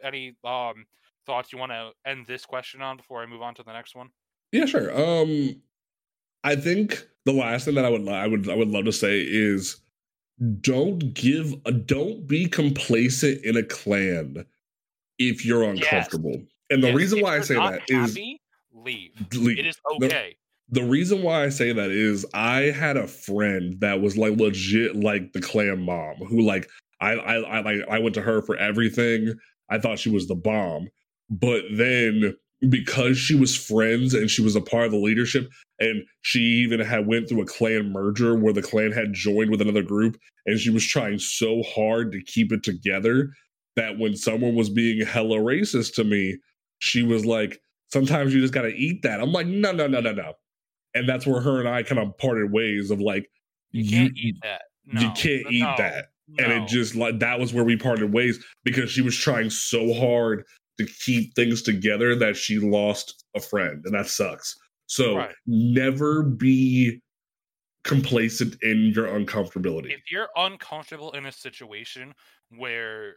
any 0.02 0.36
um 0.44 0.86
thoughts 1.26 1.52
you 1.52 1.58
want 1.58 1.72
to 1.72 1.92
end 2.04 2.26
this 2.26 2.46
question 2.46 2.82
on 2.82 2.96
before 2.96 3.22
I 3.22 3.26
move 3.26 3.42
on 3.42 3.54
to 3.56 3.62
the 3.62 3.72
next 3.72 3.94
one? 3.94 4.10
Yeah, 4.52 4.66
sure. 4.66 4.90
Um, 4.96 5.62
I 6.44 6.56
think 6.56 7.06
the 7.24 7.32
last 7.32 7.64
thing 7.64 7.74
that 7.74 7.84
I 7.84 7.90
would 7.90 8.08
I 8.08 8.26
would 8.26 8.48
I 8.48 8.54
would 8.54 8.68
love 8.68 8.86
to 8.86 8.92
say 8.92 9.20
is 9.20 9.80
don't 10.60 11.14
give 11.14 11.54
uh, 11.66 11.72
don't 11.72 12.26
be 12.26 12.46
complacent 12.48 13.44
in 13.44 13.56
a 13.56 13.62
clan 13.62 14.46
if 15.20 15.44
you're 15.44 15.62
uncomfortable. 15.62 16.42
And 16.70 16.82
the 16.82 16.88
Yes, 16.88 16.96
reason 16.96 17.18
if 17.18 17.24
why 17.24 17.36
I 17.36 17.40
say 17.42 17.54
that 17.54 17.82
is 17.88 18.14
happy, 18.14 18.40
leave. 18.72 19.10
leave. 19.34 19.58
It 19.58 19.66
is 19.66 19.76
okay. 20.02 20.36
the 20.70 20.82
reason 20.82 21.22
why 21.22 21.44
I 21.44 21.50
say 21.50 21.72
that 21.72 21.90
is 21.90 22.26
I 22.34 22.62
had 22.70 22.96
a 22.96 23.06
friend 23.06 23.78
that 23.80 24.00
was 24.00 24.16
like 24.16 24.38
legit 24.38 24.96
like 24.96 25.32
the 25.32 25.40
clan 25.40 25.82
mom 25.82 26.16
who 26.16 26.40
like 26.40 26.68
I 27.00 27.12
I 27.12 27.34
I 27.36 27.60
like 27.60 27.76
I 27.88 27.98
went 27.98 28.14
to 28.14 28.22
her 28.22 28.42
for 28.42 28.56
everything. 28.56 29.34
I 29.68 29.78
thought 29.78 29.98
she 29.98 30.10
was 30.10 30.26
the 30.26 30.34
bomb. 30.34 30.88
But 31.28 31.62
then 31.72 32.34
because 32.68 33.16
she 33.18 33.34
was 33.34 33.56
friends 33.56 34.14
and 34.14 34.30
she 34.30 34.42
was 34.42 34.56
a 34.56 34.60
part 34.60 34.86
of 34.86 34.92
the 34.92 34.98
leadership 34.98 35.48
and 35.78 36.04
she 36.20 36.40
even 36.40 36.80
had 36.80 37.06
went 37.06 37.28
through 37.28 37.40
a 37.42 37.46
clan 37.46 37.90
merger 37.90 38.36
where 38.36 38.52
the 38.52 38.62
clan 38.62 38.92
had 38.92 39.14
joined 39.14 39.50
with 39.50 39.62
another 39.62 39.82
group 39.82 40.18
and 40.44 40.58
she 40.58 40.68
was 40.70 40.86
trying 40.86 41.18
so 41.18 41.62
hard 41.62 42.12
to 42.12 42.22
keep 42.22 42.52
it 42.52 42.62
together 42.62 43.32
that 43.76 43.98
when 43.98 44.16
someone 44.16 44.54
was 44.54 44.70
being 44.70 45.04
hella 45.04 45.38
racist 45.38 45.94
to 45.94 46.04
me, 46.04 46.38
she 46.78 47.02
was 47.02 47.24
like, 47.24 47.60
sometimes 47.92 48.34
you 48.34 48.40
just 48.40 48.54
gotta 48.54 48.68
eat 48.74 49.02
that. 49.02 49.20
I'm 49.20 49.32
like, 49.32 49.46
no, 49.46 49.72
no, 49.72 49.86
no, 49.86 50.00
no, 50.00 50.12
no 50.12 50.34
and 50.94 51.08
that's 51.08 51.26
where 51.26 51.40
her 51.40 51.60
and 51.60 51.68
I 51.68 51.82
kind 51.82 52.00
of 52.00 52.16
parted 52.18 52.52
ways 52.52 52.90
of 52.90 53.00
like 53.00 53.30
You 53.72 53.82
you 53.82 53.90
can't 53.90 54.16
eat 54.16 54.36
that. 54.42 54.62
No, 54.86 55.00
you 55.00 55.10
can't 55.12 55.46
eat 55.50 55.60
no, 55.62 55.76
that 55.76 56.06
and 56.38 56.52
it 56.52 56.68
just 56.68 56.94
like 56.94 57.18
that 57.20 57.38
was 57.38 57.52
where 57.52 57.64
we 57.64 57.76
parted 57.76 58.12
ways 58.12 58.44
because 58.64 58.90
she 58.90 59.02
was 59.02 59.16
trying 59.16 59.50
so 59.50 59.92
hard 59.94 60.44
to 60.78 60.86
keep 60.86 61.34
things 61.34 61.62
together 61.62 62.14
that 62.16 62.36
she 62.36 62.58
lost 62.58 63.24
a 63.36 63.40
friend 63.40 63.82
and 63.84 63.94
that 63.94 64.06
sucks 64.06 64.56
so 64.86 65.16
Right. 65.16 65.34
never 65.46 66.22
be 66.22 67.00
complacent 67.84 68.56
in 68.62 68.92
your 68.94 69.06
uncomfortability 69.06 69.92
if 69.92 70.10
you're 70.10 70.28
uncomfortable 70.36 71.12
in 71.12 71.26
a 71.26 71.32
situation 71.32 72.12
where 72.56 73.16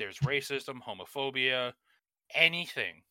there's 0.00 0.18
racism, 0.18 0.80
homophobia, 0.82 1.72
anything, 2.34 3.02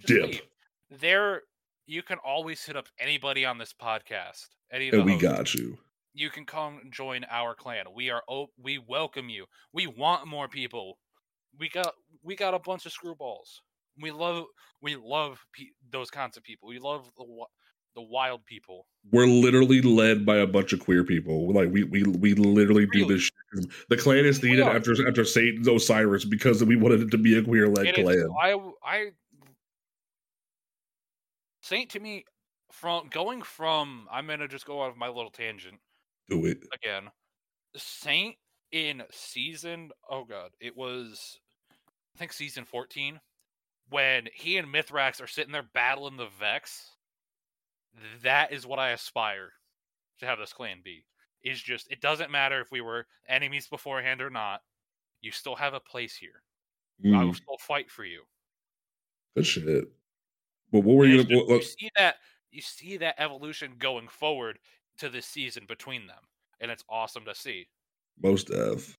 just 0.00 0.14
Dip. 0.14 0.26
leave. 0.26 0.42
There, 0.90 1.42
you 1.86 2.02
can 2.02 2.18
always 2.24 2.64
hit 2.64 2.76
up 2.76 2.86
anybody 2.98 3.44
on 3.44 3.58
this 3.58 3.72
podcast. 3.72 4.46
Any 4.72 4.88
of 4.88 4.94
and 4.94 5.04
we 5.04 5.12
hosts. 5.12 5.22
got 5.22 5.54
you 5.54 5.78
you 6.14 6.30
can 6.30 6.46
come 6.46 6.80
join 6.90 7.24
our 7.28 7.54
clan. 7.54 7.86
We 7.94 8.08
are 8.10 8.22
op- 8.28 8.52
we 8.62 8.78
welcome 8.78 9.28
you. 9.28 9.46
We 9.72 9.88
want 9.88 10.28
more 10.28 10.48
people. 10.48 10.98
We 11.58 11.68
got 11.68 11.92
we 12.22 12.36
got 12.36 12.54
a 12.54 12.58
bunch 12.58 12.86
of 12.86 12.92
screwballs. 12.92 13.60
We 14.00 14.12
love 14.12 14.44
we 14.80 14.96
love 14.96 15.44
pe- 15.52 15.72
those 15.90 16.10
kinds 16.10 16.36
of 16.36 16.44
people. 16.44 16.68
We 16.68 16.78
love 16.78 17.10
the 17.16 17.24
the 17.94 18.02
wild 18.02 18.44
people. 18.46 18.86
we're 19.12 19.26
literally 19.26 19.80
led 19.80 20.26
by 20.26 20.36
a 20.36 20.46
bunch 20.46 20.72
of 20.72 20.80
queer 20.80 21.04
people 21.04 21.52
like 21.52 21.70
we 21.70 21.84
we, 21.84 22.02
we 22.02 22.34
literally 22.34 22.86
do 22.86 23.06
this 23.06 23.22
shit. 23.22 23.70
the 23.88 23.96
clan 23.96 24.24
is 24.24 24.42
needed 24.42 24.66
after 24.66 25.06
after 25.06 25.24
satan's 25.24 25.68
osiris 25.68 26.24
because 26.24 26.64
we 26.64 26.76
wanted 26.76 27.00
it 27.00 27.10
to 27.10 27.18
be 27.18 27.38
a 27.38 27.42
queer 27.42 27.68
led 27.68 27.94
clan 27.94 28.28
I 28.40 28.56
I 28.84 29.10
Saint 31.64 31.88
to 31.92 32.00
me 32.00 32.26
from 32.70 33.08
going 33.08 33.40
from 33.40 34.06
I'm 34.12 34.26
gonna 34.26 34.48
just 34.48 34.66
go 34.66 34.82
off 34.82 34.96
my 34.96 35.08
little 35.08 35.30
tangent 35.30 35.78
do 36.28 36.44
it 36.44 36.58
again. 36.74 37.04
Saint 37.74 38.36
in 38.70 39.02
season 39.10 39.90
oh 40.10 40.24
god, 40.24 40.50
it 40.60 40.76
was 40.76 41.38
I 42.14 42.18
think 42.18 42.34
season 42.34 42.66
14 42.66 43.18
when 43.88 44.28
he 44.34 44.58
and 44.58 44.68
Mithrax 44.68 45.22
are 45.22 45.26
sitting 45.26 45.52
there 45.52 45.68
battling 45.72 46.18
the 46.18 46.28
Vex. 46.38 46.90
That 48.22 48.52
is 48.52 48.66
what 48.66 48.78
I 48.78 48.90
aspire 48.90 49.52
to 50.18 50.26
have 50.26 50.38
this 50.38 50.52
clan 50.52 50.80
be. 50.82 51.04
Is 51.42 51.60
just 51.62 51.90
it 51.90 52.00
doesn't 52.00 52.30
matter 52.30 52.60
if 52.60 52.70
we 52.72 52.80
were 52.80 53.06
enemies 53.28 53.66
beforehand 53.68 54.20
or 54.22 54.30
not. 54.30 54.62
You 55.20 55.30
still 55.30 55.56
have 55.56 55.74
a 55.74 55.80
place 55.80 56.16
here. 56.16 56.42
I 57.04 57.08
Mm. 57.08 57.26
will 57.26 57.34
still 57.34 57.58
fight 57.58 57.90
for 57.90 58.04
you. 58.04 58.24
Good 59.36 59.46
shit. 59.46 59.84
But 60.72 60.80
what 60.80 60.96
were 60.96 61.06
you 61.06 61.24
just- 61.24 61.48
What, 61.48 61.56
you 61.56 61.62
see 61.62 61.90
that 61.96 62.16
you 62.50 62.62
see 62.62 62.96
that 62.98 63.16
evolution 63.18 63.76
going 63.78 64.08
forward 64.08 64.60
to 64.98 65.08
this 65.08 65.26
season 65.26 65.66
between 65.66 66.06
them, 66.06 66.28
and 66.60 66.70
it's 66.70 66.84
awesome 66.88 67.24
to 67.24 67.34
see. 67.34 67.68
most 68.16 68.48
of. 68.50 68.96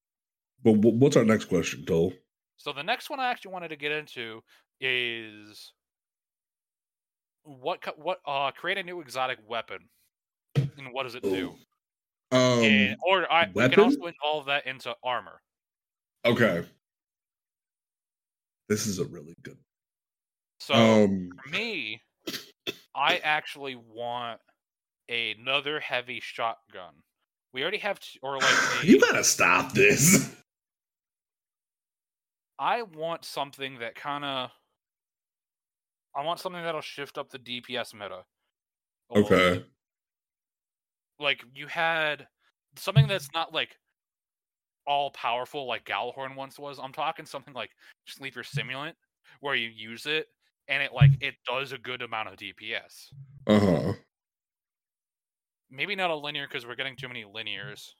But 0.61 0.73
what's 0.73 1.15
our 1.15 1.23
next 1.23 1.45
question, 1.45 1.85
Tol? 1.85 2.13
So 2.57 2.73
the 2.73 2.83
next 2.83 3.09
one 3.09 3.19
I 3.21 3.29
actually 3.31 3.53
wanted 3.53 3.69
to 3.69 3.77
get 3.77 3.91
into 3.93 4.43
is 4.81 5.73
what 7.45 7.79
what 7.97 8.19
uh 8.25 8.51
create 8.51 8.77
a 8.77 8.83
new 8.83 8.99
exotic 9.01 9.39
weapon 9.47 9.79
and 10.55 10.91
what 10.91 11.03
does 11.03 11.15
it 11.15 11.23
do? 11.23 11.53
Um. 12.31 12.63
and, 12.63 12.97
or 13.05 13.31
I 13.31 13.49
we 13.53 13.69
can 13.69 13.79
also 13.79 14.05
involve 14.05 14.47
that 14.47 14.65
into 14.65 14.93
armor. 15.03 15.41
okay. 16.25 16.65
This 18.67 18.87
is 18.87 18.97
a 18.97 19.05
really 19.05 19.35
good. 19.43 19.57
So 20.59 20.73
um. 20.73 21.29
for 21.43 21.49
me, 21.49 22.01
I 22.95 23.17
actually 23.17 23.75
want 23.75 24.41
another 25.07 25.79
heavy 25.79 26.19
shotgun. 26.19 26.95
We 27.53 27.61
already 27.61 27.77
have, 27.77 27.99
t- 27.99 28.19
or 28.23 28.39
like 28.39 28.43
a- 28.83 28.87
You 28.87 28.99
gotta 28.99 29.23
stop 29.23 29.73
this. 29.73 30.35
I 32.57 32.81
want 32.81 33.23
something 33.23 33.79
that 33.79 33.95
kind 33.95 34.25
of. 34.25 34.49
I 36.15 36.23
want 36.23 36.39
something 36.39 36.61
that'll 36.61 36.81
shift 36.81 37.17
up 37.17 37.29
the 37.29 37.39
DPS 37.39 37.93
meta. 37.93 38.23
Okay. 39.15 39.57
bit. 39.57 39.65
Like 41.19 41.43
you 41.53 41.67
had 41.67 42.27
something 42.77 43.07
that's 43.07 43.29
not 43.33 43.53
like 43.53 43.77
all 44.87 45.11
powerful 45.11 45.67
like 45.67 45.85
Gjallarhorn 45.85 46.35
once 46.35 46.59
was. 46.59 46.79
I'm 46.81 46.93
talking 46.93 47.25
something 47.25 47.53
like 47.53 47.71
Sleeper 48.07 48.43
Simulant, 48.43 48.93
where 49.41 49.55
you 49.55 49.69
use 49.69 50.05
it 50.05 50.27
and 50.67 50.81
it 50.81 50.93
like 50.93 51.11
it 51.21 51.35
does 51.47 51.71
a 51.71 51.77
good 51.77 52.01
amount 52.01 52.29
of 52.29 52.35
DPS. 52.35 53.13
Uh 53.47 53.59
huh. 53.59 53.93
Maybe 55.69 55.95
not 55.95 56.11
a 56.11 56.15
linear 56.15 56.47
because 56.47 56.65
we're 56.65 56.75
getting 56.75 56.95
too 56.95 57.07
many 57.07 57.23
linears. 57.23 57.91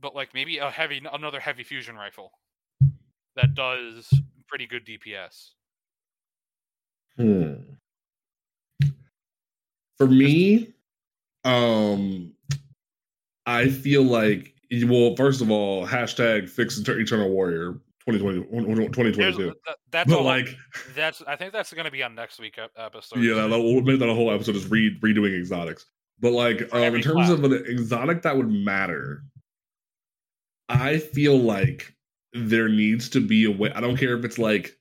But 0.00 0.14
like 0.14 0.34
maybe 0.34 0.58
a 0.58 0.70
heavy, 0.70 1.00
another 1.12 1.40
heavy 1.40 1.62
fusion 1.62 1.96
rifle 1.96 2.32
that 3.36 3.54
does 3.54 4.12
pretty 4.48 4.66
good 4.66 4.86
DPS. 4.86 5.50
Hmm. 7.16 7.54
For 9.98 10.06
me, 10.06 10.72
um, 11.44 12.32
I 13.46 13.68
feel 13.68 14.02
like 14.02 14.54
well, 14.86 15.14
first 15.14 15.40
of 15.40 15.50
all, 15.50 15.86
hashtag 15.86 16.48
fix 16.48 16.78
Eternal 16.78 17.30
Warrior 17.30 17.74
2020, 18.08 18.86
2022. 18.88 19.54
That's 19.92 20.10
But 20.10 20.18
all- 20.18 20.24
like, 20.24 20.48
that's 20.96 21.22
I 21.28 21.36
think 21.36 21.52
that's 21.52 21.72
going 21.72 21.84
to 21.84 21.90
be 21.92 22.02
on 22.02 22.14
next 22.16 22.40
week 22.40 22.58
episode. 22.76 23.20
yeah, 23.20 23.34
that, 23.46 23.48
we'll 23.50 23.82
make 23.82 24.00
that 24.00 24.08
a 24.08 24.14
whole 24.14 24.32
episode 24.32 24.56
is 24.56 24.66
re- 24.68 24.98
redoing 25.00 25.38
exotics. 25.38 25.86
But 26.20 26.32
like, 26.32 26.68
um, 26.74 26.94
in 26.96 27.02
terms 27.02 27.26
class. 27.26 27.30
of 27.30 27.44
an 27.44 27.52
exotic 27.66 28.22
that 28.22 28.36
would 28.36 28.50
matter, 28.50 29.22
I 30.68 30.98
feel 30.98 31.36
like 31.38 31.94
there 32.32 32.68
needs 32.68 33.08
to 33.10 33.20
be 33.20 33.44
a 33.44 33.50
way. 33.50 33.70
I 33.74 33.80
don't 33.80 33.96
care 33.96 34.16
if 34.18 34.24
it's 34.24 34.38
like 34.38 34.76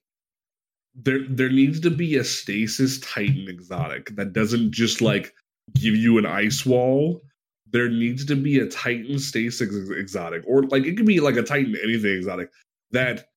there 0.95 1.27
there 1.27 1.49
needs 1.49 1.79
to 1.81 1.89
be 1.89 2.17
a 2.17 2.23
stasis 2.23 2.99
titan 2.99 3.47
exotic 3.47 4.15
that 4.15 4.33
doesn't 4.33 4.71
just 4.71 5.01
like 5.01 5.33
give 5.73 5.95
you 5.95 6.17
an 6.17 6.25
ice 6.25 6.65
wall. 6.65 7.21
There 7.71 7.89
needs 7.89 8.25
to 8.25 8.35
be 8.35 8.59
a 8.59 8.67
titan 8.67 9.17
stasis 9.17 9.61
ex- 9.61 9.89
exotic, 9.89 10.43
or 10.47 10.63
like 10.63 10.85
it 10.85 10.95
could 10.95 11.05
be 11.05 11.19
like 11.19 11.35
a 11.35 11.43
titan 11.43 11.75
anything 11.83 12.15
exotic 12.15 12.51
that 12.91 13.27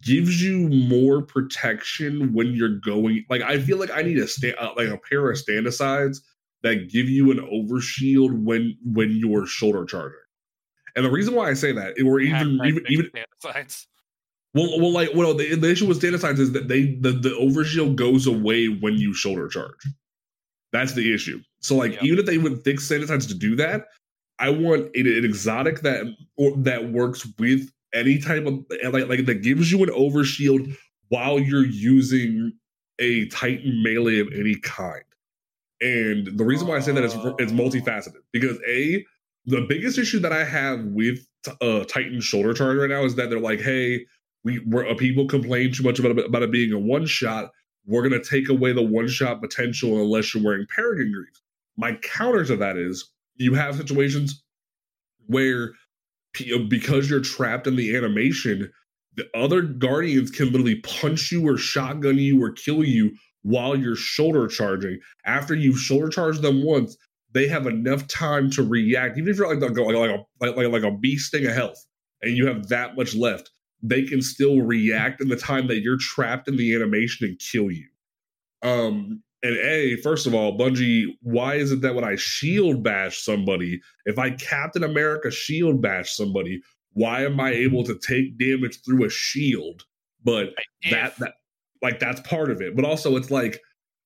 gives 0.00 0.42
you 0.42 0.68
more 0.68 1.22
protection 1.22 2.32
when 2.32 2.54
you're 2.54 2.80
going. 2.80 3.24
Like 3.30 3.42
I 3.42 3.60
feel 3.60 3.78
like 3.78 3.90
I 3.90 4.02
need 4.02 4.18
a 4.18 4.26
sta- 4.26 4.56
uh, 4.58 4.72
like 4.76 4.88
a 4.88 4.98
pair 4.98 5.30
of 5.30 5.38
standicides 5.38 6.18
that 6.62 6.90
give 6.90 7.08
you 7.08 7.30
an 7.30 7.38
overshield 7.38 8.42
when 8.42 8.76
when 8.84 9.12
you're 9.12 9.46
shoulder 9.46 9.84
charging. 9.84 10.18
And 10.94 11.04
the 11.04 11.10
reason 11.10 11.34
why 11.34 11.48
I 11.48 11.54
say 11.54 11.72
that, 11.72 11.94
or 12.04 12.20
even 12.20 12.60
even 12.64 12.84
even. 12.88 13.10
Well, 14.54 14.78
well, 14.80 14.92
like, 14.92 15.10
well, 15.14 15.34
the, 15.34 15.54
the 15.54 15.70
issue 15.70 15.86
with 15.86 16.00
standicides 16.00 16.38
is 16.38 16.52
that 16.52 16.68
they 16.68 16.96
the, 17.00 17.12
the 17.12 17.30
overshield 17.30 17.96
goes 17.96 18.26
away 18.26 18.66
when 18.66 18.94
you 18.94 19.14
shoulder 19.14 19.48
charge. 19.48 19.86
That's 20.72 20.94
the 20.94 21.12
issue. 21.12 21.40
So, 21.60 21.76
like, 21.76 22.02
even 22.02 22.18
if 22.18 22.26
they 22.26 22.38
would 22.38 22.62
fix 22.64 22.88
standicides 22.88 23.28
to 23.28 23.34
do 23.34 23.56
that, 23.56 23.86
I 24.38 24.50
want 24.50 24.94
an, 24.94 25.06
an 25.06 25.24
exotic 25.24 25.80
that 25.80 26.04
or 26.36 26.56
that 26.58 26.90
works 26.90 27.26
with 27.38 27.70
any 27.94 28.18
type 28.18 28.46
of 28.46 28.64
like 28.90 29.08
like 29.08 29.26
that 29.26 29.42
gives 29.42 29.70
you 29.70 29.82
an 29.82 29.90
overshield 29.90 30.76
while 31.08 31.38
you're 31.38 31.66
using 31.66 32.52
a 32.98 33.26
Titan 33.28 33.82
melee 33.82 34.18
of 34.18 34.28
any 34.34 34.56
kind. 34.56 35.04
And 35.80 36.38
the 36.38 36.44
reason 36.44 36.68
why 36.68 36.76
I 36.76 36.80
say 36.80 36.92
that 36.92 37.04
is 37.04 37.14
it's 37.38 37.52
multifaceted 37.52 38.22
because 38.32 38.58
a 38.66 39.04
the 39.46 39.66
biggest 39.68 39.98
issue 39.98 40.20
that 40.20 40.32
I 40.32 40.44
have 40.44 40.84
with 40.84 41.26
uh, 41.60 41.84
Titan 41.84 42.20
shoulder 42.20 42.54
charge 42.54 42.78
right 42.78 42.90
now 42.90 43.04
is 43.04 43.16
that 43.16 43.30
they're 43.30 43.40
like, 43.40 43.60
hey, 43.60 44.06
we 44.44 44.60
we're, 44.66 44.88
uh, 44.88 44.94
people 44.94 45.26
complain 45.26 45.72
too 45.72 45.82
much 45.82 45.98
about 45.98 46.18
about 46.18 46.42
it 46.42 46.52
being 46.52 46.72
a 46.72 46.78
one 46.78 47.06
shot. 47.06 47.50
We're 47.86 48.02
gonna 48.02 48.22
take 48.22 48.48
away 48.48 48.72
the 48.72 48.82
one 48.82 49.08
shot 49.08 49.40
potential 49.40 50.00
unless 50.00 50.34
you're 50.34 50.44
wearing 50.44 50.66
Peregrine 50.74 51.12
Greaves. 51.12 51.42
My 51.76 51.94
counter 52.02 52.44
to 52.44 52.56
that 52.56 52.76
is 52.76 53.10
you 53.36 53.54
have 53.54 53.76
situations 53.76 54.42
where 55.26 55.72
uh, 56.40 56.58
because 56.68 57.10
you're 57.10 57.20
trapped 57.20 57.66
in 57.66 57.76
the 57.76 57.96
animation, 57.96 58.70
the 59.16 59.26
other 59.34 59.62
guardians 59.62 60.30
can 60.30 60.46
literally 60.46 60.80
punch 60.80 61.30
you 61.32 61.46
or 61.46 61.56
shotgun 61.56 62.18
you 62.18 62.42
or 62.42 62.52
kill 62.52 62.84
you 62.84 63.12
while 63.42 63.76
you're 63.76 63.96
shoulder 63.96 64.46
charging. 64.48 64.98
After 65.26 65.54
you've 65.54 65.78
shoulder 65.78 66.08
charged 66.08 66.42
them 66.42 66.64
once, 66.64 66.96
they 67.32 67.48
have 67.48 67.66
enough 67.66 68.06
time 68.08 68.50
to 68.52 68.62
react. 68.62 69.18
Even 69.18 69.30
if 69.30 69.36
you're 69.38 69.54
like 69.54 69.60
like, 69.60 69.76
like, 69.76 70.26
like, 70.40 70.56
like, 70.56 70.72
like 70.72 70.82
a 70.82 70.96
bee 70.96 71.16
sting 71.16 71.46
of 71.46 71.54
health 71.54 71.78
and 72.22 72.36
you 72.36 72.46
have 72.46 72.68
that 72.68 72.96
much 72.96 73.14
left, 73.14 73.50
they 73.82 74.02
can 74.02 74.22
still 74.22 74.60
react 74.62 75.20
in 75.20 75.28
the 75.28 75.36
time 75.36 75.66
that 75.66 75.80
you're 75.80 75.98
trapped 75.98 76.48
in 76.48 76.56
the 76.56 76.74
animation 76.74 77.26
and 77.26 77.38
kill 77.38 77.70
you. 77.70 77.88
Um 78.62 79.22
and 79.44 79.56
A, 79.56 79.96
first 79.96 80.28
of 80.28 80.34
all, 80.34 80.56
Bungie, 80.56 81.06
why 81.20 81.56
is 81.56 81.72
it 81.72 81.80
that 81.80 81.96
when 81.96 82.04
I 82.04 82.14
shield 82.14 82.80
bash 82.84 83.18
somebody, 83.18 83.80
if 84.04 84.16
I 84.16 84.30
Captain 84.30 84.84
America 84.84 85.32
shield 85.32 85.82
bash 85.82 86.12
somebody, 86.12 86.62
why 86.92 87.24
am 87.24 87.40
I 87.40 87.50
able 87.50 87.82
to 87.84 87.98
take 87.98 88.38
damage 88.38 88.78
through 88.84 89.04
a 89.04 89.10
shield? 89.10 89.82
But 90.24 90.54
that 90.90 91.18
that 91.18 91.34
like 91.82 91.98
that's 91.98 92.20
part 92.20 92.50
of 92.50 92.62
it 92.62 92.74
but 92.76 92.84
also 92.84 93.16
it's 93.16 93.30
like 93.30 93.60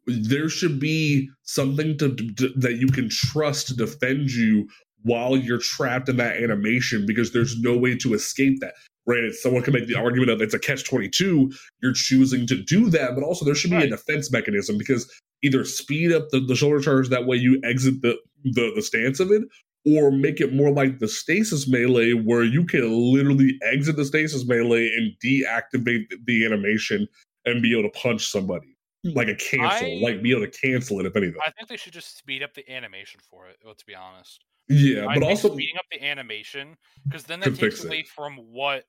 there 0.07 0.49
should 0.49 0.81
be 0.81 1.29
something 1.43 1.99
to, 1.99 2.15
to- 2.15 2.53
that 2.57 2.77
you 2.77 2.87
can 2.87 3.09
trust 3.09 3.69
to 3.69 3.77
defend 3.77 4.31
you 4.31 4.69
while 5.03 5.37
you're 5.37 5.59
trapped 5.59 6.09
in 6.09 6.17
that 6.17 6.37
animation 6.37 7.05
because 7.07 7.33
there's 7.33 7.61
no 7.61 7.77
way 7.77 7.97
to 7.97 8.15
escape 8.15 8.61
that 8.61 8.75
granted 9.07 9.35
someone 9.35 9.63
can 9.63 9.73
make 9.73 9.87
the 9.87 9.95
argument 9.95 10.31
of 10.31 10.41
it's 10.43 10.55
a 10.55 10.59
catch 10.59 10.85
22 10.85 11.53
you're 11.83 11.93
choosing 11.93 12.47
to 12.47 12.57
do 12.57 12.91
that 12.91 13.15
but 13.15 13.23
also 13.23 13.45
there 13.45 13.55
should 13.55 13.71
be 13.71 13.77
a 13.77 13.89
defense 13.89 14.31
mechanism 14.33 14.77
because 14.77 15.11
either 15.43 15.65
speed 15.65 16.13
up 16.13 16.29
the, 16.31 16.41
the 16.41 16.57
shoulder 16.57 16.81
charge 16.81 17.09
that 17.09 17.27
way 17.27 17.37
you 17.37 17.61
exit 17.65 18.03
the, 18.03 18.17
the 18.45 18.73
the 18.75 18.83
stance 18.83 19.21
of 19.21 19.31
it 19.31 19.43
or 19.87 20.11
make 20.11 20.41
it 20.41 20.53
more 20.53 20.71
like 20.71 20.99
the 20.99 21.07
stasis 21.07 21.69
melee 21.69 22.13
where 22.13 22.43
you 22.43 22.65
can 22.67 22.91
literally 22.91 23.59
exit 23.63 23.97
the 23.97 24.05
stasis 24.05 24.47
melee 24.47 24.91
and 24.97 25.13
deactivate 25.25 26.13
the, 26.27 26.45
animation 26.45 27.07
and 27.45 27.63
be 27.63 27.73
able 27.79 27.89
to 27.89 27.99
punch 27.99 28.27
somebody 28.27 28.77
hmm. 29.05 29.13
like 29.13 29.29
a 29.29 29.37
cancel, 29.37 29.87
I- 29.87 30.01
like 30.03 30.23
be 30.23 30.33
able 30.33 30.47
to 30.47 30.51
cancel 30.51 30.99
it 31.01 31.07
if 31.07 31.17
anything. 31.17 31.41
I 31.45 31.51
think 31.53 31.69
they 31.69 31.77
should 31.77 31.93
just 31.93 32.19
speed 32.19 32.43
up 32.43 32.53
the 32.55 32.69
animation 32.71 33.21
for 33.31 33.49
it. 33.49 33.59
Let's 33.65 33.85
be 33.85 33.95
honest. 33.95 34.45
yeah, 34.69 35.07
I 35.07 35.15
but 35.15 35.23
also 35.23 35.53
speeding 35.53 35.77
up 35.79 35.87
the 35.93 36.05
animation 36.05 36.77
because 37.05 37.23
then 37.25 37.39
that 37.41 37.51
takes 37.51 37.61
fix 37.61 37.85
it. 37.85 37.87
away 37.87 38.03
from 38.03 38.37
what 38.37 38.85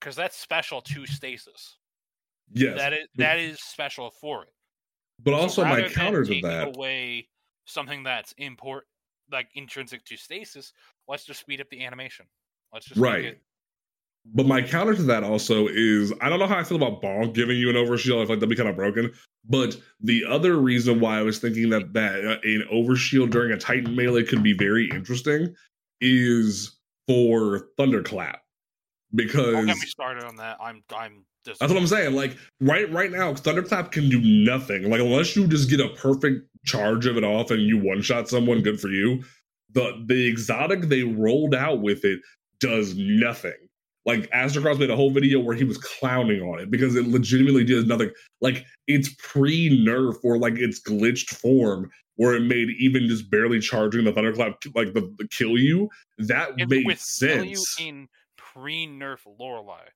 because 0.00 0.16
that's 0.16 0.36
special 0.36 0.80
to 0.82 1.06
stasis. 1.06 1.78
yes, 2.52 2.78
that 2.78 2.92
is 2.92 3.06
that 3.16 3.38
is 3.38 3.60
special 3.60 4.10
for 4.20 4.42
it. 4.44 4.50
but 5.22 5.32
So 5.32 5.36
also 5.36 5.64
my 5.64 5.70
rather 5.70 5.82
than 5.82 5.92
counter 5.92 6.24
to 6.24 6.40
that. 6.42 6.76
away 6.76 7.28
something 7.66 8.02
that's 8.02 8.32
import 8.38 8.84
like 9.32 9.48
intrinsic 9.54 10.04
to 10.04 10.16
stasis. 10.16 10.72
Let's 11.08 11.24
just 11.24 11.40
speed 11.40 11.60
up 11.60 11.68
the 11.70 11.84
animation. 11.84 12.26
Let's 12.72 12.86
just 12.86 13.00
Right. 13.00 13.24
it- 13.24 13.42
But 14.26 14.46
my 14.46 14.60
counter 14.62 14.94
to 14.94 15.02
that 15.04 15.24
also 15.24 15.66
is 15.68 16.12
I 16.20 16.28
don't 16.28 16.38
know 16.38 16.46
how 16.46 16.58
I 16.58 16.64
feel 16.64 16.76
about 16.82 17.00
Bonk 17.02 17.34
giving 17.34 17.56
you 17.58 17.68
an 17.70 17.76
overshield. 17.76 18.22
I 18.22 18.26
feel 18.26 18.28
like 18.30 18.40
that'd 18.40 18.48
be 18.48 18.56
kind 18.56 18.68
of 18.68 18.76
broken. 18.76 19.12
But 19.44 19.76
the 20.00 20.24
other 20.24 20.56
reason 20.58 21.00
why 21.00 21.18
I 21.18 21.22
was 21.22 21.38
thinking 21.40 21.70
that 21.70 21.92
that 21.94 22.24
uh, 22.24 22.38
an 22.42 22.64
overshield 22.72 23.30
during 23.30 23.52
a 23.52 23.56
Titan 23.58 23.94
melee 23.96 24.22
could 24.24 24.42
be 24.42 24.52
very 24.52 24.88
interesting 24.90 25.54
is 26.00 26.78
for 27.08 27.68
Thunderclap 27.76 28.42
because 29.16 29.52
Don't 29.52 29.66
get 29.66 29.76
me 29.76 29.86
started 29.86 30.24
on 30.24 30.36
that. 30.36 30.58
I'm 30.60 30.82
I'm. 30.94 31.24
That's 31.44 31.60
what 31.60 31.76
I'm 31.76 31.86
saying. 31.86 32.14
Like 32.14 32.36
right 32.60 32.90
right 32.92 33.10
now, 33.10 33.34
Thunderclap 33.34 33.92
can 33.92 34.08
do 34.08 34.20
nothing. 34.20 34.90
Like 34.90 35.00
unless 35.00 35.36
you 35.36 35.46
just 35.46 35.70
get 35.70 35.80
a 35.80 35.88
perfect 35.90 36.46
charge 36.64 37.06
of 37.06 37.16
it 37.16 37.24
off 37.24 37.50
and 37.50 37.62
you 37.62 37.78
one 37.78 38.02
shot 38.02 38.28
someone, 38.28 38.62
good 38.62 38.80
for 38.80 38.88
you. 38.88 39.22
The 39.72 40.02
the 40.06 40.26
exotic 40.26 40.82
they 40.82 41.02
rolled 41.02 41.54
out 41.54 41.82
with 41.82 42.04
it 42.04 42.20
does 42.60 42.96
nothing. 42.96 43.54
Like 44.04 44.30
Aztecross 44.30 44.78
made 44.78 44.90
a 44.90 44.96
whole 44.96 45.10
video 45.10 45.40
where 45.40 45.56
he 45.56 45.64
was 45.64 45.78
clowning 45.78 46.40
on 46.40 46.60
it 46.60 46.70
because 46.70 46.94
it 46.94 47.08
legitimately 47.08 47.64
does 47.64 47.86
nothing. 47.86 48.10
Like 48.40 48.64
it's 48.86 49.14
pre 49.18 49.84
nerf 49.84 50.16
or 50.22 50.38
like 50.38 50.54
its 50.54 50.80
glitched 50.80 51.30
form 51.30 51.90
where 52.16 52.34
it 52.34 52.40
made 52.40 52.70
even 52.78 53.08
just 53.08 53.30
barely 53.30 53.60
charging 53.60 54.04
the 54.04 54.12
thunderclap 54.12 54.62
like 54.74 54.94
the, 54.94 55.12
the 55.18 55.28
kill 55.28 55.58
you. 55.58 55.88
That 56.18 56.56
made 56.56 56.98
sense. 56.98 57.76
In 58.56 58.62
pre 58.62 58.86
nerf 58.86 59.18
Loreley. 59.40 59.86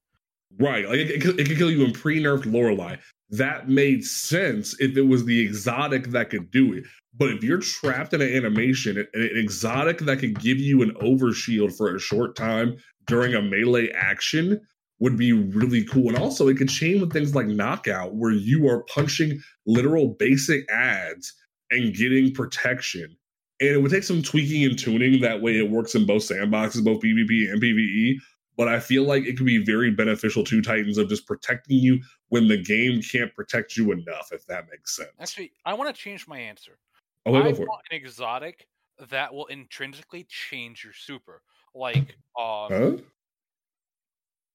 Right. 0.59 0.89
Like 0.89 0.99
it, 0.99 1.11
it, 1.11 1.23
could- 1.23 1.39
it 1.41 1.47
could 1.47 1.59
kill 1.59 1.71
you 1.71 1.85
in 1.85 1.93
pre-nerfed 1.93 2.45
Loreley. 2.45 2.99
That 3.31 3.69
made 3.69 4.05
sense 4.05 4.75
if 4.81 4.97
it 4.97 5.03
was 5.03 5.25
the 5.25 5.41
exotic 5.41 6.09
that 6.09 6.31
could 6.31 6.51
do 6.51 6.73
it. 6.73 6.85
But 7.17 7.31
if 7.31 7.45
you're 7.45 7.61
trapped 7.61 8.13
in 8.13 8.21
an 8.21 8.35
animation, 8.35 8.99
an, 8.99 9.07
an 9.15 9.31
exotic 9.35 9.99
that 10.01 10.19
could 10.19 10.41
give 10.41 10.59
you 10.59 10.83
an 10.83 10.91
overshield 11.01 11.77
for 11.77 11.95
a 11.95 12.01
short 12.01 12.35
time 12.35 12.77
during 13.07 13.35
a 13.35 13.43
melee 13.43 13.91
action 13.91 14.61
would 14.99 15.17
be 15.17 15.33
really 15.33 15.85
cool. 15.85 16.09
And 16.09 16.19
also 16.19 16.49
it 16.49 16.57
could 16.57 16.69
chain 16.69 17.01
with 17.01 17.13
things 17.13 17.35
like 17.35 17.47
knockout, 17.47 18.17
where 18.17 18.33
you 18.33 18.69
are 18.69 18.83
punching 18.85 19.41
literal 19.67 20.09
basic 20.19 20.69
ads 20.71 21.33
and 21.71 21.95
getting 21.95 22.35
protection. 22.35 23.17
And 23.61 23.71
it 23.71 23.79
would 23.79 23.93
take 23.93 24.03
some 24.03 24.23
tweaking 24.23 24.65
and 24.65 24.79
tuning. 24.79 25.21
That 25.21 25.41
way 25.43 25.59
it 25.59 25.71
works 25.71 25.95
in 25.95 26.05
both 26.07 26.23
sandboxes, 26.23 26.85
both 26.85 27.03
PvP 27.03 27.51
and 27.51 27.63
PvE 27.63 28.17
but 28.57 28.69
I 28.69 28.81
feel 28.81 29.05
like 29.05 29.25
it 29.25 29.37
could 29.37 29.47
be 29.47 29.65
very 29.65 29.91
beneficial 29.91 30.45
to 30.45 30.63
Titans 30.63 30.99
of 30.99 31.09
just 31.09 31.27
protecting 31.27 31.79
you 31.79 32.01
when 32.29 32.49
the 32.49 32.59
game 32.63 33.01
can't 33.03 33.35
protect 33.35 33.77
you 33.77 33.93
enough, 33.93 34.31
if 34.33 34.47
that 34.47 34.69
makes 34.71 34.97
sense. 34.97 35.11
Actually, 35.19 35.53
I 35.65 35.75
want 35.75 35.95
to 35.95 36.01
change 36.03 36.27
my 36.27 36.39
answer. 36.39 36.79
oh, 37.27 37.33
I 37.33 37.43
go 37.43 37.55
for 37.55 37.67
it. 37.69 37.73
want 37.73 37.87
an 37.91 37.97
exotic 37.97 38.69
that 38.99 39.33
will 39.35 39.47
intrinsically 39.47 40.25
change 40.25 40.85
your 40.85 40.93
super, 40.95 41.43
like 41.75 42.19
um, 42.39 42.83
Huh? 42.83 42.97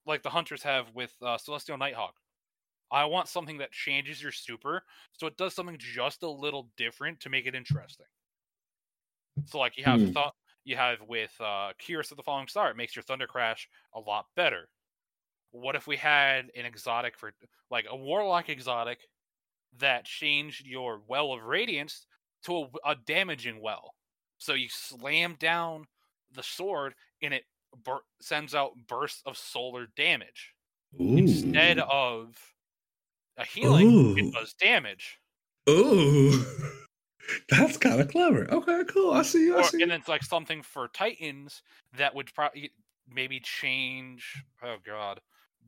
like 0.06 0.24
the 0.24 0.30
hunters 0.30 0.64
have 0.64 0.94
with 0.94 1.16
uh, 1.22 1.38
Celestial 1.38 1.78
Nighthawk. 1.78 2.20
I 2.92 3.06
want 3.06 3.30
something 3.30 3.60
that 3.60 3.72
changes 3.74 4.22
your 4.22 4.32
super, 4.34 4.86
so 5.14 5.28
it 5.28 5.38
does 5.38 5.56
something 5.56 5.78
just 5.80 6.24
a 6.24 6.30
little 6.30 6.72
different 6.78 7.22
to 7.22 7.30
make 7.30 7.48
it 7.48 7.56
interesting. 7.56 8.08
So, 9.46 9.60
like 9.60 9.78
you 9.78 9.84
have 9.84 10.02
Hmm. 10.02 10.14
thought, 10.14 10.34
you 10.66 10.76
have 10.76 10.98
with 11.08 11.32
uh, 11.40 11.72
Cuirass 11.80 12.12
of 12.12 12.18
the 12.18 12.24
Falling 12.24 12.48
Star, 12.48 12.70
it 12.70 12.78
makes 12.78 12.96
your 12.96 13.04
Thunder 13.04 13.28
Crash 13.28 13.70
a 13.94 14.00
lot 14.00 14.26
better. 14.36 14.68
What 15.52 15.76
if 15.76 15.88
we 15.88 15.96
had 15.96 16.50
an 16.56 16.66
exotic 16.66 17.18
for 17.18 17.32
like 17.72 17.86
a 17.90 17.96
Warlock 17.96 18.50
exotic 18.50 19.00
that 19.80 20.06
changed 20.06 20.66
your 20.66 21.02
well 21.08 21.32
of 21.34 21.44
radiance 21.44 22.06
to 22.46 22.58
a, 22.58 22.92
a 22.92 22.96
damaging 23.06 23.62
well. 23.62 23.94
So 24.38 24.54
you 24.54 24.68
slam 24.70 25.36
down 25.40 25.86
the 26.34 26.44
sword 26.44 26.94
and 27.22 27.34
it 27.34 27.44
bur- 27.84 28.04
sends 28.22 28.54
out 28.54 28.74
bursts 28.88 29.22
of 29.26 29.38
solar 29.38 29.88
damage 29.96 30.54
Ooh. 31.00 31.18
instead 31.18 31.80
of 31.80 32.36
a 33.38 33.46
healing. 33.46 33.92
Ooh. 33.92 34.18
It 34.18 34.34
does 34.34 34.54
damage. 34.54 35.20
Ooh. 35.70 36.44
That's 37.50 37.78
kind 37.78 38.00
of 38.00 38.10
clever. 38.10 38.48
Okay, 38.52 38.84
cool. 38.88 39.14
I 39.14 39.22
see. 39.24 39.52
I 39.52 39.56
Or, 39.56 39.64
see. 39.64 39.82
and 39.82 39.92
it's 39.92 40.08
like 40.08 40.24
something 40.24 40.62
for 40.62 40.88
Titans 40.88 41.62
that 41.98 42.14
would 42.16 42.34
probably 42.34 42.72
maybe 43.12 43.40
change. 43.40 44.44
Oh 44.64 44.78
god, 44.86 45.22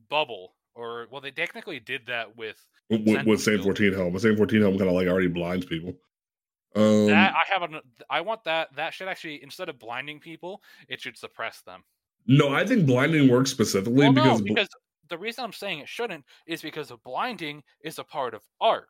bubble 0.08 0.54
or 0.74 1.06
well, 1.10 1.20
they 1.20 1.30
technically 1.30 1.80
did 1.80 2.06
that 2.06 2.36
with 2.36 2.64
with, 2.90 3.26
with, 3.26 3.42
Sentinel. 3.42 3.64
14 3.64 3.92
helm. 3.92 4.12
The 4.12 4.20
Saint 4.20 4.38
14 4.38 4.62
helm 4.62 4.78
kind 4.78 4.88
of 4.88 4.94
like 4.94 5.08
already 5.08 5.28
blinds 5.28 5.66
people. 5.66 5.94
Um, 6.76 7.06
that. 7.06 7.34
I 7.34 7.52
have 7.52 7.62
an. 7.62 7.80
I 8.08 8.20
want 8.20 8.44
that. 8.44 8.74
That 8.76 8.94
should 8.94 9.08
actually 9.08 9.42
instead 9.42 9.68
of 9.68 9.78
blinding 9.78 10.20
people, 10.20 10.62
it 10.88 11.00
should 11.00 11.16
suppress 11.16 11.60
them. 11.62 11.82
no, 12.26 12.54
I 12.54 12.64
think 12.66 12.86
blinding 12.86 13.28
works 13.28 13.50
specifically 13.50 13.94
Well, 13.94 14.12
because, 14.12 14.40
no, 14.40 14.44
because 14.44 14.68
the 15.08 15.18
reason 15.18 15.44
I'm 15.44 15.52
saying 15.52 15.80
it 15.80 15.88
shouldn't 15.88 16.24
is 16.46 16.62
because 16.62 16.90
of 16.90 17.02
blinding 17.02 17.62
is 17.82 17.98
a 17.98 18.04
part 18.04 18.34
of 18.34 18.42
arc. 18.60 18.88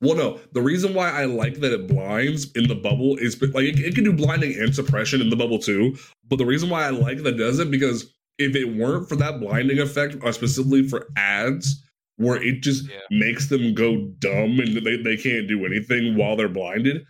Well, 0.00 0.14
no, 0.16 0.40
the 0.52 0.60
reason 0.60 0.92
why 0.94 1.10
I 1.10 1.24
like 1.24 1.60
that 1.60 1.72
it 1.72 1.86
blinds 1.86 2.52
in 2.52 2.68
the 2.68 2.74
bubble 2.74 3.16
is 3.16 3.40
like 3.40 3.64
it, 3.64 3.78
it 3.78 3.94
can 3.94 4.04
do 4.04 4.12
blinding 4.12 4.54
and 4.58 4.74
suppression 4.74 5.20
in 5.20 5.30
the 5.30 5.36
bubble 5.36 5.58
too. 5.58 5.96
But 6.28 6.36
the 6.36 6.46
reason 6.46 6.68
why 6.68 6.84
I 6.86 6.90
like 6.90 7.18
that 7.18 7.34
it 7.34 7.38
does 7.38 7.58
it 7.58 7.70
because 7.70 8.12
if 8.38 8.54
it 8.54 8.76
weren't 8.76 9.08
for 9.08 9.16
that 9.16 9.40
blinding 9.40 9.78
effect, 9.78 10.16
uh, 10.22 10.32
specifically 10.32 10.86
for 10.86 11.06
ads, 11.16 11.82
where 12.16 12.42
it 12.42 12.62
just 12.62 12.88
Yeah. 12.88 12.98
makes 13.10 13.48
them 13.48 13.74
go 13.74 13.96
dumb 14.18 14.58
and 14.60 14.76
they, 14.84 14.96
they 14.98 15.16
can't 15.16 15.48
do 15.48 15.64
anything 15.64 16.16
while 16.16 16.36
they're 16.36 16.48
blinded, 16.48 17.02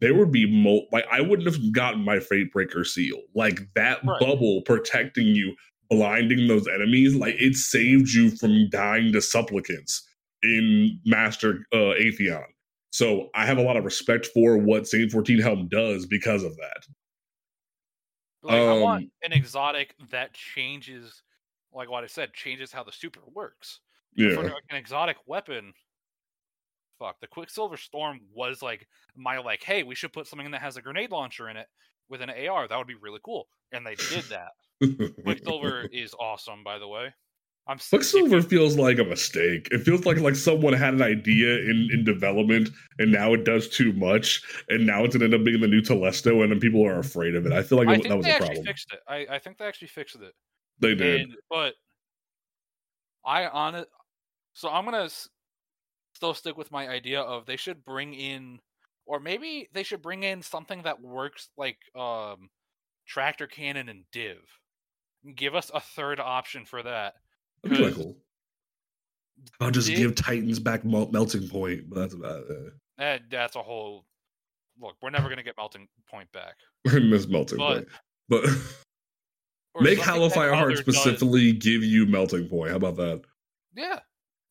there 0.00 0.14
would 0.14 0.30
be 0.30 0.44
mo 0.50 0.82
like 0.92 1.06
I 1.10 1.22
wouldn't 1.22 1.46
have 1.48 1.72
gotten 1.72 2.00
my 2.02 2.20
fate 2.20 2.52
breaker 2.52 2.84
seal. 2.84 3.22
Like 3.34 3.60
that 3.74 4.00
Right. 4.04 4.20
bubble 4.20 4.60
protecting 4.66 5.28
you, 5.28 5.54
blinding 5.88 6.48
those 6.48 6.68
enemies, 6.68 7.14
like 7.14 7.36
it 7.38 7.54
saved 7.54 8.10
you 8.10 8.30
from 8.36 8.68
dying 8.68 9.12
to 9.14 9.22
supplicants 9.22 10.06
in 10.42 11.00
Master 11.04 11.66
uh 11.72 11.94
Atheon. 11.98 12.46
So 12.92 13.30
I 13.34 13.46
have 13.46 13.58
a 13.58 13.62
lot 13.62 13.76
of 13.76 13.84
respect 13.84 14.26
for 14.26 14.56
what 14.56 14.86
Saint 14.88 15.12
14 15.12 15.40
Helm 15.40 15.68
does 15.68 16.06
because 16.06 16.44
of 16.44 16.56
that. 16.56 16.86
Like 18.42 18.64
I 18.66 18.74
want 18.74 19.02
Um, 19.02 19.10
an 19.22 19.32
exotic 19.32 19.94
that 20.10 20.34
changes, 20.34 21.22
like 21.72 21.88
what 21.90 22.04
I 22.04 22.06
said, 22.06 22.32
changes 22.34 22.72
how 22.72 22.84
the 22.84 22.92
super 22.92 23.22
works. 23.26 23.80
For 24.28 24.42
Yeah. 24.42 24.44
like, 24.44 24.64
an 24.70 24.76
exotic 24.76 25.18
weapon, 25.26 25.74
fuck 26.98 27.20
the 27.20 27.26
Quicksilver 27.26 27.76
Storm 27.76 28.20
was 28.32 28.62
like 28.62 28.88
my 29.14 29.38
like, 29.38 29.62
hey, 29.62 29.82
we 29.82 29.94
should 29.94 30.12
put 30.12 30.26
something 30.26 30.50
that 30.50 30.62
has 30.62 30.76
a 30.76 30.82
grenade 30.82 31.10
launcher 31.10 31.48
in 31.48 31.56
it 31.56 31.68
with 32.08 32.20
an 32.22 32.30
AR. 32.30 32.68
That 32.68 32.76
would 32.78 32.86
be 32.86 32.94
really 32.94 33.20
cool, 33.24 33.48
and 33.72 33.86
they 33.86 33.96
did 34.08 34.28
that. 34.30 34.52
Quicksilver 35.24 35.86
is 35.86 36.14
awesome, 36.18 36.64
by 36.64 36.78
the 36.78 36.88
way. 36.88 37.14
I'm 37.68 37.78
Quicksilver 37.78 38.42
feels 38.42 38.76
like 38.76 38.98
a 38.98 39.04
mistake. 39.04 39.68
It 39.72 39.80
feels 39.80 40.06
like 40.06 40.18
like 40.18 40.36
someone 40.36 40.72
had 40.72 40.94
an 40.94 41.02
idea 41.02 41.58
in, 41.58 41.88
in 41.92 42.04
development 42.04 42.70
and 43.00 43.10
now 43.10 43.34
it 43.34 43.44
does 43.44 43.68
too 43.68 43.92
much 43.92 44.42
and 44.68 44.86
now 44.86 45.02
it's 45.04 45.16
gonna 45.16 45.24
end 45.24 45.34
up 45.34 45.44
being 45.44 45.60
the 45.60 45.66
new 45.66 45.80
Telesto 45.82 46.42
and 46.44 46.52
then 46.52 46.60
people 46.60 46.86
are 46.86 47.00
afraid 47.00 47.34
of 47.34 47.44
it. 47.44 47.52
I 47.52 47.62
feel 47.64 47.78
like 47.78 47.88
I 47.88 47.94
it- 47.94 48.08
that 48.08 48.16
was 48.16 48.26
a 48.26 48.38
problem. 48.38 48.64
fixed 48.64 48.92
it. 48.92 49.00
I, 49.08 49.26
I 49.28 49.38
think 49.40 49.58
they 49.58 49.64
actually 49.64 49.88
fixed 49.88 50.14
it. 50.16 50.32
They 50.78 50.94
did. 50.94 51.22
And, 51.22 51.34
but 51.50 51.74
I 53.24 53.46
on 53.48 53.74
it. 53.74 53.88
So 54.52 54.68
I'm 54.70 54.84
gonna 54.84 55.04
s- 55.04 55.28
still 56.14 56.34
stick 56.34 56.56
with 56.56 56.70
my 56.70 56.88
idea 56.88 57.20
of 57.20 57.46
they 57.46 57.56
should 57.56 57.84
bring 57.84 58.14
in, 58.14 58.60
or 59.06 59.18
maybe 59.18 59.68
they 59.72 59.82
should 59.82 60.02
bring 60.02 60.22
in 60.22 60.40
something 60.40 60.82
that 60.82 61.00
works 61.00 61.48
like 61.58 61.78
um, 61.98 62.48
tractor 63.06 63.48
cannon 63.48 63.88
and 63.88 64.04
div. 64.12 64.36
Give 65.34 65.56
us 65.56 65.70
a 65.74 65.80
third 65.80 66.20
option 66.20 66.64
for 66.64 66.82
that. 66.84 67.14
That'd 67.70 67.94
be 67.94 68.02
cool. 68.02 68.16
I'll 69.60 69.70
just 69.70 69.88
Div- 69.88 69.96
give 69.98 70.14
Titans 70.14 70.58
back 70.58 70.84
melting 70.84 71.48
point, 71.48 71.88
but 71.88 72.00
that's 72.00 72.14
about 72.14 72.42
it. 72.48 72.72
That 72.98 73.22
that's 73.30 73.56
a 73.56 73.62
whole. 73.62 74.04
Look, 74.80 74.96
we're 75.02 75.10
never 75.10 75.28
gonna 75.28 75.42
get 75.42 75.56
melting 75.56 75.88
point 76.10 76.30
back. 76.32 76.54
We 76.92 77.00
Miss 77.08 77.26
melting 77.28 77.58
But- 77.58 77.74
point. 77.74 77.88
But 78.28 78.44
make 79.80 79.98
Hollow 80.00 80.28
that 80.28 80.34
Fire 80.34 80.54
Heart 80.54 80.70
does- 80.70 80.80
specifically 80.80 81.52
give 81.52 81.82
you 81.82 82.06
melting 82.06 82.48
point. 82.48 82.70
How 82.70 82.76
about 82.76 82.96
that? 82.96 83.22
Yeah, 83.74 84.00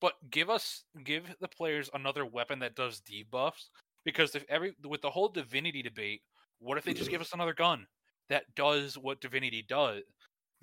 but 0.01 0.13
give 0.29 0.49
us 0.49 0.83
give 1.03 1.23
the 1.41 1.47
players 1.47 1.89
another 1.93 2.25
weapon 2.25 2.59
that 2.59 2.75
does 2.75 3.01
debuffs 3.01 3.69
because 4.05 4.35
if 4.35 4.45
every 4.49 4.75
with 4.83 5.01
the 5.01 5.09
whole 5.09 5.29
divinity 5.29 5.81
debate, 5.81 6.21
what 6.59 6.77
if 6.77 6.83
they 6.85 6.93
just 6.93 7.09
give 7.09 7.21
us 7.21 7.33
another 7.33 7.53
gun 7.53 7.85
that 8.29 8.43
does 8.55 8.97
what 8.97 9.19
divinity 9.21 9.65
does? 9.67 10.03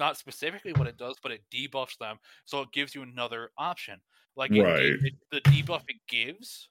Not 0.03 0.17
specifically 0.19 0.73
what 0.73 0.89
it 0.89 0.97
does, 0.97 1.15
but 1.23 1.31
it 1.31 1.43
debuffs 1.55 1.97
them, 1.97 2.19
so 2.45 2.61
it 2.63 2.73
gives 2.73 2.93
you 2.93 3.03
another 3.03 3.53
option. 3.57 4.01
Like 4.35 4.51
it, 4.51 4.61
Right. 4.61 4.83
it- 4.83 5.15
the 5.31 5.41
debuff 5.43 5.85
it 5.87 6.01
gives 6.09 6.69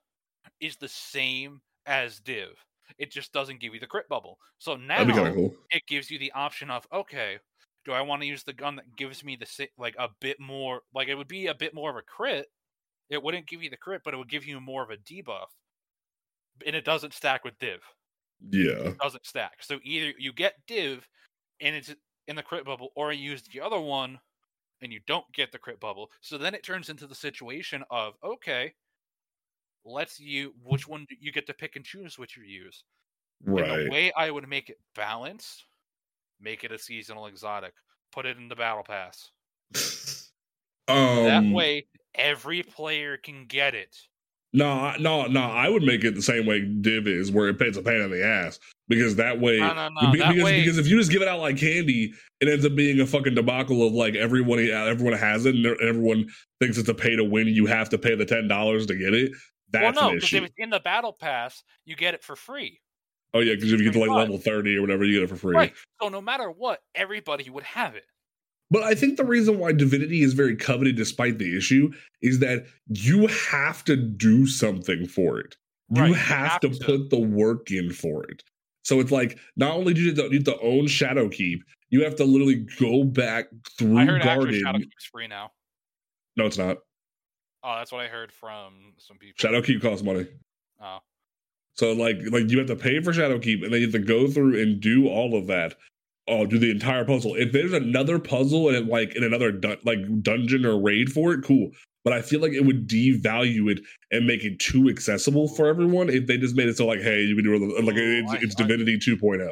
is 0.59 0.75
the 0.75 0.89
same 0.89 1.61
as 1.85 2.19
div. 2.19 2.49
It 2.97 3.09
just 3.09 3.31
doesn't 3.31 3.61
give 3.61 3.73
you 3.73 3.79
the 3.79 3.87
crit 3.87 4.09
bubble. 4.09 4.37
So 4.57 4.75
now 4.75 4.97
That'd 4.97 5.07
be 5.07 5.13
kind 5.13 5.27
of 5.29 5.35
cool. 5.35 5.55
it 5.69 5.87
gives 5.87 6.11
you 6.11 6.19
the 6.19 6.33
option 6.33 6.69
of 6.69 6.85
okay 6.91 7.39
do 7.85 7.93
i 7.93 8.01
want 8.01 8.21
to 8.21 8.27
use 8.27 8.43
the 8.43 8.51
gun 8.53 8.75
that 8.75 8.95
gives 8.97 9.23
me 9.23 9.37
the 9.37 9.69
like 9.77 9.95
a 9.97 10.09
bit 10.19 10.37
more 10.41 10.81
like 10.93 11.07
it 11.07 11.15
would 11.15 11.29
be 11.29 11.47
a 11.47 11.55
bit 11.55 11.73
more 11.73 11.89
of 11.89 11.95
a 11.95 12.01
crit 12.01 12.51
it 13.09 13.23
wouldn't 13.23 13.47
give 13.47 13.63
you 13.63 13.69
the 13.69 13.77
crit 13.77 14.01
but 14.03 14.13
it 14.13 14.17
would 14.17 14.29
give 14.29 14.45
you 14.45 14.59
more 14.59 14.83
of 14.83 14.89
a 14.91 14.97
debuff 14.97 15.47
and 16.65 16.75
it 16.75 16.83
doesn't 16.85 17.13
stack 17.13 17.43
with 17.45 17.57
div 17.59 17.79
Yeah. 18.51 18.89
it 18.89 18.97
doesn't 18.99 19.25
stack 19.25 19.63
so 19.63 19.79
either 19.83 20.13
you 20.19 20.31
get 20.33 20.55
div 20.67 21.07
and 21.61 21.75
it's 21.75 21.91
in 22.27 22.35
the 22.35 22.43
crit 22.43 22.65
bubble 22.65 22.89
or 22.95 23.11
you 23.11 23.31
use 23.31 23.41
the 23.41 23.61
other 23.61 23.79
one 23.79 24.19
and 24.81 24.91
you 24.91 24.99
don't 25.07 25.31
get 25.33 25.51
the 25.51 25.59
crit 25.59 25.79
bubble 25.79 26.09
so 26.21 26.37
then 26.37 26.53
it 26.53 26.63
turns 26.63 26.89
into 26.89 27.07
the 27.07 27.15
situation 27.15 27.83
of 27.89 28.13
okay 28.23 28.73
let's 29.85 30.19
you 30.19 30.53
which 30.63 30.87
one 30.87 31.05
do 31.09 31.15
you 31.19 31.31
get 31.31 31.47
to 31.47 31.53
pick 31.53 31.75
and 31.75 31.85
choose 31.85 32.17
which 32.17 32.37
you 32.37 32.43
use 32.43 32.83
and 33.45 33.87
the 33.87 33.91
way 33.91 34.11
I 34.15 34.31
would 34.31 34.47
make 34.47 34.69
it 34.69 34.79
balanced, 34.95 35.65
make 36.39 36.63
it 36.63 36.71
a 36.71 36.77
seasonal 36.77 37.27
exotic. 37.27 37.73
Put 38.11 38.25
it 38.25 38.37
in 38.37 38.49
the 38.49 38.55
battle 38.55 38.83
pass. 38.83 39.31
um, 40.87 41.23
that 41.23 41.43
way, 41.51 41.87
every 42.13 42.63
player 42.63 43.17
can 43.17 43.45
get 43.45 43.73
it. 43.73 43.95
No, 44.53 44.93
no, 44.97 45.27
no. 45.27 45.41
I 45.41 45.69
would 45.69 45.83
make 45.83 46.03
it 46.03 46.13
the 46.15 46.21
same 46.21 46.45
way 46.45 46.59
Div 46.61 47.07
is, 47.07 47.31
where 47.31 47.47
it 47.47 47.57
pays 47.57 47.77
a 47.77 47.81
pain 47.81 48.01
in 48.01 48.11
the 48.11 48.23
ass. 48.25 48.59
Because 48.89 49.15
that 49.15 49.39
way, 49.39 49.59
No, 49.59 49.73
no, 49.73 49.87
no. 49.89 50.11
be- 50.11 50.19
that 50.19 50.29
because, 50.29 50.43
way, 50.43 50.59
because 50.59 50.77
if 50.77 50.87
you 50.87 50.97
just 50.97 51.09
give 51.11 51.21
it 51.21 51.27
out 51.29 51.39
like 51.39 51.55
candy, 51.57 52.13
it 52.41 52.49
ends 52.49 52.65
up 52.65 52.75
being 52.75 52.99
a 52.99 53.05
fucking 53.05 53.35
debacle 53.35 53.87
of 53.87 53.93
like 53.93 54.15
everyone 54.15 54.59
uh, 54.59 54.83
everyone 54.85 55.17
has 55.17 55.45
it 55.45 55.55
and 55.55 55.65
everyone 55.81 56.27
thinks 56.59 56.77
it's 56.77 56.89
a 56.89 56.93
pay 56.93 57.15
to 57.15 57.23
win. 57.23 57.47
You 57.47 57.65
have 57.67 57.87
to 57.89 57.97
pay 57.97 58.15
the 58.15 58.25
ten 58.25 58.49
dollars 58.49 58.85
to 58.87 58.95
get 58.95 59.13
it. 59.13 59.31
well, 59.31 59.83
That's 59.83 59.99
no, 59.99 60.09
an 60.09 60.15
because 60.15 60.33
if 60.33 60.43
it's 60.43 60.53
in 60.57 60.69
the 60.69 60.81
battle 60.81 61.13
pass, 61.13 61.63
you 61.85 61.95
get 61.95 62.13
it 62.13 62.21
for 62.23 62.35
free. 62.35 62.81
oh 63.33 63.39
yeah, 63.39 63.55
because 63.55 63.71
if 63.71 63.79
you 63.79 63.85
get 63.85 63.93
to 63.93 63.99
like 63.99 64.07
25. 64.09 64.29
level 64.29 64.37
thirty 64.37 64.75
or 64.75 64.81
whatever, 64.81 65.05
you 65.05 65.13
get 65.13 65.23
it 65.23 65.29
for 65.29 65.37
free. 65.37 65.55
Right. 65.55 65.73
So 66.01 66.09
no 66.09 66.19
matter 66.19 66.49
what, 66.51 66.79
everybody 66.93 67.49
would 67.49 67.63
have 67.63 67.95
it. 67.95 68.03
But 68.71 68.83
I 68.83 68.95
think 68.95 69.17
the 69.17 69.25
reason 69.25 69.59
why 69.59 69.73
Divinity 69.73 70.21
is 70.23 70.33
very 70.33 70.55
coveted, 70.55 70.95
despite 70.95 71.37
the 71.37 71.55
issue, 71.57 71.91
is 72.21 72.39
that 72.39 72.65
you 72.87 73.27
have 73.27 73.83
to 73.83 73.97
do 73.97 74.47
something 74.47 75.05
for 75.07 75.39
it. 75.39 75.57
You 75.93 76.01
Right, 76.01 76.07
you 76.07 76.13
have, 76.15 76.51
have 76.53 76.61
to, 76.61 76.69
to. 76.69 76.85
put 76.85 77.09
the 77.09 77.19
work 77.19 77.69
in 77.69 77.91
for 77.91 78.23
it. 78.23 78.43
So 78.83 79.01
it's 79.01 79.11
like 79.11 79.37
not 79.57 79.75
only 79.75 79.93
do 79.93 80.01
you 80.01 80.13
need 80.29 80.45
to, 80.45 80.57
own 80.61 80.85
Shadowkeep, 80.85 81.59
you 81.89 82.03
have 82.03 82.15
to 82.15 82.23
literally 82.23 82.65
go 82.79 83.03
back 83.03 83.47
through 83.77 83.97
I 83.97 84.05
heard 84.05 84.23
Garden. 84.23 84.61
Shadow 84.63 84.79
Keep's 84.79 85.05
free 85.11 85.27
now. 85.27 85.51
No, 86.37 86.45
it's 86.45 86.57
not. 86.57 86.77
Oh, 87.63 87.75
that's 87.77 87.91
what 87.91 88.01
I 88.01 88.07
heard 88.07 88.31
from 88.31 88.93
some 88.97 89.17
people. 89.17 89.35
Shadowkeep 89.37 89.81
costs 89.81 90.03
money. 90.03 90.25
Oh, 90.81 90.99
So 91.73 91.91
like 91.91 92.17
like 92.31 92.49
you 92.49 92.57
have 92.57 92.67
to 92.67 92.75
pay 92.75 93.01
for 93.01 93.11
Shadowkeep, 93.11 93.63
and 93.63 93.73
then 93.73 93.81
you 93.81 93.87
have 93.87 93.91
to 93.91 93.99
go 93.99 94.27
through 94.27 94.59
and 94.61 94.79
do 94.79 95.07
all 95.07 95.37
of 95.37 95.47
that. 95.47 95.75
Oh, 96.31 96.45
do 96.45 96.57
the 96.57 96.71
entire 96.71 97.03
puzzle. 97.05 97.35
If 97.35 97.51
there's 97.51 97.73
another 97.73 98.17
puzzle 98.17 98.69
and 98.69 98.77
it, 98.77 98.85
like 98.87 99.15
in 99.15 99.23
another 99.23 99.51
dun- 99.51 99.77
like 99.83 99.99
dungeon 100.23 100.65
or 100.65 100.79
raid 100.81 101.11
for 101.11 101.33
it, 101.33 101.43
cool. 101.43 101.71
But 102.03 102.13
I 102.13 102.21
feel 102.21 102.39
like 102.39 102.53
it 102.53 102.65
would 102.65 102.87
devalue 102.87 103.69
it 103.71 103.81
and 104.11 104.25
make 104.25 104.43
it 104.43 104.57
too 104.59 104.89
accessible 104.89 105.47
for 105.49 105.67
everyone 105.67 106.09
if 106.09 106.25
they 106.25 106.37
just 106.37 106.55
made 106.55 106.67
it 106.69 106.77
so 106.77 106.87
like, 106.87 107.01
hey, 107.01 107.21
you 107.21 107.35
can 107.35 107.43
do 107.43 107.53
it 107.55 107.83
like 107.83 107.95
Oh, 107.95 107.99
it's, 107.99 108.31
I- 108.31 108.37
it's 108.41 108.55
I- 108.59 108.63
Divinity 108.63 108.95
oh. 108.95 109.15
2.0. 109.15 109.49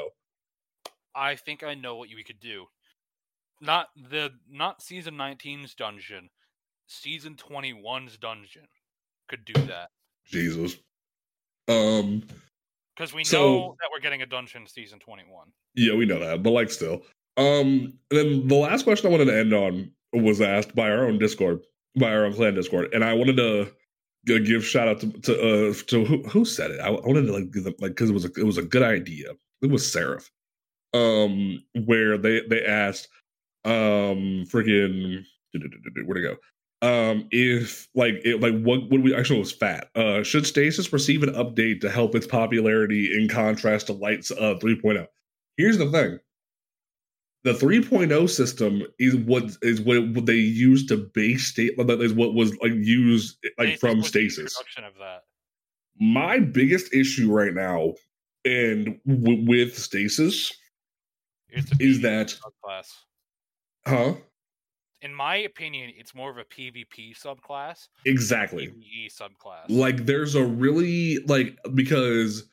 I 1.14 1.36
think 1.36 1.64
I 1.64 1.74
know 1.74 1.98
what 1.98 2.10
we 2.16 2.24
could 2.24 2.40
do. 2.40 2.66
Not 3.62 3.90
the 4.10 4.32
not 4.50 4.82
season 4.82 5.16
19's 5.16 5.76
dungeon, 5.76 6.30
season 6.88 7.36
21's 7.36 8.18
dungeon 8.18 8.68
could 9.28 9.44
do 9.44 9.54
that. 9.64 9.90
Jesus. 10.26 10.78
Um. 11.68 12.24
Because 13.00 13.14
we 13.14 13.24
So- 13.24 13.38
know 13.38 13.76
that 13.80 13.90
we're 13.94 14.02
getting 14.02 14.24
a 14.24 14.26
dungeon 14.26 14.68
season 14.68 15.00
21. 15.00 15.48
Yeah, 15.74 15.94
we 15.96 16.06
know 16.06 16.20
that, 16.20 16.44
but 16.44 16.50
like 16.52 16.70
still. 16.70 17.06
Um. 17.38 17.98
And 18.12 18.20
then 18.20 18.48
the 18.50 18.56
last 18.56 18.84
question 18.84 19.08
I 19.08 19.12
wanted 19.12 19.26
to 19.26 19.38
end 19.38 19.54
on 19.54 19.94
was 20.12 20.42
asked 20.42 20.76
by 20.76 20.92
our 20.92 21.08
own 21.08 21.18
Discord, 21.18 21.62
by 21.98 22.12
our 22.12 22.26
own 22.26 22.34
clan 22.34 22.56
Discord, 22.56 22.94
and 22.94 23.06
I 23.06 23.14
wanted 23.14 23.38
to 23.38 23.72
give 24.26 24.66
shout 24.66 24.90
out 24.90 25.00
to 25.00 25.12
to, 25.22 25.70
uh, 25.70 25.74
to 25.88 26.04
who, 26.04 26.24
who 26.24 26.44
said 26.44 26.72
it. 26.72 26.82
I, 26.82 26.88
I 26.88 27.08
wanted 27.08 27.28
to 27.28 27.32
like 27.32 27.52
give 27.52 27.64
them, 27.64 27.76
like 27.80 27.92
because 27.92 28.10
it 28.10 28.14
was 28.14 28.26
a 28.26 28.32
it 28.38 28.44
was 28.44 28.58
a 28.58 28.64
good 28.64 28.84
idea. 28.84 29.32
It 29.62 29.70
was 29.70 29.90
Seraph, 29.90 30.30
um, 30.94 31.64
where 31.86 32.18
they 32.18 32.42
they 32.50 32.66
asked, 32.66 33.08
um, 33.64 34.44
freaking 34.52 35.24
where 36.06 36.16
to 36.16 36.22
go. 36.22 36.38
Um, 36.82 37.28
if 37.32 37.90
like 37.94 38.16
it, 38.24 38.40
like 38.40 38.62
what 38.62 38.90
would 38.90 39.04
we 39.04 39.14
actually 39.14 39.40
was 39.40 39.52
fat? 39.52 39.90
Uh, 39.96 40.24
should 40.24 40.46
Stasis 40.48 40.94
receive 40.94 41.24
an 41.24 41.34
update 41.34 41.82
to 41.82 41.90
help 41.90 42.16
its 42.16 42.26
popularity 42.26 43.14
in 43.14 43.28
contrast 43.28 43.88
to 43.88 43.94
Lights 43.94 44.32
uh 44.32 44.56
3.0? 44.62 45.06
Here's 45.58 45.78
the 45.78 45.92
thing. 45.92 46.20
The 47.44 47.54
3.0 47.54 48.30
system 48.30 48.84
is 48.98 49.16
what 49.16 49.44
is 49.62 49.82
what 49.82 50.26
they 50.26 50.36
use 50.36 50.86
to 50.88 50.98
base 51.14 51.48
state 51.48 51.74
is 51.78 52.14
what 52.14 52.34
was 52.34 52.56
like 52.62 52.74
used 52.74 53.38
like 53.58 53.78
Stasis 53.78 53.80
from 53.80 54.04
stasis. 54.04 54.64
of 54.88 54.94
that. 55.00 55.24
My 56.00 56.40
biggest 56.40 56.94
issue 56.94 57.30
right 57.32 57.54
now 57.54 57.94
and 58.46 59.00
w- 59.06 59.46
with 59.46 59.78
stasis 59.78 60.54
is 61.80 62.02
that 62.02 62.28
subclass. 62.28 62.88
huh? 63.86 64.14
In 65.02 65.14
my 65.14 65.38
opinion, 65.38 65.92
it's 65.98 66.14
more 66.14 66.30
of 66.30 66.38
a 66.38 66.44
PvP 66.44 67.18
subclass, 67.18 67.88
Exactly. 68.06 68.68
PvE 68.68 69.08
subclass. 69.16 69.66
like 69.70 70.06
there's 70.06 70.36
a 70.36 70.44
really 70.44 71.20
like 71.26 71.58
because 71.74 72.44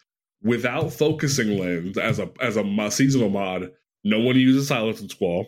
without 0.43 0.93
focusing 0.93 1.59
lens 1.59 1.99
as 1.99 2.19
a 2.19 2.31
as 2.41 2.57
a 2.57 2.91
seasonal 2.91 3.31
mod 3.31 3.71
no 4.05 4.21
one 4.21 4.37
uses 4.37 4.69
silence 4.69 5.01
and 5.01 5.11
squall 5.11 5.47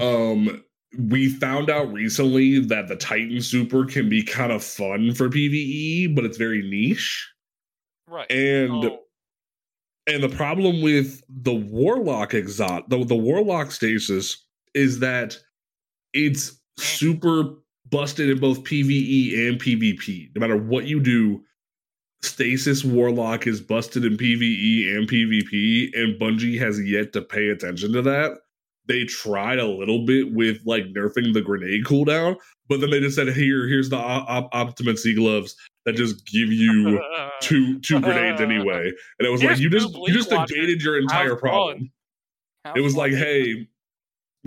um 0.00 0.62
we 0.96 1.28
found 1.28 1.68
out 1.68 1.92
recently 1.92 2.60
that 2.60 2.86
the 2.88 2.94
titan 2.96 3.40
super 3.42 3.84
can 3.84 4.08
be 4.08 4.22
kind 4.22 4.52
of 4.52 4.62
fun 4.62 5.12
for 5.12 5.28
pve 5.28 6.14
but 6.14 6.24
it's 6.24 6.38
very 6.38 6.62
niche 6.70 7.28
right. 8.06 8.30
and 8.30 8.82
So, 8.84 9.00
and 10.06 10.22
the 10.22 10.28
problem 10.28 10.80
with 10.80 11.20
the 11.28 11.52
warlock 11.54 12.30
exot 12.30 12.88
the, 12.88 13.04
the 13.04 13.16
warlock 13.16 13.72
stasis 13.72 14.46
is 14.74 15.00
that 15.00 15.36
it's 16.14 16.58
super 16.76 17.54
busted 17.90 18.28
in 18.30 18.38
both 18.38 18.62
pve 18.64 19.48
and 19.48 19.60
pvp 19.60 20.28
no 20.34 20.40
matter 20.40 20.56
what 20.56 20.84
you 20.84 21.00
do 21.00 21.42
stasis 22.22 22.84
warlock 22.84 23.46
is 23.46 23.60
busted 23.60 24.04
in 24.04 24.16
pve 24.16 24.96
and 24.96 25.08
pvp 25.08 25.88
and 25.94 26.20
bungie 26.20 26.58
has 26.58 26.80
yet 26.82 27.12
to 27.12 27.22
pay 27.22 27.48
attention 27.48 27.92
to 27.92 28.02
that. 28.02 28.38
They 28.86 29.04
tried 29.04 29.58
a 29.58 29.66
little 29.66 30.06
bit 30.06 30.32
with 30.32 30.60
like 30.64 30.84
nerfing 30.86 31.34
the 31.34 31.42
grenade 31.42 31.84
cooldown 31.84 32.36
but 32.68 32.80
then 32.80 32.90
they 32.90 33.00
just 33.00 33.16
said 33.16 33.28
here 33.28 33.66
here's 33.66 33.88
the 33.88 33.96
op- 33.96 34.52
Osmiomancy 34.52 35.16
gloves 35.16 35.56
that 35.84 35.96
just 35.96 36.26
give 36.26 36.52
you 36.52 37.02
two 37.40 37.80
two 37.80 38.00
grenades 38.00 38.40
anyway. 38.40 38.92
And 39.18 39.26
it 39.26 39.30
was 39.30 39.42
like 39.42 39.58
you 39.58 39.70
just 39.70 39.94
you 39.94 40.12
just 40.12 40.30
negated 40.30 40.82
your 40.82 40.98
entire 40.98 41.34
problem. 41.34 41.90
It 42.76 42.80
was 42.80 42.94
like 42.94 43.12
hey 43.12 43.66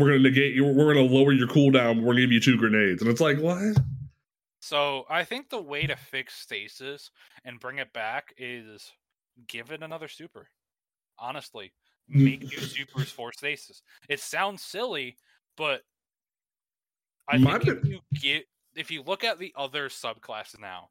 we're 0.01 0.07
gonna 0.07 0.19
negate 0.19 0.53
you 0.53 0.65
we're 0.65 0.93
gonna 0.93 1.05
lower 1.05 1.31
your 1.31 1.47
cooldown 1.47 2.01
we're 2.01 2.13
gonna 2.13 2.21
give 2.21 2.31
you 2.31 2.39
two 2.39 2.57
grenades 2.57 3.01
and 3.01 3.09
it's 3.09 3.21
like 3.21 3.37
what 3.39 3.77
So 4.59 5.05
I 5.09 5.23
think 5.23 5.49
the 5.49 5.61
way 5.61 5.87
to 5.87 5.95
fix 5.95 6.35
stasis 6.35 7.09
and 7.45 7.59
bring 7.59 7.79
it 7.79 7.91
back 7.93 8.33
is 8.37 8.91
give 9.47 9.71
it 9.71 9.81
another 9.81 10.07
super. 10.07 10.47
Honestly, 11.17 11.71
make 12.07 12.41
new 12.41 12.49
supers 12.59 13.11
for 13.11 13.31
stasis. 13.33 13.81
It 14.07 14.19
sounds 14.19 14.61
silly, 14.61 15.17
but 15.57 15.81
I 17.27 17.37
My 17.37 17.57
think 17.57 17.79
if 17.79 17.85
you 17.85 17.99
get 18.19 18.45
if 18.75 18.91
you 18.91 19.01
look 19.01 19.23
at 19.23 19.39
the 19.39 19.53
other 19.57 19.89
subclasses 19.89 20.59
now, 20.59 20.89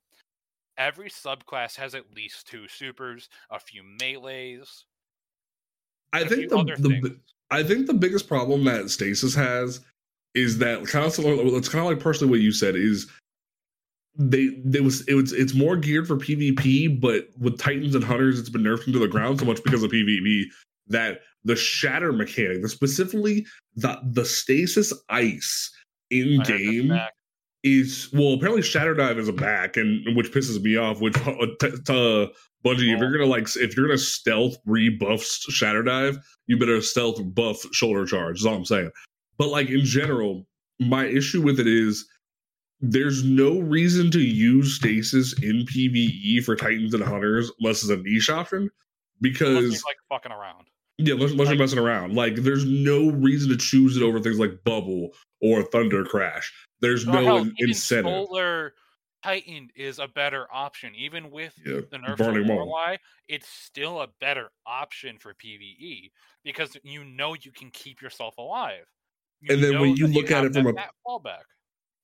every 0.77 1.09
subclass 1.09 1.77
has 1.77 1.95
at 1.95 2.15
least 2.15 2.49
two 2.49 2.67
supers, 2.69 3.29
a 3.51 3.61
few 3.61 3.83
melees, 3.83 4.85
I 6.13 6.25
think 6.25 6.51
the, 6.51 6.57
the. 6.79 7.17
I 7.51 7.63
think 7.63 7.87
the 7.87 7.95
biggest 7.95 8.29
problem 8.29 8.65
that 8.65 8.91
stasis 8.91 9.35
has 9.35 9.81
is 10.35 10.59
that 10.59 10.87
kind 10.87 11.05
of 11.05 11.13
similar 11.13 11.35
it's 11.57 11.69
kind 11.69 11.85
of 11.85 11.91
like 11.91 12.03
partially 12.03 12.29
what 12.29 12.41
you 12.41 12.53
said 12.53 12.77
is 12.77 13.11
they 14.17 14.49
they 14.65 14.81
was 14.81 15.07
it 15.09 15.15
was 15.15 15.33
it's 15.33 15.55
more 15.55 15.77
geared 15.77 16.07
for 16.07 16.17
pvp 16.17 17.01
but 17.01 17.29
with 17.39 17.59
titans 17.59 17.95
and 17.95 18.05
hunters 18.05 18.39
it's 18.39 18.49
been 18.49 18.63
nerfed 18.63 18.87
into 18.87 18.99
the 18.99 19.09
ground 19.09 19.39
so 19.39 19.47
much 19.47 19.63
because 19.65 19.83
of 19.83 19.91
pvp 19.91 20.45
that 20.89 21.21
the 21.45 21.57
shatter 21.57 22.13
mechanic 22.13 22.61
the 22.63 22.69
specifically 22.69 23.47
the 23.77 23.99
the 24.13 24.25
stasis 24.25 24.93
ice 25.09 25.73
in 26.11 26.27
I 26.27 26.31
heard 26.31 26.39
that's 26.39 26.51
game 26.51 27.01
is 27.63 28.09
well 28.13 28.35
apparently 28.35 28.63
shatter 28.63 28.95
dive 28.95 29.19
is 29.19 29.29
a 29.29 29.33
back 29.33 29.77
and 29.77 30.17
which 30.17 30.33
pisses 30.33 30.61
me 30.61 30.77
off 30.77 31.01
which 31.01 31.17
uh, 31.27 31.47
t- 31.61 31.71
t- 31.85 32.23
uh, 32.25 32.27
bungie 32.65 32.93
if 32.95 33.01
you're 33.01 33.13
gonna 33.13 33.27
like 33.27 33.49
if 33.57 33.77
you're 33.77 33.87
gonna 33.87 33.99
stealth 33.99 34.57
rebuff 34.67 35.23
shatter 35.23 35.83
dive 35.83 36.19
you 36.47 36.59
better 36.59 36.81
stealth 36.81 37.19
buff 37.35 37.65
shoulder 37.73 38.05
charge 38.05 38.39
is 38.41 38.47
all 38.47 38.55
i'm 38.55 38.65
saying 38.65 38.91
but 39.39 39.49
like 39.49 39.69
in 39.71 39.85
general 39.85 40.47
my 40.79 41.07
issue 41.07 41.41
with 41.43 41.59
it 41.61 41.67
is 41.67 42.07
there's 42.81 43.25
no 43.25 43.59
reason 43.61 44.11
to 44.11 44.21
use 44.21 44.77
stasis 44.77 45.33
in 45.43 45.65
pve 45.67 46.43
for 46.45 46.55
titans 46.57 46.95
and 46.95 47.03
hunters 47.05 47.51
unless 47.61 47.83
it's 47.83 47.91
a 47.91 47.97
niche 47.97 48.31
option 48.31 48.71
Unless 49.23 49.39
because 49.39 49.63
you're, 49.63 49.71
like 49.71 49.97
fucking 50.09 50.33
around. 50.33 50.65
yeah, 50.99 51.15
unless, 51.15 51.33
unless 51.33 51.49
Like- 51.49 51.55
you're 51.59 51.63
messing 51.65 51.79
around. 51.79 52.15
Like, 52.15 52.37
there's 52.37 52.65
no 52.65 53.11
reason 53.11 53.51
to 53.51 53.57
choose 53.57 53.97
it 53.97 54.03
over 54.03 54.19
things 54.19 54.39
like 54.39 54.65
Bubble 54.65 55.11
or 55.43 55.63
Thunder 55.63 56.05
Crash. 56.05 56.51
There's 56.81 57.07
oh, 57.07 57.13
no 57.13 57.25
hell, 57.25 57.37
in- 57.39 57.55
incentive. 57.59 58.27
Solar 58.27 58.73
Titan 59.23 59.69
is 59.75 59.99
a 59.99 60.09
better 60.09 60.47
option, 60.53 60.95
even 60.95 61.31
with 61.31 61.55
Yeah, 61.65 61.81
the 61.91 61.99
nerf 61.99 62.17
to 62.17 62.25
Loreley, 62.25 62.99
it's 63.29 63.49
still 63.49 64.01
a 64.01 64.09
better 64.21 64.51
option 64.67 65.19
for 65.19 65.35
PVE 65.35 66.11
because 66.43 66.77
you 66.83 67.05
know 67.05 67.35
you 67.35 67.53
can 67.53 67.71
keep 67.71 68.01
yourself 68.01 68.39
alive. 68.39 68.87
And 69.49 69.63
then 69.63 69.81
when 69.81 69.97
you 69.97 70.07
look 70.07 70.31
at 70.31 70.45
it 70.45 70.55
from 70.55 70.67
a- 70.67 70.91
fallback. 71.07 71.43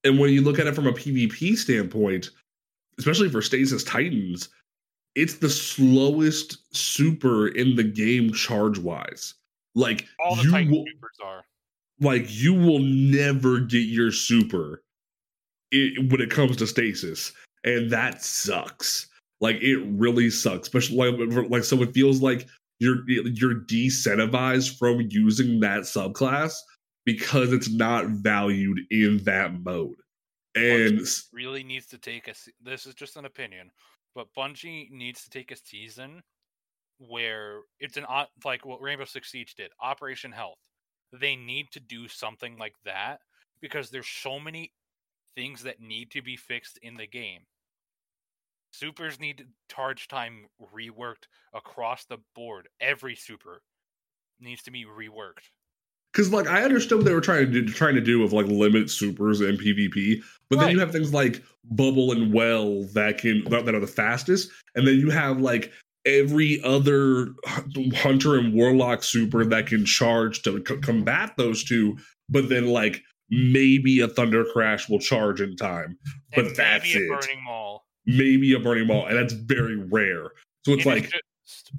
And 0.04 0.18
when 0.18 0.30
you 0.30 0.42
look 0.42 0.58
at 0.58 0.66
it 0.66 0.74
from 0.74 0.86
a 0.86 0.92
PvP 0.92 1.56
standpoint, 1.56 2.30
especially 2.98 3.28
for 3.28 3.42
Stasis 3.42 3.82
Titans, 3.82 4.50
it's 5.14 5.34
the 5.38 5.50
slowest 5.50 6.58
super 6.76 7.48
in 7.48 7.74
the 7.74 7.82
game 7.82 8.32
charge 8.32 8.78
wise. 8.78 9.34
Like 9.74 10.06
all 10.20 10.36
the 10.36 10.42
you 10.44 10.50
Titan 10.50 10.70
will, 10.70 10.84
supers 10.86 11.16
are. 11.24 11.44
like 12.00 12.24
you 12.28 12.54
will 12.54 12.78
never 12.78 13.60
get 13.60 13.86
your 13.86 14.12
super 14.12 14.82
i 15.74 15.90
when 16.08 16.20
it 16.20 16.30
comes 16.30 16.56
to 16.56 16.66
stasis 16.66 17.32
and 17.64 17.90
that 17.90 18.22
sucks 18.22 19.08
like 19.40 19.56
it 19.56 19.78
really 19.86 20.30
sucks 20.30 20.68
especially 20.68 21.10
like, 21.10 21.50
like 21.50 21.64
so 21.64 21.82
it 21.82 21.92
feels 21.92 22.20
like 22.22 22.46
you're 22.78 23.08
you're 23.08 23.62
decentivized 23.62 24.78
from 24.78 25.00
using 25.10 25.60
that 25.60 25.80
subclass 25.80 26.54
because 27.04 27.52
it's 27.52 27.70
not 27.70 28.06
valued 28.06 28.80
in 28.90 29.18
that 29.24 29.52
mode 29.64 29.96
and 30.56 31.00
s- 31.00 31.28
Really 31.32 31.62
needs 31.62 31.86
to 31.88 31.98
take 31.98 32.28
a. 32.28 32.34
This 32.62 32.86
is 32.86 32.94
just 32.94 33.16
an 33.16 33.26
opinion, 33.26 33.70
but 34.14 34.28
Bungie 34.36 34.90
needs 34.90 35.22
to 35.22 35.30
take 35.30 35.50
a 35.50 35.56
season 35.56 36.22
where 36.98 37.60
it's 37.78 37.98
an 37.98 38.06
like 38.44 38.64
what 38.64 38.80
Rainbow 38.80 39.04
Six 39.04 39.30
Siege 39.30 39.54
did, 39.54 39.70
Operation 39.80 40.32
Health. 40.32 40.56
They 41.12 41.36
need 41.36 41.70
to 41.72 41.80
do 41.80 42.08
something 42.08 42.56
like 42.58 42.74
that 42.84 43.20
because 43.60 43.90
there's 43.90 44.08
so 44.08 44.40
many 44.40 44.72
things 45.36 45.62
that 45.62 45.80
need 45.80 46.10
to 46.12 46.22
be 46.22 46.36
fixed 46.36 46.78
in 46.82 46.96
the 46.96 47.06
game. 47.06 47.42
Supers 48.72 49.20
need 49.20 49.46
charge 49.70 50.08
time 50.08 50.46
reworked 50.74 51.28
across 51.54 52.04
the 52.04 52.18
board. 52.34 52.68
Every 52.80 53.14
super 53.14 53.62
needs 54.40 54.62
to 54.64 54.70
be 54.70 54.84
reworked. 54.84 55.50
because 56.12 56.30
like 56.32 56.46
I 56.46 56.62
understood 56.62 56.98
what 56.98 57.04
they 57.06 57.14
were 57.14 57.20
trying 57.20 57.46
to 57.46 57.62
do, 57.62 57.72
trying 57.72 57.94
to 57.94 58.00
do 58.00 58.22
of 58.22 58.32
like 58.32 58.46
limit 58.46 58.90
supers 58.90 59.40
and 59.40 59.58
PvP, 59.58 60.22
but 60.50 60.58
then 60.58 60.70
you 60.70 60.78
have 60.80 60.92
things 60.92 61.14
like 61.14 61.42
Bubble 61.64 62.12
and 62.12 62.32
Well 62.32 62.84
that 62.94 63.18
can 63.18 63.44
that 63.50 63.64
that 63.64 63.74
are 63.74 63.80
the 63.80 63.86
fastest, 63.86 64.50
and 64.74 64.86
then 64.86 64.96
you 64.96 65.10
have 65.10 65.40
like 65.40 65.72
every 66.04 66.62
other 66.62 67.34
Hunter 67.94 68.38
and 68.38 68.54
Warlock 68.54 69.02
super 69.02 69.44
that 69.44 69.66
can 69.66 69.84
charge 69.84 70.42
to 70.42 70.62
c- 70.66 70.76
combat 70.78 71.32
those 71.36 71.64
two, 71.64 71.96
but 72.28 72.48
then 72.48 72.66
like 72.68 73.02
maybe 73.30 74.00
a 74.00 74.08
Thunder 74.08 74.44
Crash 74.52 74.88
will 74.88 74.98
charge 75.00 75.40
in 75.40 75.56
time, 75.56 75.98
But 76.34 76.46
And 76.46 76.56
that's 76.56 76.84
maybe 76.84 77.06
a 77.08 77.12
it. 77.14 77.20
burning 77.20 77.44
maul. 77.44 77.86
maybe 78.06 78.52
a 78.54 78.60
Burning 78.60 78.86
Maul, 78.86 79.06
and 79.06 79.16
that's 79.16 79.32
very 79.32 79.76
rare. 79.76 80.30
So 80.64 80.72
it's 80.74 80.84
It 80.84 80.88
like 80.88 81.10
just- 81.44 81.72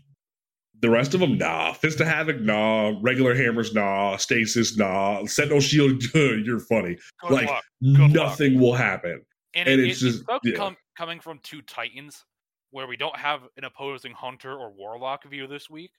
the 0.80 0.90
rest 0.90 1.14
of 1.14 1.20
them, 1.22 1.38
nah. 1.38 1.74
Fist 1.74 2.00
of 2.02 2.08
Havoc, 2.08 2.40
nah. 2.42 2.94
Regular 3.02 3.34
hammers, 3.34 3.74
nah. 3.74 4.16
Stasis, 4.18 4.78
nah. 4.78 5.26
Sentinel 5.26 5.60
Shield, 5.62 6.04
you're 6.14 6.60
funny. 6.60 6.98
good 7.22 7.32
like, 7.32 7.48
luck. 7.48 7.64
luck. 7.82 8.12
Nothing 8.12 8.60
will 8.60 8.76
happen. 8.76 9.24
And, 9.56 9.68
and 9.70 9.82
it, 9.82 9.88
it's 9.90 10.02
it, 10.04 10.06
just- 10.12 10.24
yeah. 10.44 10.56
com- 10.56 10.78
coming 10.98 11.20
from 11.20 11.40
two 11.44 11.62
titans 11.64 12.26
where 12.72 12.86
we 12.88 12.98
don't 12.98 13.16
have 13.18 13.42
an 13.58 13.64
opposing 13.64 14.12
hunter 14.12 14.54
or 14.54 14.72
warlock 14.72 15.24
view 15.24 15.48
this 15.48 15.70
week, 15.70 15.92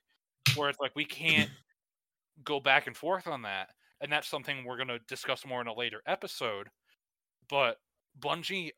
where 0.55 0.69
it's 0.69 0.79
like 0.79 0.95
we 0.95 1.05
can't 1.05 1.49
go 2.43 2.59
back 2.59 2.87
and 2.87 2.95
forth 2.95 3.27
on 3.27 3.41
that, 3.41 3.69
and 4.01 4.11
that's 4.11 4.27
something 4.27 4.63
we're 4.65 4.77
going 4.77 4.87
to 4.89 4.99
discuss 5.07 5.45
more 5.45 5.61
in 5.61 5.67
a 5.67 5.73
later 5.73 6.01
episode. 6.07 6.67
But 7.49 7.77
Bungie 8.19 8.71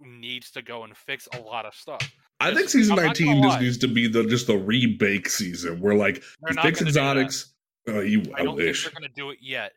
needs 0.00 0.50
to 0.52 0.62
go 0.62 0.84
and 0.84 0.96
fix 0.96 1.28
a 1.34 1.40
lot 1.40 1.66
of 1.66 1.74
stuff. 1.74 2.00
I 2.40 2.52
think 2.54 2.68
season 2.68 2.98
I'm 2.98 3.06
19 3.06 3.42
just 3.42 3.60
needs 3.60 3.78
to 3.78 3.88
be 3.88 4.08
the 4.08 4.24
just 4.24 4.48
the 4.48 4.54
rebake 4.54 5.28
season 5.28 5.80
where 5.80 5.94
like 5.94 6.22
They're 6.42 6.54
you 6.54 6.62
fix 6.62 6.80
gonna 6.80 6.90
do 6.90 6.98
that. 6.98 7.16
exotics. 7.16 7.54
Uh, 7.88 8.00
you, 8.00 8.22
I, 8.36 8.40
I 8.40 8.44
don't 8.44 8.56
wish. 8.56 8.82
think 8.82 8.94
they're 8.94 9.00
going 9.00 9.10
to 9.14 9.20
do 9.20 9.30
it 9.30 9.38
yet 9.42 9.72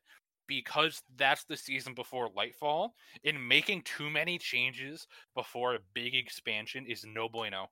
because 0.48 1.02
that's 1.18 1.44
the 1.46 1.58
season 1.58 1.94
before 1.96 2.30
Lightfall. 2.30 2.90
And 3.24 3.48
making 3.48 3.82
too 3.84 4.10
many 4.10 4.38
changes 4.38 5.08
before 5.36 5.76
a 5.76 5.80
big 5.94 6.14
expansion 6.16 6.86
is 6.88 7.04
no 7.06 7.28
bueno 7.30 7.68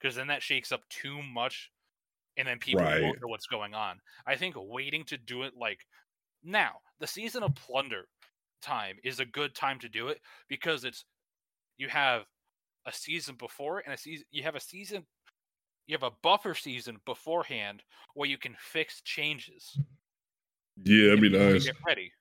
because 0.00 0.16
then 0.16 0.26
that 0.28 0.42
shakes 0.42 0.70
up 0.72 0.82
too 0.88 1.22
much 1.22 1.70
and 2.36 2.46
then 2.46 2.58
people 2.58 2.82
Right. 2.84 3.02
won't 3.02 3.20
know 3.20 3.28
what's 3.28 3.46
going 3.46 3.74
on. 3.74 4.00
I 4.26 4.36
think 4.36 4.54
waiting 4.56 5.04
to 5.06 5.18
do 5.18 5.42
it 5.42 5.54
like 5.58 5.80
now, 6.42 6.72
the 7.00 7.06
season 7.06 7.42
of 7.42 7.54
Plunder 7.54 8.06
time 8.62 8.96
is 9.02 9.20
a 9.20 9.24
good 9.24 9.54
time 9.54 9.78
to 9.80 9.88
do 9.88 10.08
it 10.08 10.20
because 10.48 10.84
it's 10.84 11.04
you 11.78 11.88
have 11.88 12.22
a 12.86 12.92
season 12.92 13.34
before 13.38 13.80
and 13.80 13.94
a 13.94 13.96
season 13.96 14.24
you 14.30 14.42
have 14.42 14.54
a 14.54 14.60
season 14.60 15.04
you 15.86 15.94
have 15.94 16.02
a 16.02 16.14
buffer 16.22 16.54
season 16.54 16.98
beforehand 17.06 17.82
where 18.14 18.28
you 18.28 18.38
can 18.38 18.54
fix 18.58 19.00
changes 19.02 19.78
Yeah, 20.84 21.06
that'd 21.06 21.20
be 21.20 21.30
nice. 21.30 21.64
Get 21.64 21.76
ready. 21.86 22.12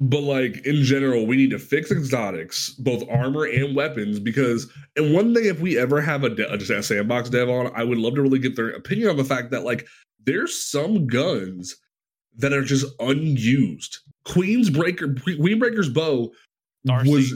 But 0.00 0.22
like 0.22 0.66
in 0.66 0.82
general, 0.82 1.26
we 1.26 1.36
need 1.36 1.50
to 1.50 1.58
fix 1.58 1.92
exotics, 1.92 2.70
both 2.70 3.08
armor 3.08 3.44
and 3.44 3.76
weapons, 3.76 4.18
because 4.18 4.68
and 4.96 5.14
one 5.14 5.32
thing 5.32 5.44
if 5.44 5.60
we 5.60 5.78
ever 5.78 6.00
have 6.00 6.24
a, 6.24 6.30
de- 6.30 6.58
just 6.58 6.70
a 6.70 6.82
sandbox 6.82 7.30
dev 7.30 7.48
on, 7.48 7.70
I 7.74 7.84
would 7.84 7.98
love 7.98 8.16
to 8.16 8.22
really 8.22 8.40
get 8.40 8.56
their 8.56 8.70
opinion 8.70 9.10
on 9.10 9.16
the 9.16 9.24
fact 9.24 9.52
that 9.52 9.64
like 9.64 9.86
there's 10.24 10.60
some 10.60 11.06
guns 11.06 11.76
that 12.38 12.52
are 12.52 12.62
just 12.62 12.86
unused. 13.00 13.98
Queen's 14.24 14.70
Breaker, 14.70 15.08
Queenbreaker's 15.08 15.88
bow 15.88 16.32
Darcy. 16.84 17.10
was 17.10 17.34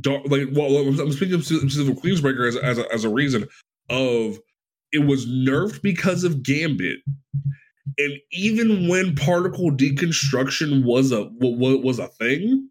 dar- 0.00 0.22
like 0.24 0.48
well, 0.52 0.76
I'm 0.76 1.12
speaking 1.12 1.34
of 1.34 1.42
Queensbreaker 1.42 2.48
as 2.48 2.56
as 2.56 2.78
a, 2.78 2.92
as 2.92 3.04
a 3.04 3.08
reason 3.08 3.48
of 3.90 4.38
it 4.92 5.04
was 5.04 5.26
nerfed 5.26 5.82
because 5.82 6.24
of 6.24 6.42
Gambit, 6.42 7.00
and 7.98 8.12
even 8.32 8.88
when 8.88 9.14
particle 9.16 9.70
deconstruction 9.70 10.84
was 10.84 11.12
a 11.12 11.28
was 11.40 11.98
a 11.98 12.08
thing, 12.08 12.68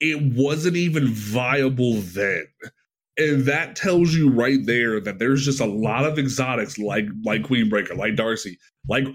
it 0.00 0.34
wasn't 0.34 0.76
even 0.76 1.08
viable 1.08 1.94
then. 1.94 2.46
And 3.18 3.44
that 3.46 3.74
tells 3.74 4.14
you 4.14 4.30
right 4.30 4.64
there 4.64 5.00
that 5.00 5.18
there's 5.18 5.44
just 5.44 5.60
a 5.60 5.66
lot 5.66 6.04
of 6.04 6.18
exotics 6.18 6.78
like 6.78 7.06
like 7.24 7.42
Queenbreaker, 7.42 7.96
like 7.96 8.14
Darcy, 8.14 8.58
like 8.88 9.06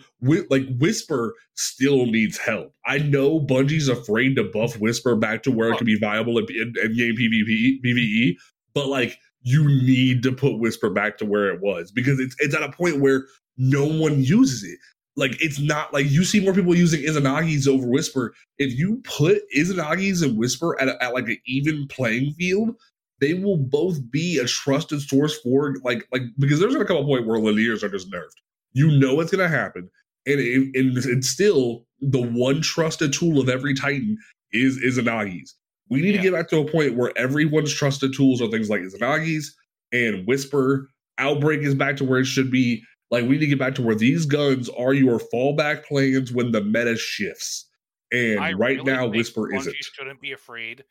like 0.50 0.68
Whisper 0.78 1.34
still 1.56 2.06
needs 2.06 2.38
help. 2.38 2.74
I 2.86 2.98
know 2.98 3.40
Bungie's 3.40 3.88
afraid 3.88 4.36
to 4.36 4.44
buff 4.44 4.78
Whisper 4.78 5.16
back 5.16 5.44
to 5.44 5.52
where 5.52 5.72
it 5.72 5.78
can 5.78 5.86
be 5.86 5.98
viable 5.98 6.38
in, 6.38 6.46
in, 6.50 6.74
in 6.84 6.98
game 6.98 7.16
PvP 7.16 7.80
PvE, 7.86 8.36
but 8.74 8.88
like 8.88 9.18
you 9.42 9.66
need 9.68 10.24
to 10.24 10.32
put 10.32 10.60
Whisper 10.60 10.90
back 10.90 11.18
to 11.18 11.26
where 11.26 11.50
it 11.50 11.62
was 11.62 11.92
because 11.92 12.20
it's 12.20 12.36
it's 12.40 12.56
at 12.56 12.64
a 12.64 12.72
point 12.72 13.00
where 13.00 13.26
no 13.58 13.86
one 13.86 14.22
uses 14.22 14.64
it. 14.64 14.80
Like 15.16 15.40
it's 15.42 15.60
not 15.60 15.94
like 15.94 16.10
you 16.10 16.24
see 16.24 16.40
more 16.40 16.54
people 16.54 16.76
using 16.76 17.02
Izanagi's 17.02 17.68
over 17.68 17.88
Whisper. 17.88 18.34
If 18.58 18.78
you 18.78 19.02
put 19.04 19.44
Izanagi's 19.56 20.24
and 20.24 20.38
Whisper 20.38 20.80
at, 20.82 20.90
a, 20.90 21.04
at 21.04 21.14
like 21.14 21.28
an 21.28 21.38
even 21.46 21.88
playing 21.88 22.34
field, 22.34 22.76
they 23.20 23.34
will 23.34 23.58
both 23.58 24.00
be 24.12 24.38
a 24.40 24.46
trusted 24.46 25.02
source 25.02 25.40
for 25.42 25.76
like 25.84 26.08
like 26.12 26.24
because 26.40 26.60
there's 26.60 26.74
gonna 26.74 26.86
come 26.86 26.98
a 26.98 27.04
point 27.06 27.26
where 27.28 27.40
linears 27.40 27.84
are 27.84 27.90
just 27.90 28.12
nerfed. 28.12 28.36
You 28.74 28.92
know 29.00 29.20
it's 29.20 29.32
gonna 29.32 29.48
happen, 29.48 29.90
and 30.26 30.40
it, 30.40 30.76
and 30.76 30.98
it's 30.98 31.30
still 31.30 31.86
the 32.02 32.22
one 32.22 32.62
trusted 32.62 33.14
tool 33.14 33.40
of 33.40 33.50
every 33.50 33.74
Titan 33.74 34.18
is 34.52 34.78
Izanagi's. 34.80 35.56
We 35.90 36.02
need 36.02 36.12
Yeah. 36.16 36.18
to 36.18 36.24
get 36.24 36.34
back 36.34 36.50
to 36.50 36.58
a 36.60 36.66
point 36.70 36.96
where 36.96 37.12
everyone's 37.18 37.74
trusted 37.74 38.14
tools 38.14 38.42
are 38.42 38.50
things 38.50 38.70
like 38.70 38.82
Izanagi's 38.82 39.56
and 39.92 40.26
Whisper. 40.26 40.90
Outbreak 41.20 41.62
is 41.62 41.76
back 41.76 41.96
to 41.98 42.04
where 42.04 42.20
it 42.20 42.26
should 42.26 42.50
be. 42.52 42.84
Like 43.12 43.24
we 43.24 43.32
need 43.32 43.40
to 43.42 43.48
get 43.48 43.60
back 43.60 43.76
to 43.76 43.82
where 43.84 43.96
these 43.96 44.26
guns 44.26 44.70
are 44.70 44.94
your 44.94 45.20
fallback 45.20 45.86
plans 45.86 46.32
when 46.32 46.52
the 46.52 46.62
meta 46.64 46.98
shifts. 46.98 47.70
And 48.12 48.40
I 48.40 48.54
right 48.54 48.78
really 48.78 48.92
now, 48.92 49.08
Whisper 49.08 49.42
Bungie 49.44 49.60
isn't. 49.60 49.76
shouldn't 49.82 50.20
be 50.22 50.32
afraid 50.32 50.84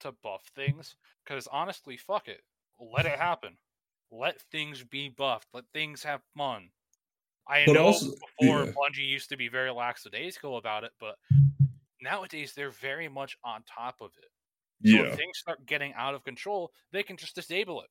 to 0.00 0.12
buff 0.22 0.50
things 0.54 0.96
because 1.26 1.46
honestly, 1.48 1.96
fuck 1.96 2.28
it, 2.28 2.42
let 2.80 3.06
it 3.06 3.18
happen. 3.18 3.56
Let 4.10 4.40
things 4.52 4.84
be 4.84 5.08
buffed. 5.08 5.48
Let 5.52 5.64
things 5.72 6.02
have 6.04 6.22
fun. 6.36 6.68
I 7.48 7.64
But 7.66 7.72
know 7.74 7.86
also- 7.86 8.12
before 8.38 8.64
yeah. 8.64 8.72
Bungie 8.72 9.06
used 9.08 9.28
to 9.30 9.36
be 9.36 9.48
very 9.48 9.70
lackadaisical 9.70 10.56
about 10.56 10.84
it, 10.84 10.92
but 11.00 11.16
nowadays 12.00 12.52
they're 12.54 12.70
very 12.70 13.08
much 13.08 13.36
on 13.44 13.62
top 13.64 13.96
of 14.00 14.10
it. 14.18 14.30
So 14.88 14.96
Yeah, 14.96 15.02
if 15.12 15.16
things 15.16 15.38
start 15.38 15.64
getting 15.66 15.94
out 15.94 16.14
of 16.14 16.22
control, 16.24 16.72
they 16.92 17.02
can 17.02 17.16
just 17.16 17.34
disable 17.34 17.82
it. 17.82 17.90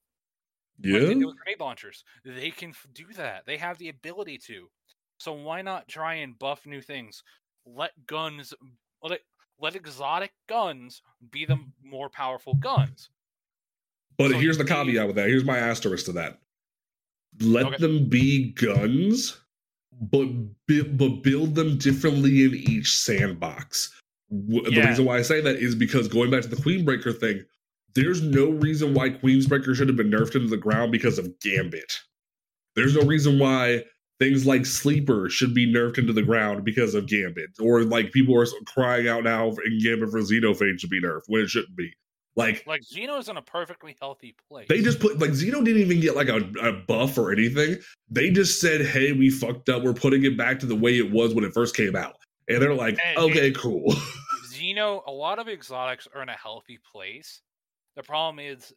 yeah. 0.80 1.00
like 1.00 1.08
they 1.08 1.14
do 1.16 1.28
with 1.28 1.38
grenade 1.38 1.60
launchers. 1.60 2.04
They 2.24 2.52
can 2.52 2.74
do 2.94 3.08
that. 3.14 3.46
They 3.46 3.58
have 3.58 3.78
the 3.78 3.90
ability 3.90 4.38
to. 4.40 4.70
So 5.18 5.34
why 5.34 5.62
not 5.62 5.88
try 5.88 6.16
and 6.16 6.38
buff 6.38 6.66
new 6.66 6.82
things? 6.82 7.24
Let 7.66 7.92
guns 8.06 8.54
let 9.02 9.14
it, 9.14 9.22
let 9.60 9.76
exotic 9.76 10.34
guns 10.48 11.02
be 11.32 11.46
the 11.46 11.58
more 11.82 12.10
powerful 12.10 12.56
guns. 12.56 13.10
But 14.18 14.32
So 14.32 14.38
here's 14.40 14.58
the 14.58 14.66
caveat 14.66 15.08
with 15.08 15.16
that. 15.18 15.28
Here's 15.28 15.44
my 15.46 15.58
asterisk 15.58 16.06
to 16.06 16.14
that. 16.14 16.40
Let 17.42 17.66
Okay. 17.68 17.78
them 17.78 18.08
be 18.08 18.52
guns, 18.52 19.38
but 20.02 20.28
but 20.68 21.22
build 21.24 21.56
them 21.56 21.78
differently 21.78 22.44
in 22.46 22.56
each 22.56 22.96
sandbox. 22.98 23.92
W- 24.32 24.64
The 24.70 24.82
reason 24.88 25.06
why 25.06 25.18
I 25.18 25.22
say 25.22 25.42
that 25.42 25.58
is 25.58 25.76
because 25.76 26.08
going 26.08 26.32
back 26.32 26.42
to 26.44 26.48
the 26.48 26.56
Queenbreaker 26.56 27.18
thing, 27.18 27.44
there's 27.94 28.22
no 28.22 28.50
reason 28.50 28.94
why 28.94 29.10
Queensbreaker 29.10 29.76
should 29.76 29.88
have 29.88 29.98
been 29.98 30.10
nerfed 30.12 30.36
into 30.36 30.48
the 30.48 30.58
ground 30.58 30.92
because 30.92 31.18
of 31.20 31.40
Gambit. 31.40 31.94
There's 32.76 32.96
no 32.96 33.04
reason 33.04 33.38
why 33.40 33.86
things 34.20 34.46
like 34.46 34.66
Sleeper 34.66 35.30
should 35.30 35.54
be 35.54 35.72
nerfed 35.72 35.98
into 35.98 36.14
the 36.14 36.22
ground 36.24 36.64
because 36.66 36.96
of 36.96 37.06
Gambit, 37.08 37.52
or 37.60 37.84
like 37.84 38.12
people 38.14 38.38
are 38.40 38.48
crying 38.66 39.08
out 39.08 39.24
now 39.26 39.50
in 39.66 39.80
Gambit 39.80 40.10
for 40.10 40.20
Xenophage 40.20 40.80
to 40.82 40.88
be 40.88 41.02
nerfed 41.02 41.24
when 41.28 41.42
it 41.42 41.50
shouldn't 41.50 41.76
be. 41.76 41.94
Like 42.36 42.66
Like 42.68 42.82
Xeno's 42.82 43.30
in 43.30 43.38
a 43.38 43.42
perfectly 43.42 43.96
healthy 44.02 44.36
place. 44.50 44.68
they 44.68 44.82
just 44.82 45.00
put 45.00 45.20
like 45.20 45.32
Xeno 45.32 45.64
didn't 45.64 45.82
even 45.82 46.02
get 46.02 46.16
like 46.16 46.28
a, 46.28 46.42
a 46.62 46.74
buff 46.74 47.18
or 47.18 47.32
anything. 47.32 47.78
They 48.10 48.30
just 48.30 48.60
said, 48.60 48.86
"Hey, 48.86 49.14
we 49.14 49.30
fucked 49.30 49.70
up. 49.70 49.84
We're 49.84 49.94
putting 49.94 50.26
it 50.26 50.38
back 50.38 50.60
to 50.60 50.66
the 50.66 50.76
way 50.76 50.98
it 50.98 51.10
was 51.12 51.34
when 51.34 51.44
it 51.46 51.54
first 51.54 51.76
came 51.76 51.96
out." 51.96 52.18
And 52.50 52.62
they're 52.62 52.74
like, 52.74 52.98
And 53.04 53.18
"Okay, 53.18 53.50
it- 53.50 53.58
cool." 53.58 53.94
Xeno, 54.52 55.02
a 55.08 55.12
lot 55.12 55.40
of 55.40 55.48
exotics 55.48 56.08
are 56.14 56.22
in 56.22 56.30
a 56.30 56.34
healthy 56.38 56.80
place. 56.92 57.42
The 57.96 58.04
problem 58.04 58.40
is 58.40 58.74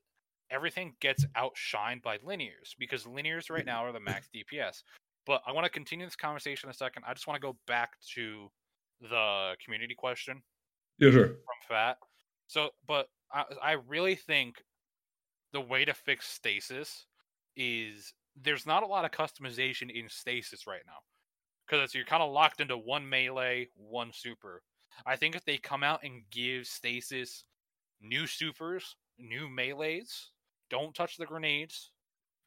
everything 0.51 0.95
gets 1.01 1.25
outshined 1.37 2.03
by 2.03 2.19
linears 2.19 2.75
because 2.79 3.05
linears 3.05 3.51
right 3.51 3.67
now 3.67 3.85
are 3.85 3.93
the 3.93 4.01
max 4.01 4.29
DPS. 4.35 4.83
But 5.27 5.43
I 5.47 5.53
want 5.53 5.65
to 5.65 5.71
continue 5.71 6.07
this 6.07 6.17
conversation 6.17 6.69
in 6.69 6.71
a 6.71 6.75
second. 6.75 7.03
I 7.07 7.13
just 7.13 7.27
want 7.27 7.37
to 7.41 7.47
go 7.47 7.57
back 7.67 7.91
to 8.15 8.51
the 9.01 9.55
community 9.63 9.95
question 9.95 10.43
yeah, 10.99 11.11
sure. 11.11 11.27
from 11.27 11.37
Fat. 11.69 11.99
So, 12.47 12.71
but 12.87 13.09
I, 13.33 13.45
I 13.63 13.73
really 13.73 14.15
think 14.17 14.65
the 15.53 15.61
way 15.61 15.85
to 15.85 15.95
fix 15.95 16.29
stasis 16.29 17.07
is 17.57 18.15
there's 18.37 18.67
not 18.67 18.83
a 18.83 18.87
lot 18.87 19.05
of 19.05 19.11
customization 19.11 19.91
in 19.91 20.09
stasis 20.09 20.67
right 20.67 20.83
now 20.87 20.99
because 21.67 21.95
you're 21.95 22.05
kind 22.05 22.23
of 22.23 22.33
locked 22.33 22.61
into 22.61 22.77
one 22.79 23.09
melee, 23.09 23.69
one 23.77 24.13
super. 24.13 24.63
I 25.07 25.17
think 25.17 25.37
if 25.37 25.45
they 25.45 25.59
come 25.59 25.83
out 25.83 26.03
and 26.05 26.23
give 26.31 26.67
stasis 26.67 27.45
new 28.01 28.27
supers, 28.27 28.97
new 29.19 29.49
melees, 29.49 30.31
don't 30.71 30.95
touch 30.95 31.17
the 31.17 31.27
grenades, 31.27 31.93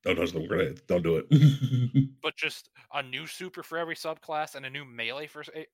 Don't 0.03 0.15
touch 0.15 0.31
them 0.31 0.47
grenades. 0.47 0.81
Don't 0.87 1.03
do 1.03 1.17
it. 1.17 1.27
but 2.21 2.35
just 2.35 2.69
a 2.93 3.03
new 3.03 3.27
super 3.27 3.63
for 3.63 3.77
every 3.77 3.95
subclass 3.95 4.55
and 4.55 4.65
a 4.65 4.69
new 4.69 4.85
melee 4.85 5.27
for 5.27 5.43
eh, 5.53 5.65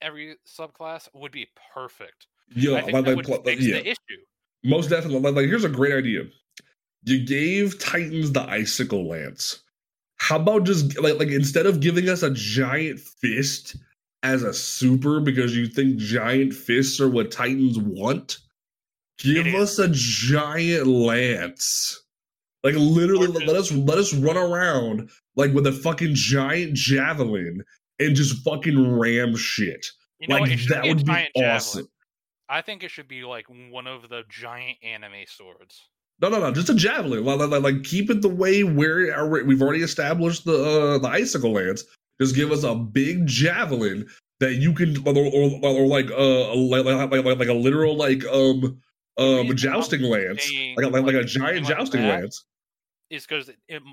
every 0.00 0.36
subclass 0.46 1.08
would 1.14 1.32
be 1.32 1.48
perfect. 1.74 2.28
Yeah, 2.54 2.76
I 2.76 2.82
think 2.82 3.06
like, 3.06 3.28
like, 3.28 3.44
fix 3.44 3.62
yeah, 3.62 3.74
the 3.74 3.88
issue. 3.88 4.22
most 4.64 4.90
definitely. 4.90 5.20
Like, 5.20 5.34
like, 5.34 5.46
here's 5.46 5.64
a 5.64 5.68
great 5.68 5.92
idea. 5.92 6.22
You 7.04 7.24
gave 7.24 7.78
Titans 7.78 8.32
the 8.32 8.42
icicle 8.42 9.08
lance. 9.08 9.62
How 10.18 10.36
about 10.36 10.64
just 10.64 10.98
like 11.00 11.18
like 11.18 11.28
instead 11.28 11.66
of 11.66 11.80
giving 11.80 12.08
us 12.08 12.22
a 12.22 12.30
giant 12.30 13.00
fist 13.00 13.76
as 14.22 14.42
a 14.42 14.52
super 14.52 15.20
because 15.20 15.56
you 15.56 15.66
think 15.66 15.98
giant 15.98 16.52
fists 16.52 17.00
are 17.00 17.08
what 17.08 17.30
Titans 17.30 17.78
want, 17.78 18.38
give 19.18 19.46
us 19.46 19.78
a 19.78 19.88
giant 19.92 20.86
lance. 20.86 22.02
Like 22.64 22.74
literally, 22.76 23.28
let, 23.28 23.46
let 23.46 23.56
us 23.56 23.70
let 23.70 23.98
us 23.98 24.12
run 24.14 24.36
around 24.36 25.10
like 25.36 25.52
with 25.52 25.66
a 25.66 25.72
fucking 25.72 26.14
giant 26.14 26.74
javelin 26.74 27.62
and 28.00 28.16
just 28.16 28.42
fucking 28.42 28.98
ram 28.98 29.36
shit. 29.36 29.86
You 30.18 30.28
know 30.28 30.38
like? 30.38 30.58
That 30.68 30.84
would 30.84 31.04
be 31.04 31.12
awesome. 31.36 31.82
javelin. 31.82 31.88
I 32.48 32.60
think 32.62 32.82
it 32.84 32.90
should 32.90 33.08
be 33.08 33.24
like 33.24 33.46
one 33.70 33.86
of 33.86 34.08
the 34.08 34.22
giant 34.28 34.78
anime 34.82 35.24
swords. 35.26 35.88
No, 36.20 36.28
no, 36.28 36.40
no, 36.40 36.50
just 36.52 36.70
a 36.70 36.74
javelin. 36.74 37.24
Like, 37.24 37.38
like, 37.38 37.62
like 37.62 37.82
keep 37.84 38.08
it 38.08 38.22
the 38.22 38.28
way 38.28 38.64
where 38.64 39.14
our- 39.14 39.44
we've 39.44 39.60
already 39.60 39.82
established 39.82 40.44
the 40.44 40.54
uh, 40.64 40.98
the 40.98 41.08
icicle 41.08 41.52
lance. 41.52 41.84
Just 42.20 42.34
give 42.34 42.50
us 42.52 42.62
a 42.64 42.74
big 42.74 43.26
javelin 43.26 44.08
that 44.40 44.54
you 44.54 44.72
can, 44.72 44.96
or, 45.06 45.14
or, 45.14 45.60
or 45.62 45.86
like 45.86 46.10
uh, 46.10 46.54
like, 46.54 46.84
like, 46.84 47.10
like, 47.24 47.38
like 47.38 47.48
a 47.48 47.52
literal 47.52 47.96
like 47.96 48.24
um 48.26 48.80
um 49.18 49.54
jousting 49.56 50.02
lance, 50.02 50.50
like 50.76 50.86
a, 50.86 50.88
like, 50.88 51.04
like 51.04 51.14
a 51.14 51.24
giant 51.24 51.64
like 51.66 51.76
jousting 51.76 52.02
lance. 52.02 52.44
is 53.10 53.26
because 53.26 53.50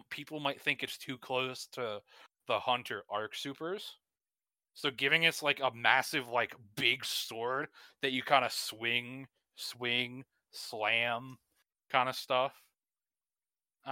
people 0.09 0.39
might 0.39 0.61
think 0.61 0.83
it's 0.83 0.97
too 0.97 1.17
close 1.17 1.67
to 1.73 2.01
the 2.47 2.59
Hunter 2.59 3.03
Arc 3.09 3.35
Supers. 3.35 3.95
So 4.73 4.89
giving 4.89 5.25
us 5.25 5.43
like 5.43 5.59
a 5.59 5.71
massive, 5.73 6.27
like 6.27 6.55
big 6.75 7.05
sword 7.05 7.67
that 8.01 8.11
you 8.11 8.23
kind 8.23 8.43
of 8.43 8.51
swing, 8.51 9.27
swing, 9.55 10.23
slam, 10.51 11.37
kind 11.91 12.09
of 12.09 12.15
stuff. 12.15 12.53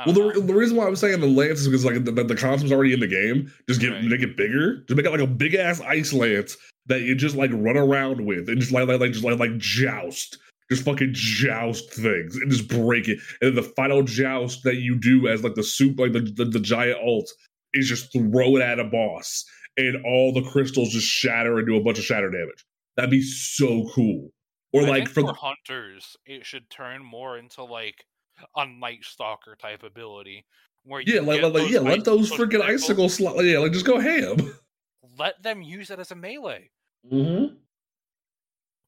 Well, 0.05 0.15
the, 0.15 0.21
know. 0.21 0.39
the 0.39 0.53
reason 0.53 0.77
why 0.77 0.87
I'm 0.87 0.95
saying 0.95 1.19
the 1.19 1.27
lance 1.27 1.59
is 1.59 1.67
because 1.67 1.83
like 1.83 2.05
the, 2.05 2.11
the, 2.11 2.35
concept's 2.35 2.71
already 2.71 2.93
in 2.93 3.01
the 3.01 3.07
game. 3.07 3.51
Just 3.67 3.81
get 3.81 3.91
Right. 3.91 4.03
make 4.05 4.21
it 4.21 4.37
bigger. 4.37 4.77
Just 4.87 4.95
make 4.95 5.05
it 5.05 5.11
like 5.11 5.19
a 5.19 5.27
big 5.27 5.53
ass 5.53 5.81
ice 5.81 6.13
lance 6.13 6.55
that 6.85 7.01
you 7.01 7.13
just 7.13 7.35
like 7.35 7.51
run 7.53 7.77
around 7.77 8.25
with 8.25 8.47
and 8.47 8.59
just 8.59 8.71
like 8.71 8.87
like, 8.87 9.01
like 9.01 9.11
just 9.11 9.23
like 9.23 9.37
like 9.37 9.57
joust. 9.57 10.37
Just 10.69 10.85
fucking 10.85 11.09
joust 11.11 11.93
things 11.93 12.37
and 12.37 12.49
just 12.49 12.69
break 12.69 13.09
it. 13.09 13.19
And 13.41 13.49
then 13.49 13.55
the 13.55 13.69
final 13.75 14.03
joust 14.03 14.63
that 14.63 14.77
you 14.77 14.97
do 14.97 15.27
as 15.27 15.43
like 15.43 15.55
the 15.55 15.63
soup, 15.63 15.99
like 15.99 16.13
the, 16.13 16.21
the, 16.21 16.45
the 16.45 16.61
giant 16.61 16.97
alt, 17.03 17.29
is 17.73 17.89
just 17.89 18.13
throw 18.13 18.55
it 18.55 18.61
at 18.61 18.79
a 18.79 18.85
boss. 18.85 19.43
And 19.77 20.05
all 20.05 20.33
the 20.33 20.43
crystals 20.43 20.89
just 20.89 21.07
shatter 21.07 21.57
and 21.57 21.67
do 21.67 21.77
a 21.77 21.83
bunch 21.83 21.97
of 21.97 22.03
shatter 22.03 22.29
damage. 22.29 22.65
That'd 22.95 23.11
be 23.11 23.21
so 23.21 23.89
cool. 23.93 24.29
Or 24.73 24.83
I 24.83 24.85
like 24.85 25.03
think 25.05 25.09
for 25.09 25.21
for 25.21 25.27
the, 25.27 25.33
hunters, 25.33 26.15
it 26.25 26.45
should 26.45 26.69
turn 26.69 27.03
more 27.03 27.37
into 27.37 27.63
like 27.63 28.05
a 28.55 28.65
Night 28.65 29.03
Stalker 29.03 29.55
type 29.55 29.83
ability, 29.83 30.45
where 30.83 31.01
yeah, 31.01 31.15
you 31.15 31.21
like, 31.21 31.41
like, 31.41 31.53
like 31.53 31.69
yeah, 31.69 31.79
let 31.79 32.03
those 32.03 32.31
freaking 32.31 32.61
pistols, 32.61 32.83
icicle 32.89 33.09
slot. 33.09 33.43
Yeah, 33.43 33.59
like 33.59 33.73
just 33.73 33.85
go 33.85 33.99
ham. 33.99 34.37
Let 35.17 35.41
them 35.41 35.61
use 35.61 35.89
it 35.89 35.99
as 35.99 36.11
a 36.11 36.15
melee, 36.15 36.69
Mm-hmm. 37.11 37.55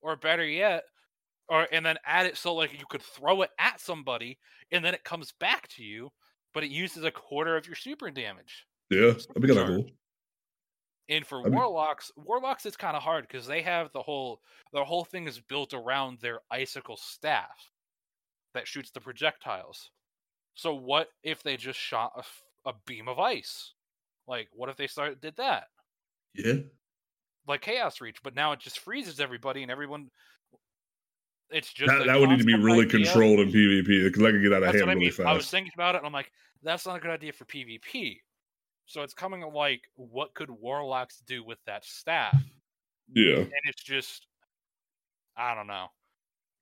or 0.01 0.15
better 0.15 0.45
yet, 0.45 0.84
or 1.49 1.68
and 1.72 1.85
then 1.85 1.97
add 2.05 2.27
it 2.27 2.38
so 2.38 2.53
like 2.53 2.72
you 2.72 2.85
could 2.89 3.01
throw 3.01 3.41
it 3.41 3.49
at 3.60 3.81
somebody 3.81 4.38
and 4.72 4.85
then 4.85 4.93
it 4.93 5.03
comes 5.03 5.34
back 5.39 5.68
to 5.69 5.84
you, 5.84 6.11
but 6.53 6.64
it 6.64 6.69
uses 6.69 7.03
a 7.03 7.11
quarter 7.11 7.57
of 7.57 7.68
your 7.68 7.76
super 7.76 8.10
damage. 8.11 8.65
Yeah, 8.89 9.11
that'd 9.11 9.41
be 9.41 9.47
kind 9.47 9.60
of 9.60 9.68
cool. 9.68 9.85
And 11.09 11.25
for 11.25 11.39
I 11.41 11.43
mean- 11.43 11.53
warlocks, 11.55 12.11
warlocks 12.15 12.65
it's 12.65 12.77
kind 12.77 12.95
of 12.95 13.03
hard 13.03 13.27
because 13.27 13.45
they 13.45 13.61
have 13.61 13.91
the 13.91 14.01
whole 14.01 14.39
their 14.71 14.84
whole 14.85 15.03
thing 15.05 15.27
is 15.27 15.39
built 15.39 15.73
around 15.73 16.19
their 16.19 16.39
icicle 16.51 16.97
staff 16.97 17.71
that 18.53 18.67
shoots 18.67 18.89
the 18.91 19.01
projectiles. 19.01 19.89
So 20.55 20.73
what 20.75 21.09
if 21.23 21.43
they 21.43 21.57
just 21.57 21.80
shot 21.80 22.25
a 22.65 22.73
beam 22.85 23.07
of 23.07 23.19
ice? 23.19 23.73
Like 24.27 24.47
what 24.53 24.69
if 24.69 24.77
they 24.77 24.88
started 24.88 25.19
did 25.19 25.35
that? 25.38 25.65
Yeah. 26.35 26.53
Like 27.47 27.61
chaos 27.61 27.99
reach, 27.99 28.23
but 28.23 28.35
now 28.35 28.53
it 28.53 28.59
just 28.59 28.80
freezes 28.80 29.19
everybody 29.19 29.61
and 29.63 29.71
everyone. 29.71 30.09
It's 31.49 31.73
just 31.73 31.91
That, 31.91 32.07
that 32.07 32.19
would 32.19 32.30
need 32.30 32.39
to 32.39 32.45
be 32.45 32.55
really 32.55 32.85
idea. 32.85 33.03
controlled 33.03 33.39
in 33.41 33.49
PvP 33.51 34.05
because 34.05 34.23
I 34.23 34.31
could 34.31 34.41
get 34.41 34.53
out 34.53 34.63
of 34.63 34.69
hand 34.73 34.84
I 34.84 34.88
really 34.93 34.99
mean. 35.01 35.11
fast. 35.11 35.27
I 35.27 35.34
was 35.34 35.49
thinking 35.49 35.73
about 35.75 35.93
it, 35.95 35.99
and 35.99 36.07
I'm 36.07 36.13
like, 36.13 36.31
that's 36.63 36.85
not 36.88 36.95
a 36.95 36.99
good 36.99 37.11
idea 37.11 37.34
for 37.34 37.45
PvP. 37.45 38.17
So 38.85 39.01
it's 39.01 39.14
coming 39.14 39.41
like, 39.53 39.81
what 39.95 40.34
could 40.34 40.49
warlocks 40.49 41.22
do 41.26 41.43
with 41.43 41.57
that 41.65 41.85
staff? 41.85 42.41
yeah, 43.14 43.38
And 43.38 43.51
it's 43.65 43.84
just, 43.84 44.27
I 45.38 45.55
don't 45.55 45.68
know. 45.68 45.88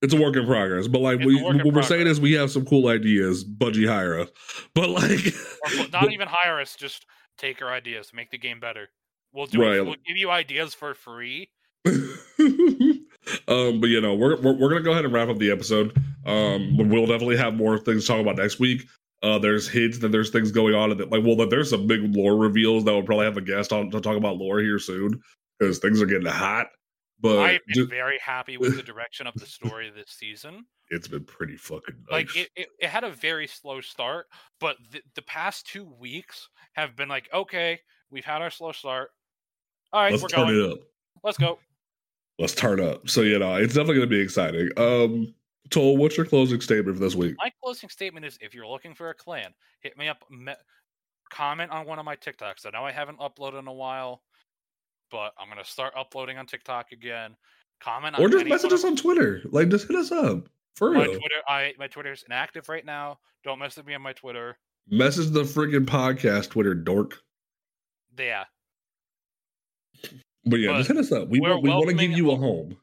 it's 0.02 0.14
a 0.14 0.18
work 0.22 0.36
in 0.36 0.46
progress. 0.46 0.88
But 0.88 1.00
like 1.02 1.18
It's 1.18 1.26
we, 1.26 1.40
a 1.40 1.44
work 1.44 1.56
in 1.56 1.62
what 1.66 1.74
we're 1.76 1.82
saying 1.84 2.08
is 2.08 2.20
we 2.22 2.34
have 2.34 2.52
some 2.52 2.66
cool 2.66 2.88
ideas. 2.88 3.44
Bungie 3.44 3.88
hire 3.88 4.20
us, 4.20 4.30
but 4.76 4.90
like, 4.90 5.34
Or 5.80 5.88
not 5.92 6.12
even 6.12 6.28
hire 6.28 6.60
us, 6.60 6.76
just 6.76 7.06
take 7.38 7.62
our 7.62 7.72
ideas, 7.72 8.12
make 8.14 8.30
the 8.32 8.38
game 8.38 8.60
better. 8.60 8.90
We'll 9.34 9.48
do 9.48 9.62
Right. 9.62 9.78
it. 9.78 9.86
We'll 9.86 9.96
give 10.06 10.18
you 10.18 10.30
ideas 10.30 10.74
for 10.74 10.94
free. 10.94 11.50
um, 11.88 13.80
but 13.80 13.88
you 13.90 14.02
know, 14.02 14.14
we're, 14.16 14.40
we're 14.42 14.54
we're 14.58 14.70
gonna 14.70 14.82
go 14.84 14.92
ahead 14.92 15.06
and 15.06 15.14
wrap 15.14 15.30
up 15.30 15.38
the 15.38 15.52
episode. 15.52 15.96
Um, 16.26 16.78
we'll 16.78 17.08
definitely 17.08 17.38
have 17.38 17.54
more 17.56 17.78
things 17.78 18.04
to 18.04 18.08
talk 18.08 18.22
about 18.22 18.38
next 18.38 18.60
week. 18.60 18.84
Uh, 19.24 19.38
there's 19.38 19.68
hints 19.68 20.00
that 20.00 20.12
there's 20.12 20.32
things 20.32 20.52
going 20.52 20.74
on 20.74 20.96
that 20.98 21.12
like 21.12 21.24
well, 21.24 21.36
that 21.36 21.50
there's 21.50 21.70
some 21.70 21.86
big 21.86 22.02
lore 22.16 22.36
reveals 22.36 22.84
that 22.84 22.92
we'll 22.92 23.04
probably 23.04 23.26
have 23.26 23.38
a 23.38 23.42
guest 23.42 23.72
on 23.72 23.92
to 23.92 24.02
talk 24.02 24.18
about 24.18 24.38
lore 24.38 24.60
here 24.60 24.80
soon 24.80 25.22
because 25.60 25.80
things 25.80 26.02
are 26.02 26.08
getting 26.08 26.26
hot. 26.26 26.68
But 27.20 27.38
I've 27.38 27.66
been 27.68 27.76
ju- 27.76 27.88
very 27.88 28.18
happy 28.18 28.58
with 28.58 28.76
the 28.76 28.82
direction 28.82 29.28
of 29.28 29.36
the 29.36 29.46
story 29.46 29.92
this 29.96 30.10
season. 30.10 30.66
it's 30.90 31.08
been 31.08 31.24
pretty 31.24 31.56
fucking 31.56 31.96
nice. 32.10 32.12
Like 32.12 32.36
it, 32.36 32.50
it, 32.56 32.68
it 32.80 32.90
had 32.90 33.04
a 33.04 33.12
very 33.12 33.46
slow 33.46 33.80
start, 33.80 34.26
but 34.60 34.76
the, 34.92 35.02
the 35.16 35.22
past 35.22 35.68
two 35.68 35.86
weeks 36.00 36.50
have 36.74 36.96
been 36.96 37.08
like, 37.08 37.30
okay, 37.34 37.80
we've 38.10 38.26
had 38.26 38.42
our 38.42 38.50
slow 38.50 38.72
start. 38.72 39.10
All 39.94 40.02
right, 40.02 40.12
Let's 40.12 40.24
we're 40.24 40.30
turn 40.30 40.48
going. 40.48 40.60
it 40.60 40.72
up. 40.72 40.80
Let's 41.24 41.38
go. 41.38 41.60
Let's 42.40 42.56
turn 42.56 42.80
up. 42.80 43.08
So 43.08 43.22
you 43.22 43.38
know, 43.38 43.56
it's 43.56 43.74
definitely 43.74 43.96
gonna 43.96 44.08
be 44.08 44.20
exciting. 44.20 44.70
Um, 44.78 45.34
Tol, 45.70 45.96
what's 45.98 46.18
your 46.18 46.26
closing 46.26 46.60
statement 46.60 46.98
for 46.98 47.04
this 47.04 47.16
week? 47.16 47.36
My 47.38 47.52
closing 47.64 47.90
statement 47.90 48.26
is: 48.26 48.38
if 48.42 48.54
you're 48.54 48.68
looking 48.68 48.94
for 48.96 49.10
a 49.10 49.14
clan, 49.14 49.54
hit 49.82 49.98
me 49.98 50.08
up. 50.10 50.24
Me- 50.30 50.54
comment 51.30 51.72
on 51.72 51.86
one 51.86 52.00
of 52.00 52.06
my 52.06 52.16
TikToks. 52.16 52.66
I 52.66 52.72
know 52.72 52.86
I 52.86 52.92
haven't 52.92 53.20
uploaded 53.20 53.60
in 53.60 53.68
a 53.68 53.74
while, 53.74 54.22
but 55.12 55.34
I'm 55.40 55.48
gonna 55.48 55.64
start 55.64 55.94
uploading 55.96 56.38
on 56.38 56.46
TikTok 56.46 56.92
again. 56.92 57.36
Comment 57.80 58.16
on 58.16 58.22
Or 58.22 58.28
just 58.30 58.46
message 58.48 58.74
us 58.74 58.84
of- 58.84 58.92
on 58.92 58.96
Twitter. 58.96 59.42
Like, 59.46 59.70
just 59.70 59.88
hit 59.88 59.96
us 59.98 60.12
up 60.12 60.50
for 60.76 60.92
my 60.92 61.04
real. 61.04 61.20
Twitter. 61.20 61.42
I 61.48 61.74
my 61.80 61.88
Twitter's 61.88 62.24
inactive 62.24 62.68
right 62.68 62.86
now. 62.86 63.20
Don't 63.44 63.60
mess 63.60 63.78
with 63.78 63.86
me 63.86 63.94
on 63.94 64.02
my 64.02 64.14
Twitter. 64.14 64.58
Message 64.90 65.30
the 65.30 65.44
freaking 65.44 65.86
podcast 65.86 66.50
Twitter 66.50 66.74
dork. 66.74 67.22
Yeah, 68.18 68.44
But 70.44 70.60
yeah, 70.60 70.72
But 70.72 70.78
just 70.80 70.88
hit 70.90 70.98
us 70.98 71.12
up. 71.12 71.30
We 71.30 71.40
we're 71.40 71.58
want, 71.58 71.88
to 71.88 71.94
give 71.94 72.12
you 72.12 72.32
a 72.32 72.36
home. 72.36 72.76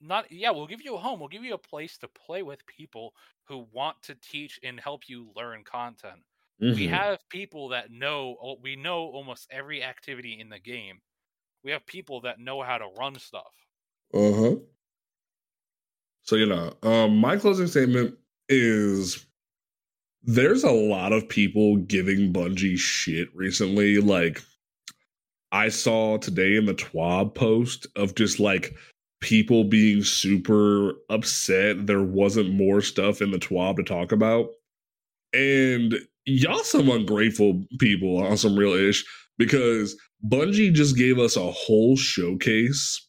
Not 0.00 0.30
yeah. 0.32 0.50
We'll 0.50 0.66
give 0.66 0.82
you 0.82 0.94
a 0.96 0.98
home. 0.98 1.20
We'll 1.20 1.28
give 1.28 1.44
you 1.44 1.54
a 1.54 1.58
place 1.58 1.98
to 1.98 2.08
play 2.08 2.42
with 2.42 2.66
people 2.66 3.14
who 3.44 3.66
want 3.72 4.02
to 4.04 4.14
teach 4.14 4.58
and 4.62 4.78
help 4.80 5.08
you 5.08 5.32
learn 5.36 5.64
content. 5.64 6.24
We 6.70 6.86
Mhm. 6.86 6.90
have 6.90 7.28
people 7.28 7.68
that 7.70 7.90
know. 7.90 8.58
We 8.62 8.76
know 8.76 9.06
almost 9.08 9.48
every 9.50 9.82
activity 9.82 10.38
in 10.40 10.48
the 10.50 10.58
game. 10.58 11.00
We 11.64 11.70
have 11.72 11.86
people 11.86 12.22
that 12.22 12.40
know 12.40 12.62
how 12.62 12.78
to 12.78 12.86
run 12.86 13.18
stuff. 13.18 13.54
Uh 14.12 14.32
huh. 14.32 14.56
So 16.22 16.36
you 16.36 16.46
know, 16.46 16.76
um, 16.82 17.16
my 17.16 17.36
closing 17.36 17.66
statement 17.66 18.16
is: 18.48 19.26
there's 20.22 20.64
a 20.64 20.70
lot 20.72 21.12
of 21.12 21.28
people 21.28 21.76
giving 21.78 22.32
Bungie 22.32 22.78
shit 22.78 23.34
recently. 23.34 23.98
Like, 23.98 24.42
I 25.52 25.68
saw 25.68 26.18
today 26.18 26.56
in 26.56 26.66
the 26.66 26.74
TWAB 26.74 27.34
post 27.34 27.86
of 27.96 28.14
just 28.14 28.38
like 28.40 28.76
people 29.20 29.64
being 29.64 30.02
super 30.02 30.92
upset 31.10 31.86
there 31.86 32.02
wasn't 32.02 32.52
more 32.52 32.80
stuff 32.80 33.20
in 33.20 33.30
the 33.30 33.38
TWAB 33.38 33.76
to 33.76 33.82
talk 33.82 34.12
about, 34.12 34.50
and 35.32 35.94
y'all 36.24 36.58
some 36.58 36.88
ungrateful 36.88 37.62
people 37.78 38.18
on 38.18 38.36
some 38.36 38.56
real 38.56 38.72
ish 38.72 39.04
because 39.38 39.96
Bungie 40.26 40.72
just 40.72 40.96
gave 40.96 41.18
us 41.18 41.36
a 41.36 41.50
whole 41.50 41.96
showcase. 41.96 43.04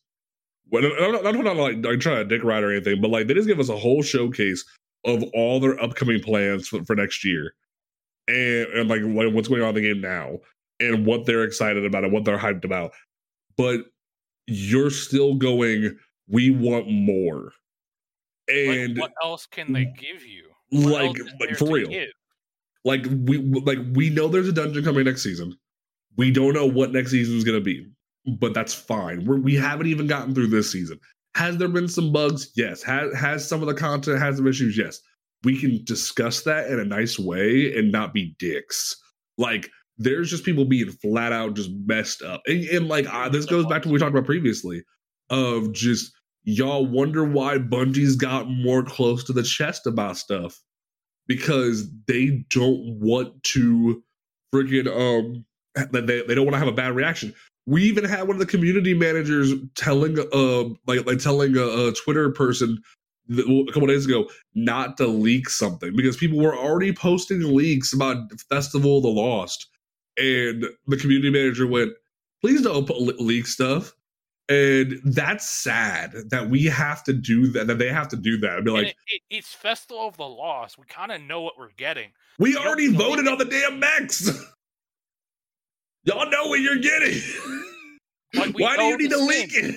Well, 0.72 0.86
I'm 0.86 1.12
not, 1.12 1.26
I'm 1.26 1.44
not 1.44 1.58
like, 1.58 1.84
like 1.84 2.00
trying 2.00 2.18
to 2.18 2.26
dick 2.26 2.44
ride 2.44 2.64
or 2.64 2.72
anything, 2.72 3.02
but 3.02 3.10
like 3.10 3.28
they 3.28 3.34
just 3.34 3.48
give 3.48 3.60
us 3.60 3.70
a 3.70 3.78
whole 3.78 4.04
showcase 4.04 4.64
of 5.06 5.24
all 5.34 5.60
their 5.60 5.82
upcoming 5.82 6.22
plans 6.22 6.68
for, 6.68 6.84
for 6.86 6.96
next 6.96 7.26
year, 7.26 7.54
and 8.28 8.68
and 8.68 8.90
like 8.90 9.02
what's 9.34 9.48
going 9.48 9.62
on 9.62 9.70
in 9.70 9.76
the 9.76 9.82
game 9.82 10.02
now, 10.02 10.38
and 10.80 11.06
what 11.06 11.26
they're 11.26 11.44
excited 11.44 11.86
about 11.86 12.04
and 12.04 12.14
what 12.14 12.26
they're 12.26 12.38
hyped 12.38 12.66
about. 12.66 12.92
But 13.58 13.82
you're 14.50 14.92
still 14.92 15.36
going. 15.36 15.98
We 16.28 16.52
want 16.52 16.88
more, 16.90 17.52
and 18.48 18.98
like, 18.98 19.02
what 19.02 19.12
else 19.24 19.46
can 19.46 19.74
they 19.74 19.86
give 19.86 20.24
you? 20.24 20.50
What 20.70 21.04
like 21.04 21.18
like 21.40 21.58
for 21.58 21.72
real, 21.72 21.90
give? 21.90 22.10
like 22.86 23.06
we 23.26 23.38
like 23.38 23.80
we 23.94 24.10
know 24.10 24.28
there's 24.28 24.48
a 24.48 24.54
dungeon 24.54 24.84
coming 24.84 25.06
next 25.06 25.24
season. 25.24 25.56
We 26.18 26.32
don't 26.32 26.54
know 26.54 26.66
what 26.66 26.92
next 26.92 27.12
season 27.12 27.38
is 27.38 27.44
going 27.44 27.58
to 27.58 27.64
be, 27.64 27.88
but 28.40 28.54
that's 28.54 28.74
fine. 28.74 29.26
We're, 29.26 29.40
we 29.40 29.56
haven't 29.56 29.88
even 29.88 30.08
gotten 30.08 30.34
through 30.34 30.48
this 30.48 30.72
season. 30.72 31.00
Has 31.36 31.58
there 31.58 31.68
been 31.68 31.88
some 31.88 32.12
bugs? 32.12 32.52
Yes. 32.56 32.84
Has 32.84 33.14
has 33.16 33.48
some 33.48 33.62
of 33.62 33.68
the 33.68 33.74
content 33.74 34.20
has 34.20 34.38
some 34.38 34.48
issues? 34.48 34.78
Yes. 34.78 35.00
We 35.44 35.60
can 35.60 35.84
discuss 35.86 36.42
that 36.44 36.70
in 36.70 36.80
a 36.80 36.86
nice 36.86 37.18
way 37.18 37.74
and 37.78 37.92
not 37.92 38.14
be 38.14 38.36
dicks. 38.40 38.96
Like 39.38 39.70
there's 40.00 40.30
just 40.30 40.46
people 40.46 40.66
being 40.66 40.90
flat 40.90 41.32
out 41.32 41.56
just 41.56 41.70
messed 41.86 42.24
up, 42.24 42.42
and, 42.48 42.64
and 42.66 42.88
like 42.88 43.06
uh, 43.14 43.30
this 43.30 43.46
goes 43.46 43.66
back 43.68 43.84
to 43.84 43.90
what 43.90 43.94
we 43.94 44.00
talked 44.00 44.12
about 44.12 44.26
previously 44.26 44.84
of 45.30 45.72
just 45.74 46.12
y'all 46.44 46.86
wonder 46.86 47.24
why 47.24 47.58
Bungie's 47.58 48.16
got 48.16 48.50
more 48.50 48.84
close 48.84 49.24
to 49.26 49.34
the 49.34 49.44
chest 49.44 49.86
about 49.86 50.18
stuff 50.18 50.60
because 51.28 51.88
they 52.08 52.44
don't 52.50 53.00
want 53.00 53.44
to 53.44 54.04
freaking 54.54 54.88
um 54.88 55.46
they, 55.92 56.24
they 56.24 56.36
don't 56.36 56.46
want 56.46 56.56
to 56.56 56.60
have 56.60 56.68
a 56.68 56.74
bad 56.74 56.96
reaction. 56.96 57.34
We 57.68 57.84
even 57.84 58.04
had 58.04 58.22
one 58.24 58.32
of 58.32 58.40
the 58.40 58.48
community 58.48 58.94
managers 58.94 59.54
telling 59.76 60.18
uh 60.34 60.64
like 60.88 61.06
like 61.06 61.20
telling 61.20 61.56
a, 61.56 61.90
a 61.90 61.94
Twitter 61.94 62.32
person 62.32 62.82
a 63.32 63.72
couple 63.72 63.88
days 63.88 64.06
ago 64.06 64.28
not 64.56 64.98
to 64.98 65.06
leak 65.06 65.50
something 65.50 65.96
because 65.96 66.18
people 66.18 66.40
were 66.40 66.58
already 66.58 66.92
posting 66.92 67.56
leaks 67.56 67.94
about 67.94 68.18
Festival 68.50 68.98
of 68.98 69.04
the 69.04 69.10
Lost, 69.10 69.68
and 70.20 70.66
the 70.88 70.98
community 70.98 71.30
manager 71.30 71.66
went, 71.68 71.94
"Please 72.42 72.62
don't 72.62 72.86
put, 72.86 72.98
leak 73.20 73.48
stuff." 73.48 73.94
And 74.50 75.00
that's 75.06 75.48
sad 75.48 76.14
that 76.32 76.50
we 76.50 76.66
have 76.66 77.04
to 77.04 77.14
do 77.14 77.48
that. 77.52 77.68
That 77.68 77.78
they 77.78 77.90
have 77.90 78.08
to 78.10 78.16
do 78.16 78.38
that. 78.40 78.52
I'd 78.58 78.66
be 78.66 78.72
And 78.72 78.78
like, 78.80 78.88
it, 78.88 78.96
it, 79.08 79.22
it's 79.30 79.54
Festival 79.54 80.08
of 80.08 80.18
the 80.18 80.28
Lost. 80.28 80.78
We 80.80 80.86
kind 80.88 81.12
of 81.12 81.22
know 81.22 81.42
what 81.42 81.54
we're 81.58 81.70
getting. 81.78 82.10
we 82.40 82.58
already 82.58 82.92
voted 82.92 83.28
on 83.28 83.38
the 83.38 83.46
damn 83.46 83.80
mechs. 83.80 84.28
Y'all 86.06 86.30
know 86.30 86.48
what 86.48 86.60
you're 86.60 86.80
getting. 86.80 87.22
Like, 88.36 88.54
Why 88.60 88.78
do 88.78 88.84
you 88.84 88.98
need 89.00 89.10
to 89.10 89.18
leak 89.18 89.56
it? 89.56 89.76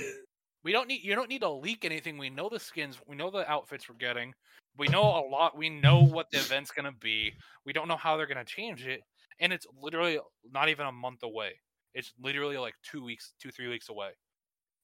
We 0.62 0.72
don't 0.72 0.86
need 0.86 1.02
you 1.02 1.14
don't 1.14 1.30
need 1.30 1.40
to 1.40 1.48
leak 1.50 1.86
anything. 1.86 2.18
We 2.18 2.28
know 2.28 2.50
the 2.50 2.60
skins. 2.60 2.98
We 3.06 3.16
know 3.16 3.30
the 3.30 3.50
outfits 3.50 3.88
we're 3.88 3.94
getting. 3.94 4.34
We 4.76 4.88
know 4.88 5.02
a 5.02 5.24
lot. 5.26 5.56
We 5.56 5.70
know 5.70 6.02
what 6.02 6.26
the 6.30 6.36
event's 6.36 6.70
gonna 6.70 6.92
be. 6.92 7.32
We 7.64 7.72
don't 7.72 7.88
know 7.88 7.96
how 7.96 8.18
they're 8.18 8.26
gonna 8.26 8.44
change 8.44 8.86
it, 8.86 9.00
and 9.40 9.52
it's 9.52 9.66
literally 9.80 10.18
not 10.52 10.68
even 10.68 10.86
a 10.86 10.92
month 10.92 11.22
away. 11.22 11.52
It's 11.94 12.12
literally 12.20 12.58
like 12.58 12.74
two 12.82 13.02
weeks, 13.04 13.34
two 13.40 13.50
three 13.50 13.68
weeks 13.68 13.88
away. 13.88 14.10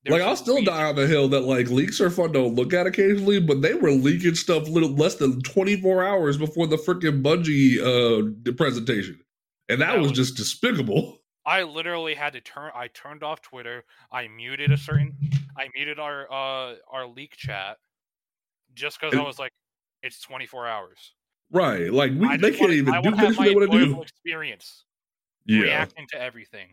Like 0.08 0.22
I'll 0.22 0.36
still 0.36 0.62
die 0.62 0.84
on 0.84 0.94
the 0.94 1.06
hill 1.06 1.28
that 1.30 1.40
like 1.40 1.68
leaks 1.70 2.00
are 2.00 2.08
fun 2.10 2.32
to 2.32 2.40
look 2.42 2.72
at 2.72 2.86
occasionally, 2.86 3.40
but 3.40 3.62
they 3.62 3.74
were 3.74 3.90
leaking 3.90 4.36
stuff 4.36 4.68
little 4.68 4.94
less 4.94 5.16
than 5.16 5.40
24 5.42 6.04
hours 6.04 6.38
before 6.38 6.66
the 6.66 6.76
freaking 6.76 7.20
Bungie 7.22 7.78
uh 7.80 8.52
presentation. 8.52 9.20
And 9.68 9.80
that 9.82 9.92
That 9.94 9.98
was 10.00 10.10
was- 10.10 10.18
just 10.18 10.36
despicable. 10.36 11.18
I 11.46 11.62
literally 11.62 12.14
had 12.14 12.34
to 12.34 12.42
turn. 12.42 12.70
I 12.74 12.88
turned 12.88 13.22
off 13.22 13.40
Twitter. 13.40 13.84
I 14.12 14.28
muted 14.28 14.70
a 14.70 14.76
certain. 14.76 15.16
I 15.56 15.68
muted 15.74 15.98
our 15.98 16.30
uh 16.30 16.74
our 16.92 17.06
leak 17.06 17.36
chat, 17.36 17.78
just 18.74 19.00
because 19.00 19.18
I 19.18 19.22
was 19.22 19.38
like, 19.38 19.52
it's 20.02 20.20
24 20.20 20.66
hours. 20.68 21.14
Right. 21.50 21.92
Like 21.92 22.12
we 22.12 22.36
they 22.36 22.50
can't 22.50 22.60
wanna- 22.62 22.72
even 22.74 22.94
I 22.94 23.00
do 23.00 23.10
this 23.16 23.36
they 23.38 23.54
want 23.54 23.70
to 23.72 23.84
do. 23.84 24.02
experience 24.02 24.84
Yeah. 25.46 25.60
reacting 25.62 26.06
to 26.12 26.20
everything. 26.20 26.68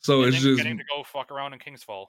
So 0.00 0.22
and 0.22 0.34
it's 0.34 0.42
just 0.42 0.56
getting 0.58 0.78
to 0.78 0.84
go 0.94 1.02
fuck 1.04 1.30
around 1.30 1.52
in 1.54 1.58
Kingsfall. 1.60 2.06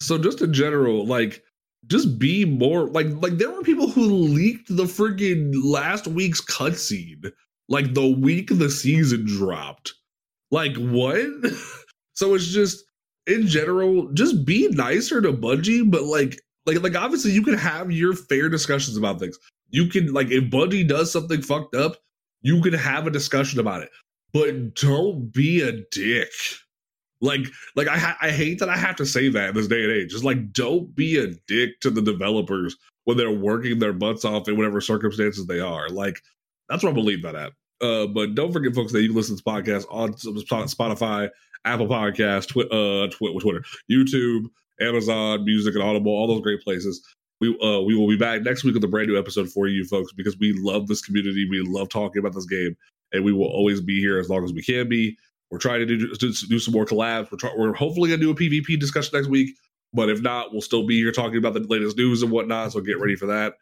so 0.00 0.18
just 0.18 0.40
in 0.42 0.52
general, 0.52 1.06
like 1.06 1.42
just 1.86 2.18
be 2.18 2.44
more 2.44 2.86
like 2.88 3.06
like 3.22 3.38
there 3.38 3.50
were 3.50 3.62
people 3.62 3.88
who 3.88 4.02
leaked 4.04 4.74
the 4.76 4.84
freaking 4.84 5.52
last 5.64 6.06
week's 6.06 6.40
cutscene 6.40 7.30
like 7.68 7.94
the 7.94 8.06
week 8.06 8.48
the 8.52 8.68
season 8.70 9.24
dropped. 9.24 9.94
Like 10.50 10.76
what? 10.76 11.24
so 12.12 12.34
it's 12.34 12.48
just 12.48 12.84
in 13.26 13.46
general, 13.46 14.08
just 14.12 14.44
be 14.44 14.68
nicer 14.68 15.20
to 15.22 15.32
Bungie, 15.32 15.88
but 15.90 16.02
like 16.02 16.38
like 16.66 16.82
like 16.82 16.96
obviously 16.96 17.30
you 17.30 17.42
can 17.42 17.54
have 17.54 17.90
your 17.90 18.14
fair 18.14 18.48
discussions 18.48 18.96
about 18.96 19.18
things. 19.20 19.38
You 19.72 19.88
can 19.88 20.12
like 20.12 20.30
if 20.30 20.44
Bungie 20.44 20.86
does 20.86 21.10
something 21.10 21.42
fucked 21.42 21.74
up, 21.74 21.96
you 22.42 22.60
can 22.62 22.74
have 22.74 23.06
a 23.06 23.10
discussion 23.10 23.58
about 23.58 23.82
it. 23.82 23.90
But 24.32 24.76
don't 24.76 25.32
be 25.32 25.60
a 25.62 25.72
dick. 25.90 26.30
Like 27.20 27.40
like 27.74 27.88
I 27.88 27.98
ha- 27.98 28.18
I 28.20 28.30
hate 28.30 28.58
that 28.60 28.68
I 28.68 28.76
have 28.76 28.96
to 28.96 29.06
say 29.06 29.28
that 29.30 29.50
in 29.50 29.54
this 29.54 29.68
day 29.68 29.82
and 29.82 29.92
age. 29.92 30.10
Just 30.10 30.24
like 30.24 30.52
don't 30.52 30.94
be 30.94 31.18
a 31.18 31.28
dick 31.48 31.80
to 31.80 31.90
the 31.90 32.02
developers 32.02 32.76
when 33.04 33.16
they're 33.16 33.30
working 33.32 33.78
their 33.78 33.92
butts 33.92 34.24
off 34.24 34.48
in 34.48 34.56
whatever 34.56 34.80
circumstances 34.80 35.46
they 35.46 35.60
are. 35.60 35.88
Like 35.88 36.20
that's 36.68 36.82
where 36.82 36.92
I 36.92 36.94
believe 36.94 37.22
that 37.22 37.34
at. 37.34 37.52
Uh, 37.80 38.06
but 38.06 38.34
don't 38.34 38.52
forget, 38.52 38.74
folks, 38.74 38.92
that 38.92 39.02
you 39.02 39.08
can 39.08 39.16
listen 39.16 39.36
to 39.36 39.42
this 39.42 39.52
podcast 39.54 39.86
on 39.90 40.12
Spotify, 40.14 41.28
Apple 41.64 41.88
Podcasts, 41.88 42.46
twi- 42.48 42.64
uh, 42.64 43.08
twi- 43.08 43.38
Twitter, 43.40 43.64
YouTube, 43.90 44.44
Amazon 44.80 45.44
Music, 45.44 45.74
and 45.74 45.82
Audible, 45.82 46.12
all 46.12 46.28
those 46.28 46.42
great 46.42 46.62
places. 46.62 47.04
We 47.42 47.58
uh, 47.60 47.80
we 47.80 47.96
will 47.96 48.06
be 48.06 48.16
back 48.16 48.42
next 48.42 48.62
week 48.62 48.74
with 48.74 48.84
a 48.84 48.88
brand 48.88 49.08
new 49.08 49.18
episode 49.18 49.50
for 49.50 49.66
you 49.66 49.84
folks 49.84 50.12
because 50.12 50.38
we 50.38 50.52
love 50.52 50.86
this 50.86 51.02
community. 51.02 51.44
We 51.50 51.60
love 51.60 51.88
talking 51.88 52.20
about 52.20 52.34
this 52.34 52.46
game, 52.46 52.76
and 53.10 53.24
we 53.24 53.32
will 53.32 53.48
always 53.48 53.80
be 53.80 53.98
here 53.98 54.20
as 54.20 54.28
long 54.28 54.44
as 54.44 54.52
we 54.52 54.62
can 54.62 54.88
be. 54.88 55.18
We're 55.50 55.58
trying 55.58 55.80
to 55.80 55.86
do 55.86 56.14
do, 56.14 56.32
do 56.32 56.58
some 56.60 56.72
more 56.72 56.86
collabs. 56.86 57.32
We're 57.32 57.38
try, 57.38 57.50
we're 57.56 57.72
hopefully 57.72 58.10
gonna 58.10 58.22
do 58.22 58.30
a 58.30 58.34
PvP 58.36 58.78
discussion 58.78 59.10
next 59.18 59.26
week, 59.26 59.56
but 59.92 60.08
if 60.08 60.22
not, 60.22 60.52
we'll 60.52 60.60
still 60.60 60.86
be 60.86 60.98
here 61.02 61.10
talking 61.10 61.36
about 61.36 61.54
the 61.54 61.60
latest 61.66 61.96
news 61.96 62.22
and 62.22 62.30
whatnot. 62.30 62.70
So 62.70 62.80
get 62.80 63.00
ready 63.00 63.16
for 63.16 63.26
that. 63.26 63.54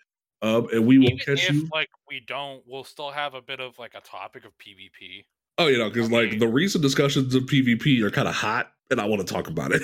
Um, 0.42 0.68
and 0.74 0.86
we 0.86 0.98
will 0.98 1.06
Even 1.06 1.18
catch 1.18 1.48
if 1.48 1.54
you. 1.54 1.68
like 1.72 1.88
we 2.06 2.20
don't, 2.20 2.62
we'll 2.66 2.84
still 2.84 3.10
have 3.10 3.32
a 3.32 3.40
bit 3.40 3.60
of 3.60 3.78
like 3.78 3.94
a 3.94 4.00
topic 4.02 4.44
of 4.44 4.52
PvP. 4.58 5.24
Oh, 5.56 5.68
you 5.68 5.78
know, 5.78 5.88
because 5.88 6.10
like 6.10 6.38
the 6.38 6.48
recent 6.48 6.82
discussions 6.82 7.34
of 7.34 7.44
PvP 7.44 8.02
are 8.02 8.10
kind 8.10 8.28
of 8.28 8.34
hot, 8.34 8.72
and 8.90 9.00
I 9.00 9.06
want 9.06 9.26
to 9.26 9.32
talk 9.32 9.48
about 9.48 9.72
it. 9.72 9.80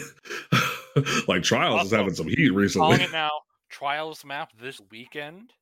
like 1.28 1.42
Trials 1.42 1.86
is 1.86 1.92
having 1.92 2.14
some 2.14 2.28
heat 2.28 2.36
Calling 2.48 2.54
recently. 2.56 2.96
it 3.02 3.12
now. 3.12 3.30
Trials 3.68 4.24
map 4.24 4.50
this 4.60 4.80
weekend 4.90 5.52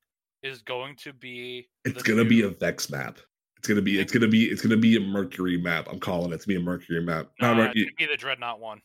is 0.42 0.62
going 0.62 0.96
to 0.96 1.12
be. 1.12 1.68
It's 1.84 2.02
gonna 2.02 2.24
be 2.24 2.42
a 2.42 2.48
Vex 2.48 2.90
map. 2.90 3.18
It's 3.58 3.66
gonna 3.68 3.82
be. 3.82 3.98
It's 3.98 4.12
gonna 4.12 4.28
be. 4.28 4.44
It's 4.44 4.62
gonna 4.62 4.76
be 4.76 4.96
a 4.96 5.00
Mercury 5.00 5.56
map. 5.56 5.88
I'm 5.90 5.98
calling 6.00 6.32
it 6.32 6.40
to 6.42 6.46
be 6.48 6.56
a 6.56 6.60
Mercury 6.60 7.02
map. 7.02 7.30
Not 7.40 7.56
Nah, 7.56 7.64
Mer- 7.64 7.72
it's 7.74 7.84
gonna 7.84 7.96
be 7.96 8.06
the 8.06 8.16
Dreadnought 8.16 8.60
one. 8.60 8.80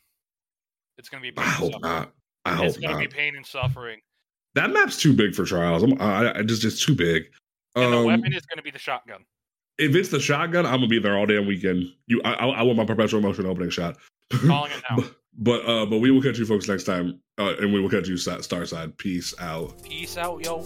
It's 0.98 1.10
gonna 1.10 1.22
be. 1.22 1.34
I 1.38 1.42
hope 1.44 1.74
suffering. 1.74 1.82
not. 1.82 2.12
I 2.46 2.56
hope 2.56 2.66
It's 2.68 2.78
gonna 2.78 2.94
not. 2.94 3.00
be 3.02 3.08
pain 3.08 3.36
and 3.36 3.46
suffering, 3.46 4.00
that 4.56 4.72
map's 4.72 4.98
too 4.98 5.14
big 5.14 5.36
for 5.36 5.44
Trials. 5.46 5.84
I'm, 5.84 6.02
I, 6.02 6.40
I 6.40 6.42
just 6.44 6.64
it's 6.64 6.84
too 6.84 6.96
big. 6.96 7.26
and 7.76 7.92
the 7.94 7.98
Um, 7.98 8.06
weapon 8.06 8.34
is 8.34 8.46
gonna 8.46 8.62
be 8.62 8.72
the 8.72 8.80
shotgun. 8.80 9.26
if 9.78 9.94
it's 9.96 10.10
the 10.10 10.20
shotgun, 10.20 10.66
I'm 10.66 10.78
gonna 10.78 10.88
be 10.88 11.00
there 11.00 11.18
all 11.18 11.26
damn 11.26 11.46
weekend. 11.46 11.84
You, 12.08 12.22
I, 12.24 12.34
I, 12.34 12.48
I 12.48 12.62
want 12.64 12.78
my 12.78 12.86
perpetual 12.86 13.20
motion 13.22 13.46
opening 13.46 13.70
shot. 13.70 13.98
Calling 14.32 14.72
it 14.72 14.82
now. 14.90 15.04
But, 15.40 15.66
uh, 15.68 15.86
but 15.86 15.98
we 15.98 16.12
will 16.12 16.22
catch 16.22 16.38
you 16.38 16.46
folks 16.46 16.68
next 16.68 16.84
time, 16.84 17.20
uh, 17.38 17.56
and 17.60 17.74
we 17.74 17.82
will 17.82 17.90
catch 17.90 18.08
you 18.08 18.16
Starside. 18.16 18.98
Peace 18.98 19.34
out. 19.40 19.82
Peace 19.82 20.18
out, 20.18 20.46
yo. 20.46 20.64